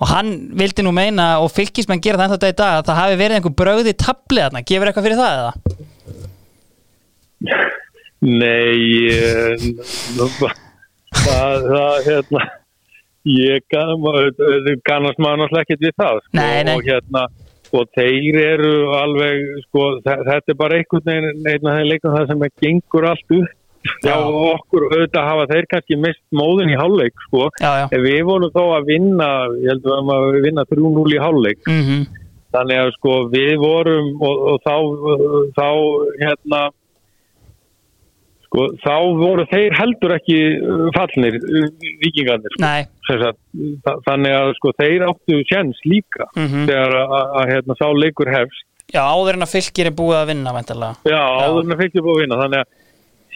og 0.00 0.08
hann 0.14 0.32
vildi 0.56 0.80
nú 0.86 0.96
meina 0.96 1.34
og 1.44 1.52
fylgismenn 1.52 2.00
gera 2.00 2.16
það 2.16 2.24
ennþá 2.30 2.40
þetta 2.40 2.52
í 2.54 2.60
dag 2.64 2.80
að 2.80 2.86
það 2.88 3.00
hafi 3.02 3.20
verið 3.20 3.36
einhver 3.42 3.58
bröði 3.60 3.92
tabli 4.00 4.44
þarna, 4.46 4.64
gefur 4.64 4.88
eitthvað 4.88 5.06
fyrir 5.10 5.20
það 5.20 5.32
eða? 5.44 5.52
Nei 8.24 8.80
það, 11.26 11.68
það 11.68 11.96
hérna 12.08 12.48
ég 13.26 13.62
kannast 14.86 15.18
maður 15.18 15.42
náttúrulega 15.42 15.64
ekkert 15.66 15.84
við 15.86 15.94
það 16.00 16.18
sko, 16.22 16.32
Nei, 16.38 16.62
nei. 16.68 16.74
og 16.78 16.86
hérna 16.86 17.26
og 17.76 17.88
þeir 17.98 18.36
eru 18.46 18.74
alveg 18.94 19.40
sko, 19.66 19.86
þe- 20.06 20.22
þetta 20.28 20.52
er 20.54 20.58
bara 20.60 20.76
einhvern 20.78 21.06
veginn 21.44 21.70
af 21.70 21.78
þeir 21.80 21.88
leikum 21.90 22.14
það 22.16 22.28
sem 22.30 22.44
gengur 22.62 23.08
allt 23.10 23.34
upp 23.40 23.48
já, 24.02 24.10
Já. 24.10 24.14
okkur 24.52 24.86
auðvitað 24.90 25.26
hafa 25.30 25.46
þeir 25.50 25.66
kannski 25.72 25.98
mist 26.02 26.22
móðin 26.34 26.70
í 26.74 26.78
hálfleik 26.78 27.14
sko. 27.28 27.48
Já, 27.62 27.72
já 27.90 27.98
við 28.02 28.22
vorum 28.26 28.50
þó 28.54 28.62
að 28.78 28.86
vinna 28.92 29.28
ég 29.62 29.68
held 29.74 29.84
að 29.96 30.06
maður 30.08 30.40
vinna 30.46 30.64
3-0 30.70 31.14
í 31.18 31.20
hálfleik 31.26 31.60
mm 31.70 32.06
þannig 32.56 32.78
að 32.80 32.90
sko 32.94 33.14
við 33.34 33.56
vorum 33.60 34.06
og, 34.22 34.36
og 34.48 34.60
þá, 34.64 34.74
þá 35.58 35.66
hérna 36.22 36.60
sko 38.56 38.64
þá 38.80 38.94
voru 39.20 39.44
þeir 39.52 39.74
heldur 39.76 40.14
ekki 40.16 40.38
uh, 40.64 40.86
fallnir 40.96 41.36
uh, 41.36 41.66
vikingarnir 42.00 42.56
sko. 42.56 42.70
Þa- 43.84 43.98
þannig 44.08 44.32
að 44.40 44.52
sko 44.56 44.72
þeir 44.80 45.04
áttu 45.10 45.42
sjens 45.50 45.82
líka 45.84 46.24
Mhm. 46.34 46.64
þegar 46.70 46.96
að, 47.02 47.12
að, 47.20 47.36
að 47.42 47.52
hérna 47.52 47.76
sá 47.78 47.86
leikur 47.92 48.32
hefst 48.32 48.64
já 48.94 49.02
áður 49.04 49.34
en 49.36 49.44
að 49.44 49.52
fylgir 49.52 49.90
er 49.90 49.96
búið 49.98 50.18
að 50.22 50.28
vinna 50.32 50.52
væntanlega 50.56 51.10
já, 51.12 51.20
áður 51.44 51.64
en 51.66 51.74
að 51.76 51.80
fylgja 51.84 52.02
búið 52.06 52.16
að 52.16 52.22
vinna 52.24 52.40
þannig 52.42 52.60
að 52.64 52.84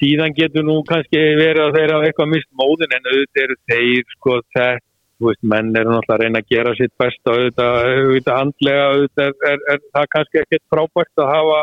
síðan 0.00 0.34
getur 0.38 0.64
nú 0.64 0.76
kannski 0.88 1.20
verið 1.36 1.64
að 1.66 1.74
þeir 1.76 1.90
hafa 1.92 2.06
eitthvað 2.08 2.30
mist 2.32 2.48
móðin 2.56 2.94
en 2.96 3.08
auðvitað 3.10 3.42
eru 3.44 3.56
þeir 3.68 4.04
sko 4.14 4.36
þetta 4.40 4.68
þú 5.20 5.26
veist, 5.28 5.42
menn 5.52 5.74
eru 5.76 5.90
náttúrulega 5.92 6.14
að 6.16 6.22
reyna 6.24 6.40
að 6.40 6.48
gera 6.54 6.70
sitt 6.78 6.92
besta 7.02 7.34
auðvitað, 7.34 7.74
auðvitað 7.90 8.38
andlega 8.40 8.84
auðvitað 8.94 9.26
er, 9.26 9.34
er, 9.50 9.58
er 9.74 9.82
það 9.98 10.06
kannski 10.14 10.40
ekkert 10.40 10.64
frábært 10.72 11.20
að 11.20 11.28
hafa 11.34 11.58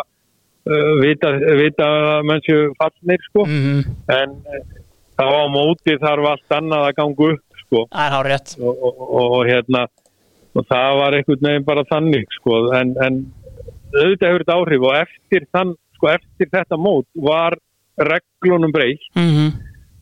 vita, 1.01 1.31
vita 1.59 1.87
menn 2.27 2.43
séu 2.45 2.71
fallnir 2.79 3.23
sko. 3.29 3.45
Mm 3.47 3.85
en 4.17 4.35
eh, 4.53 4.65
þá 5.17 5.25
á 5.25 5.45
móti 5.51 5.97
þarf 6.01 6.31
allt 6.31 6.57
annað 6.59 6.87
að 6.87 6.97
ganga 6.99 7.29
upp 7.33 7.61
sko. 7.63 7.85
Og, 8.61 8.83
og, 8.89 9.01
og, 9.21 9.39
hérna 9.49 9.87
og 10.57 10.65
það 10.69 10.99
var 11.01 11.17
einhvern 11.17 11.49
veginn 11.49 11.67
bara 11.67 11.85
þannig 11.89 12.27
sko. 12.39 12.59
En, 12.77 12.95
en 13.03 13.23
auðvitað 13.95 14.29
hefur 14.29 14.45
þetta 14.45 14.57
áhrif 14.57 14.85
og 14.87 14.99
eftir, 14.99 15.47
þann, 15.53 15.73
sko, 15.97 16.11
eftir 16.13 16.51
þetta 16.53 16.79
mót 16.81 17.07
var 17.15 17.57
reglunum 17.97 18.73
breytt. 18.75 19.09
Mm 19.17 19.55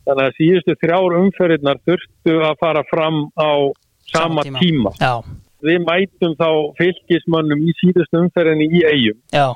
þannig 0.05 0.28
að 0.28 0.36
síðustu 0.39 0.76
þrjár 0.84 1.18
umferðirnar 1.20 1.82
þurftu 1.88 2.38
að 2.45 2.59
fara 2.61 2.84
fram 2.91 3.24
á 3.34 3.74
sama, 4.11 4.45
Sama 4.45 4.59
tíma. 4.61 4.93
Já, 5.01 5.24
Við 5.66 5.80
mætum 5.82 6.36
þá 6.38 6.49
fylgismönnum 6.78 7.63
í 7.66 7.74
síðustu 7.80 8.20
umferðinni 8.22 8.68
í 8.70 8.84
eigum 8.86 9.18
já, 9.34 9.47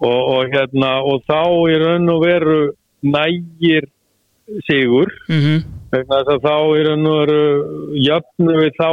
og, 0.00 0.20
og, 0.36 0.54
hérna, 0.54 0.96
og 1.02 1.22
þá 1.28 1.42
í 1.70 1.76
raun 1.82 2.10
og 2.14 2.24
veru 2.24 2.58
nægir 3.04 3.88
sigur. 4.68 5.12
Þess 5.94 6.32
að 6.34 6.42
þá 6.42 6.56
í 6.74 6.84
raun 6.88 7.06
og 7.10 7.20
veru 7.22 7.42
jöfnum 8.02 8.60
við 8.62 8.72
þá 8.80 8.90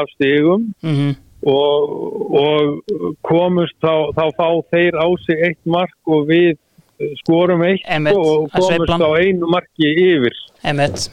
af 0.00 0.12
stigum. 0.16 0.68
Mhm. 0.82 1.16
Og, 1.48 1.90
og 2.34 3.12
komust 3.22 3.76
þá, 3.78 4.10
þá 4.16 4.24
fá 4.34 4.48
þeir 4.74 4.98
á 4.98 5.06
sig 5.22 5.44
eitt 5.46 5.60
mark 5.70 5.94
og 6.10 6.26
við 6.26 6.56
skorum 7.20 7.62
eitt 7.62 7.86
Einmitt, 7.86 8.18
og 8.18 8.50
sveiflan. 8.58 9.06
á 9.06 9.10
einu 9.22 9.46
marki 9.46 9.86
yfir. 9.86 10.34
Emmett 10.66 11.06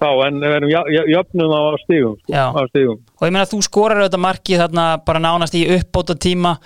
þá 0.00 0.08
en 0.26 0.40
við 0.42 0.54
erum 0.58 0.72
jöfnum 1.12 1.54
á 1.56 1.62
stigum, 1.84 2.16
sko, 2.24 2.34
á 2.36 2.62
stigum. 2.70 2.98
og 3.16 3.24
ég 3.26 3.32
meina 3.32 3.44
að 3.46 3.54
þú 3.54 3.60
skorar 3.64 4.02
auðvitað 4.02 4.24
markið 4.26 4.62
þarna 4.64 4.84
bara 5.06 5.22
nánast 5.24 5.56
í 5.56 5.64
uppbóta 5.76 6.16
tíma 6.20 6.56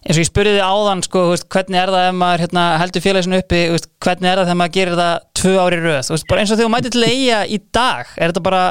eins 0.00 0.16
og 0.16 0.22
ég 0.22 0.28
spurði 0.30 0.56
þið 0.56 0.64
áðan 0.64 1.04
sko, 1.04 1.26
veist, 1.34 1.46
hvernig 1.52 1.80
er 1.82 1.92
það 1.92 2.06
ef 2.08 2.16
maður 2.20 2.44
hérna, 2.46 2.64
heldur 2.80 3.04
félagsinu 3.04 3.40
uppi 3.42 3.60
veist, 3.74 3.90
hvernig 4.00 4.30
er 4.30 4.40
það 4.40 4.48
þegar 4.48 4.60
maður 4.60 4.76
gerir 4.78 5.00
það 5.00 5.14
tvö 5.40 5.54
ári 5.60 5.80
röð 5.84 6.10
veist, 6.14 6.34
eins 6.36 6.50
og 6.50 6.56
þegar 6.56 6.66
þú 6.66 6.72
mætið 6.74 6.96
til 6.96 7.06
eiga 7.06 7.40
í 7.44 7.60
dag 7.76 8.14
er 8.16 8.32
þetta 8.32 8.44
bara 8.48 8.64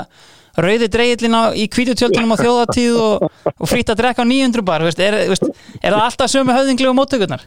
rauði 0.59 0.89
dreigillin 0.91 1.37
í 1.55 1.67
kvítutjöldunum 1.71 2.33
á 2.33 2.41
þjóðatíð 2.41 3.01
og, 3.03 3.27
og 3.53 3.69
frýtt 3.69 3.93
að 3.93 4.01
drekka 4.01 4.25
á 4.25 4.31
900 4.31 4.65
bar 4.65 4.85
er, 4.89 5.19
er 5.21 5.37
það 5.37 6.01
alltaf 6.01 6.33
sömu 6.33 6.55
höfðinglegu 6.55 6.95
móttökurnar? 6.97 7.45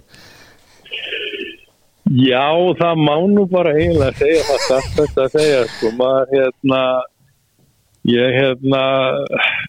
Já, 2.13 2.51
það 2.79 3.03
má 3.03 3.15
nú 3.31 3.45
bara 3.51 3.75
eiginlega 3.77 4.15
segja 4.19 4.47
það 4.47 4.65
satt 4.69 4.95
þetta 4.97 5.27
að 5.27 5.35
segja 5.37 5.61
sko, 5.75 5.93
maður 5.99 6.33
hérna 6.37 6.81
ég 8.11 8.35
hérna 8.37 8.83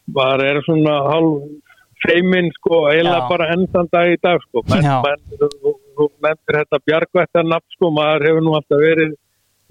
maður 0.10 0.46
er 0.48 0.62
svona 0.66 0.96
hálf 1.08 1.63
feiminn 2.04 2.52
sko, 2.58 2.84
eiginlega 2.92 3.30
bara 3.30 3.50
endan 3.56 3.90
dag 3.94 4.12
í 4.12 4.20
dag 4.22 4.44
sko, 4.48 4.64
menn, 4.72 4.88
menn 5.06 5.24
þú, 5.40 6.08
nefndir 6.26 6.60
þetta 6.60 6.82
bjargvættar 6.90 7.48
nafn 7.48 7.78
sko, 7.78 7.92
maður 7.96 8.28
hefur 8.30 8.46
nú 8.46 8.56
alltaf 8.60 8.84
verið 8.84 9.18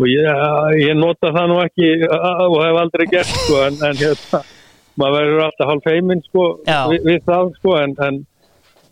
og 0.01 0.09
ég, 0.09 0.43
ég 0.81 0.99
nota 0.99 1.31
það 1.37 1.49
nú 1.53 1.61
ekki 1.63 1.93
og 2.09 2.59
hef 2.65 2.83
aldrei 2.83 3.07
gert 3.13 3.33
sko, 3.33 3.63
en, 3.69 3.79
en 3.89 4.01
hérna, 4.01 4.43
maður 5.01 5.19
verður 5.21 5.47
alltaf 5.47 5.73
hálf 5.73 5.89
feiminn 5.89 6.27
sko, 6.29 6.47
við, 6.67 7.09
við 7.09 7.25
það 7.29 7.57
sko, 7.61 7.79
en, 7.85 7.97
en 8.09 8.23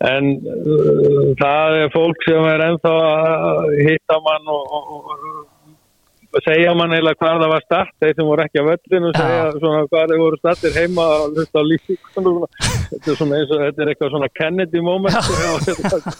en 0.01 0.29
uh, 0.41 1.31
það 1.37 1.75
er 1.83 1.91
fólk 1.93 2.23
sem 2.25 2.45
er 2.49 2.63
ennþá 2.65 2.93
að 3.05 3.67
hitta 3.85 4.17
mann 4.25 4.47
og, 4.49 4.77
og, 4.77 4.87
og 4.97 5.19
segja 6.39 6.71
mann 6.77 6.93
eiginlega 6.95 7.19
hvað 7.19 7.41
það 7.43 7.51
var 7.51 7.63
start 7.65 7.91
þeir 8.01 8.13
sem 8.17 8.27
voru 8.29 8.43
ekki 8.45 8.61
á 8.61 8.65
völlinu 8.69 9.09
segja 9.17 9.41
svona 9.57 9.81
hvað 9.91 10.05
þeir 10.11 10.21
voru 10.21 10.37
startir 10.39 10.71
heima 10.77 11.03
og 11.17 11.35
hlusta 11.35 11.57
á 11.59 11.63
lífíkun 11.67 12.29
þetta 12.91 13.11
er 13.11 13.19
svona 13.19 13.39
eins 13.39 13.51
og 13.51 13.57
þetta 13.65 13.83
er 13.83 13.91
eitthvað 13.91 14.13
svona 14.15 14.29
Kennedy 14.39 14.79
moment 14.85 15.15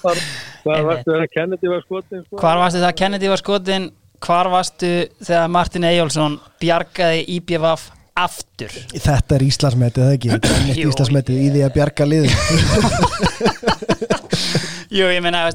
hvað 0.01 0.19
hvað 0.65 0.81
varstu 0.89 1.09
þegar 1.15 1.29
Kennedy 1.37 1.71
var 1.71 1.81
skotin 1.85 2.19
sko? 2.25 2.35
Hvar 2.43 2.57
varstu 2.61 2.77
þegar 2.81 2.97
Kennedy 3.03 3.31
var 3.31 3.41
skotin 3.41 3.83
Hvar 4.21 4.47
varstu 4.53 4.91
þegar 5.23 5.47
Martin 5.49 5.87
Eyjólfsson 5.89 6.33
bjargaði 6.61 7.23
IBVF 7.39 7.87
aftur? 8.21 8.71
Þetta 8.91 9.37
er 9.37 9.41
Íslandsmetið, 9.47 10.03
það 10.03 10.13
ekki? 10.17 10.29
Er 10.35 10.77
Jú. 10.77 10.91
Íslandsmetið 10.91 11.35
í 11.41 11.47
því 11.55 11.61
að 11.65 11.73
bjarga 11.79 12.03
liðin 12.11 12.35
Jú, 14.91 15.05
ég 15.07 15.21
meina, 15.23 15.45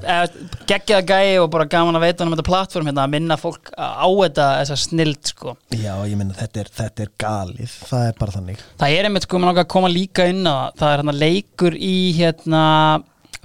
geggjaða 0.65 1.03
gæi 1.05 1.41
og 1.43 1.51
bara 1.53 1.67
gaman 1.69 1.99
að 1.99 2.07
veita 2.07 2.25
um 2.25 2.31
þetta 2.33 2.45
plattform 2.47 2.87
hérna, 2.89 3.03
að 3.05 3.13
minna 3.13 3.37
fólk 3.37 3.69
á 3.77 4.09
þetta 4.09 4.47
þessa 4.63 4.77
snild 4.81 5.29
sko. 5.29 5.53
Já, 5.77 5.93
ég 6.09 6.17
minna, 6.17 6.33
þetta 6.39 6.63
er, 6.63 6.71
þetta 6.79 7.05
er 7.05 7.11
galið. 7.21 7.75
Það 7.91 8.07
er 8.07 8.17
bara 8.17 8.35
þannig. 8.39 8.63
Það 8.81 8.95
er 8.97 9.09
einmitt 9.09 9.27
sko, 9.27 9.37
maður 9.37 9.53
langar 9.53 9.67
að 9.67 9.75
koma 9.75 9.91
líka 9.93 10.29
inn 10.33 10.41
á 10.49 10.57
það. 10.57 10.79
Það 10.81 10.93
er 10.93 11.03
hérna 11.03 11.15
leikur 11.21 11.77
í 11.77 11.99
hérna 12.17 12.63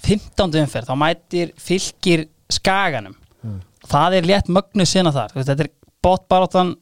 15. 0.06 0.58
umferð, 0.62 0.88
þá 0.88 1.02
mætir 1.04 1.52
fylgir 1.60 2.24
skaganum. 2.56 3.18
Það 3.92 4.16
er 4.22 4.30
létt 4.32 4.52
mögnu 4.54 4.86
sinna 4.88 5.12
þar. 5.12 5.36
Veist, 5.36 5.50
þetta 5.52 5.66
er 5.66 5.74
bótbaráttan 6.06 6.76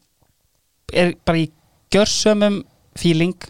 er 0.93 1.15
bara 1.25 1.41
í 1.41 1.49
gjörsömum 1.93 2.61
feeling. 2.99 3.49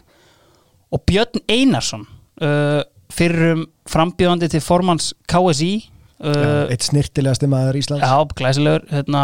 Og 0.88 1.04
Björn 1.04 1.44
Einarsson 1.52 2.08
uh, 2.40 2.80
fyrir 3.14 3.54
um 3.54 3.64
frambjóðandi 3.90 4.48
til 4.52 4.60
formans 4.64 5.10
KSI 5.30 5.72
uh, 6.22 6.68
Eitt 6.70 6.84
snirtilegasti 6.86 7.48
maður 7.50 7.78
Íslands 7.80 8.04
Já, 8.04 8.14
glæsilegur, 8.38 8.84
hérna, 8.92 9.22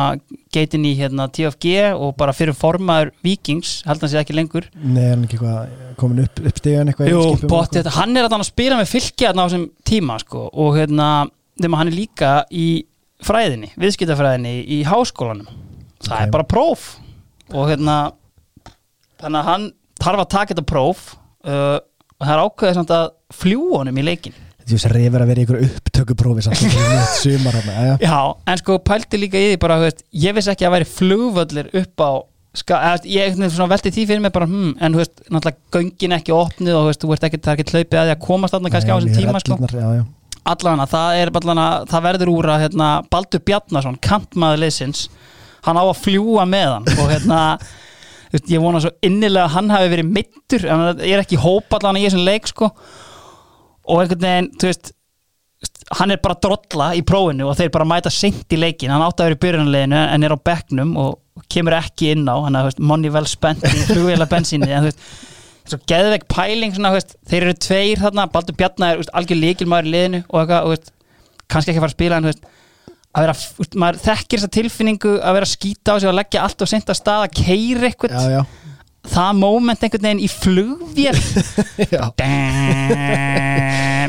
geitin 0.55 0.87
í 0.89 0.95
hérna, 0.99 1.29
TFG 1.33 1.75
og 1.95 2.17
bara 2.19 2.35
fyrir 2.37 2.57
formaður 2.57 3.13
Vikings, 3.27 3.79
held 3.87 4.03
hann 4.03 4.13
sé 4.13 4.21
ekki 4.23 4.37
lengur 4.37 4.69
Nei, 4.75 5.03
er 5.05 5.15
hann 5.15 5.25
ekki 5.29 5.39
eitthvað 5.39 5.95
komin 6.01 6.25
upp, 6.25 6.43
upp 6.51 6.61
stegan 6.63 6.91
eitthvað 6.93 7.13
Jú, 7.13 7.23
bótti, 7.47 7.81
eitthvað? 7.83 7.97
hann 8.01 8.17
er 8.21 8.29
að 8.31 8.47
spila 8.49 8.81
með 8.81 8.93
fylki 8.97 9.29
hérna 9.29 9.45
á 9.45 9.47
þessum 9.49 9.67
tíma 9.87 10.19
sko, 10.23 10.47
og 10.53 10.77
hérna, 10.81 11.09
þegar 11.61 11.81
hann 11.83 11.93
er 11.93 11.99
líka 12.01 12.35
í 12.51 12.69
fræðinni, 13.25 13.71
viðskiptafræðinni 13.81 14.57
í 14.77 14.83
háskólanum, 14.85 15.49
það 16.05 16.17
Ok. 16.17 16.23
er 16.27 16.33
bara 16.35 16.49
próf 16.51 16.89
og 17.55 17.71
hérna 17.71 17.97
þannig 19.21 19.39
að 19.41 19.49
hann 19.51 19.69
þarf 20.03 20.23
að 20.25 20.33
taka 20.35 20.53
þetta 20.53 20.67
próf 20.69 21.05
uh, 21.47 21.79
og 22.17 22.27
það 22.27 22.35
er 22.35 22.45
ákveðið 22.45 22.79
samt 22.81 22.93
að 22.97 23.09
fljúa 23.37 23.81
honum 23.83 24.03
í 24.03 24.07
leikin 24.07 24.43
Þú 24.67 24.75
veist, 24.75 24.89
reyfur 24.91 25.23
að 25.23 25.29
vera 25.31 25.43
einhverju 25.43 25.67
upptökuprófi 25.71 26.43
samt 26.43 26.59
Það 26.59 26.81
er 26.81 26.89
mjög 26.91 27.11
sumar 27.21 27.59
hann 27.61 27.69
já. 27.71 27.93
Já, 28.03 28.17
en 28.51 28.63
sko 28.63 28.79
pælti 28.83 29.21
líka 29.23 29.39
í 29.39 29.53
því 29.53 29.61
bara, 29.63 29.77
veist, 29.85 30.03
ég 30.11 30.35
vissi 30.35 30.51
ekki 30.51 30.67
að 30.67 30.75
væri 30.75 30.89
flugvöllir 30.91 31.69
upp 31.83 32.03
á 32.03 32.11
ska, 32.57 32.81
eða, 32.89 33.11
ég 33.13 33.39
velti 33.71 33.93
því 33.95 34.07
fyrir 34.11 34.25
mig 34.25 34.35
bara, 34.35 34.49
hm, 34.51 34.75
en 34.81 34.97
þú 34.97 35.03
veist, 35.03 35.23
náttúrulega 35.29 35.77
göngin 35.77 36.17
ekki 36.17 36.35
opnið 36.35 36.79
og 36.79 36.91
þú 36.99 37.13
veist, 37.13 37.23
það 37.23 37.37
er 37.37 37.63
ekki 37.63 37.77
hlaupið 37.77 38.01
að 38.01 38.09
því 38.11 38.15
að 38.17 38.23
komast 38.27 38.57
þarna 38.57 38.73
kannski 38.75 38.91
á 38.91 38.97
þessum 38.97 39.17
tíma, 39.21 39.43
sko 39.45 39.59
já, 39.71 39.89
já. 40.01 40.05
allavega, 40.53 40.89
það 40.93 41.21
er 41.21 41.33
allavega, 41.33 41.67
það 41.93 42.07
verður 42.09 42.33
úr 42.33 42.51
að 42.55 42.63
hérna, 42.65 42.91
Baldur 43.13 43.45
Bjarnason, 43.47 43.99
kantmaður 44.03 44.63
liðsins 44.65 45.07
hann 45.67 45.79
á 45.79 45.85
að 45.85 45.99
fljúa 46.01 46.47
með 46.49 46.77
hann 46.77 46.91
og 46.97 47.11
hérna 47.13 47.41
veist, 48.35 48.51
ég 48.51 48.63
vona 48.63 48.83
svo 48.83 48.93
innilega 49.07 49.47
að 49.47 49.55
hann 49.55 49.73
hafi 49.75 49.93
verið 49.93 50.13
mittur 50.19 50.67
ég 50.67 51.13
er 51.15 51.23
ekki 51.23 51.39
í 51.39 51.43
hóp 51.43 51.77
allavega 51.77 52.03
í 52.03 52.09
þessum 52.09 52.27
leik 52.27 52.51
sko. 52.51 52.71
Og 53.87 54.03
einhvern 54.03 54.25
veginn, 54.27 54.53
þú 54.59 54.71
veist 54.71 54.93
hann 55.97 56.11
er 56.11 56.21
bara 56.23 56.37
drolla 56.43 56.91
í 56.99 57.03
prófinu 57.07 57.47
og 57.51 57.57
þeir 57.59 57.71
bara 57.75 57.87
mæta 57.89 58.11
seint 58.13 58.51
í 58.53 58.59
leikin, 58.59 58.91
hann 58.93 59.05
átti 59.05 59.23
að 59.23 59.31
vera 59.31 59.37
í 59.37 59.43
byrjunarleginu 59.45 60.01
en 60.03 60.27
er 60.27 60.35
á 60.35 60.39
bekknum 60.49 60.93
og 61.01 61.47
kemur 61.53 61.77
ekki 61.79 62.11
inn 62.15 62.27
á, 62.27 62.37
hann 62.43 62.59
er 62.59 62.77
money 62.83 63.13
well 63.13 63.29
spent 63.31 63.65
í 63.65 63.85
flugvila 63.87 64.27
bensíni, 64.31 64.69
en 64.69 64.87
þú 64.87 64.91
veist 64.91 65.07
svo 65.67 65.79
geðveik 65.91 66.27
pæling 66.31 66.75
svona, 66.75 66.93
veist, 66.95 67.17
þeir 67.27 67.49
eru 67.49 67.57
tveir 67.63 68.03
þarna, 68.03 68.29
Baldur 68.35 68.57
Bjarnar 68.59 69.03
algjör 69.19 69.41
líkilmaður 69.41 69.89
í 69.89 69.95
liðinu 69.95 70.23
og 70.27 70.41
eitthvað, 70.43 70.67
þú 70.67 70.75
veist, 70.75 70.93
kannski 71.51 71.73
ekki 71.73 71.83
fara 71.83 71.93
að 71.93 71.97
spila 71.97 72.19
en 72.19 72.27
þú 72.27 72.33
veist, 72.33 72.53
að 73.17 73.23
vera, 73.25 73.35
veist, 73.59 73.75
maður 73.81 73.99
þekkir 74.05 74.39
þessa 74.43 74.55
tilfinningu 74.59 75.13
að 75.19 75.35
vera 75.39 75.47
að 75.49 75.55
skýta 75.57 75.89
á 75.93 75.95
sig 76.03 76.11
og 76.11 76.19
leggja 76.19 76.43
allt 76.45 76.61
og 76.67 76.71
sent 76.73 76.89
að 76.93 76.99
stað 77.01 77.23
að 77.27 77.35
keira 77.41 77.85
eitthvað 77.89 78.13
já, 78.13 78.17
já, 78.37 78.43
það 79.17 79.31
moment 79.41 79.81
einhvern 79.87 80.07
veginn 80.11 80.25
í 80.27 80.29
flugvél. 80.33 81.19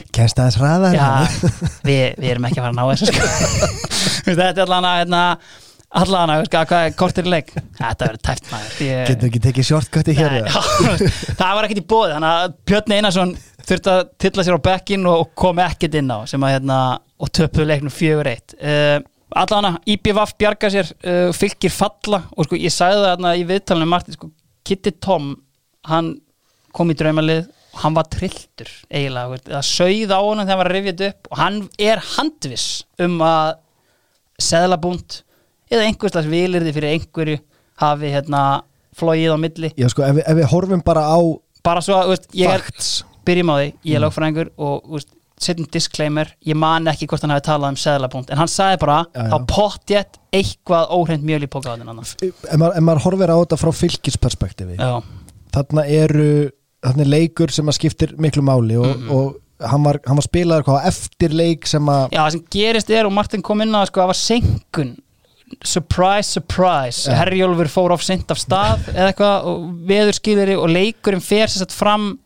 Kennst 0.17 0.39
aðeins 0.41 0.57
hraðar 0.59 0.95
við, 1.85 2.03
við 2.17 2.29
erum 2.33 2.45
ekki 2.49 2.59
að 2.59 2.65
fara 2.65 2.73
að 2.73 2.77
ná 2.77 2.83
þessu 2.91 3.05
sko. 3.11 3.23
Þetta 4.27 4.47
er 4.49 4.61
allan 4.65 4.87
að 4.89 4.97
hérna, 5.01 5.21
allan 6.01 6.33
að, 6.33 6.39
hvað 6.53 6.73
er 6.87 6.95
kortir 6.99 7.27
í 7.29 7.31
leik. 7.33 7.49
Þetta 7.79 8.01
verður 8.09 8.23
tæft 8.27 8.45
maður. 8.51 8.71
Ég- 8.87 9.07
Getur 9.11 9.27
ekki 9.29 9.41
tekið 9.47 9.65
shortcuti 9.71 10.11
hér 10.17 10.31
það 11.39 11.51
var 11.59 11.63
ekkert 11.67 11.83
í 11.83 11.87
bóði 11.93 12.11
þannig 12.17 12.31
að 12.33 12.43
Björn 12.69 12.95
Einarsson 12.97 13.31
þurfti 13.67 13.89
að 13.93 14.01
tilla 14.23 14.41
sér 14.47 14.57
á 14.59 14.65
bekkin 14.69 15.03
og 15.11 15.19
kom 15.37 15.57
ekkert 15.63 15.93
inn 16.01 16.11
á 16.11 16.17
sem 16.29 16.41
að 16.47 16.53
hérna, 16.57 16.77
og 17.17 17.31
töpuðu 17.33 17.67
leiknum 17.71 17.93
fjögur 17.93 18.29
eitt. 18.29 18.55
Uh, 18.61 18.99
allan 19.35 19.71
að 19.71 19.91
IBVF 19.95 20.35
bjarga 20.39 20.71
sér 20.71 20.91
uh, 20.95 21.29
fylgir 21.35 21.73
falla 21.73 22.23
og 22.35 22.47
sko 22.47 22.59
ég 22.59 22.73
sagði 22.73 23.03
það 23.03 23.11
hérna, 23.11 23.35
í 23.35 23.45
viðtalinu 23.49 23.89
Martin 23.91 24.17
sko, 24.17 24.31
Kitty 24.67 24.93
Tom 25.03 25.33
hann 25.87 26.15
kom 26.75 26.91
í 26.91 26.97
draumalið 26.97 27.47
og 27.47 27.81
hann 27.83 27.97
var 27.97 28.07
trilltur 28.11 28.69
eiginlega, 28.89 29.41
það 29.49 29.67
sauð 29.67 30.13
á 30.13 30.19
honum 30.19 30.47
þegar 30.47 30.53
hann 30.53 30.61
var 30.63 30.73
þetta 30.77 31.09
upp 31.11 31.31
og 31.31 31.41
hann 31.41 31.59
er 31.89 32.03
handviss 32.15 32.69
um 33.03 33.19
að 33.25 33.57
seðlabúnd 34.47 35.21
eða 35.73 35.89
einhverslega 35.89 36.31
vilirði 36.31 36.73
fyrir 36.75 36.95
einhverju 36.95 37.41
hafi 37.81 38.13
hérna 38.13 38.41
flóið 38.97 39.35
á 39.35 39.37
milli. 39.37 39.69
Já, 39.77 39.89
sko, 39.91 40.05
ef, 40.07 40.21
ef 40.23 40.39
við 40.39 40.49
horfum 40.53 40.81
bara 40.85 41.03
á 41.05 41.19
bara 41.67 41.83
svo 41.83 41.97
að, 41.99 42.13
veist, 42.13 42.27
ég 42.37 42.49
er 42.49 42.63
byrjum 43.27 43.51
á 43.51 43.55
því, 43.57 43.67
ég 43.89 43.97
er 43.97 44.03
lögfræðingur 44.05 44.51
og 44.55 44.85
þú 44.85 44.95
veist, 44.95 45.11
setjum 45.39 45.67
disclaimer, 45.71 46.31
ég 46.49 46.55
man 46.57 46.87
ekki 46.89 47.05
hvort 47.07 47.21
hann 47.21 47.33
hafi 47.35 47.45
talað 47.45 47.73
um 47.75 47.79
seðlapunkt, 47.81 48.31
en 48.33 48.37
hann 48.41 48.49
sagði 48.49 48.79
bara 48.81 48.99
Já, 49.13 49.21
já. 49.21 49.29
þá 49.33 49.37
pottjett 49.51 50.17
eitthvað 50.33 50.93
óhreint 50.97 51.23
mjöl 51.27 51.43
í 51.45 51.49
pókaðin 51.53 51.83
ef 51.85 52.57
maður, 52.57 52.75
ef 52.77 52.83
maður 52.87 53.03
horfir 53.05 53.33
á 53.33 53.37
þetta 53.43 53.59
frá 53.61 53.71
fylgisperspektífi 53.81 54.77
þarna 55.53 55.83
eru 55.87 56.29
þarna 56.85 57.05
er 57.05 57.11
leikur 57.13 57.51
sem 57.53 57.69
að 57.69 57.77
skiptir 57.79 58.15
miklu 58.21 58.41
máli 58.45 58.77
og, 58.77 58.87
Mhm. 58.97 59.11
og 59.11 59.35
hann, 59.71 59.83
var, 59.83 59.99
hann 60.05 60.15
var 60.19 60.25
spilaður 60.27 60.63
hvað, 60.67 60.85
eftir 60.89 61.29
leik 61.33 61.65
sem 61.67 61.85
að 61.89 62.11
já, 62.11 62.19
það 62.25 62.31
sem 62.31 62.43
gerist 62.57 62.89
er 62.93 63.05
og 63.05 63.13
Martin 63.13 63.41
kom 63.41 63.61
inn 63.61 63.73
á 63.73 63.85
sko, 63.85 64.01
það 64.01 64.11
var 64.13 64.19
senkun 64.21 64.97
surprise, 65.63 66.27
surprise. 66.35 67.07
Herjólfur 67.09 67.69
fór 67.71 67.93
of 67.95 68.01
sent 68.03 68.29
af 68.33 68.37
stað 68.41 68.81
eða 68.91 69.13
eitthvað 69.13 69.45
og 69.47 69.67
veðurskýðari 69.87 70.57
og 70.59 70.67
leikurinn 70.73 71.23
fer 71.23 71.47
sér 71.47 71.63
sett 71.63 71.71
fram 71.75 72.17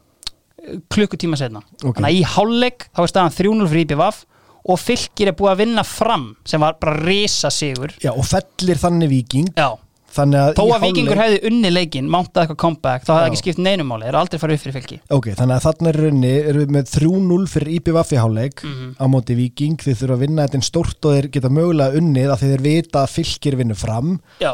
klukkutíma 0.94 1.38
setna 1.40 1.62
Ok. 1.84 1.96
þannig 1.98 2.10
að 2.12 2.18
í 2.20 2.24
hálfleik 2.36 2.88
þá 2.96 3.02
er 3.06 3.12
staðan 3.14 3.38
3-0 3.38 3.70
fyrir 3.72 3.86
IBVF 3.88 4.26
og 4.72 4.78
fylgir 4.78 5.32
er 5.32 5.38
búið 5.40 5.54
að 5.56 5.62
vinna 5.66 5.84
fram 5.88 6.28
sem 6.46 6.62
var 6.62 6.76
bara 6.82 7.00
risa 7.02 7.50
sigur 7.50 7.96
já, 8.04 8.12
og 8.14 8.26
fellir 8.30 8.78
þannig 8.78 9.10
viking 9.10 9.48
já, 9.58 9.72
þannig 10.14 10.38
að 10.44 10.52
þó 10.60 10.64
að 10.76 10.84
vikingur 10.86 11.18
hálfleik- 11.18 11.42
hefði 11.42 11.50
unni 11.50 11.72
leikin 11.74 12.10
mántað 12.14 12.44
eitthvað 12.44 12.60
comeback, 12.62 13.06
þá 13.08 13.12
hefði 13.16 13.30
ekki 13.32 13.42
skipt 13.42 13.62
neinumáli 13.66 14.06
þeir 14.06 14.12
eru 14.14 14.20
aldrei 14.22 14.40
farið 14.44 14.54
upp 14.60 14.64
fyrir 14.68 14.76
fylgi 14.78 15.00
ok, 15.18 15.30
þannig 15.40 15.56
að 15.58 15.66
þarna 15.66 15.90
er 15.94 16.00
runni 16.06 16.34
erum 16.52 16.62
við 16.62 16.76
með 16.78 16.92
3-0 16.94 17.48
fyrir 17.56 17.74
IPVF 17.80 18.12
í 18.14 18.20
hálfleik 18.22 18.64
Mhm. 18.64 18.90
á 19.02 19.06
móti 19.10 19.36
viking, 19.42 19.78
þið 19.82 19.98
þurfa 20.04 20.14
að 20.20 20.24
vinna 20.28 20.46
þetta 20.46 20.62
er 20.62 20.68
stórt 20.70 21.06
og 21.10 21.16
þeir 21.18 21.32
geta 21.32 21.50
mögulega 21.50 21.98
unnið 21.98 22.30
að 22.36 22.44
þeir 22.46 22.62
vita 22.62 23.02
að 23.02 23.14
fylgir 23.18 23.58
vinnu 23.58 23.76
fram. 23.76 24.20
Já, 24.40 24.54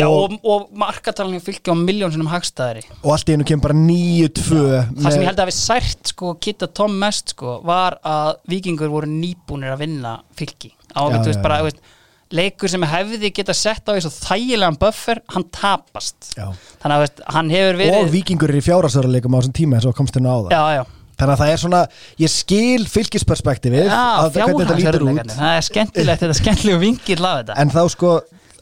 já, 0.00 0.06
og, 0.08 0.36
og 0.42 0.68
markatalning 0.78 1.42
fylgi 1.44 1.72
á 1.72 1.76
miljónsunum 1.76 2.30
hagstæðari. 2.32 2.84
Og 3.02 3.14
allt 3.14 3.28
í 3.28 3.36
einu 3.36 3.46
kemur 3.48 3.66
bara 3.68 3.78
9-2 3.78 4.60
það 4.60 5.08
sem 5.08 5.24
ég 5.24 5.28
held 5.28 5.40
að 5.40 5.44
hafi 5.44 5.56
sært 5.56 6.12
sko, 6.14 6.36
Kitta 6.42 6.68
Tom 6.72 6.94
mest 7.02 7.34
sko, 7.34 7.58
var 7.66 7.98
að 8.06 8.38
vikingur 8.52 8.92
voru 8.92 9.10
nýbúnir 9.10 9.74
að 9.74 9.84
vinna 9.84 10.14
fylgi 10.38 10.72
á, 10.96 11.02
Já, 11.02 11.18
þú 11.18 11.26
veist, 11.28 11.40
já, 11.40 11.44
bara, 11.44 11.60
veist, 11.66 11.84
leikur 12.32 12.72
sem 12.72 12.88
hefði 12.88 13.32
geta 13.36 13.56
sett 13.56 13.84
á 13.84 13.92
því 13.92 14.06
svo 14.06 14.14
þægilegan 14.16 14.80
buffer 14.80 15.20
hann 15.34 15.44
tapast. 15.52 16.32
Já. 16.38 16.48
þannig 16.80 16.96
að 16.96 17.04
veist, 17.04 17.22
hann 17.36 17.52
hefur 17.52 17.78
verið 17.82 18.00
og 18.00 18.10
vikingur 18.16 18.52
er 18.52 18.62
í 18.62 18.64
fjárastöruleikum 18.64 19.36
á 19.36 19.38
þessum 19.42 19.56
tíma 19.60 19.76
eins 19.78 19.88
og 19.90 19.96
komst 19.98 20.16
hérna 20.16 20.32
á 20.32 20.38
það 20.40 20.56
já, 20.56 20.62
já, 20.78 20.84
þannig 21.22 21.34
að 21.34 21.42
það 21.42 21.52
er 21.52 21.60
svona, 21.62 21.80
ég 22.22 22.32
skil 22.32 22.86
fylgisperspektífið 22.90 23.90
að 23.92 24.38
hvernig 24.38 24.62
þetta 24.62 24.78
lítur 24.78 25.04
út. 25.06 25.34
Það 25.36 25.56
er 25.58 25.66
skemmtilegt, 25.68 26.22
þetta 26.22 26.34
er 26.34 26.40
skemmtilegu 26.40 26.80
vingill 26.82 27.26
af 27.28 27.42
þetta. 27.42 27.58
En 27.62 27.72
þá 27.72 27.82
sko 27.92 28.14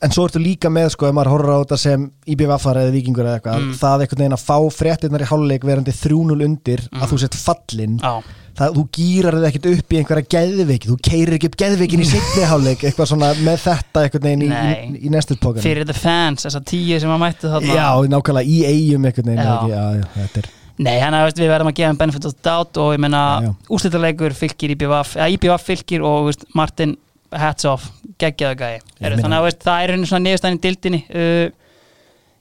en 0.02 0.10
svo 0.14 0.24
ertu 0.28 0.40
líka 0.40 0.70
með 0.72 0.90
sko 0.94 1.08
ef 1.10 1.14
maður 1.16 1.32
horfður 1.34 1.54
á 1.56 1.60
þetta 1.62 1.78
sem 1.82 2.04
IBVF-ar 2.32 2.78
eða 2.82 2.92
vikingur 2.94 3.26
eða 3.28 3.38
eitthvað 3.40 3.58
Mm. 3.60 3.72
það 3.80 4.04
einhvern 4.04 4.22
veginn 4.22 4.36
að 4.38 4.44
fá 4.48 4.58
fréttinnar 4.72 5.24
í 5.24 5.30
hálfleik 5.30 5.64
verandi 5.68 5.92
3-0 5.92 6.44
undir 6.46 6.84
að 6.96 7.08
þú 7.12 7.18
sett 7.24 7.34
fallin 7.36 7.98
Mm. 7.98 8.04
já, 8.04 8.22
það, 8.60 8.74
þú 8.76 8.84
gýrar 8.96 9.34
þið 9.38 9.48
ekkert 9.50 9.66
upp 9.72 9.92
í 9.92 9.98
einhverja 10.00 10.28
geðveiki 10.36 10.88
þú 10.90 10.96
keirir 11.10 11.34
ekki 11.36 11.50
upp 11.50 11.58
geðveikin 11.60 12.00
í 12.04 12.08
sittni 12.08 12.46
hálfleik 12.48 12.84
eitthvað 12.88 13.10
svona 13.12 13.32
með 13.44 13.58
þetta 13.66 14.04
einhvern 14.06 14.24
veginn 14.28 14.46
í, 14.46 14.48
í, 14.48 15.04
í 15.06 15.12
nesturpókan 15.12 15.62
fyrir 15.64 15.84
the 15.86 15.92
fans, 15.96 16.46
þessar 16.46 16.64
tíu 16.64 17.00
sem 17.00 17.10
að 17.12 17.20
mættu 17.26 17.52
þarna. 17.52 17.76
Já, 17.76 17.90
nákvæmlega 18.14 18.48
í 18.48 18.58
eigum 18.72 19.04
einhvern 19.04 19.30
veginn 19.34 19.44
Já. 19.44 19.68
já, 19.68 20.08
þetta 20.16 20.38
er 20.44 20.50
Nei, 20.80 20.96
hann 20.98 21.12
að 21.12 21.34
við 21.36 21.50
verðum 21.52 21.68
að 21.68 21.74
gefa 21.76 21.88
hann 21.92 21.96
benefit 22.00 22.24
of 22.24 22.34
doubt 22.40 22.78
og 22.80 22.94
ég 22.94 23.00
menna 23.04 23.20
úrslitaleikur 23.68 24.32
fylgir 24.32 24.72
IBVF 24.72 25.10
eða 25.18 25.26
IBVF 25.34 25.66
fylgir 25.68 26.00
og 26.08 26.30
veist, 26.30 26.46
Martin 26.56 26.96
hats 27.32 27.64
off, 27.70 27.88
Eru, 29.00 29.14
meina- 29.16 29.22
þannig 29.22 29.38
að 29.38 29.46
veist, 29.48 29.64
það 29.64 29.82
er 29.84 29.92
einu 29.94 30.06
svona 30.10 30.24
niðurstæðin 30.26 30.62
dildinni 30.64 31.02
uh, 31.14 31.48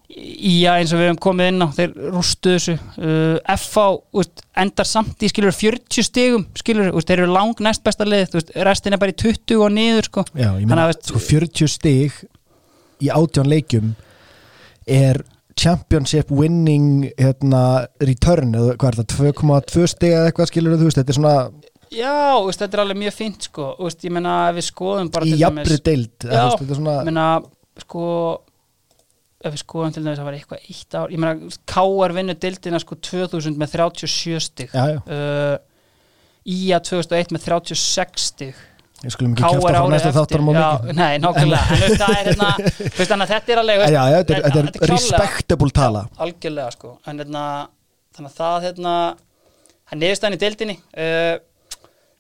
Já, 0.10 0.72
eins 0.80 0.90
og 0.90 0.98
við 0.98 1.06
höfum 1.12 1.20
komið 1.22 1.48
inn 1.52 1.62
á 1.62 1.68
þeir 1.78 1.92
rústu 2.16 2.56
þessu 2.56 2.74
uh, 2.74 3.36
FH 3.54 3.84
úst, 4.18 4.42
endar 4.58 4.88
samt 4.90 5.22
í 5.22 5.30
skilur 5.30 5.54
40 5.54 6.06
stigum 6.08 6.48
skilur, 6.58 6.90
úst, 6.98 7.06
þeir 7.12 7.22
eru 7.28 7.36
lang 7.36 7.62
næst 7.62 7.84
besta 7.86 8.08
lið 8.10 8.34
restin 8.66 8.98
er 8.98 9.02
bara 9.04 9.14
í 9.14 9.18
20 9.22 9.62
og 9.62 9.70
niður 9.76 10.08
sko. 10.10 10.24
Já, 10.34 10.50
meina, 10.66 10.88
að 10.88 10.96
veist- 10.96 11.12
sko 11.12 11.22
40 11.28 11.70
stig 11.76 12.18
í 13.06 13.12
átján 13.14 13.52
leikjum 13.54 13.94
er 14.90 15.22
championship 15.60 16.34
winning 16.34 17.12
hérna, 17.20 17.62
return, 18.02 18.56
eða 18.58 18.76
hvað 18.82 18.90
er 18.90 19.00
það 19.04 19.14
2,2 19.14 19.88
stig 19.94 20.16
eða 20.16 20.32
eitthvað 20.32 20.50
skilur 20.56 20.78
þú 20.80 20.90
veist, 20.90 21.02
þetta 21.04 21.14
er 21.14 21.20
svona 21.20 21.36
Já, 21.94 22.38
úst, 22.44 22.62
þetta 22.62 22.78
er 22.78 22.84
alveg 22.84 23.00
mjög 23.02 23.16
fínt 23.18 23.48
sko. 23.50 23.72
úst, 23.86 24.04
ég 24.06 24.14
meina 24.14 24.36
ef 24.50 24.60
við 24.60 24.68
skoðum 24.70 25.10
bara 25.14 25.26
í 25.26 25.40
jafnri 25.40 25.80
deild 25.82 26.28
Já, 26.28 26.44
veist, 26.46 26.62
þetta 26.62 26.76
er 26.76 26.80
svona, 26.82 26.96
ég 27.00 27.10
meina 27.10 27.28
sko 27.80 28.06
ef 29.40 29.54
við 29.56 29.62
skoðum 29.62 29.94
til 29.96 30.04
dæmis 30.04 30.18
að 30.18 30.22
það 30.22 30.28
var 30.28 30.38
eitthvað 30.38 30.72
eitt 30.74 30.98
ár 31.00 31.14
ég 31.14 31.22
meina 31.24 31.52
K.R. 31.72 32.16
vinnu 32.18 32.36
dildina 32.44 32.82
sko 32.84 32.98
2000 33.10 33.60
með 33.60 33.76
37 33.78 34.42
stig. 34.44 34.76
Uh, 34.76 35.56
Ía 36.50 36.80
2001 36.84 37.34
með 37.36 37.46
36 37.46 38.28
stig. 38.30 38.60
Ég 39.00 39.14
skulum 39.16 39.32
ekki 39.32 39.46
kjáta 39.46 39.64
frá 39.64 39.78
árið 39.80 39.94
næsta 39.94 40.12
þáttur 40.16 40.42
á 40.44 40.46
mikið. 40.50 40.90
nei, 40.98 41.14
nákvæmlega. 41.24 41.78
Veist, 41.80 42.02
hérna 42.04 42.50
veist, 42.98 43.14
að 43.16 43.26
þetta 43.32 43.54
er 43.54 43.62
alveg 43.62 43.84
þetta 43.86 44.64
er, 44.64 44.70
respectable 44.92 45.76
tala. 45.76 46.02
Algjörlega 46.20 46.74
sko. 46.76 46.98
En 47.08 47.22
hérna, 47.22 47.44
þannig 48.18 48.34
að 48.34 48.42
það 48.42 48.68
hérna 48.68 48.96
hann 49.90 50.04
niðurstæðan 50.04 50.36
í 50.36 50.42
deildinni. 50.44 50.76
Uh, 50.92 51.38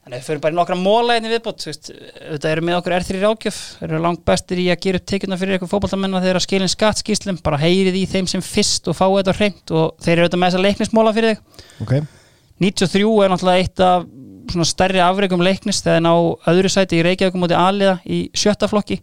þannig 0.10 0.18
að 0.18 0.23
við 0.23 0.27
fyrir 0.30 0.41
bara 0.41 0.53
í 0.53 0.57
nokkra 0.57 0.77
móla 0.80 1.15
einni 1.15 1.30
viðbót 1.30 1.61
þú 1.61 1.69
veist, 1.69 1.90
þetta 2.18 2.49
eru 2.49 2.64
með 2.65 2.77
okkur 2.80 2.95
R3 2.98 3.19
rákjöf 3.22 3.57
eru 3.86 3.99
langt 4.02 4.23
bestir 4.26 4.61
í 4.61 4.65
að 4.73 4.80
gera 4.86 4.99
upp 4.99 5.10
tekjuna 5.11 5.38
fyrir 5.38 5.57
eitthvað 5.57 6.30
eru 6.30 6.40
að 6.40 6.45
skilin 6.45 6.72
skattskíslum 6.73 7.38
bara 7.45 7.60
heyrið 7.61 7.99
í 7.99 8.06
þeim 8.10 8.30
sem 8.30 8.41
fyrst 8.41 8.90
og 8.90 8.98
fáið 8.98 9.19
þetta 9.19 9.36
hreint 9.38 9.73
og 9.76 9.99
þeir 10.02 10.15
eru 10.15 10.26
auðvitað 10.26 10.41
með 10.41 10.49
þessa 10.49 10.64
leiknismóla 10.65 11.14
fyrir 11.14 11.36
þig. 11.36 11.68
Ok, 11.86 11.94
93 12.65 13.11
er 13.23 13.34
náttúrulega 13.34 13.64
eitt 13.64 13.84
af 13.86 14.07
svona 14.49 14.65
stærri 14.65 15.03
afreikum 15.03 15.44
leiknis 15.45 15.84
þegar 15.86 16.02
ná 16.07 16.14
öðru 16.49 16.72
sæti 16.73 16.98
í 16.98 17.03
Reykjavíkum 17.06 17.44
mútið 17.44 17.61
aðliða 17.61 17.99
í 18.10 18.23
sjötta 18.34 18.69
flokki. 18.72 18.99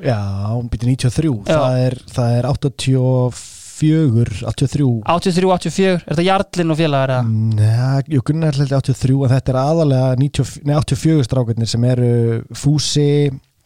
Já, 0.00 0.16
hún 0.52 0.68
býtir 0.72 0.92
93 0.92 1.32
Já. 1.48 1.56
það 1.56 1.80
er, 1.86 1.96
það 2.12 2.36
er 2.36 2.50
84 3.80 4.42
83 4.44 4.88
83-84, 5.08 5.92
er 5.96 6.02
þetta 6.12 6.26
Jarlinn 6.26 6.74
og 6.74 6.78
félagar 6.80 7.12
eða? 7.16 7.36
Nei, 7.56 8.02
jú, 8.14 8.22
Gunnar 8.28 8.58
held 8.60 8.74
83 8.76 9.16
en 9.26 9.32
þetta 9.34 9.54
er 9.54 9.60
aðalega 9.62 10.10
90, 10.20 10.56
nei, 10.68 10.74
84 10.78 11.28
strákarnir 11.28 11.70
sem 11.70 11.86
eru 11.88 12.10
Fúsi 12.56 13.08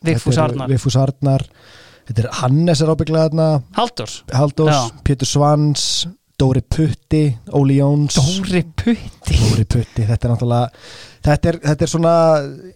Vigfús 0.05 0.39
Arnar. 0.39 0.70
Vigfús 0.70 0.99
Arnar 1.01 1.47
Þetta 2.05 2.20
er 2.27 2.28
Hannes 2.43 2.82
er 2.85 2.93
ábygglega 2.93 3.31
þarna 3.31 3.49
Halldórs 3.78 4.19
Haldós, 4.32 4.74
Já. 4.74 5.03
Pétur 5.09 5.31
Svans 5.31 5.86
Dóri 6.39 6.65
Putti, 6.66 7.24
Óli 7.55 7.78
Jóns. 7.78 8.16
Dóri 8.19 8.65
Putti? 8.74 8.97
Dóri 9.28 9.65
Putti, 9.65 10.02
þetta 10.02 10.27
er 10.27 10.32
náttúrulega 10.32 10.70
þetta 11.24 11.51
er, 11.51 11.59
þetta 11.62 11.86
er 11.86 11.90
svona, 11.90 12.15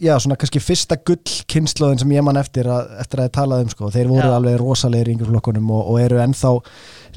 já, 0.03 0.13
svona 0.23 0.37
kannski 0.41 0.61
fyrsta 0.63 0.99
gull 1.07 1.35
kynnslóðin 1.51 2.01
sem 2.03 2.13
ég 2.15 2.25
man 2.25 2.39
eftir 2.41 2.69
að, 2.71 2.93
eftir 3.03 3.23
að 3.23 3.29
ég 3.29 3.35
talaði 3.37 3.67
um, 3.67 3.73
sko, 3.73 3.91
þeir 3.95 4.11
voru 4.13 4.29
Já. 4.31 4.35
alveg 4.39 4.57
rosalegir 4.63 5.11
í 5.11 5.17
yngur 5.17 5.31
flokkunum 5.33 5.73
og, 5.75 5.91
og 5.93 5.99
eru 6.03 6.21
ennþá 6.23 6.53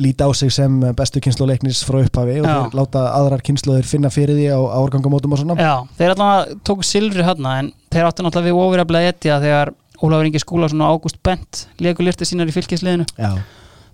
líta 0.02 0.28
á 0.28 0.32
sig 0.38 0.52
sem 0.56 0.80
bestu 0.98 1.22
kynnslóleiknis 1.24 1.84
frá 1.88 2.02
upphafi 2.02 2.40
og 2.42 2.50
Já. 2.50 2.56
þeir 2.56 2.78
láta 2.82 3.06
aðrar 3.20 3.46
kynnslóðir 3.48 3.88
finna 3.88 4.12
fyrir 4.14 4.40
því 4.40 4.50
á 4.52 4.60
árgangamótum 4.82 5.38
og 5.38 5.44
svona. 5.44 5.60
Já, 5.62 5.76
þeir 6.00 6.16
allavega 6.16 6.60
tóku 6.68 6.88
silfri 6.88 7.28
hérna 7.28 7.56
en 7.62 7.72
þeir 7.94 8.10
áttu 8.10 8.26
náttúrulega 8.26 8.50
við 8.50 8.66
ofuraflega 8.66 9.16
etja 9.16 9.40
þegar 9.46 9.76
Ólafur 10.02 10.26
Ingi 10.26 10.42
Skúlason 10.42 10.82
og 10.82 10.98
Ágúst 10.98 11.20
Bent 11.22 11.66
leku 11.78 12.02
lirti 12.02 12.26
sínar 12.26 12.50
í 12.50 12.56
fylgisliðinu 12.56 13.06
Já, 13.14 13.36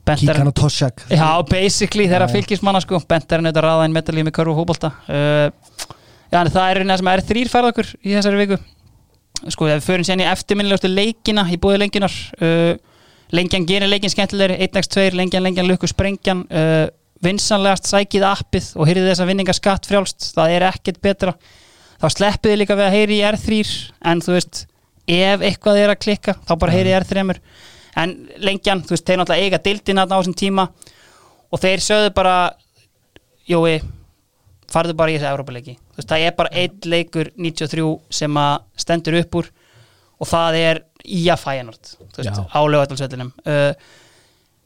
Kíkan 0.08 0.50
og 0.50 0.56
Toshak. 0.58 1.04
Já, 1.12 1.28
basically 1.50 2.08
þeirra 2.08 2.30
fylgismanna 2.32 2.82
sko. 2.84 3.02
Bent 3.10 3.32
er 3.32 3.42
hann 3.42 3.50
auðvitað 3.50 3.68
raða 3.68 3.88
inn 3.88 3.96
metalíð 3.96 4.28
með 4.30 4.38
körfu 4.40 4.54
og 4.56 4.62
fótbolta. 4.62 4.94
Uh, 5.08 5.96
Já, 6.28 6.42
en 6.42 6.52
það 6.52 6.70
er 6.70 6.82
eina 6.84 6.98
sem 7.00 7.10
er 7.12 7.24
þrýr 7.24 7.50
færð 7.52 7.70
okkur 7.72 7.90
í 8.04 8.16
þessari 8.18 8.42
viku. 8.42 8.58
Sko, 9.54 9.68
við 9.70 9.84
förum 9.86 10.08
sérni 10.08 10.26
eftirminnilegustu 10.28 10.90
leikina 10.92 11.46
í 11.54 11.60
búið 11.62 11.84
lenginar 11.86 12.14
uh, 12.42 12.74
Lengjan 13.36 13.66
gerir 13.68 13.92
leikin 13.92 14.12
skemmtilegri 14.12 14.56
1x2, 14.70 15.10
lengjan, 15.20 15.44
lengjan, 15.44 15.68
lukku, 15.68 15.88
sprengjan 15.92 16.46
uh, 16.48 16.88
Vinsanlegast 17.24 17.90
sækið 17.90 18.24
appið 18.24 18.70
og 18.78 18.88
heyrið 18.88 19.10
þess 19.10 19.24
að 19.24 19.32
vinninga 19.32 19.56
skatt 19.58 19.88
frjálst 19.90 20.30
það 20.36 20.54
er 20.56 20.66
ekkert 20.70 21.00
betra. 21.04 21.34
Þá 21.98 22.08
sleppið 22.14 22.54
þið 22.54 22.60
líka 22.62 22.78
við 22.78 22.88
að 22.88 22.96
heyri 22.96 23.18
í 23.18 23.24
R3 23.26 23.58
en 24.12 24.22
þú 24.24 24.36
veist, 24.36 24.62
ef 25.10 25.44
eitthvað 25.50 25.82
er 25.82 25.94
að 25.94 26.02
klikka 26.06 26.38
þá 26.46 26.54
bara 26.62 26.76
heyri 26.76 26.94
í 26.94 26.98
R3 27.00 27.26
en 27.98 28.16
lengjan, 28.44 28.84
þú 28.86 28.96
veist, 28.96 29.06
þeir 29.08 29.22
náttúrulega 29.22 29.48
eiga 29.48 29.64
dildina 29.66 30.06
á 30.06 30.12
þessum 30.12 30.38
tíma 30.38 30.68
og 31.52 31.62
þeir 31.64 31.84
sögðu 31.84 32.16
bara 32.18 32.38
Jói, 33.48 33.78
farðu 34.68 34.98
bara 35.00 35.14
í 35.14 35.16
þessi 35.16 35.30
Európa-leiki 35.30 35.78
þú 35.78 36.02
veist, 36.02 36.10
það 36.10 36.26
er 36.26 36.36
bara 36.36 36.52
einn 36.64 36.90
leikur 36.92 37.32
93 37.38 37.86
sem 38.20 38.42
að 38.42 38.58
stendur 38.84 39.20
upp 39.22 39.40
úr 39.40 39.50
og 40.18 40.28
það 40.28 40.60
er 40.60 40.82
í 41.08 41.24
að 41.32 41.44
fæjanort 41.46 41.94
Já. 42.20 42.34
á 42.36 42.60
lögatalsvellinum 42.68 43.32
uh, 43.48 43.72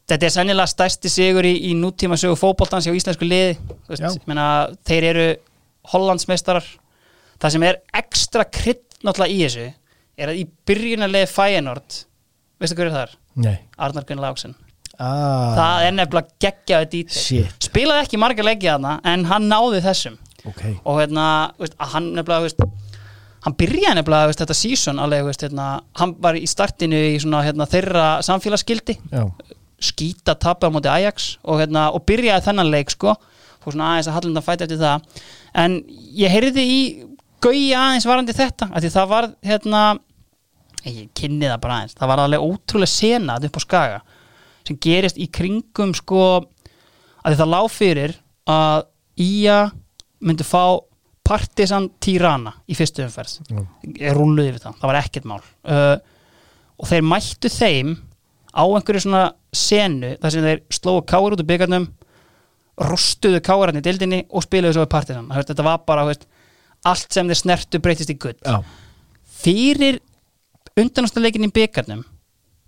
þetta 0.10 0.28
er 0.28 0.34
sennilega 0.34 0.72
stærsti 0.72 1.12
sigur 1.12 1.46
í, 1.48 1.54
í 1.70 1.76
nútíma 1.78 2.18
sögu 2.20 2.40
fótboltans 2.40 2.88
hjá 2.88 2.96
íslensku 2.98 3.28
liði 3.28 3.58
Þú 3.86 3.94
veist, 3.94 4.26
meina, 4.30 4.48
þeir 4.88 5.10
eru 5.12 5.28
Hollandsmeistarar 5.92 6.66
það 7.42 7.56
sem 7.56 7.68
er 7.68 7.82
ekstra 8.02 8.46
krydd 8.50 8.84
náttúrulega 9.06 9.34
í 9.34 9.40
þessu 9.46 9.68
er 10.22 10.32
að 10.34 10.42
í 10.42 10.48
byrjunarlegi 10.68 11.30
fæjanort 11.32 12.04
veistu 12.62 12.78
hverju 12.78 12.94
það 12.94 13.06
er? 13.06 13.18
Nei. 13.40 13.58
Arnar 13.80 14.06
Gunn 14.08 14.22
Láksson 14.24 14.56
ah, 15.02 15.54
það 15.58 15.86
er 15.86 15.96
nefnilega 15.98 16.36
geggjaði 16.46 17.04
Shit, 17.16 17.70
spilaði 17.70 18.06
ekki 18.06 18.20
marga 18.22 18.46
leikið 18.46 18.74
þarna 18.74 18.98
en 19.14 19.26
hann 19.30 19.50
náði 19.52 19.82
þessum. 19.86 20.18
Ok. 20.50 20.64
Og 20.90 21.02
hérna, 21.02 21.26
veist, 21.62 21.76
hann 21.94 22.12
nefnilega 22.16 22.48
veist, 22.48 22.64
hann 23.46 23.58
byrjaði 23.60 23.98
nefnilega 24.00 24.32
veist, 24.32 24.44
þetta 24.44 24.58
veist, 25.28 25.46
hérna, 25.46 25.68
hann 26.00 26.16
var 26.22 26.38
í 26.38 26.46
startinu 26.50 27.02
í 27.12 27.18
svona, 27.22 27.44
hérna, 27.46 27.70
þeirra 27.70 28.08
samfélagsskildi 28.26 28.98
skýta 29.82 30.36
tapja 30.38 30.70
á 30.70 30.74
móti 30.74 30.90
Ajax 30.92 31.36
og, 31.42 31.62
hérna, 31.62 31.90
og 31.94 32.04
byrjaði 32.06 32.46
þennan 32.46 32.70
leik 32.70 32.94
sko, 32.94 33.16
og 33.62 33.74
svona 33.74 33.94
aðeins 33.94 34.10
að 34.10 34.18
Hallunda 34.18 34.44
fæti 34.46 34.66
eftir 34.68 34.82
það. 34.82 35.08
En 35.58 35.80
ég 36.18 36.34
heyrði 36.34 36.66
í 36.66 36.80
gauja 37.42 37.88
aðeins 37.88 38.06
varandi 38.10 38.36
þetta 38.38 38.70
af 38.70 38.84
því 38.84 38.92
það 38.94 39.10
var 39.10 39.30
hérna 39.46 39.82
ég 40.88 41.12
kynni 41.18 41.48
það 41.48 41.62
bara 41.64 41.78
aðeins, 41.80 41.98
það 42.00 42.12
var 42.12 42.24
alveg 42.24 42.46
ótrúlega 42.46 42.92
senað 42.92 43.48
upp 43.48 43.60
á 43.60 43.62
skaga 43.62 44.00
sem 44.68 44.78
gerist 44.82 45.20
í 45.22 45.28
kringum 45.34 45.94
sko 45.98 46.24
að 47.22 47.38
það 47.38 47.54
lág 47.54 47.68
fyrir 47.74 48.16
að 48.50 48.88
Ía 49.22 49.58
myndi 50.24 50.46
fá 50.48 50.80
Partisan 51.28 51.90
Tirana 52.02 52.54
í 52.66 52.76
fyrstu 52.76 53.04
umferð. 53.06 53.52
Ég 54.00 54.16
rúluði 54.16 54.56
við 54.56 54.64
það, 54.64 54.78
það 54.80 54.90
var 54.90 54.98
ekkert 55.02 55.28
mál. 55.30 55.42
Uh, 55.62 55.98
og 56.82 56.90
þeir 56.90 57.06
mættu 57.06 57.52
þeim 57.52 57.92
á 58.52 58.64
einhverju 58.66 59.04
svona 59.06 59.26
senu 59.56 60.16
þar 60.22 60.34
sem 60.34 60.48
þeir 60.48 60.64
slóðu 60.74 61.04
káir 61.12 61.36
út 61.36 61.44
úr 61.44 61.50
byggarnum 61.52 61.90
rostuðu 62.82 63.42
káirarni 63.46 63.84
í 63.84 63.86
dildinni 63.86 64.22
og 64.32 64.46
spiluðu 64.46 64.78
svo 64.78 64.86
við 64.86 64.94
Partisan 64.96 65.30
þetta 65.32 65.66
var 65.68 65.84
bara 65.88 66.08
veist, 66.08 66.26
allt 66.88 67.14
sem 67.14 67.28
þeir 67.30 67.42
snertu 67.44 67.82
breytist 67.84 68.14
í 68.14 68.18
gull. 68.20 68.38
Já, 68.42 68.64
fyrir 69.44 70.02
undanústaleikin 70.82 71.48
í 71.48 71.54
byggarnum 71.54 72.04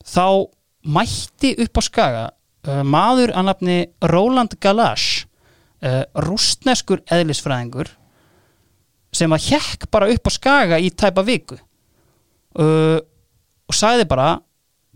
þá 0.03 0.47
mætti 0.83 1.53
upp 1.63 1.79
á 1.79 1.81
skaga 1.83 2.23
uh, 2.29 2.81
maður 2.83 3.33
að 3.35 3.49
nafni 3.49 3.77
Roland 4.11 4.57
Galash 4.63 5.25
uh, 5.83 6.03
rústneskur 6.25 7.03
eðlisfræðingur 7.11 7.91
sem 9.13 9.33
að 9.35 9.51
hjekk 9.51 9.87
bara 9.93 10.09
upp 10.09 10.27
á 10.27 10.31
skaga 10.33 10.79
í 10.81 10.89
tæpa 10.89 11.21
viku. 11.25 11.59
Uh, 12.57 12.97
og 13.69 13.77
sagði 13.77 14.07
bara 14.09 14.35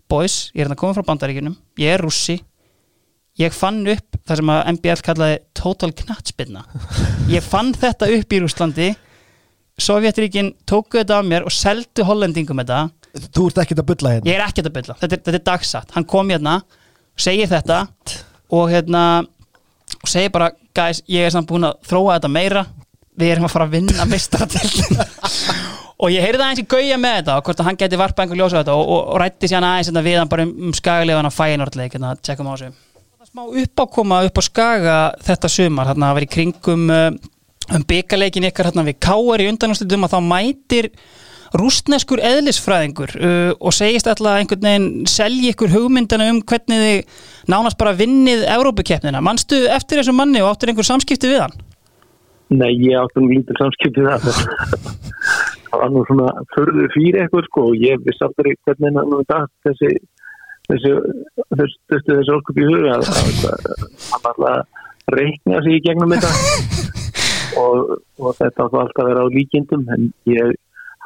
boys, 0.08 0.48
ég 0.54 0.62
er 0.62 0.68
hérna 0.68 0.78
koma 0.78 0.96
frá 0.96 1.06
bandaríkjunum 1.06 1.56
ég 1.80 1.94
er 1.94 2.02
rússi 2.02 2.38
ég 3.38 3.54
fann 3.54 3.82
upp 3.90 4.18
það 4.26 4.40
sem 4.40 4.52
að 4.54 4.70
MBL 4.74 5.04
kallaði 5.04 5.36
total 5.58 5.90
knattspinna 6.00 6.64
ég 7.34 7.44
fann 7.44 7.74
þetta 7.76 8.08
upp 8.16 8.34
í 8.34 8.40
Rússlandi 8.44 8.88
Sovjetríkin 9.78 10.52
tóku 10.66 10.98
þetta 10.98 11.20
af 11.20 11.28
mér 11.28 11.46
og 11.46 11.54
seldu 11.54 12.06
hollendingum 12.08 12.62
þetta 12.62 12.88
þú 13.16 13.48
ert 13.48 13.62
ekkert 13.64 13.82
að 13.82 13.88
bulla 13.90 14.14
hérna. 14.14 14.30
Ég 14.30 14.38
er 14.38 14.44
ekkert 14.46 14.70
að 14.70 14.76
bylla, 14.78 14.96
þetta, 15.00 15.20
þetta 15.26 15.38
er 15.38 15.46
dagsatt. 15.48 15.94
Hann 15.96 16.06
kom 16.08 16.32
hérna, 16.32 16.58
segir 17.18 17.50
þetta 17.50 17.82
og 18.54 18.72
hérna 18.72 19.04
og 19.98 20.10
segir 20.10 20.32
bara, 20.34 20.50
guys, 20.76 21.02
ég 21.10 21.26
er 21.26 21.34
samt 21.34 21.48
búin 21.48 21.66
að 21.68 21.78
þróa 21.88 22.18
þetta 22.18 22.32
meira, 22.32 22.64
við 23.18 23.32
erum 23.34 23.48
að 23.48 23.54
fara 23.54 23.68
að 23.68 23.78
vinna 23.78 24.06
mistratildin 24.08 25.00
og 26.02 26.12
ég 26.14 26.22
heyrði 26.22 26.44
aðeins 26.44 26.62
í 26.62 26.66
gauja 26.70 26.98
með 27.00 27.16
þetta 27.20 27.38
og 27.38 27.48
hvort 27.48 27.62
að 27.62 27.68
hann 27.68 27.80
geti 27.80 27.98
varpað 27.98 28.24
einhver 28.24 28.38
ljósa 28.38 28.60
þetta 28.60 28.76
og, 28.78 28.84
og, 28.84 29.00
og 29.14 29.22
rætti 29.22 29.50
sér 29.50 29.66
aðeins 29.66 29.90
þetta 29.90 30.04
við 30.06 30.20
hann 30.20 30.30
bara 30.30 30.44
um, 30.46 30.52
um 30.68 30.76
skagalegan 30.76 31.30
að 31.30 31.38
fæinordleik 31.38 31.96
hérna, 31.96 32.12
tjekkum 32.22 32.50
á 32.50 32.54
þessu. 32.54 32.70
Smá 33.28 33.42
uppákoma 33.44 34.22
upp 34.24 34.38
á 34.40 34.42
skaga 34.46 34.98
þetta 35.26 35.50
sumar, 35.52 35.90
hérna 35.90 36.12
að 36.12 36.20
vera 36.20 36.28
í 36.28 36.32
kringum 36.32 36.86
uh, 36.94 37.08
um 37.76 37.84
byggaleikin 37.90 38.46
ykkar 38.48 38.70
hérna 38.70 38.86
við 38.86 39.00
káar 39.04 39.42
í 39.42 39.48
undanúrslitum 39.50 40.06
að 40.06 40.14
þá 40.14 40.20
mætir 40.24 40.88
rústneskur 41.56 42.20
eðlisfræðingur 42.24 43.14
uh, 43.16 43.52
og 43.56 43.74
segist 43.76 44.10
alltaf 44.10 44.40
einhvern 44.40 44.66
veginn 44.68 45.08
selji 45.08 45.52
ykkur 45.54 45.72
hugmyndana 45.72 46.28
um 46.32 46.42
hvernig 46.42 46.82
þið 46.84 47.22
nánast 47.52 47.78
bara 47.80 47.96
vinnið 47.96 48.44
Evrópukeppnina. 48.56 49.22
Manstu 49.24 49.64
eftir 49.72 50.02
þessum 50.02 50.20
manni 50.20 50.42
og 50.44 50.52
áttir 50.52 50.72
einhver 50.72 50.88
samskipti 50.88 51.32
við 51.32 51.44
hann? 51.46 51.56
Nei, 52.48 52.72
ég 52.80 52.96
átti 52.96 53.20
nú 53.20 53.28
lítið 53.32 53.60
samskiptið 53.60 54.06
það. 54.08 54.28
það 55.68 55.82
var 55.82 55.90
nú 55.92 56.04
svona 56.08 56.28
förðu 56.54 56.86
fyrir 56.94 57.24
eitthvað 57.24 57.48
sko 57.48 57.64
og 57.70 57.82
ég 57.82 58.00
vissi 58.06 58.24
aldrei 58.24 58.54
hvernig 58.64 58.96
hann 58.96 59.10
nú 59.12 59.20
þetta 59.20 59.40
þessi 59.66 59.90
þessi 60.68 60.92
þessi, 60.94 61.76
þessi, 61.90 62.08
þessi 62.08 62.34
orkup 62.34 62.60
í 62.60 62.68
huga 62.68 62.96
hann 63.02 64.24
var 64.24 64.40
að 64.52 65.18
reikna 65.18 65.60
sig 65.64 65.78
í 65.78 65.84
gegnum 65.84 66.14
þetta 66.14 66.32
og, 67.62 67.94
og 68.20 68.38
þetta 68.38 68.66
átti 68.66 68.80
alltaf 68.82 69.04
að 69.04 69.10
vera 69.12 69.24
á 69.24 69.34
líkindum 69.36 69.84
en 69.94 70.10
ég 70.28 70.56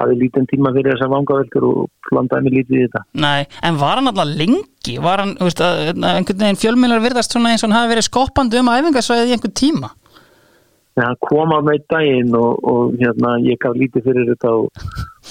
hafði 0.03 0.19
lítinn 0.21 0.51
tíma 0.51 0.73
fyrir 0.75 0.97
þessa 0.97 1.11
vangaveldur 1.13 1.67
og 1.69 1.89
blandaði 2.11 2.47
mig 2.47 2.57
lítið 2.59 2.77
í 2.77 2.85
þetta. 2.85 3.03
Nei, 3.25 3.41
en 3.69 3.81
var 3.81 3.99
hann 3.99 4.11
alltaf 4.11 4.31
lengi? 4.43 4.99
Var 5.03 5.23
hann, 5.23 5.35
þú 5.39 5.49
veist, 5.49 5.65
einhvern 5.65 6.45
veginn 6.45 6.61
fjölmjölar 6.61 7.03
virðast 7.07 7.35
svona 7.35 7.53
eins 7.53 7.65
og 7.65 7.71
hann 7.71 7.79
hafi 7.79 7.93
verið 7.95 8.09
skoppandi 8.09 8.61
um 8.61 8.73
æfingarsvæðið 8.73 9.31
í 9.33 9.37
einhvern 9.37 9.59
tíma? 9.63 9.93
Þegar 10.93 11.09
hann 11.09 11.21
kom 11.25 11.55
á 11.57 11.59
með 11.65 11.87
daginn 11.89 12.35
og, 12.37 12.59
og 12.69 12.97
hérna, 13.01 13.37
ég 13.47 13.61
gaf 13.63 13.79
lítið 13.81 14.09
fyrir 14.11 14.29
þetta 14.35 14.51
og, 14.61 14.83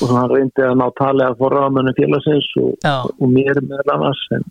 og 0.02 0.14
hann 0.16 0.32
reyndi 0.32 0.66
að 0.66 0.80
ná 0.80 0.88
tali 0.98 1.26
að 1.28 1.38
forraðamennu 1.44 1.94
félagsins 2.00 2.48
og, 2.64 2.88
og 2.90 3.28
mér 3.30 3.62
með 3.68 3.92
annars 3.94 4.24
en, 4.38 4.48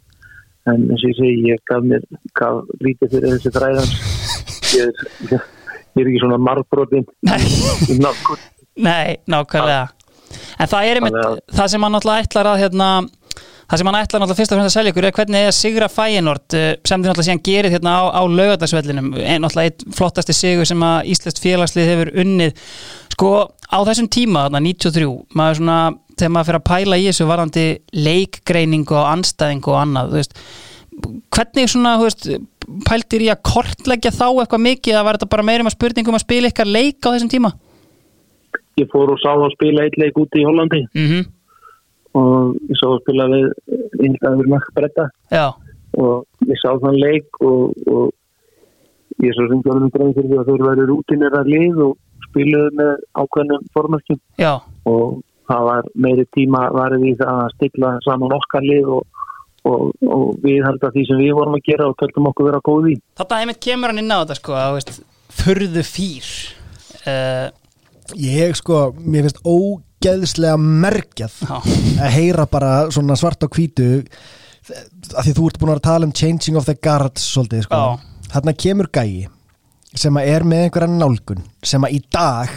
en 0.70 0.84
eins 0.86 1.02
og 1.02 1.10
ég 1.10 1.18
segi, 1.18 1.48
ég 1.50 1.64
gaf, 1.66 1.82
mér, 1.82 2.06
gaf 2.38 2.62
lítið 2.86 3.16
fyrir 3.16 3.34
þessi 3.34 3.54
þræðans 3.56 3.96
ég, 4.78 5.02
ég, 5.32 5.50
ég 5.98 6.04
er 6.04 6.12
ekki 6.12 6.22
svona 6.22 6.38
Nei. 7.26 7.40
í 7.90 7.98
náttúr 7.98 8.46
Nei, 8.80 9.18
nákvæmlega 9.26 9.88
En 10.60 10.68
það 10.70 10.90
er 10.90 11.00
einmitt, 11.00 11.16
að- 11.24 11.40
það 11.58 11.72
sem 11.74 11.82
hann 11.86 11.98
alltaf 11.98 12.20
ætlar 12.24 12.48
að 12.52 12.60
hérna, 12.64 12.88
það 13.70 13.78
sem 13.80 13.86
hann 13.90 13.98
ætlar 14.00 14.20
náttúrulega 14.22 14.38
fyrst 14.40 14.52
og 14.52 14.58
fremst 14.60 14.70
að 14.70 14.76
selja 14.78 14.92
ykkur 14.94 15.06
er 15.08 15.14
hvernig 15.18 15.46
er 15.48 15.54
sigra 15.56 15.88
Fæinort 15.90 16.56
sem 16.56 17.02
þið 17.02 17.08
náttúrulega 17.10 17.26
síðan 17.28 17.42
gerir 17.48 17.70
hérna 17.74 17.92
á, 17.98 18.02
á 18.14 18.22
lögadagsvellinum 18.26 19.10
en 19.20 19.42
náttúrulega 19.44 19.70
einn 19.70 19.94
flottasti 19.98 20.34
sigur 20.36 20.66
sem 20.66 20.82
að 20.86 21.10
Íslands 21.14 21.42
félagslið 21.44 21.90
hefur 21.92 22.12
unnið 22.24 22.64
sko 23.14 23.30
á 23.70 23.78
þessum 23.86 24.08
tíma, 24.10 24.46
þarna 24.48 24.62
93 24.66 25.10
maður 25.38 25.60
svona, 25.60 25.78
þegar 26.18 26.34
maður 26.34 26.48
fyrir 26.50 26.60
að 26.60 26.68
pæla 26.72 26.98
í 26.98 27.06
þessu 27.10 27.26
varandi 27.30 27.66
leikgreiningu 28.08 28.96
og 28.98 29.06
anstæðingu 29.14 29.70
og 29.74 29.78
annað, 29.84 30.10
þú 30.10 30.20
veist 30.20 30.34
hvernig 31.36 31.70
svona, 31.70 31.92
þú 32.00 32.08
veist 32.08 32.26
pæltir 32.88 33.22
í 33.24 33.30
að 33.32 33.42
kortleggja 33.46 34.10
þá 34.14 34.26
eitthvað 34.42 34.64
mikið 34.66 34.98
að 34.98 35.06
var 35.06 35.18
þetta 35.18 35.30
bara 35.32 35.46
meira 35.46 35.64
um 35.64 35.70
að 35.70 35.76
spurningum 35.78 36.18
að 36.18 36.24
spila 36.26 36.50
ykkar 36.50 36.68
leik 36.68 36.98
á 37.06 37.08
þessum 37.14 37.30
tíma? 37.32 37.52
Ég 38.80 38.90
fór 38.92 39.12
og 39.14 39.20
sá 39.22 39.30
að 39.34 39.52
spila 39.54 39.84
eitt 39.86 40.00
leik 40.00 40.18
úti 40.20 40.42
í 40.42 40.48
Hollandi. 40.48 40.86
Mm 40.96 41.28
og 42.18 42.56
ég 42.66 42.78
sá 42.78 42.86
að 42.88 43.02
spila 43.04 43.26
við 43.30 43.44
einhverjum 44.00 44.54
nakkbretta 44.54 45.06
Já, 45.30 45.46
og 46.00 46.48
ég 46.48 46.58
sá 46.58 46.72
þann 46.82 46.98
leik 46.98 47.40
og, 47.46 47.76
og 47.86 49.22
ég 49.22 49.34
svo 49.36 49.46
sem 49.50 49.62
gjörðum 49.64 49.92
grein 49.94 50.14
fyrir 50.16 50.30
því 50.30 50.40
að 50.40 50.50
þeir 50.50 50.66
væri 50.66 50.86
rútinera 50.90 51.42
lið 51.46 51.82
og 51.86 51.96
spiluðu 52.30 52.74
með 52.78 52.92
ákveðnum 53.20 53.64
formerkjum. 53.74 54.20
Já, 54.40 54.52
og 54.88 55.20
það 55.50 55.64
var 55.68 55.88
meiri 56.06 56.26
tíma 56.34 56.66
varðið 56.74 57.08
í 57.10 57.14
það 57.20 57.40
að 57.44 57.54
stilla 57.56 57.94
saman 58.06 58.36
okkar 58.36 58.66
lið 58.66 58.90
og, 58.96 59.22
og, 59.68 59.86
og 60.06 60.26
við 60.44 60.64
halda 60.66 60.92
því 60.94 61.06
sem 61.08 61.22
við 61.22 61.34
vorum 61.38 61.58
að 61.58 61.66
gera 61.68 61.90
og 61.90 61.98
töldum 62.00 62.30
okkur 62.30 62.50
vera 62.50 62.62
góð 62.66 62.92
í. 62.94 62.96
Þetta 63.20 63.40
einmitt 63.42 63.62
kemur 63.66 63.92
hann 63.92 64.02
inn 64.02 64.14
á 64.14 64.22
þetta 64.22 64.38
sko 64.40 64.56
að, 64.58 64.76
veist, 64.78 65.00
furðu 65.40 65.86
fýr 65.86 66.30
uh, 67.04 67.50
Ég 68.18 68.54
sko, 68.58 68.90
mér 68.98 69.28
finnst 69.28 69.42
ógeðslega 69.46 70.56
merkjað 70.60 71.36
að 71.50 72.14
heyra 72.16 72.46
bara 72.50 72.72
svona 72.90 73.16
svart 73.18 73.44
á 73.44 73.48
hvítu 73.48 73.90
að 74.70 75.26
því 75.26 75.34
þú 75.36 75.48
ert 75.48 75.60
búin 75.60 75.74
að 75.74 75.84
tala 75.86 76.08
um 76.08 76.14
changing 76.14 76.58
of 76.58 76.68
the 76.68 76.76
guards 76.78 77.24
svolítið 77.32 77.66
sko. 77.66 77.82
Þarna 78.30 78.54
kemur 78.54 78.90
gæi 78.94 79.28
sem 79.98 80.14
að 80.20 80.28
er 80.30 80.46
með 80.46 80.66
einhverja 80.66 80.92
nálgun 80.94 81.42
sem 81.66 81.82
að 81.86 81.96
í 81.96 82.02
dag 82.14 82.52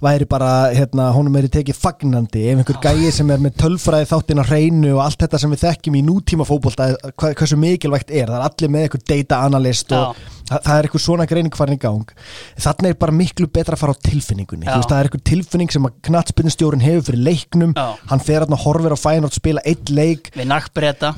væri 0.00 0.26
bara, 0.30 0.50
hérna, 0.74 1.10
honum 1.14 1.36
er 1.40 1.48
tekið 1.52 1.76
fagnandi 1.76 2.46
ef 2.50 2.60
einhver 2.62 2.80
gæi 2.82 3.12
sem 3.14 3.30
er 3.32 3.42
með 3.42 3.56
tölfræði 3.60 4.08
þáttin 4.10 4.42
á 4.42 4.44
hreinu 4.48 4.94
og 4.96 5.04
allt 5.04 5.24
þetta 5.24 5.40
sem 5.42 5.54
við 5.54 5.64
þekkjum 5.66 5.98
í 6.00 6.04
nútíma 6.06 6.48
fótbolta, 6.48 6.90
hva, 7.12 7.32
hversu 7.36 7.58
mikilvægt 7.60 8.12
er. 8.12 8.30
Það 8.30 8.38
er 8.38 8.46
allir 8.48 8.72
með 8.74 8.86
einhver 8.86 9.04
data 9.12 9.40
analyst 9.46 9.94
og 9.96 10.16
það, 10.50 10.64
það 10.66 10.74
er 10.74 10.88
einhver 10.88 11.04
svona 11.04 11.28
greining 11.30 11.56
farin 11.56 11.76
í 11.76 11.80
gang. 11.82 12.14
Þarna 12.60 12.92
er 12.92 12.98
bara 13.04 13.16
miklu 13.16 13.48
betra 13.52 13.76
að 13.76 13.84
fara 13.84 13.96
á 13.96 14.04
tilfinningunni. 14.08 14.68
Veist, 14.68 14.90
það 14.90 14.98
er 14.98 15.10
einhver 15.10 15.24
tilfinning 15.32 15.74
sem 15.74 15.88
að 15.88 15.96
knattspinnstjórin 16.08 16.84
hefur 16.84 17.08
fyrir 17.10 17.24
leiknum. 17.28 17.74
Já. 17.76 17.96
hann 18.10 18.22
fer 18.24 18.46
og 18.46 18.62
horfir 18.64 18.94
á 18.96 18.98
fænort 18.98 19.36
spila 19.36 19.62
eitt 19.68 19.90
leik. 19.92 20.30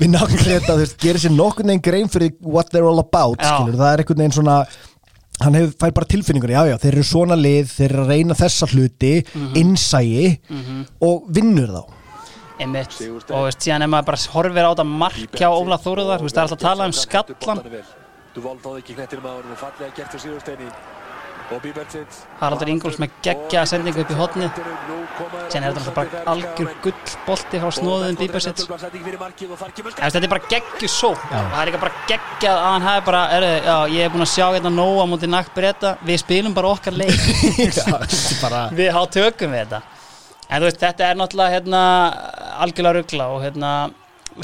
Við 0.00 0.12
nakkbreyta 0.12 0.76
gerir 1.02 1.22
sér 1.22 1.34
nokkurn 1.34 1.72
veginn 1.72 1.84
grein 1.84 2.10
fyrir 2.12 2.34
what 2.42 2.72
they're 2.72 2.88
all 2.88 3.02
about, 3.02 3.40
það 3.42 3.86
er 3.88 4.02
einhvern 4.02 4.24
veginn 4.24 4.36
svona 4.36 4.62
hann 5.42 5.54
hefur, 5.58 5.72
fær 5.82 5.92
bara 5.96 6.06
tilfinningur, 6.06 6.50
já 6.54 6.62
já, 6.70 6.76
þeir 6.82 6.92
eru 6.96 7.02
svona 7.08 7.36
lið, 7.38 7.66
þeir 7.76 7.90
eru 7.90 8.04
að 8.04 8.12
reyna 8.14 8.34
þessa 8.38 8.68
hluti 8.72 9.12
Mhm. 9.34 9.54
innsæi 9.62 10.38
og 11.00 11.26
vinnur 11.28 11.68
þá. 11.68 11.82
Einmitt. 12.62 12.94
Og 13.32 13.46
veist, 13.48 13.58
síðan 13.64 13.82
ef 13.82 13.90
maður 13.90 14.06
bara 14.06 14.16
horfir 14.34 14.62
á 14.62 14.70
þetta 14.74 14.86
mark 14.86 15.32
hjá 15.34 15.48
Óla 15.50 15.78
Þóruðar, 15.82 16.18
þú 16.20 16.26
veist, 16.28 16.36
það 16.36 16.42
er 16.42 16.46
alltaf 16.46 16.58
að 16.58 16.66
tala 16.68 16.84
um 16.84 16.92
skallan 16.92 17.58
Haraldur 22.40 22.72
Ingolfs 22.72 23.00
með 23.02 23.16
geggja 23.24 23.64
sendingu 23.68 24.04
upp 24.04 24.12
í 24.12 24.18
hotni 24.18 24.50
síðan 25.52 25.68
er 25.68 25.76
þetta 25.76 25.94
bara 25.96 26.22
algjör 26.32 26.70
gull 26.84 27.16
bolti 27.26 27.60
frá 27.62 27.70
snóðum 27.78 28.18
Bíbersitt 28.20 28.64
þetta 28.64 30.22
er 30.22 30.30
bara 30.32 30.46
geggju 30.50 30.90
só 30.90 31.12
og 31.12 31.20
það 31.30 31.60
er 31.60 31.70
líka 31.70 31.82
bara 31.82 32.06
geggjað 32.08 32.58
að 32.58 32.68
hann 32.72 32.86
hafi 32.86 33.04
bara 33.06 33.22
er, 33.36 33.46
já, 33.64 33.76
ég 33.92 34.06
er 34.06 34.12
búin 34.12 34.24
að 34.24 34.32
sjá 34.32 34.44
hérna 34.48 34.72
nóa 34.72 35.06
mútið 35.10 35.32
nakkbreyta, 35.32 35.94
við 36.06 36.20
spilum 36.22 36.54
bara 36.56 36.72
okkar 36.74 36.96
leik. 36.96 37.16
Bara 38.42 38.62
við 38.74 38.92
há 38.94 39.00
tökum 39.12 39.52
við 39.52 39.64
þetta. 39.64 39.82
En 40.48 40.60
þú 40.60 40.68
veist, 40.68 40.80
þetta 40.82 41.08
er 41.08 41.18
náttúrulega 41.18 41.54
hérna, 41.56 41.82
algjörlega 42.64 42.96
ruggla 42.98 43.28
og 43.32 43.44
hérna 43.44 43.72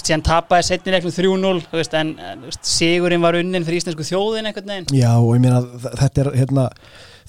síðan 0.02 0.23
tapaði 0.27 0.66
setni 0.69 0.93
leiknum 0.94 1.12
3-0 1.15 1.62
þú 1.70 1.78
veist, 1.81 1.94
en, 1.98 2.15
veist, 2.44 2.65
sigurinn 2.69 3.23
var 3.24 3.39
unnin 3.40 3.65
fyrir 3.66 3.81
íslensku 3.82 4.05
þjóðin 4.09 4.48
einhvern 4.51 4.69
veginn. 4.73 4.90
Já, 4.98 5.12
og 5.19 5.32
ég 5.36 5.43
meina, 5.44 5.62
þetta 6.02 6.23
er 6.24 6.31
hérna 6.39 6.66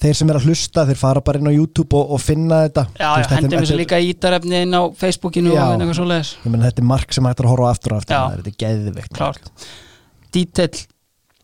þeir 0.00 0.16
sem 0.16 0.30
er 0.32 0.38
að 0.40 0.46
hlusta, 0.48 0.84
þeir 0.88 0.96
fara 1.00 1.20
bara 1.24 1.40
inn 1.42 1.50
á 1.50 1.52
YouTube 1.52 1.96
og, 1.98 2.14
og 2.16 2.22
finna 2.24 2.62
þetta. 2.68 2.86
Já, 2.96 3.04
já, 3.04 3.10
þetta 3.20 3.34
er- 3.34 3.36
hendum 3.40 3.58
þessu 3.58 3.66
þetta 3.66 3.76
er- 3.76 3.82
líka 3.82 4.00
ítarefni 4.10 4.62
inn 4.66 4.72
á 4.76 4.82
Facebookinu 4.96 5.52
Já. 5.54 5.64
og 5.66 5.74
eitthvað 5.80 5.98
svoleiðis. 6.00 6.30
Ég 6.44 6.50
meina, 6.54 6.64
þetta 6.70 6.82
er 6.84 6.88
mark 6.94 7.12
sem 7.12 7.28
hættir 7.28 7.48
að 7.48 7.52
horfa 7.54 7.70
aftur 7.74 7.92
og 7.96 8.00
aftur. 8.00 8.16
Já. 8.16 8.40
þetta 8.40 8.52
er 8.54 8.58
geðvikt 8.64 9.12
Klárt. 9.18 9.50
Detail, 10.32 10.82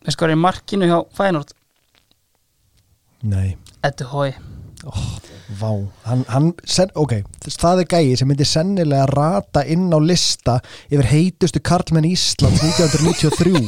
veist 0.07 0.17
hvað 0.21 0.33
er 0.33 0.41
markinu 0.41 0.87
hjá 0.89 0.97
Fænort 1.17 1.53
Nei, 3.27 3.57
Eddu 3.83 4.05
Hói 4.13 4.31
vá 5.47 5.69
hann, 6.03 6.23
hann, 6.27 6.49
sen, 6.67 6.89
ok, 6.99 7.21
það 7.47 7.83
er 7.83 7.89
gæi 7.93 8.15
sem 8.19 8.27
myndi 8.27 8.47
sennilega 8.47 9.05
rata 9.13 9.63
inn 9.63 9.87
á 9.95 9.99
lista 10.03 10.57
yfir 10.91 11.07
heitustu 11.07 11.61
karlmenn 11.63 12.07
Íslands 12.09 12.63
1993 12.67 13.61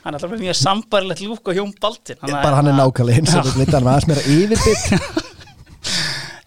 Hann 0.00 0.16
er 0.16 0.16
alltaf 0.16 0.40
mjög 0.40 0.56
sambarilegt 0.56 1.20
lúk 1.26 1.50
og 1.52 1.58
hjóm 1.58 1.74
Baltin 1.80 2.20
bara 2.24 2.56
hann 2.56 2.72
er 2.72 2.78
nákvæmlega 2.78 3.20
eins 3.20 3.36
og 3.36 3.50
við 3.50 3.60
veitum 3.60 3.76
hann 3.82 3.90
aðeins 3.92 4.08
meira 4.08 4.24
yfirbytt 4.32 4.88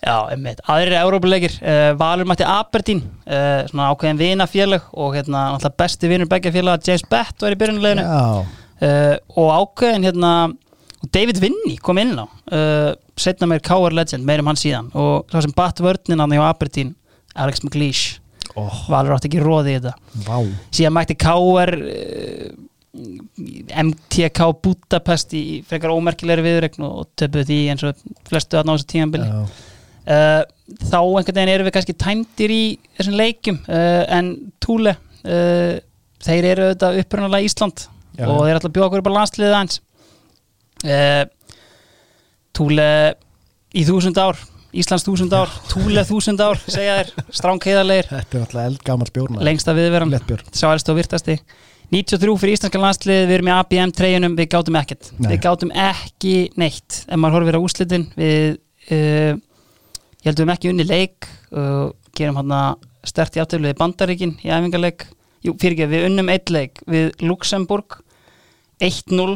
Já, 0.03 0.17
einmitt, 0.33 0.59
aðrir 0.67 0.97
Európuleikir 0.99 1.53
uh, 1.61 1.93
Valur 1.99 2.27
mætti 2.27 2.43
Aberdeen 2.43 3.05
uh, 3.23 3.61
svona 3.69 3.91
ákveðin 3.93 4.19
vinafélag 4.19 4.89
og 4.99 5.13
hérna 5.15 5.45
náttúrulega 5.53 5.79
besti 5.79 6.09
vinur 6.11 6.27
begja 6.33 6.51
félaga 6.51 6.83
James 6.89 7.05
Bett 7.13 7.45
var 7.45 7.55
í 7.55 7.59
byrjunuleginu 7.61 8.03
já, 8.03 8.41
uh, 8.89 9.15
og 9.37 9.53
ákveðin 9.61 10.09
hérna 10.09 10.33
David 11.13 11.39
Vinny 11.43 11.77
kom 11.83 12.01
inn 12.01 12.17
á 12.19 12.25
setna 13.19 13.49
meir 13.49 13.63
K.R. 13.63 13.93
Legend, 13.93 14.25
meir 14.25 14.43
um 14.43 14.51
hann 14.51 14.59
síðan 14.59 14.89
og 14.97 15.29
það 15.31 15.47
sem 15.47 15.55
batt 15.57 15.81
vörnin 15.83 16.23
hann 16.23 16.35
hjá 16.35 16.43
Aberdeen 16.47 16.93
Alex 17.33 17.63
McLeish 17.63 18.19
oh, 18.59 18.83
Valur 18.89 19.15
átti 19.15 19.29
ekki 19.29 19.43
róði 19.43 19.75
í 19.75 19.79
þetta 19.79 20.25
vá 20.27 20.37
síðan 20.73 20.95
mætti 20.97 21.17
K.R. 21.21 21.75
Uh, 21.81 22.53
MTK 23.83 24.39
Budapest 24.61 25.33
í 25.33 25.43
frekar 25.65 25.93
ómerkilegri 25.95 26.45
viðregn 26.45 26.83
og 26.85 27.07
töpuð 27.17 27.47
því 27.49 27.61
eins 27.73 27.85
og 27.87 28.03
flestu 28.29 28.59
að 28.59 28.67
ná 28.67 28.75
þessu 28.75 28.89
tímanbili 28.91 29.29
já, 29.29 29.39
uh, 30.13 30.43
þá 30.83 30.99
einhvern 30.99 31.39
veginn 31.39 31.53
erum 31.55 31.69
við 31.69 31.75
kannski 31.77 31.97
tæmdir 32.03 32.53
í 32.53 32.61
þessum 32.99 33.17
leikjum 33.17 33.57
uh, 33.65 34.03
en 34.13 34.29
Túle 34.61 34.93
uh, 34.93 35.79
þeir 36.23 36.49
eru 36.51 36.67
auðvitað 36.69 36.99
upprunalega 37.03 37.49
Ísland 37.49 37.87
Já. 38.13 38.27
og 38.29 38.43
þeir 38.45 38.59
ætla 38.59 38.69
að 38.69 38.75
bjóða 38.75 38.87
okkur 38.89 39.01
upp 39.01 39.09
á 39.09 39.17
landsliðið 39.17 39.55
aðeins 39.57 39.79
uh, 40.85 41.23
Túle 42.53 42.87
í 43.73 43.85
þúsund 43.87 44.19
ár 44.21 44.39
Íslands 44.73 45.05
þúsund 45.05 45.33
ár, 45.37 45.51
Túle 45.69 46.01
þúsund 46.07 46.41
ár 46.41 46.57
segja 46.65 46.95
þér, 46.97 47.11
stránkeiðarleir 47.37 48.07
þetta 48.09 48.39
er 48.39 48.45
alltaf 48.47 48.63
eldgammal 48.63 49.09
bjórna 49.13 49.45
lengsta 49.45 49.75
viðveran 49.77 50.15
sá 50.49 50.71
elst 50.71 50.89
og 50.89 50.97
virtasti. 50.97 51.37
93 51.93 52.33
fyrir 52.41 52.57
íslenska 52.57 52.81
landslið 52.81 53.27
við 53.27 53.35
erum 53.35 53.49
í 53.51 53.53
ABM 53.53 53.91
treyjunum, 53.93 54.37
við 54.39 54.47
gátum 54.49 54.77
ekkert. 54.79 55.11
Nei. 55.19 55.27
við 55.35 55.41
gátum 55.43 55.73
ekki 55.77 56.33
neitt. 56.57 57.03
Ef 57.05 57.19
maður 57.21 57.37
horfir 57.37 57.57
á 57.59 57.61
úslitin 57.61 58.07
við 58.17 58.55
uh, 58.89 59.37
ég 59.37 60.31
held 60.31 60.39
við 60.39 60.41
höfum 60.41 60.55
ekki 60.55 60.71
unni 60.71 60.87
leik 60.87 61.29
uh, 61.53 61.91
gerum 62.17 62.39
hann 62.41 62.55
að 62.57 62.89
stert 63.13 63.37
í 63.37 63.43
aftöflu 63.43 63.69
við 63.69 63.79
Bandaríkin 63.81 64.37
í 64.41 64.49
æfingarleik 64.49 65.05
Jú, 65.43 65.57
fyrir 65.59 65.75
ekki, 65.75 65.89
við 65.91 66.05
unnum 66.07 66.29
eitt 66.31 66.49
leik 66.53 66.79
við 66.87 67.09
Luxemburg 67.21 67.99
1-0 68.79 69.35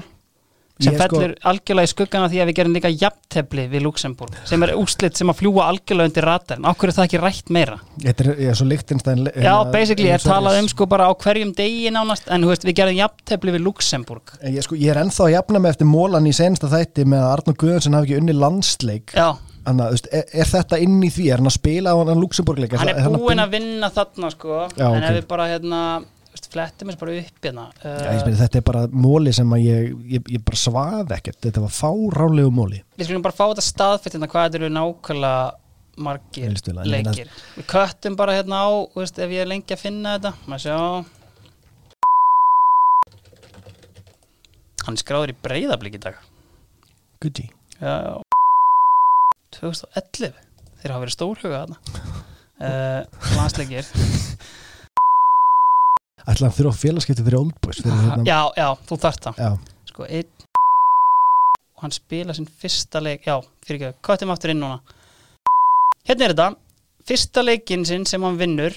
sem 0.80 0.94
Ég 0.94 1.00
sko- 1.02 1.18
fellur 1.18 1.34
algjörlega 1.50 1.88
í 1.88 1.92
skuggana 1.92 2.30
því 2.30 2.42
að 2.42 2.50
við 2.50 2.58
gerum 2.60 2.76
líka 2.78 2.92
jafntefli 2.94 3.66
við 3.72 3.84
Luxemburg 3.86 4.36
sem 4.46 4.64
er 4.64 4.74
úslit 4.78 5.18
sem 5.18 5.32
að 5.32 5.40
fljúa 5.42 5.66
algjörlega 5.72 6.12
undir 6.12 6.28
ratarinn 6.28 6.70
okkur 6.70 6.92
er 6.92 6.98
það 6.98 7.08
ekki 7.08 7.22
rætt 7.24 7.52
meira 7.54 7.80
Þetta 8.04 8.26
er, 8.26 8.32
ég 8.46 8.58
svo 8.60 8.68
Lichtenstein 8.70 9.26
Já, 9.34 9.54
basically, 9.74 10.12
er 10.14 10.24
talað 10.24 10.60
um 10.62 10.70
sko 10.72 10.88
bara 10.90 11.10
á 11.10 11.14
hverjum 11.18 11.54
degi 11.58 11.92
nánast 11.94 12.30
en 12.30 12.46
veist, 12.46 12.66
við 12.68 12.78
gerum 12.82 13.00
jafntefli 13.00 13.56
við 13.58 13.66
Luxemburg 13.66 14.36
En 14.42 14.54
Ég, 14.54 14.66
sko, 14.66 14.78
ég 14.78 14.94
er 14.94 15.02
ennþá 15.02 15.28
að 15.28 15.34
jafna 15.38 15.64
mig 15.64 15.76
eftir 15.76 15.90
mólan 15.90 16.30
í 16.30 16.36
sensta 16.36 16.70
þætti 16.72 17.08
með 17.10 17.26
að 17.26 17.32
Arnur 17.38 17.58
Guðunsson 17.64 17.98
hafi 17.98 18.12
ekki 18.12 18.22
unni 18.22 18.38
landsleik 18.38 19.16
Já, 19.18 19.32
þú 19.68 19.88
veist, 19.92 20.12
er, 20.14 20.28
er 20.32 20.52
þetta 20.52 20.82
inn 20.84 21.00
í 21.04 21.10
því? 21.12 21.32
Er 21.32 21.42
hann 21.42 21.50
að 21.50 21.58
spila 21.58 21.96
á 21.96 21.96
hann 21.98 22.22
Luxemburg-leik? 22.22 22.78
hann 22.78 22.94
er 22.94 23.18
búinn 23.18 23.42
að 23.44 23.58
vinna 23.58 23.90
þarna 23.94 24.30
sko 24.36 24.62
Já, 24.78 24.86
en 24.94 25.02
ok. 25.02 25.10
ef 25.10 25.18
við 25.18 25.28
bara 25.34 25.50
hérna 25.52 25.82
flettum 26.58 26.90
þess 26.92 27.00
bara 27.02 27.16
upp 27.22 27.46
hérna. 27.46 27.66
Uh, 27.86 28.34
þetta 28.42 28.60
er 28.60 28.66
bara 28.66 28.84
móli 28.90 29.34
sem 29.36 29.54
að 29.54 29.64
ég, 29.66 29.92
ég, 30.16 30.32
ég 30.38 30.44
bara 30.48 30.60
svaf 30.60 31.14
ekkert. 31.18 31.40
Þetta 31.46 31.64
var 31.64 31.74
fáránlegu 31.76 32.54
móli. 32.54 32.82
Við 32.98 33.10
skulum 33.10 33.26
bara 33.26 33.38
fá 33.38 33.46
þetta 33.46 33.66
staðfætt 33.68 34.18
hérna 34.18 34.30
hvað 34.32 34.58
eru 34.60 34.72
nákvæmlega 34.74 35.44
margir 36.08 36.48
ég 36.48 36.74
meina- 36.74 37.14
leikir. 37.14 37.30
Við 37.58 37.70
köttum 37.74 38.18
bara 38.18 38.38
hérna 38.38 38.64
á 38.66 38.70
veist, 38.96 39.20
ef 39.20 39.30
ég 39.34 39.44
er 39.44 39.50
lengi 39.50 39.74
að 39.76 39.84
finna 39.84 40.18
þetta. 40.18 40.34
Maður 40.48 40.64
sjá. 40.66 40.80
Hann 44.88 44.98
skráður 44.98 45.34
í 45.34 45.40
breyðablík 45.44 45.98
í 46.00 46.04
dag. 46.08 46.16
Gucci. 47.22 47.50
Já 47.82 48.22
2011 49.58 50.34
Þeir 50.78 50.94
hafa 50.94 51.02
verið 51.02 51.16
stórhuga 51.16 51.60
þarna. 51.64 51.78
Uh, 52.58 53.02
Landsleikir 53.38 53.86
Ætla 56.28 56.50
hann 56.50 56.56
þurfa 56.58 56.76
félagskipti 56.82 57.24
fyrir 57.24 57.40
Old 57.40 57.56
Boys 57.64 57.80
fyrir, 57.80 57.96
hérna, 58.04 58.26
Já, 58.28 58.40
já, 58.60 58.68
þú 58.90 58.98
þarft 59.04 59.28
það. 59.30 59.58
Sko, 59.92 60.08
einn 60.10 60.34
og 61.78 61.84
hann 61.86 61.94
spila 61.94 62.34
sinn 62.34 62.48
fyrsta 62.50 63.00
leik 63.06 63.28
Já, 63.30 63.36
fyrir 63.66 63.88
ekki, 63.92 64.02
köttum 64.08 64.34
aftur 64.34 64.52
inn 64.54 64.60
núna? 64.64 64.80
Hérna 66.08 66.26
er 66.28 66.34
þetta. 66.34 66.48
Fyrsta 67.08 67.44
leikinn 67.46 67.86
sinn 67.88 68.06
sem 68.10 68.24
hann 68.26 68.40
vinnur 68.40 68.76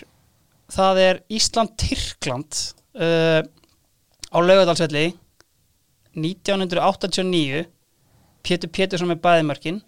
Það 0.71 1.01
er 1.03 1.19
Ísland-Tyrkland 1.35 2.59
uh, 3.03 3.41
á 3.43 4.39
laugadalsvelli 4.39 5.09
1989 6.15 7.65
Pétur 8.47 8.71
Pétursson 8.71 9.11
með 9.11 9.23
bæðimörkin 9.25 9.81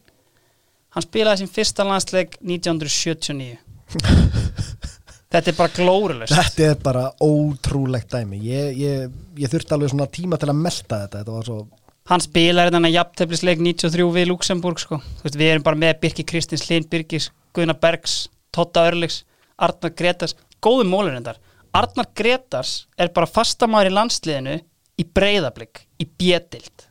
Hann 0.93 1.07
spilaði 1.07 1.45
sinn 1.45 1.53
fyrsta 1.55 1.87
landsleik 1.87 2.35
1979 2.43 3.61
Þetta 5.33 5.53
er 5.53 5.57
bara 5.57 5.75
glórulöst 5.77 6.35
Þetta 6.37 6.67
er 6.71 6.81
bara 6.83 7.05
ótrúlegt 7.25 8.13
dæmi. 8.13 8.41
Ég, 8.45 8.75
ég, 8.77 9.15
ég 9.41 9.53
þurfti 9.53 9.77
alveg 9.77 9.95
svona 9.95 10.09
tíma 10.13 10.39
til 10.41 10.51
að 10.53 10.61
melta 10.61 10.99
þetta. 11.07 11.23
Þetta 11.23 11.39
var 11.39 11.49
svo 11.49 11.63
hann 12.11 12.21
spilar 12.21 12.67
hérna 12.67 12.91
jafnteflisleik 12.91 13.61
93 13.63 14.09
við 14.17 14.27
Luxemburg 14.33 14.81
sko. 14.83 14.99
Veist, 15.23 15.37
við 15.39 15.53
erum 15.53 15.65
bara 15.65 15.79
með 15.79 16.01
Birki 16.03 16.25
Kristins, 16.27 16.65
Linn 16.67 16.89
Birgis, 16.91 17.29
Guðna 17.55 17.77
Bergs 17.79 18.25
Totta 18.53 18.85
Örliks, 18.91 19.23
Arnar 19.63 19.95
Gretars 19.97 20.35
góðu 20.63 20.87
mólur 20.89 21.17
endar 21.17 21.41
Arnar 21.73 22.11
Gretars 22.17 22.87
er 23.01 23.13
bara 23.15 23.31
fastamæður 23.31 23.91
í 23.91 23.95
landsliðinu 23.97 24.57
í 25.01 25.07
breyðablík, 25.09 25.87
í 26.03 26.07
bjedild 26.07 26.85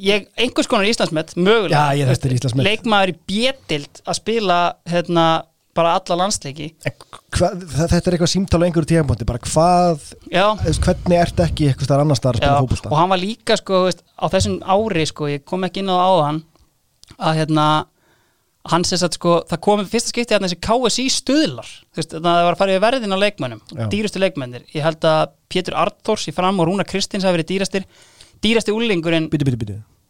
ég, 0.00 0.28
einhvers 0.38 0.70
konar 0.70 0.88
Íslandsmet 0.88 1.34
mögulega, 1.36 1.90
Já, 1.92 2.00
ég 2.00 2.10
þekkti 2.12 2.30
Þú 2.30 2.38
Íslandsmet. 2.38 2.68
leikmaður 2.70 3.12
í 3.12 3.18
bjedild 3.28 4.02
að 4.04 4.18
spila 4.22 4.58
hérna 4.88 5.26
bara 5.78 5.94
alla 5.98 6.16
landsleiki. 6.22 6.68
En 6.88 6.96
hva, 7.36 7.50
þetta 7.54 7.98
er 7.98 8.16
eitthvað 8.16 8.32
símtala 8.32 8.68
einhverju 8.68 8.90
tíðanbóndi 8.92 9.28
bara 9.28 9.42
hvað, 9.44 10.08
veist, 10.64 10.82
hvernig 10.84 11.20
ert 11.22 11.42
ekki 11.44 11.70
eitthvað 11.70 11.90
starf 11.90 12.04
annar 12.04 12.18
starf 12.18 12.40
að 12.40 12.44
spila 12.44 12.56
og 12.64 12.72
fótbolta? 12.72 12.96
hann 12.98 13.12
var 13.12 13.22
líka 13.22 13.58
sko, 13.60 13.84
veist, 13.86 14.02
á 14.18 14.26
þessum 14.32 14.58
ári 14.64 15.06
sko, 15.08 15.30
ég 15.30 15.46
kom 15.48 15.66
ekki 15.68 15.84
inn 15.84 15.92
á 15.92 15.96
áðan 15.96 16.42
að 17.16 17.40
hérna 17.40 17.66
hann 18.68 18.84
sést 18.84 19.06
að 19.06 19.16
sko, 19.16 19.34
það 19.48 19.62
kom 19.64 19.84
fyrsta 19.88 20.12
skipti 20.12 20.36
hérna 20.36 20.50
þessi 20.50 20.60
KSI 20.66 21.06
stuðlar, 21.14 21.70
veist, 21.96 22.16
það 22.16 22.42
var 22.48 22.52
að 22.52 22.60
fara 22.60 22.74
í 22.74 22.82
verðin 22.84 23.16
á 23.16 23.22
leikmönnum, 23.22 23.62
dýrustu 23.92 24.20
leikmennir. 24.20 24.66
Ég 24.74 24.84
held 24.84 25.06
að 25.08 25.30
Pétur 25.48 25.78
Arthurs 25.80 26.26
í 26.28 26.34
fram 26.36 26.60
og 26.60 26.68
Rúna 26.68 26.84
Kristins 26.88 27.24
hafi 27.24 27.38
verið 27.38 27.52
dýrastir, 27.54 27.86
dýrasti 28.44 28.74
úlingurinn, 28.74 29.30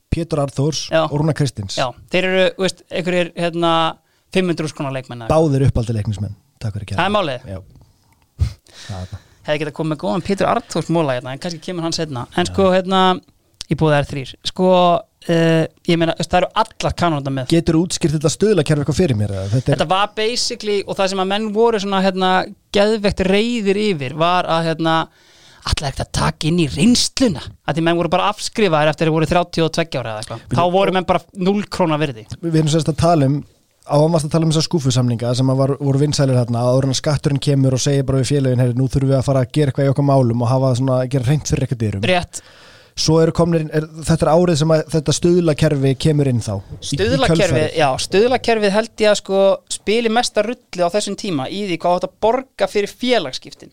Pétur 0.08 0.40
Arþórs 0.42 0.88
Já. 0.88 1.04
og 1.04 1.20
Rúna 1.20 1.34
Kristins. 1.36 1.76
Já, 1.78 1.90
þeir 2.12 2.28
eru 2.28 2.44
veist, 2.58 2.82
einhverjir 2.88 3.32
hérna 3.36 3.72
500 4.34 4.70
skona 4.72 4.92
leikmennar, 4.94 5.30
Báðir 5.32 5.66
uppaldi 5.68 5.96
leiknismenn 5.96 6.36
Takk 6.58 6.74
fyrir 6.74 6.96
það 6.98 7.04
er 7.06 7.14
málið. 7.14 7.48
Já. 7.48 7.58
Það 8.88 9.02
er 9.02 9.10
það. 9.10 9.20
hefði 9.48 9.60
getað 9.62 9.76
komið 9.78 9.92
með 9.94 10.00
góðan 10.02 10.24
Pétur 10.26 10.48
Arthurs 10.50 10.88
móla 10.94 11.14
hérna, 11.16 11.34
en 11.34 11.42
kannski 11.42 11.60
kemur 11.64 11.86
hann 11.86 11.94
setna 11.96 12.24
en 12.38 12.48
sko, 12.48 12.66
hérna, 12.74 13.02
ég 13.70 13.78
búið 13.80 13.94
þær 13.96 14.08
þrýr 14.10 14.32
sko, 14.50 14.68
uh, 15.28 15.62
ég 15.88 16.00
meina, 16.00 16.14
það 16.20 16.36
eru 16.42 16.50
allar 16.62 16.96
kanonanda 16.98 17.32
með. 17.34 17.48
Getur 17.54 17.78
útskýrt 17.80 18.18
þetta 18.18 18.32
stöðlakerfi 18.34 18.84
eitthvað 18.84 19.00
fyrir 19.00 19.18
mér? 19.18 19.34
Þetta 19.54 19.58
er, 19.62 19.66
Þetta 19.72 19.88
var 19.94 20.12
basically 20.18 20.78
og 20.84 20.98
það 20.98 21.10
sem 21.14 21.24
að 21.24 21.30
menn 21.32 21.48
voru 21.56 21.82
svona 21.82 22.02
hérna 22.04 22.30
geðvegt 22.76 23.24
reyðir 23.28 23.82
yfir 23.88 24.16
var 24.20 24.48
að 24.50 24.70
hérna 24.70 24.96
allar 25.68 25.90
ekkert 25.90 26.04
að 26.06 26.12
taka 26.20 26.48
inn 26.48 26.62
í 26.62 26.68
reynsluna. 26.70 27.42
Að 27.68 27.78
því 27.78 27.86
menn 27.88 27.98
voru 27.98 28.12
bara 28.12 28.30
afskrifaðir 28.32 28.92
eftir 28.92 29.08
að 29.08 29.10
þeir 29.10 29.16
voru 29.16 29.30
32 29.32 30.00
ára 30.00 30.14
eða 30.14 30.22
eitthvað. 30.22 30.44
Þá 30.54 30.62
voru 30.78 30.94
menn 30.96 31.08
bara 31.08 31.24
0 31.48 31.64
krónar 31.72 32.00
virði. 32.00 32.24
Við 32.40 32.60
erum 32.62 32.70
sérst 32.72 32.92
að 32.92 33.00
tala 33.02 33.28
um 33.28 33.40
ámast 33.88 34.28
að 34.28 34.34
tala 34.34 34.46
um 34.46 34.52
þessar 34.52 34.66
skúfusamninga 34.66 35.32
sem 35.38 35.50
var, 35.60 35.74
voru 35.80 36.00
vinsælir 36.02 36.38
en 36.40 36.60
að 36.60 36.94
skatturinn 36.98 37.42
kemur 37.42 37.76
og 37.78 37.82
segir 37.82 38.06
bara 38.08 38.22
við 38.22 38.30
félögin 38.32 38.62
herri, 38.62 38.76
nú 38.78 38.88
þurfum 38.88 39.12
við 39.12 39.18
að 39.18 39.28
fara 39.28 39.44
að 39.44 39.52
gera 39.56 39.72
eitthvað 39.72 39.88
í 39.88 39.92
okkar 39.92 40.08
málum 40.08 40.44
og 40.44 40.50
hafa 40.52 40.72
svona, 40.78 40.98
gera 41.10 41.28
reynd 41.28 41.50
fyrir 41.50 41.66
eitthvað 41.66 41.82
dyrum. 41.84 42.08
Rétt. 42.08 42.42
Svo 42.98 43.20
eru 43.22 43.30
komnir, 43.30 43.68
er, 43.70 43.84
þetta 44.08 44.26
er 44.26 44.30
árið 44.32 44.56
sem 44.58 44.72
að 44.74 44.80
þetta 44.96 45.14
stuðlakerfi 45.14 45.92
kemur 46.02 46.30
inn 46.32 46.40
þá 46.42 46.54
kjölfarið. 46.82 47.76
já, 47.78 47.88
stöðlakerfið 48.02 48.74
held 48.74 49.04
ég 49.04 49.12
að 49.12 49.20
sko 49.20 49.42
spili 49.70 50.10
mesta 50.10 50.42
rulli 50.42 50.82
á 50.82 50.90
þessum 50.90 51.18
tíma 51.20 51.46
í 51.46 51.62
því 51.68 51.76
hvað 51.78 51.98
átt 52.00 52.08
að 52.08 52.16
borga 52.26 52.70
fyrir 52.70 52.90
félagsskiptin 52.90 53.70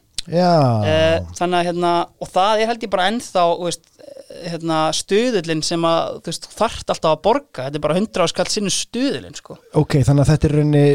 þannig 1.37 1.59
að 1.59 1.67
hérna 1.69 1.91
og 2.21 2.29
það 2.33 2.61
er 2.61 2.69
held 2.71 2.85
ég 2.85 2.93
bara 2.95 3.07
ennþá 3.11 3.43
veist, 3.61 3.83
eh, 4.01 4.49
hérna, 4.51 4.79
stuðullin 4.97 5.63
sem 5.63 5.85
að 5.85 6.21
veist, 6.25 6.47
þú 6.47 6.55
þarft 6.61 6.93
alltaf 6.95 7.11
að 7.11 7.21
borga. 7.27 7.67
Þetta 7.67 7.79
er 7.79 7.85
bara 7.85 7.97
100 7.99 8.25
áskall 8.25 8.47
sinni 8.49 8.73
stuðullin 8.73 9.37
sko. 9.37 9.59
ok, 9.73 9.99
þannig 10.01 10.25
að 10.25 10.31
þetta 10.33 10.49
er 10.49 10.57
raunni 10.59 10.85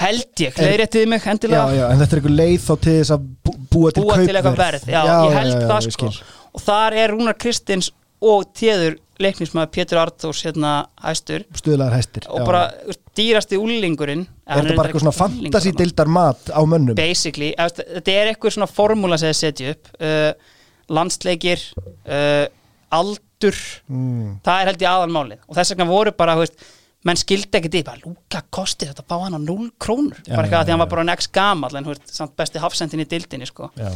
held 0.00 0.42
ég, 0.44 0.54
leiðréttið 0.54 1.06
mig 1.10 1.24
já, 1.24 1.30
endilega? 1.32 1.62
Já, 1.74 1.84
en 1.90 1.98
þetta 1.98 2.14
er 2.14 2.20
eitthvað 2.20 2.36
leið 2.38 2.60
þá 2.62 2.74
til 2.84 2.92
þess 3.00 3.14
að 3.16 3.24
bú- 3.42 3.56
búa 3.70 3.92
til 3.92 4.04
búa 4.04 4.18
til 4.20 4.34
eitthvað 4.36 4.60
verð. 4.60 4.84
Já, 4.86 5.00
ég 5.02 5.34
held 5.34 5.56
já, 5.56 5.66
það 5.66 5.88
sko. 5.90 6.10
og 6.54 6.62
þar 6.62 6.98
er 7.02 7.14
Rúnar 7.14 7.38
Kristins 7.38 7.90
og 8.20 8.52
téður 8.54 8.98
leiknismæður 9.24 9.70
Pétur 9.74 10.00
Arthurs 10.00 10.42
hérna 10.46 10.72
hæstur 11.04 11.44
stuðlaðar 11.58 11.98
hæstir 11.98 12.26
og 12.30 12.40
já. 12.42 12.46
bara 12.48 12.62
veist, 12.86 13.02
dýrasti 13.18 13.60
úlingurinn 13.60 14.24
er 14.46 14.62
þetta 14.62 14.78
bara 14.78 14.90
eitthvað 14.90 15.04
svona 15.04 15.16
fantasy 15.18 15.74
deildar 15.76 16.10
mat 16.12 16.50
á 16.52 16.60
mönnum 16.64 16.98
basically, 16.98 17.52
þetta 17.58 18.16
er 18.16 18.32
eitthvað 18.32 18.56
svona 18.56 18.70
formúla 18.70 19.20
sem 19.20 19.32
þið 19.32 19.40
setja 19.40 19.74
upp 19.74 19.92
uh, 20.00 20.56
landsleikir 20.90 21.64
uh, 21.76 22.46
aldur 22.90 23.58
mm. 23.90 24.40
það 24.46 24.62
er 24.62 24.72
held 24.72 24.84
ég 24.84 24.92
aðalmálið 24.92 25.44
og 25.46 25.58
þess 25.58 25.74
vegna 25.74 25.90
voru 25.90 26.14
bara, 26.16 26.38
veist, 26.40 26.66
menn 27.06 27.20
skildi 27.20 27.60
ekkert 27.60 27.78
í 27.78 27.84
bara, 27.86 28.02
lúka 28.04 28.42
kostið 28.52 28.92
þetta 28.94 29.06
fá 29.06 29.16
hann 29.26 29.38
á 29.38 29.40
0 29.40 29.70
krónur 29.80 30.18
Já, 30.24 30.34
bara 30.34 30.48
eitthvað 30.48 30.58
já, 30.58 30.64
því 30.64 30.74
hann 30.74 30.80
já. 30.80 30.84
var 30.84 30.92
bara 30.96 31.06
next 31.12 31.32
gamall 31.36 31.78
en 31.78 31.92
veist, 31.92 32.10
samt 32.12 32.34
besti 32.38 32.62
hafsendin 32.62 33.04
í 33.04 33.08
dildinni 33.08 33.48
sko. 33.48 33.70
já. 33.78 33.92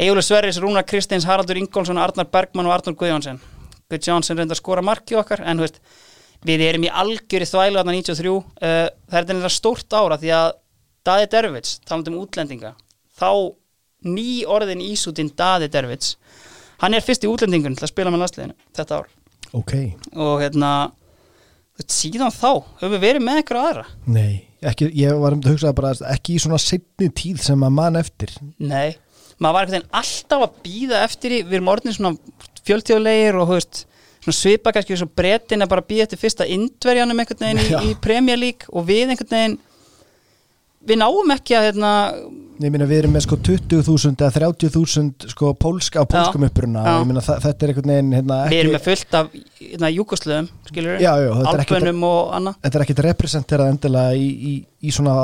Egilur 0.00 0.24
Sverris, 0.24 0.56
Rúnar 0.62 0.86
Kristins, 0.88 1.26
Haraldur 1.28 1.58
Ingólfsson 1.60 1.98
Arnar 2.00 2.28
Bergmann 2.30 2.68
og 2.68 2.72
Arnar 2.72 2.94
Guðjónsson 2.96 3.40
Guð 3.90 4.08
Jónsson 4.10 4.38
reynda 4.38 4.56
að 4.56 4.62
skora 4.62 4.84
marki 4.84 5.18
okkar 5.18 5.42
en 5.44 5.62
veist, 5.62 5.80
við 6.46 6.64
erum 6.68 6.86
í 6.86 6.92
algjöri 7.02 7.48
þvælu 7.48 7.80
þarna 7.80 7.96
93, 7.98 8.34
uh, 8.36 8.84
það 9.10 9.18
er 9.20 9.28
þetta 9.30 9.52
stórt 9.54 9.96
ára 9.96 10.20
því 10.20 10.34
að 10.36 10.50
Daði 11.06 11.30
Dervits 11.32 11.78
talandi 11.88 12.12
um 12.12 12.20
útlendinga 12.20 12.74
þá 13.20 13.30
ný 14.04 14.44
orðin 14.48 14.84
ísútin 14.84 15.32
Daði 15.36 15.70
Dervits 15.72 16.14
hann 16.80 16.96
er 16.96 17.04
fyrst 17.04 17.24
í 17.24 17.30
útlendingun 17.30 17.76
til 17.76 17.86
að 17.86 17.92
spila 17.92 18.12
með 18.12 18.24
landsliðinu 18.24 18.56
þetta 18.76 19.00
ár. 19.00 19.10
Ok, 19.56 19.74
og 20.14 20.36
hérna 20.44 20.70
síðan 21.88 22.32
þá 22.32 22.62
höfum 22.80 22.94
við 22.94 23.04
verið 23.06 23.24
með 23.26 23.40
eitthvað 23.40 23.68
aðra? 23.70 23.84
Nei 24.06 24.50
ekki, 24.60 24.90
ég 25.00 25.16
var 25.20 25.34
um 25.34 25.42
að 25.42 25.54
hugsa 25.54 25.72
bara 25.76 25.92
ekki 26.12 26.36
í 26.36 26.42
svona 26.42 26.60
setni 26.60 27.08
tíð 27.16 27.40
sem 27.44 27.64
að 27.64 27.76
mann 27.76 27.98
eftir. 28.00 28.32
Nei, 28.58 28.96
maður 29.40 29.72
var 29.72 29.86
alltaf 30.02 30.46
að 30.46 30.58
býða 30.64 31.02
eftir 31.06 31.36
í, 31.38 31.42
við 31.46 31.60
erum 31.60 31.72
orðin 31.72 31.96
svona 31.96 32.49
fjöltjóðlegir 32.70 33.40
og 33.42 33.54
veist, 33.54 33.84
svipa 34.30 34.72
kannski 34.76 34.98
svo 35.00 35.08
bretin 35.16 35.64
að 35.64 35.72
bara 35.72 35.86
býða 35.86 36.06
eftir 36.08 36.20
fyrsta 36.20 36.46
indverjanum 36.46 37.22
einhvern 37.22 37.44
veginn 37.46 37.66
Já. 37.66 37.80
í, 37.82 37.90
í 37.92 37.98
Premier 38.00 38.38
League 38.40 38.70
og 38.72 38.86
við 38.88 39.10
einhvern 39.12 39.34
veginn 39.36 39.58
við 40.80 41.00
náum 41.00 41.32
ekki 41.34 41.56
að 41.56 41.66
hérna, 41.68 41.90
ég 42.60 42.72
meina 42.72 42.86
við 42.88 43.02
erum 43.02 43.12
með 43.16 43.24
sko 43.26 43.36
20.000 43.44 44.14
eða 44.24 44.30
30.000 44.36 45.28
sko 45.34 45.52
pólska 45.60 46.00
á 46.00 46.04
pólskum 46.08 46.46
uppruna. 46.48 46.84
Og 46.84 47.02
ég 47.02 47.10
meina 47.10 47.24
þa 47.24 47.36
þetta 47.44 47.66
er 47.66 47.72
einhvern 47.72 47.92
veginn 47.92 48.14
hérna, 48.16 48.38
við 48.46 48.54
ekki, 48.54 48.62
erum 48.62 48.76
með 48.76 48.86
fullt 48.86 49.18
af 49.18 49.30
hérna, 49.60 49.92
júkosluðum, 49.96 50.50
skilur 50.70 50.98
þetta 51.00 51.52
ekkert- 51.52 51.76
albönum 51.76 52.06
og 52.08 52.34
annað. 52.38 52.58
þetta 52.64 52.80
er 52.80 52.86
ekkit 52.86 53.04
representerað 53.10 53.72
endilega 53.74 54.16
í, 54.16 54.28
í, 54.50 54.54
í 54.80 54.94
svona 54.96 55.16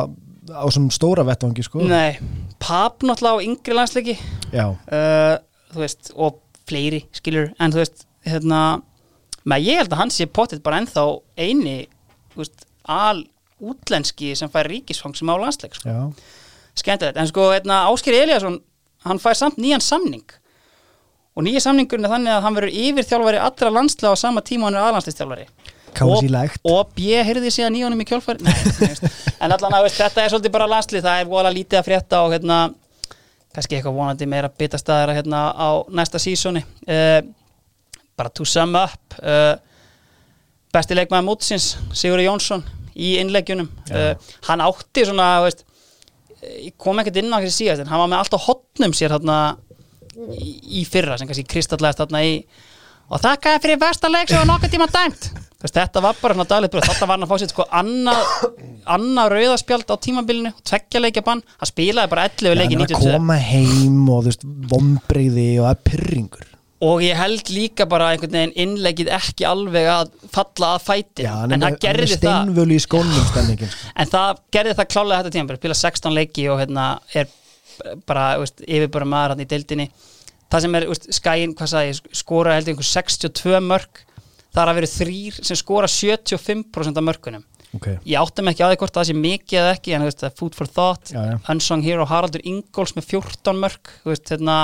á 0.52 0.64
svona 0.70 0.94
stóra 0.94 1.24
vettvangi 1.26 1.64
sko. 1.66 1.82
Nei, 1.88 2.18
Pap 2.62 3.02
náttúrulega 3.02 3.40
á 3.40 3.44
yngri 3.48 3.74
landsleiki. 3.76 4.18
Já, 4.52 4.66
uh, 4.70 5.34
þú 5.72 5.82
veist, 5.82 6.12
og 6.14 6.42
fleiri 6.68 7.04
skilur, 7.14 7.52
en 7.62 7.74
þú 7.74 7.82
veist, 7.82 8.06
hérna 8.26 8.60
með 9.46 9.68
ég 9.68 9.82
held 9.82 9.94
að 9.94 10.02
hann 10.02 10.14
sé 10.14 10.26
potið 10.26 10.62
bara 10.66 10.80
ennþá 10.82 11.04
eini, 11.38 11.76
veist, 12.36 12.66
al 12.82 13.24
útlenski 13.62 14.34
sem 14.36 14.50
fær 14.52 14.68
ríkisfang 14.70 15.16
sem 15.16 15.30
á 15.30 15.34
landsleik, 15.40 15.76
sko, 15.78 15.88
já, 15.88 16.32
skemmtilegt. 16.76 17.20
En 17.20 17.30
sko, 17.30 17.50
hérna, 17.54 17.84
Ásker 17.90 18.16
Eliasson 18.18 18.58
hann 19.06 19.22
fær 19.22 19.38
samt 19.38 19.60
nýjan 19.62 19.84
samning. 19.84 20.26
Og 21.36 21.44
nýja 21.44 21.60
samningurinn 21.66 22.08
er 22.08 22.12
þannig 22.14 22.32
að 22.32 22.44
hann 22.46 22.56
verður 22.56 22.76
yfir 22.80 23.06
þjálfari 23.06 23.40
allra 23.44 23.72
landslega 23.76 24.16
á 24.16 24.16
sama 24.16 24.42
tíma 24.44 24.70
hann 24.70 24.78
er 24.78 24.86
aðlandsliðstjálfari 24.86 25.44
Kásílegt. 25.96 26.60
og, 26.64 26.72
og 26.72 26.94
B 26.96 27.12
heyrði 27.24 27.50
í 27.52 27.82
honum 27.84 28.00
í 28.00 28.06
kjálfari 28.08 28.44
en 28.44 29.52
allan 29.52 29.76
að 29.76 29.90
þetta 29.96 30.24
er 30.24 30.32
svolítið 30.32 30.54
bara 30.54 30.68
landslið 30.70 31.04
það 31.04 31.20
er 31.20 31.30
vola 31.30 31.52
lítið 31.52 31.80
að 31.80 31.86
frétta 31.90 32.22
og 32.24 32.34
hérna 32.34 32.58
kannski 33.56 33.78
eitthvað 33.78 33.96
vonandi 33.96 34.28
meira 34.28 34.52
bytta 34.52 34.78
staðara 34.80 35.16
hérna 35.16 35.46
á 35.56 35.68
næsta 35.88 36.20
sísoni. 36.22 36.62
Uh, 36.84 37.22
bara 38.16 38.32
to 38.32 38.44
sum 38.48 38.76
up 38.78 39.16
uh, 39.20 39.56
besti 40.72 40.96
leikmaður 40.96 41.26
mótsins 41.26 41.72
Sigur 41.96 42.20
Jónsson 42.20 42.64
í 42.96 43.16
innleggjunum. 43.20 43.68
Uh, 43.90 44.12
hann 44.48 44.64
átti 44.64 45.06
svona 45.08 45.30
veist, 45.44 45.64
kom 46.80 47.00
ekkert 47.00 47.20
inn 47.20 47.32
á 47.32 47.40
ekki 47.40 47.54
síðast 47.54 47.84
en 47.84 47.90
hann 47.90 48.02
var 48.02 48.12
með 48.12 48.22
allt 48.22 48.36
á 48.36 48.46
hotnum 48.46 48.94
sér 48.96 49.14
þarna 49.16 49.38
í, 50.36 50.80
í 50.80 50.84
fyrra 50.88 51.16
sem 51.18 51.28
kannski 51.28 51.46
kristallæst 51.48 52.00
þarna 52.02 52.22
í 52.26 52.38
og 53.06 53.22
þakkaði 53.22 53.62
fyrir 53.64 53.80
versta 53.82 54.10
leik 54.10 54.30
sem 54.30 54.40
var 54.40 54.48
nokkuð 54.50 54.74
tíma 54.74 54.88
dæmt 54.92 55.28
þetta 55.74 56.02
var 56.04 56.18
bara 56.20 56.36
svona 56.36 56.48
daglegt 56.50 56.74
bröð. 56.74 56.88
Þetta 56.90 57.06
var 57.08 57.16
hann 57.16 57.26
að 57.26 57.32
fá 57.32 57.40
sér 57.42 57.52
sko 57.52 57.66
annað 57.80 58.20
annað 58.96 59.32
rauðaspjald 59.34 59.88
á 59.90 59.96
tímabilinu 60.06 60.52
tveggja 60.66 61.02
leikja 61.02 61.24
bann, 61.26 61.42
hann 61.58 61.70
spilaði 61.70 62.12
bara 62.12 62.26
11 62.30 62.60
leiki 62.60 62.76
hann 62.76 62.84
er 62.84 62.92
að 62.92 63.00
92 63.00 63.16
koma 63.16 63.38
heim 63.40 64.04
og 64.06 64.20
þú 64.20 64.30
veist, 64.30 64.46
vombriði 64.72 65.48
og 65.62 65.70
að 65.72 65.82
pyrringur 65.90 66.52
og 66.86 67.00
ég 67.00 67.16
held 67.16 67.48
líka 67.48 67.86
bara 67.88 68.10
einhvern 68.12 68.34
veginn 68.36 68.52
innleggið 68.66 69.08
ekki 69.16 69.46
alveg 69.48 69.86
að 69.88 70.10
falla 70.32 70.74
að 70.76 70.82
fæti. 70.84 71.24
Já, 71.24 71.32
en 71.46 71.54
er 71.56 71.62
það 71.62 71.70
er 71.70 71.78
gerði 71.86 72.18
það. 72.20 72.50
sko. 72.84 73.00
en 73.96 74.10
það 74.12 74.42
gerði 74.52 74.74
það 74.76 74.90
klálega 74.92 75.20
þetta 75.22 75.34
tíma 75.36 75.50
bara 75.50 75.60
spila 75.62 75.78
16 75.80 76.16
leiki 76.18 76.44
og 76.52 76.60
hérna 76.60 76.84
er 77.16 77.32
bara 78.08 78.26
veist, 78.42 78.60
yfir 78.60 78.92
bara 78.92 79.08
maður 79.08 79.34
hann 79.34 79.46
í 79.46 79.48
deildinni. 79.48 79.88
Það 80.52 80.66
sem 80.66 80.76
er, 80.78 80.88
veist, 80.92 81.08
skæin, 81.16 81.56
hvað 81.56 81.72
sagði 81.72 81.94
ég, 81.94 82.02
skora 82.20 82.58
heldur 82.58 82.74
einhver 82.74 82.90
62 82.92 83.62
mörg 83.64 84.04
það 84.56 84.62
er 84.64 84.72
að 84.72 84.80
vera 84.80 84.92
þrýr 84.94 85.38
sem 85.44 85.60
skora 85.60 85.90
75% 85.92 86.96
af 87.02 87.06
mörgunum 87.06 87.44
okay. 87.76 87.98
ég 88.08 88.16
áttum 88.20 88.48
ekki 88.50 88.64
því 88.64 88.80
hvort 88.80 88.96
það 88.96 89.10
sé 89.10 89.18
mikið 89.18 89.60
eða 89.60 89.76
ekki 89.76 89.94
en 89.96 90.06
veist, 90.06 90.24
það 90.24 90.40
food 90.40 90.56
for 90.56 90.70
thought. 90.70 91.12
Já, 91.12 91.20
já. 91.32 91.36
Unsung 91.52 91.84
Hero 91.84 92.08
Haraldur 92.08 92.44
Ingóls 92.46 92.96
með 92.96 93.12
14 93.12 93.62
mörg 93.62 93.94
þú 94.02 94.12
veist, 94.12 94.32
hérna 94.32 94.56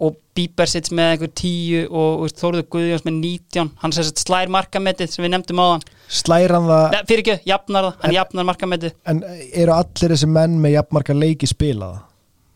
og 0.00 0.16
Bieber 0.36 0.70
sits 0.70 0.92
með 0.96 1.14
einhver 1.14 1.32
10 1.36 1.88
og 1.92 2.22
veist, 2.24 2.38
Þóruður 2.40 2.68
Guðjóns 2.74 3.06
með 3.06 3.18
19 3.20 3.72
hann 3.82 3.96
slær 3.96 4.52
markametið 4.52 5.14
sem 5.14 5.26
við 5.26 5.34
nefndum 5.34 5.60
á 5.60 5.66
hann 5.74 5.88
Slæran 6.10 6.66
það, 6.66 6.86
Nei, 6.94 7.02
fyrir 7.06 7.24
ekki, 7.24 7.50
jafnar 7.50 7.86
það, 7.86 7.98
hann 8.02 8.14
jafnar 8.16 8.46
markametið. 8.48 8.94
En 9.12 9.20
eru 9.30 9.74
allir 9.76 10.14
þessi 10.16 10.30
menn 10.34 10.56
með 10.62 10.78
jafnmarka 10.80 11.14
leiki 11.14 11.46
spilaða? 11.46 12.00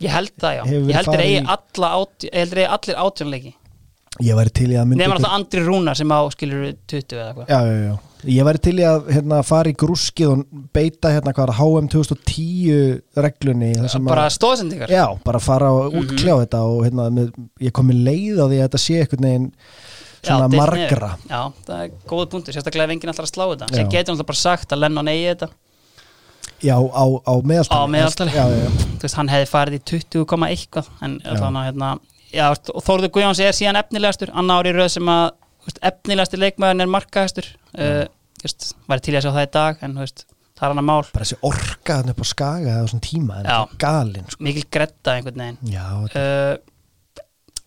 Ég 0.02 0.10
held 0.10 0.32
það 0.42 0.56
já, 0.56 0.62
Hefur 0.66 0.88
ég 0.90 0.96
held 0.98 1.12
eigi 1.14 1.36
í- 2.64 2.64
allir 2.66 2.98
átjónleiki 3.04 3.52
Ég 4.22 4.36
væri 4.38 4.52
til 4.54 4.68
í 4.70 4.76
að 4.78 4.84
myndi 4.86 5.00
Nefnir 5.02 5.16
alltaf 5.16 5.32
Andri 5.34 5.62
Rúnar 5.66 5.96
sem 5.98 6.12
á 6.14 6.20
skilur 6.30 6.68
20 6.86 7.16
eða 7.18 7.24
eitthvað 7.32 7.48
Já, 7.50 7.60
já, 7.66 7.78
já. 7.88 7.94
Ég 8.24 8.46
væri 8.46 8.60
til 8.64 8.74
í 8.78 8.84
að 8.88 9.08
hérna, 9.12 9.40
fara 9.44 9.68
í 9.68 9.74
grúskið 9.76 10.28
og 10.30 10.44
beita 10.72 11.10
hérna 11.12 11.32
hvað 11.36 11.50
er 11.50 11.56
HM 11.58 11.88
2010 11.92 13.02
reglunni 13.26 13.72
sem 13.90 14.06
Bara 14.06 14.28
stóðsendingar 14.32 14.92
Já, 14.94 15.04
bara 15.26 15.40
fara 15.42 15.72
og 15.74 15.92
Mhm. 15.92 16.04
útkljá 16.04 16.36
þetta 16.44 16.60
og 16.62 16.84
hérna, 16.86 17.08
með, 17.10 17.32
ég 17.60 17.72
kom 17.72 17.90
með 17.90 18.04
leið 18.06 18.38
á 18.40 18.46
því 18.46 18.60
að 18.62 18.64
þetta 18.68 18.80
sé 18.84 19.00
einhvern 19.02 19.26
veginn 19.28 19.50
svona 20.24 20.48
margra. 20.48 21.10
Já, 21.28 21.42
það 21.66 21.82
er 21.84 21.90
góð 22.08 22.24
punktur, 22.32 22.54
sérstaklega 22.56 22.84
ef 22.88 22.94
enginn 22.94 23.10
alltaf 23.12 23.28
slá 23.28 23.44
þetta. 23.50 23.66
Sér 23.74 23.90
getur 23.92 24.14
alltaf 24.14 24.26
bara 24.30 24.40
sagt 24.40 24.72
að 24.72 24.78
Lennon 24.86 25.08
eigi 25.12 25.26
þetta 25.34 25.48
Já, 26.64 26.76
á, 26.80 27.04
á 27.28 27.34
meðaltali 27.44 27.76
á 27.76 27.84
meðaltali. 27.92 28.30
Þú 28.32 29.02
veist, 29.04 29.14
hann 29.18 29.28
hefði 29.28 29.48
farið 29.50 29.74
í 29.74 29.82
20, 29.84 30.24
komma 30.24 30.48
eitthvað 30.48 30.86
en 31.02 31.18
þannig 31.20 31.60
að 31.60 31.66
hérna 31.68 31.90
já, 32.34 32.46
Þórður 32.84 33.10
Guðjóns 33.14 33.40
er 33.42 33.56
síðan 33.56 33.78
efnilegastur. 33.80 34.32
Annar 34.34 34.62
ári 34.62 34.74
röð 34.74 34.90
sem 34.96 35.10
að 35.10 35.24
veist, 35.66 35.80
efnilegastur 35.90 36.42
leikmaðurinn 36.42 36.84
er 36.84 36.92
markahestur 36.92 37.48
uh, 37.78 38.04
veist, 38.42 38.70
væri 38.90 39.04
til 39.06 39.16
að 39.16 39.26
sjá 39.26 39.30
það 39.30 39.46
í 39.46 39.50
dag 39.56 39.84
en 39.86 39.96
veist, 40.02 40.24
það 40.54 40.66
er 40.66 40.74
hann 40.74 40.82
að 40.82 40.88
mál. 40.90 41.00
Bara 41.14 41.26
þessi 41.28 41.40
orka 41.50 41.98
þannig 42.00 42.16
upp 42.16 42.22
á 42.24 42.28
skaga 42.32 42.76
eða 42.76 42.92
svona 42.92 43.06
tíma 43.08 43.38
en 43.38 43.48
þetta 43.48 43.58
er 43.62 43.82
galinn 43.86 44.30
sko. 44.30 44.46
mikil 44.48 44.66
gretta 44.78 45.16
einhvern 45.16 45.44
veginn. 45.44 45.74
Já, 45.74 45.86
uh, 46.04 47.22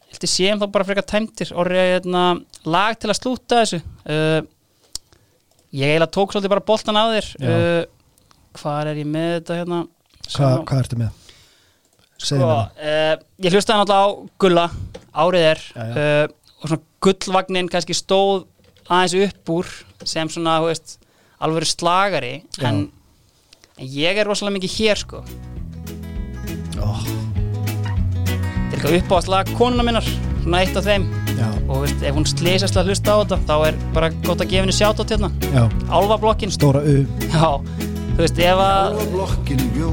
Hildi 0.08 0.32
séum 0.32 0.62
þá 0.62 0.70
bara 0.72 0.88
frekar 0.88 1.08
tæmtir 1.08 1.50
orðið 1.52 1.92
hérna, 1.98 2.24
lag 2.70 2.96
til 3.00 3.12
að 3.12 3.20
slúta 3.20 3.62
þessu. 3.64 3.82
Uh, 4.08 4.40
ég 5.76 5.92
eiginlega 5.92 6.14
tók 6.16 6.32
svolítið 6.32 6.54
bara 6.56 6.68
boltan 6.70 7.00
á 7.00 7.06
þér. 7.12 7.32
Hvað 8.58 8.90
er 8.90 9.00
ég 9.04 9.10
með 9.12 9.32
þetta 9.36 9.58
hérna? 9.60 9.80
Hvað, 10.28 10.54
hvað 10.70 10.80
ertu 10.82 11.00
með? 11.02 11.27
Sko, 12.18 12.38
uh, 12.42 13.14
ég 13.46 13.54
hlustaði 13.54 13.84
náttúrulega 13.84 14.02
á 14.02 14.06
Gulla 14.42 14.66
árið 15.18 15.44
er 15.52 15.60
Já, 15.68 15.82
já. 15.82 15.92
uh, 15.94 16.36
og 16.58 16.72
svona 16.72 16.82
gullvagnin 17.06 17.70
kannski 17.70 17.94
stóð 17.94 18.48
aðeins 18.90 19.14
upp 19.28 19.52
úr 19.54 19.70
sem 20.08 20.30
svona, 20.32 20.56
þú 20.64 20.72
veist, 20.72 20.96
alveg 21.44 21.68
slagari 21.70 22.32
en, 22.66 22.88
en 23.78 23.92
ég 23.94 24.18
er 24.18 24.26
rosalega 24.26 24.56
mikið 24.58 24.76
hér 24.80 25.02
sko. 25.04 25.22
Ó, 26.82 26.90
þetta 27.04 28.72
er 28.72 28.78
eitthvað 28.78 28.98
upp 29.02 29.14
á 29.14 29.16
að 29.20 29.26
slaga 29.28 29.58
konuna 29.60 29.86
minnar 29.86 30.08
svona 30.08 30.64
eitt 30.64 30.78
af 30.80 30.88
þeim. 30.88 31.06
Já, 31.38 31.48
og 31.70 31.84
veist, 31.84 32.02
ef 32.02 32.16
hún 32.18 32.26
slýsast 32.26 32.80
að 32.82 32.90
hlusta 32.90 33.14
á 33.14 33.18
þetta 33.22 33.38
þá 33.46 33.56
er 33.68 33.78
bara 33.94 34.10
gott 34.26 34.42
að 34.42 34.50
gefa 34.56 34.64
henni 34.66 34.74
sjátt 34.78 35.02
á 35.02 35.06
hérna. 35.06 35.30
Já, 35.54 35.64
Álfablokkin, 35.94 36.54
stóra 36.56 36.82
U. 36.82 36.98
Já 37.30 37.50
þú 38.18 38.24
veist, 38.26 38.40
ef 38.42 38.58
að 38.58 38.96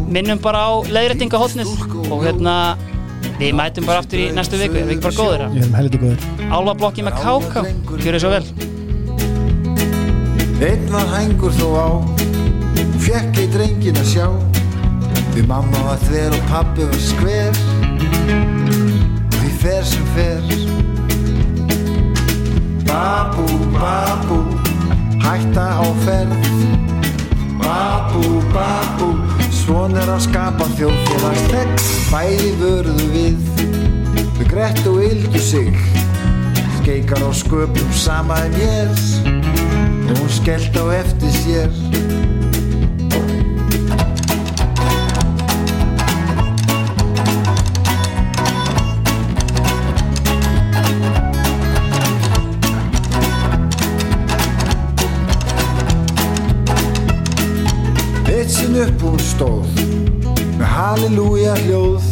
minnum 0.08 0.38
bara 0.40 0.64
á 0.64 0.72
leiðréttingahotnið 0.88 1.68
og 2.08 2.22
hérna 2.24 2.54
við 3.36 3.50
mætum 3.58 3.84
bara 3.84 4.00
aftur 4.00 4.22
í 4.22 4.30
næstu 4.32 4.56
viku, 4.56 4.78
ef 4.80 4.86
við 4.88 4.94
ekki 4.94 5.04
bara 5.04 5.18
góður 5.18 5.42
Ég 5.52 5.66
erum 5.66 5.76
helviti 5.76 6.00
góður 6.00 6.20
Álfablokkin 6.48 7.04
með 7.04 7.18
KK, 7.20 7.64
gjör 8.00 8.16
þið 8.16 8.22
svo 8.24 8.30
vel. 8.32 8.46
Einn 10.64 10.88
var 10.94 11.10
hængur 11.12 11.52
þó 11.58 11.68
á 11.76 11.88
Hún 12.94 12.96
fekk 13.02 13.42
ei 13.42 13.48
drengin 13.52 14.00
að 14.00 14.08
sjá. 14.14 14.26
Því 15.34 15.44
mamma 15.50 15.84
var 15.84 16.00
þver 16.06 16.36
og 16.38 16.48
pabbi 16.48 16.88
var 16.88 17.00
skver. 17.02 17.60
Því 19.34 19.52
fer 19.60 19.84
sem 19.90 20.08
fer. 20.14 20.40
Babú, 22.88 23.46
babú 23.74 24.40
Hætta 25.24 25.66
á 25.82 25.86
ferð 26.06 26.93
Babú, 27.64 28.42
babú 28.52 29.10
Svon 29.48 29.96
er 29.96 30.10
að 30.12 30.26
skapa 30.26 30.68
þjóðfélagslegg 30.76 31.84
Bæði 32.12 32.50
vörðu 32.60 33.06
við. 33.10 33.46
Þau 34.36 34.44
grett 34.50 34.82
og 34.86 35.00
yldu 35.02 35.40
sig. 35.42 35.72
Skeikar 36.78 37.24
á 37.24 37.30
sköpum 37.34 37.90
sama 37.96 38.38
en 38.44 38.54
ég. 38.60 39.04
Hún 40.12 40.30
skellt 40.30 40.76
á 40.78 40.84
eftir 41.00 41.34
sér 41.40 42.23
Eitt 58.74 58.82
sinn 58.82 58.94
upp 58.94 59.02
hún 59.02 59.18
stóð. 59.22 59.66
Með 60.58 60.66
halleluja 60.66 61.54
hljóð. 61.62 62.06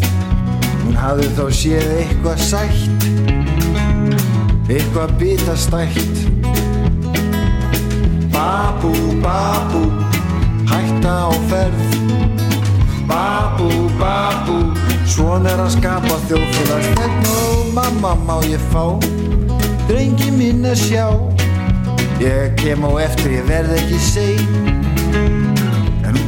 Hún 0.85 0.95
hafði 0.95 1.29
þá 1.35 1.45
séð 1.59 1.89
eitthvað 1.97 2.39
sætt. 2.39 3.07
Eitthvað 4.71 5.15
bitastætt. 5.19 6.21
Babú, 8.31 8.93
babú, 9.25 9.83
hætta 10.71 11.17
á 11.27 11.33
ferð. 11.51 11.99
Babú, 13.11 13.69
babú, 13.99 14.61
svona 15.07 15.51
er 15.51 15.65
að 15.67 15.75
skapa 15.81 16.21
þjóðfélagstegn 16.29 17.29
og 17.33 17.75
mamma 17.75 18.15
má 18.23 18.39
ég 18.47 18.63
fá? 18.71 18.87
Drengi 19.91 20.31
minn 20.31 20.63
að 20.63 20.79
sjá. 20.87 21.11
Ég 22.23 22.55
kem 22.63 22.87
á 22.87 22.91
eftir, 23.03 23.41
ég 23.41 23.51
verð 23.51 23.75
ekki 23.83 23.99
hún 24.13 24.92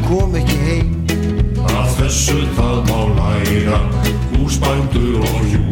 kom 0.09 0.35
ekki 0.39 0.59
heim. 0.67 0.91
Af 1.75 1.97
þessu 1.99 2.39
það 2.57 2.77
má 2.89 3.01
læra 3.19 3.79
húsbændur 4.35 5.23
og 5.25 5.41
hjú 5.51 5.63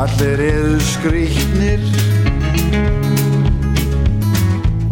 Allir 0.00 0.40
eru 0.40 0.78
skrýtnir. 0.80 1.82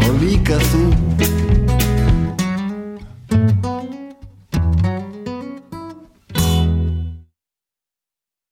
Og 0.03 0.11
líka 0.21 0.59
þú 0.71 0.83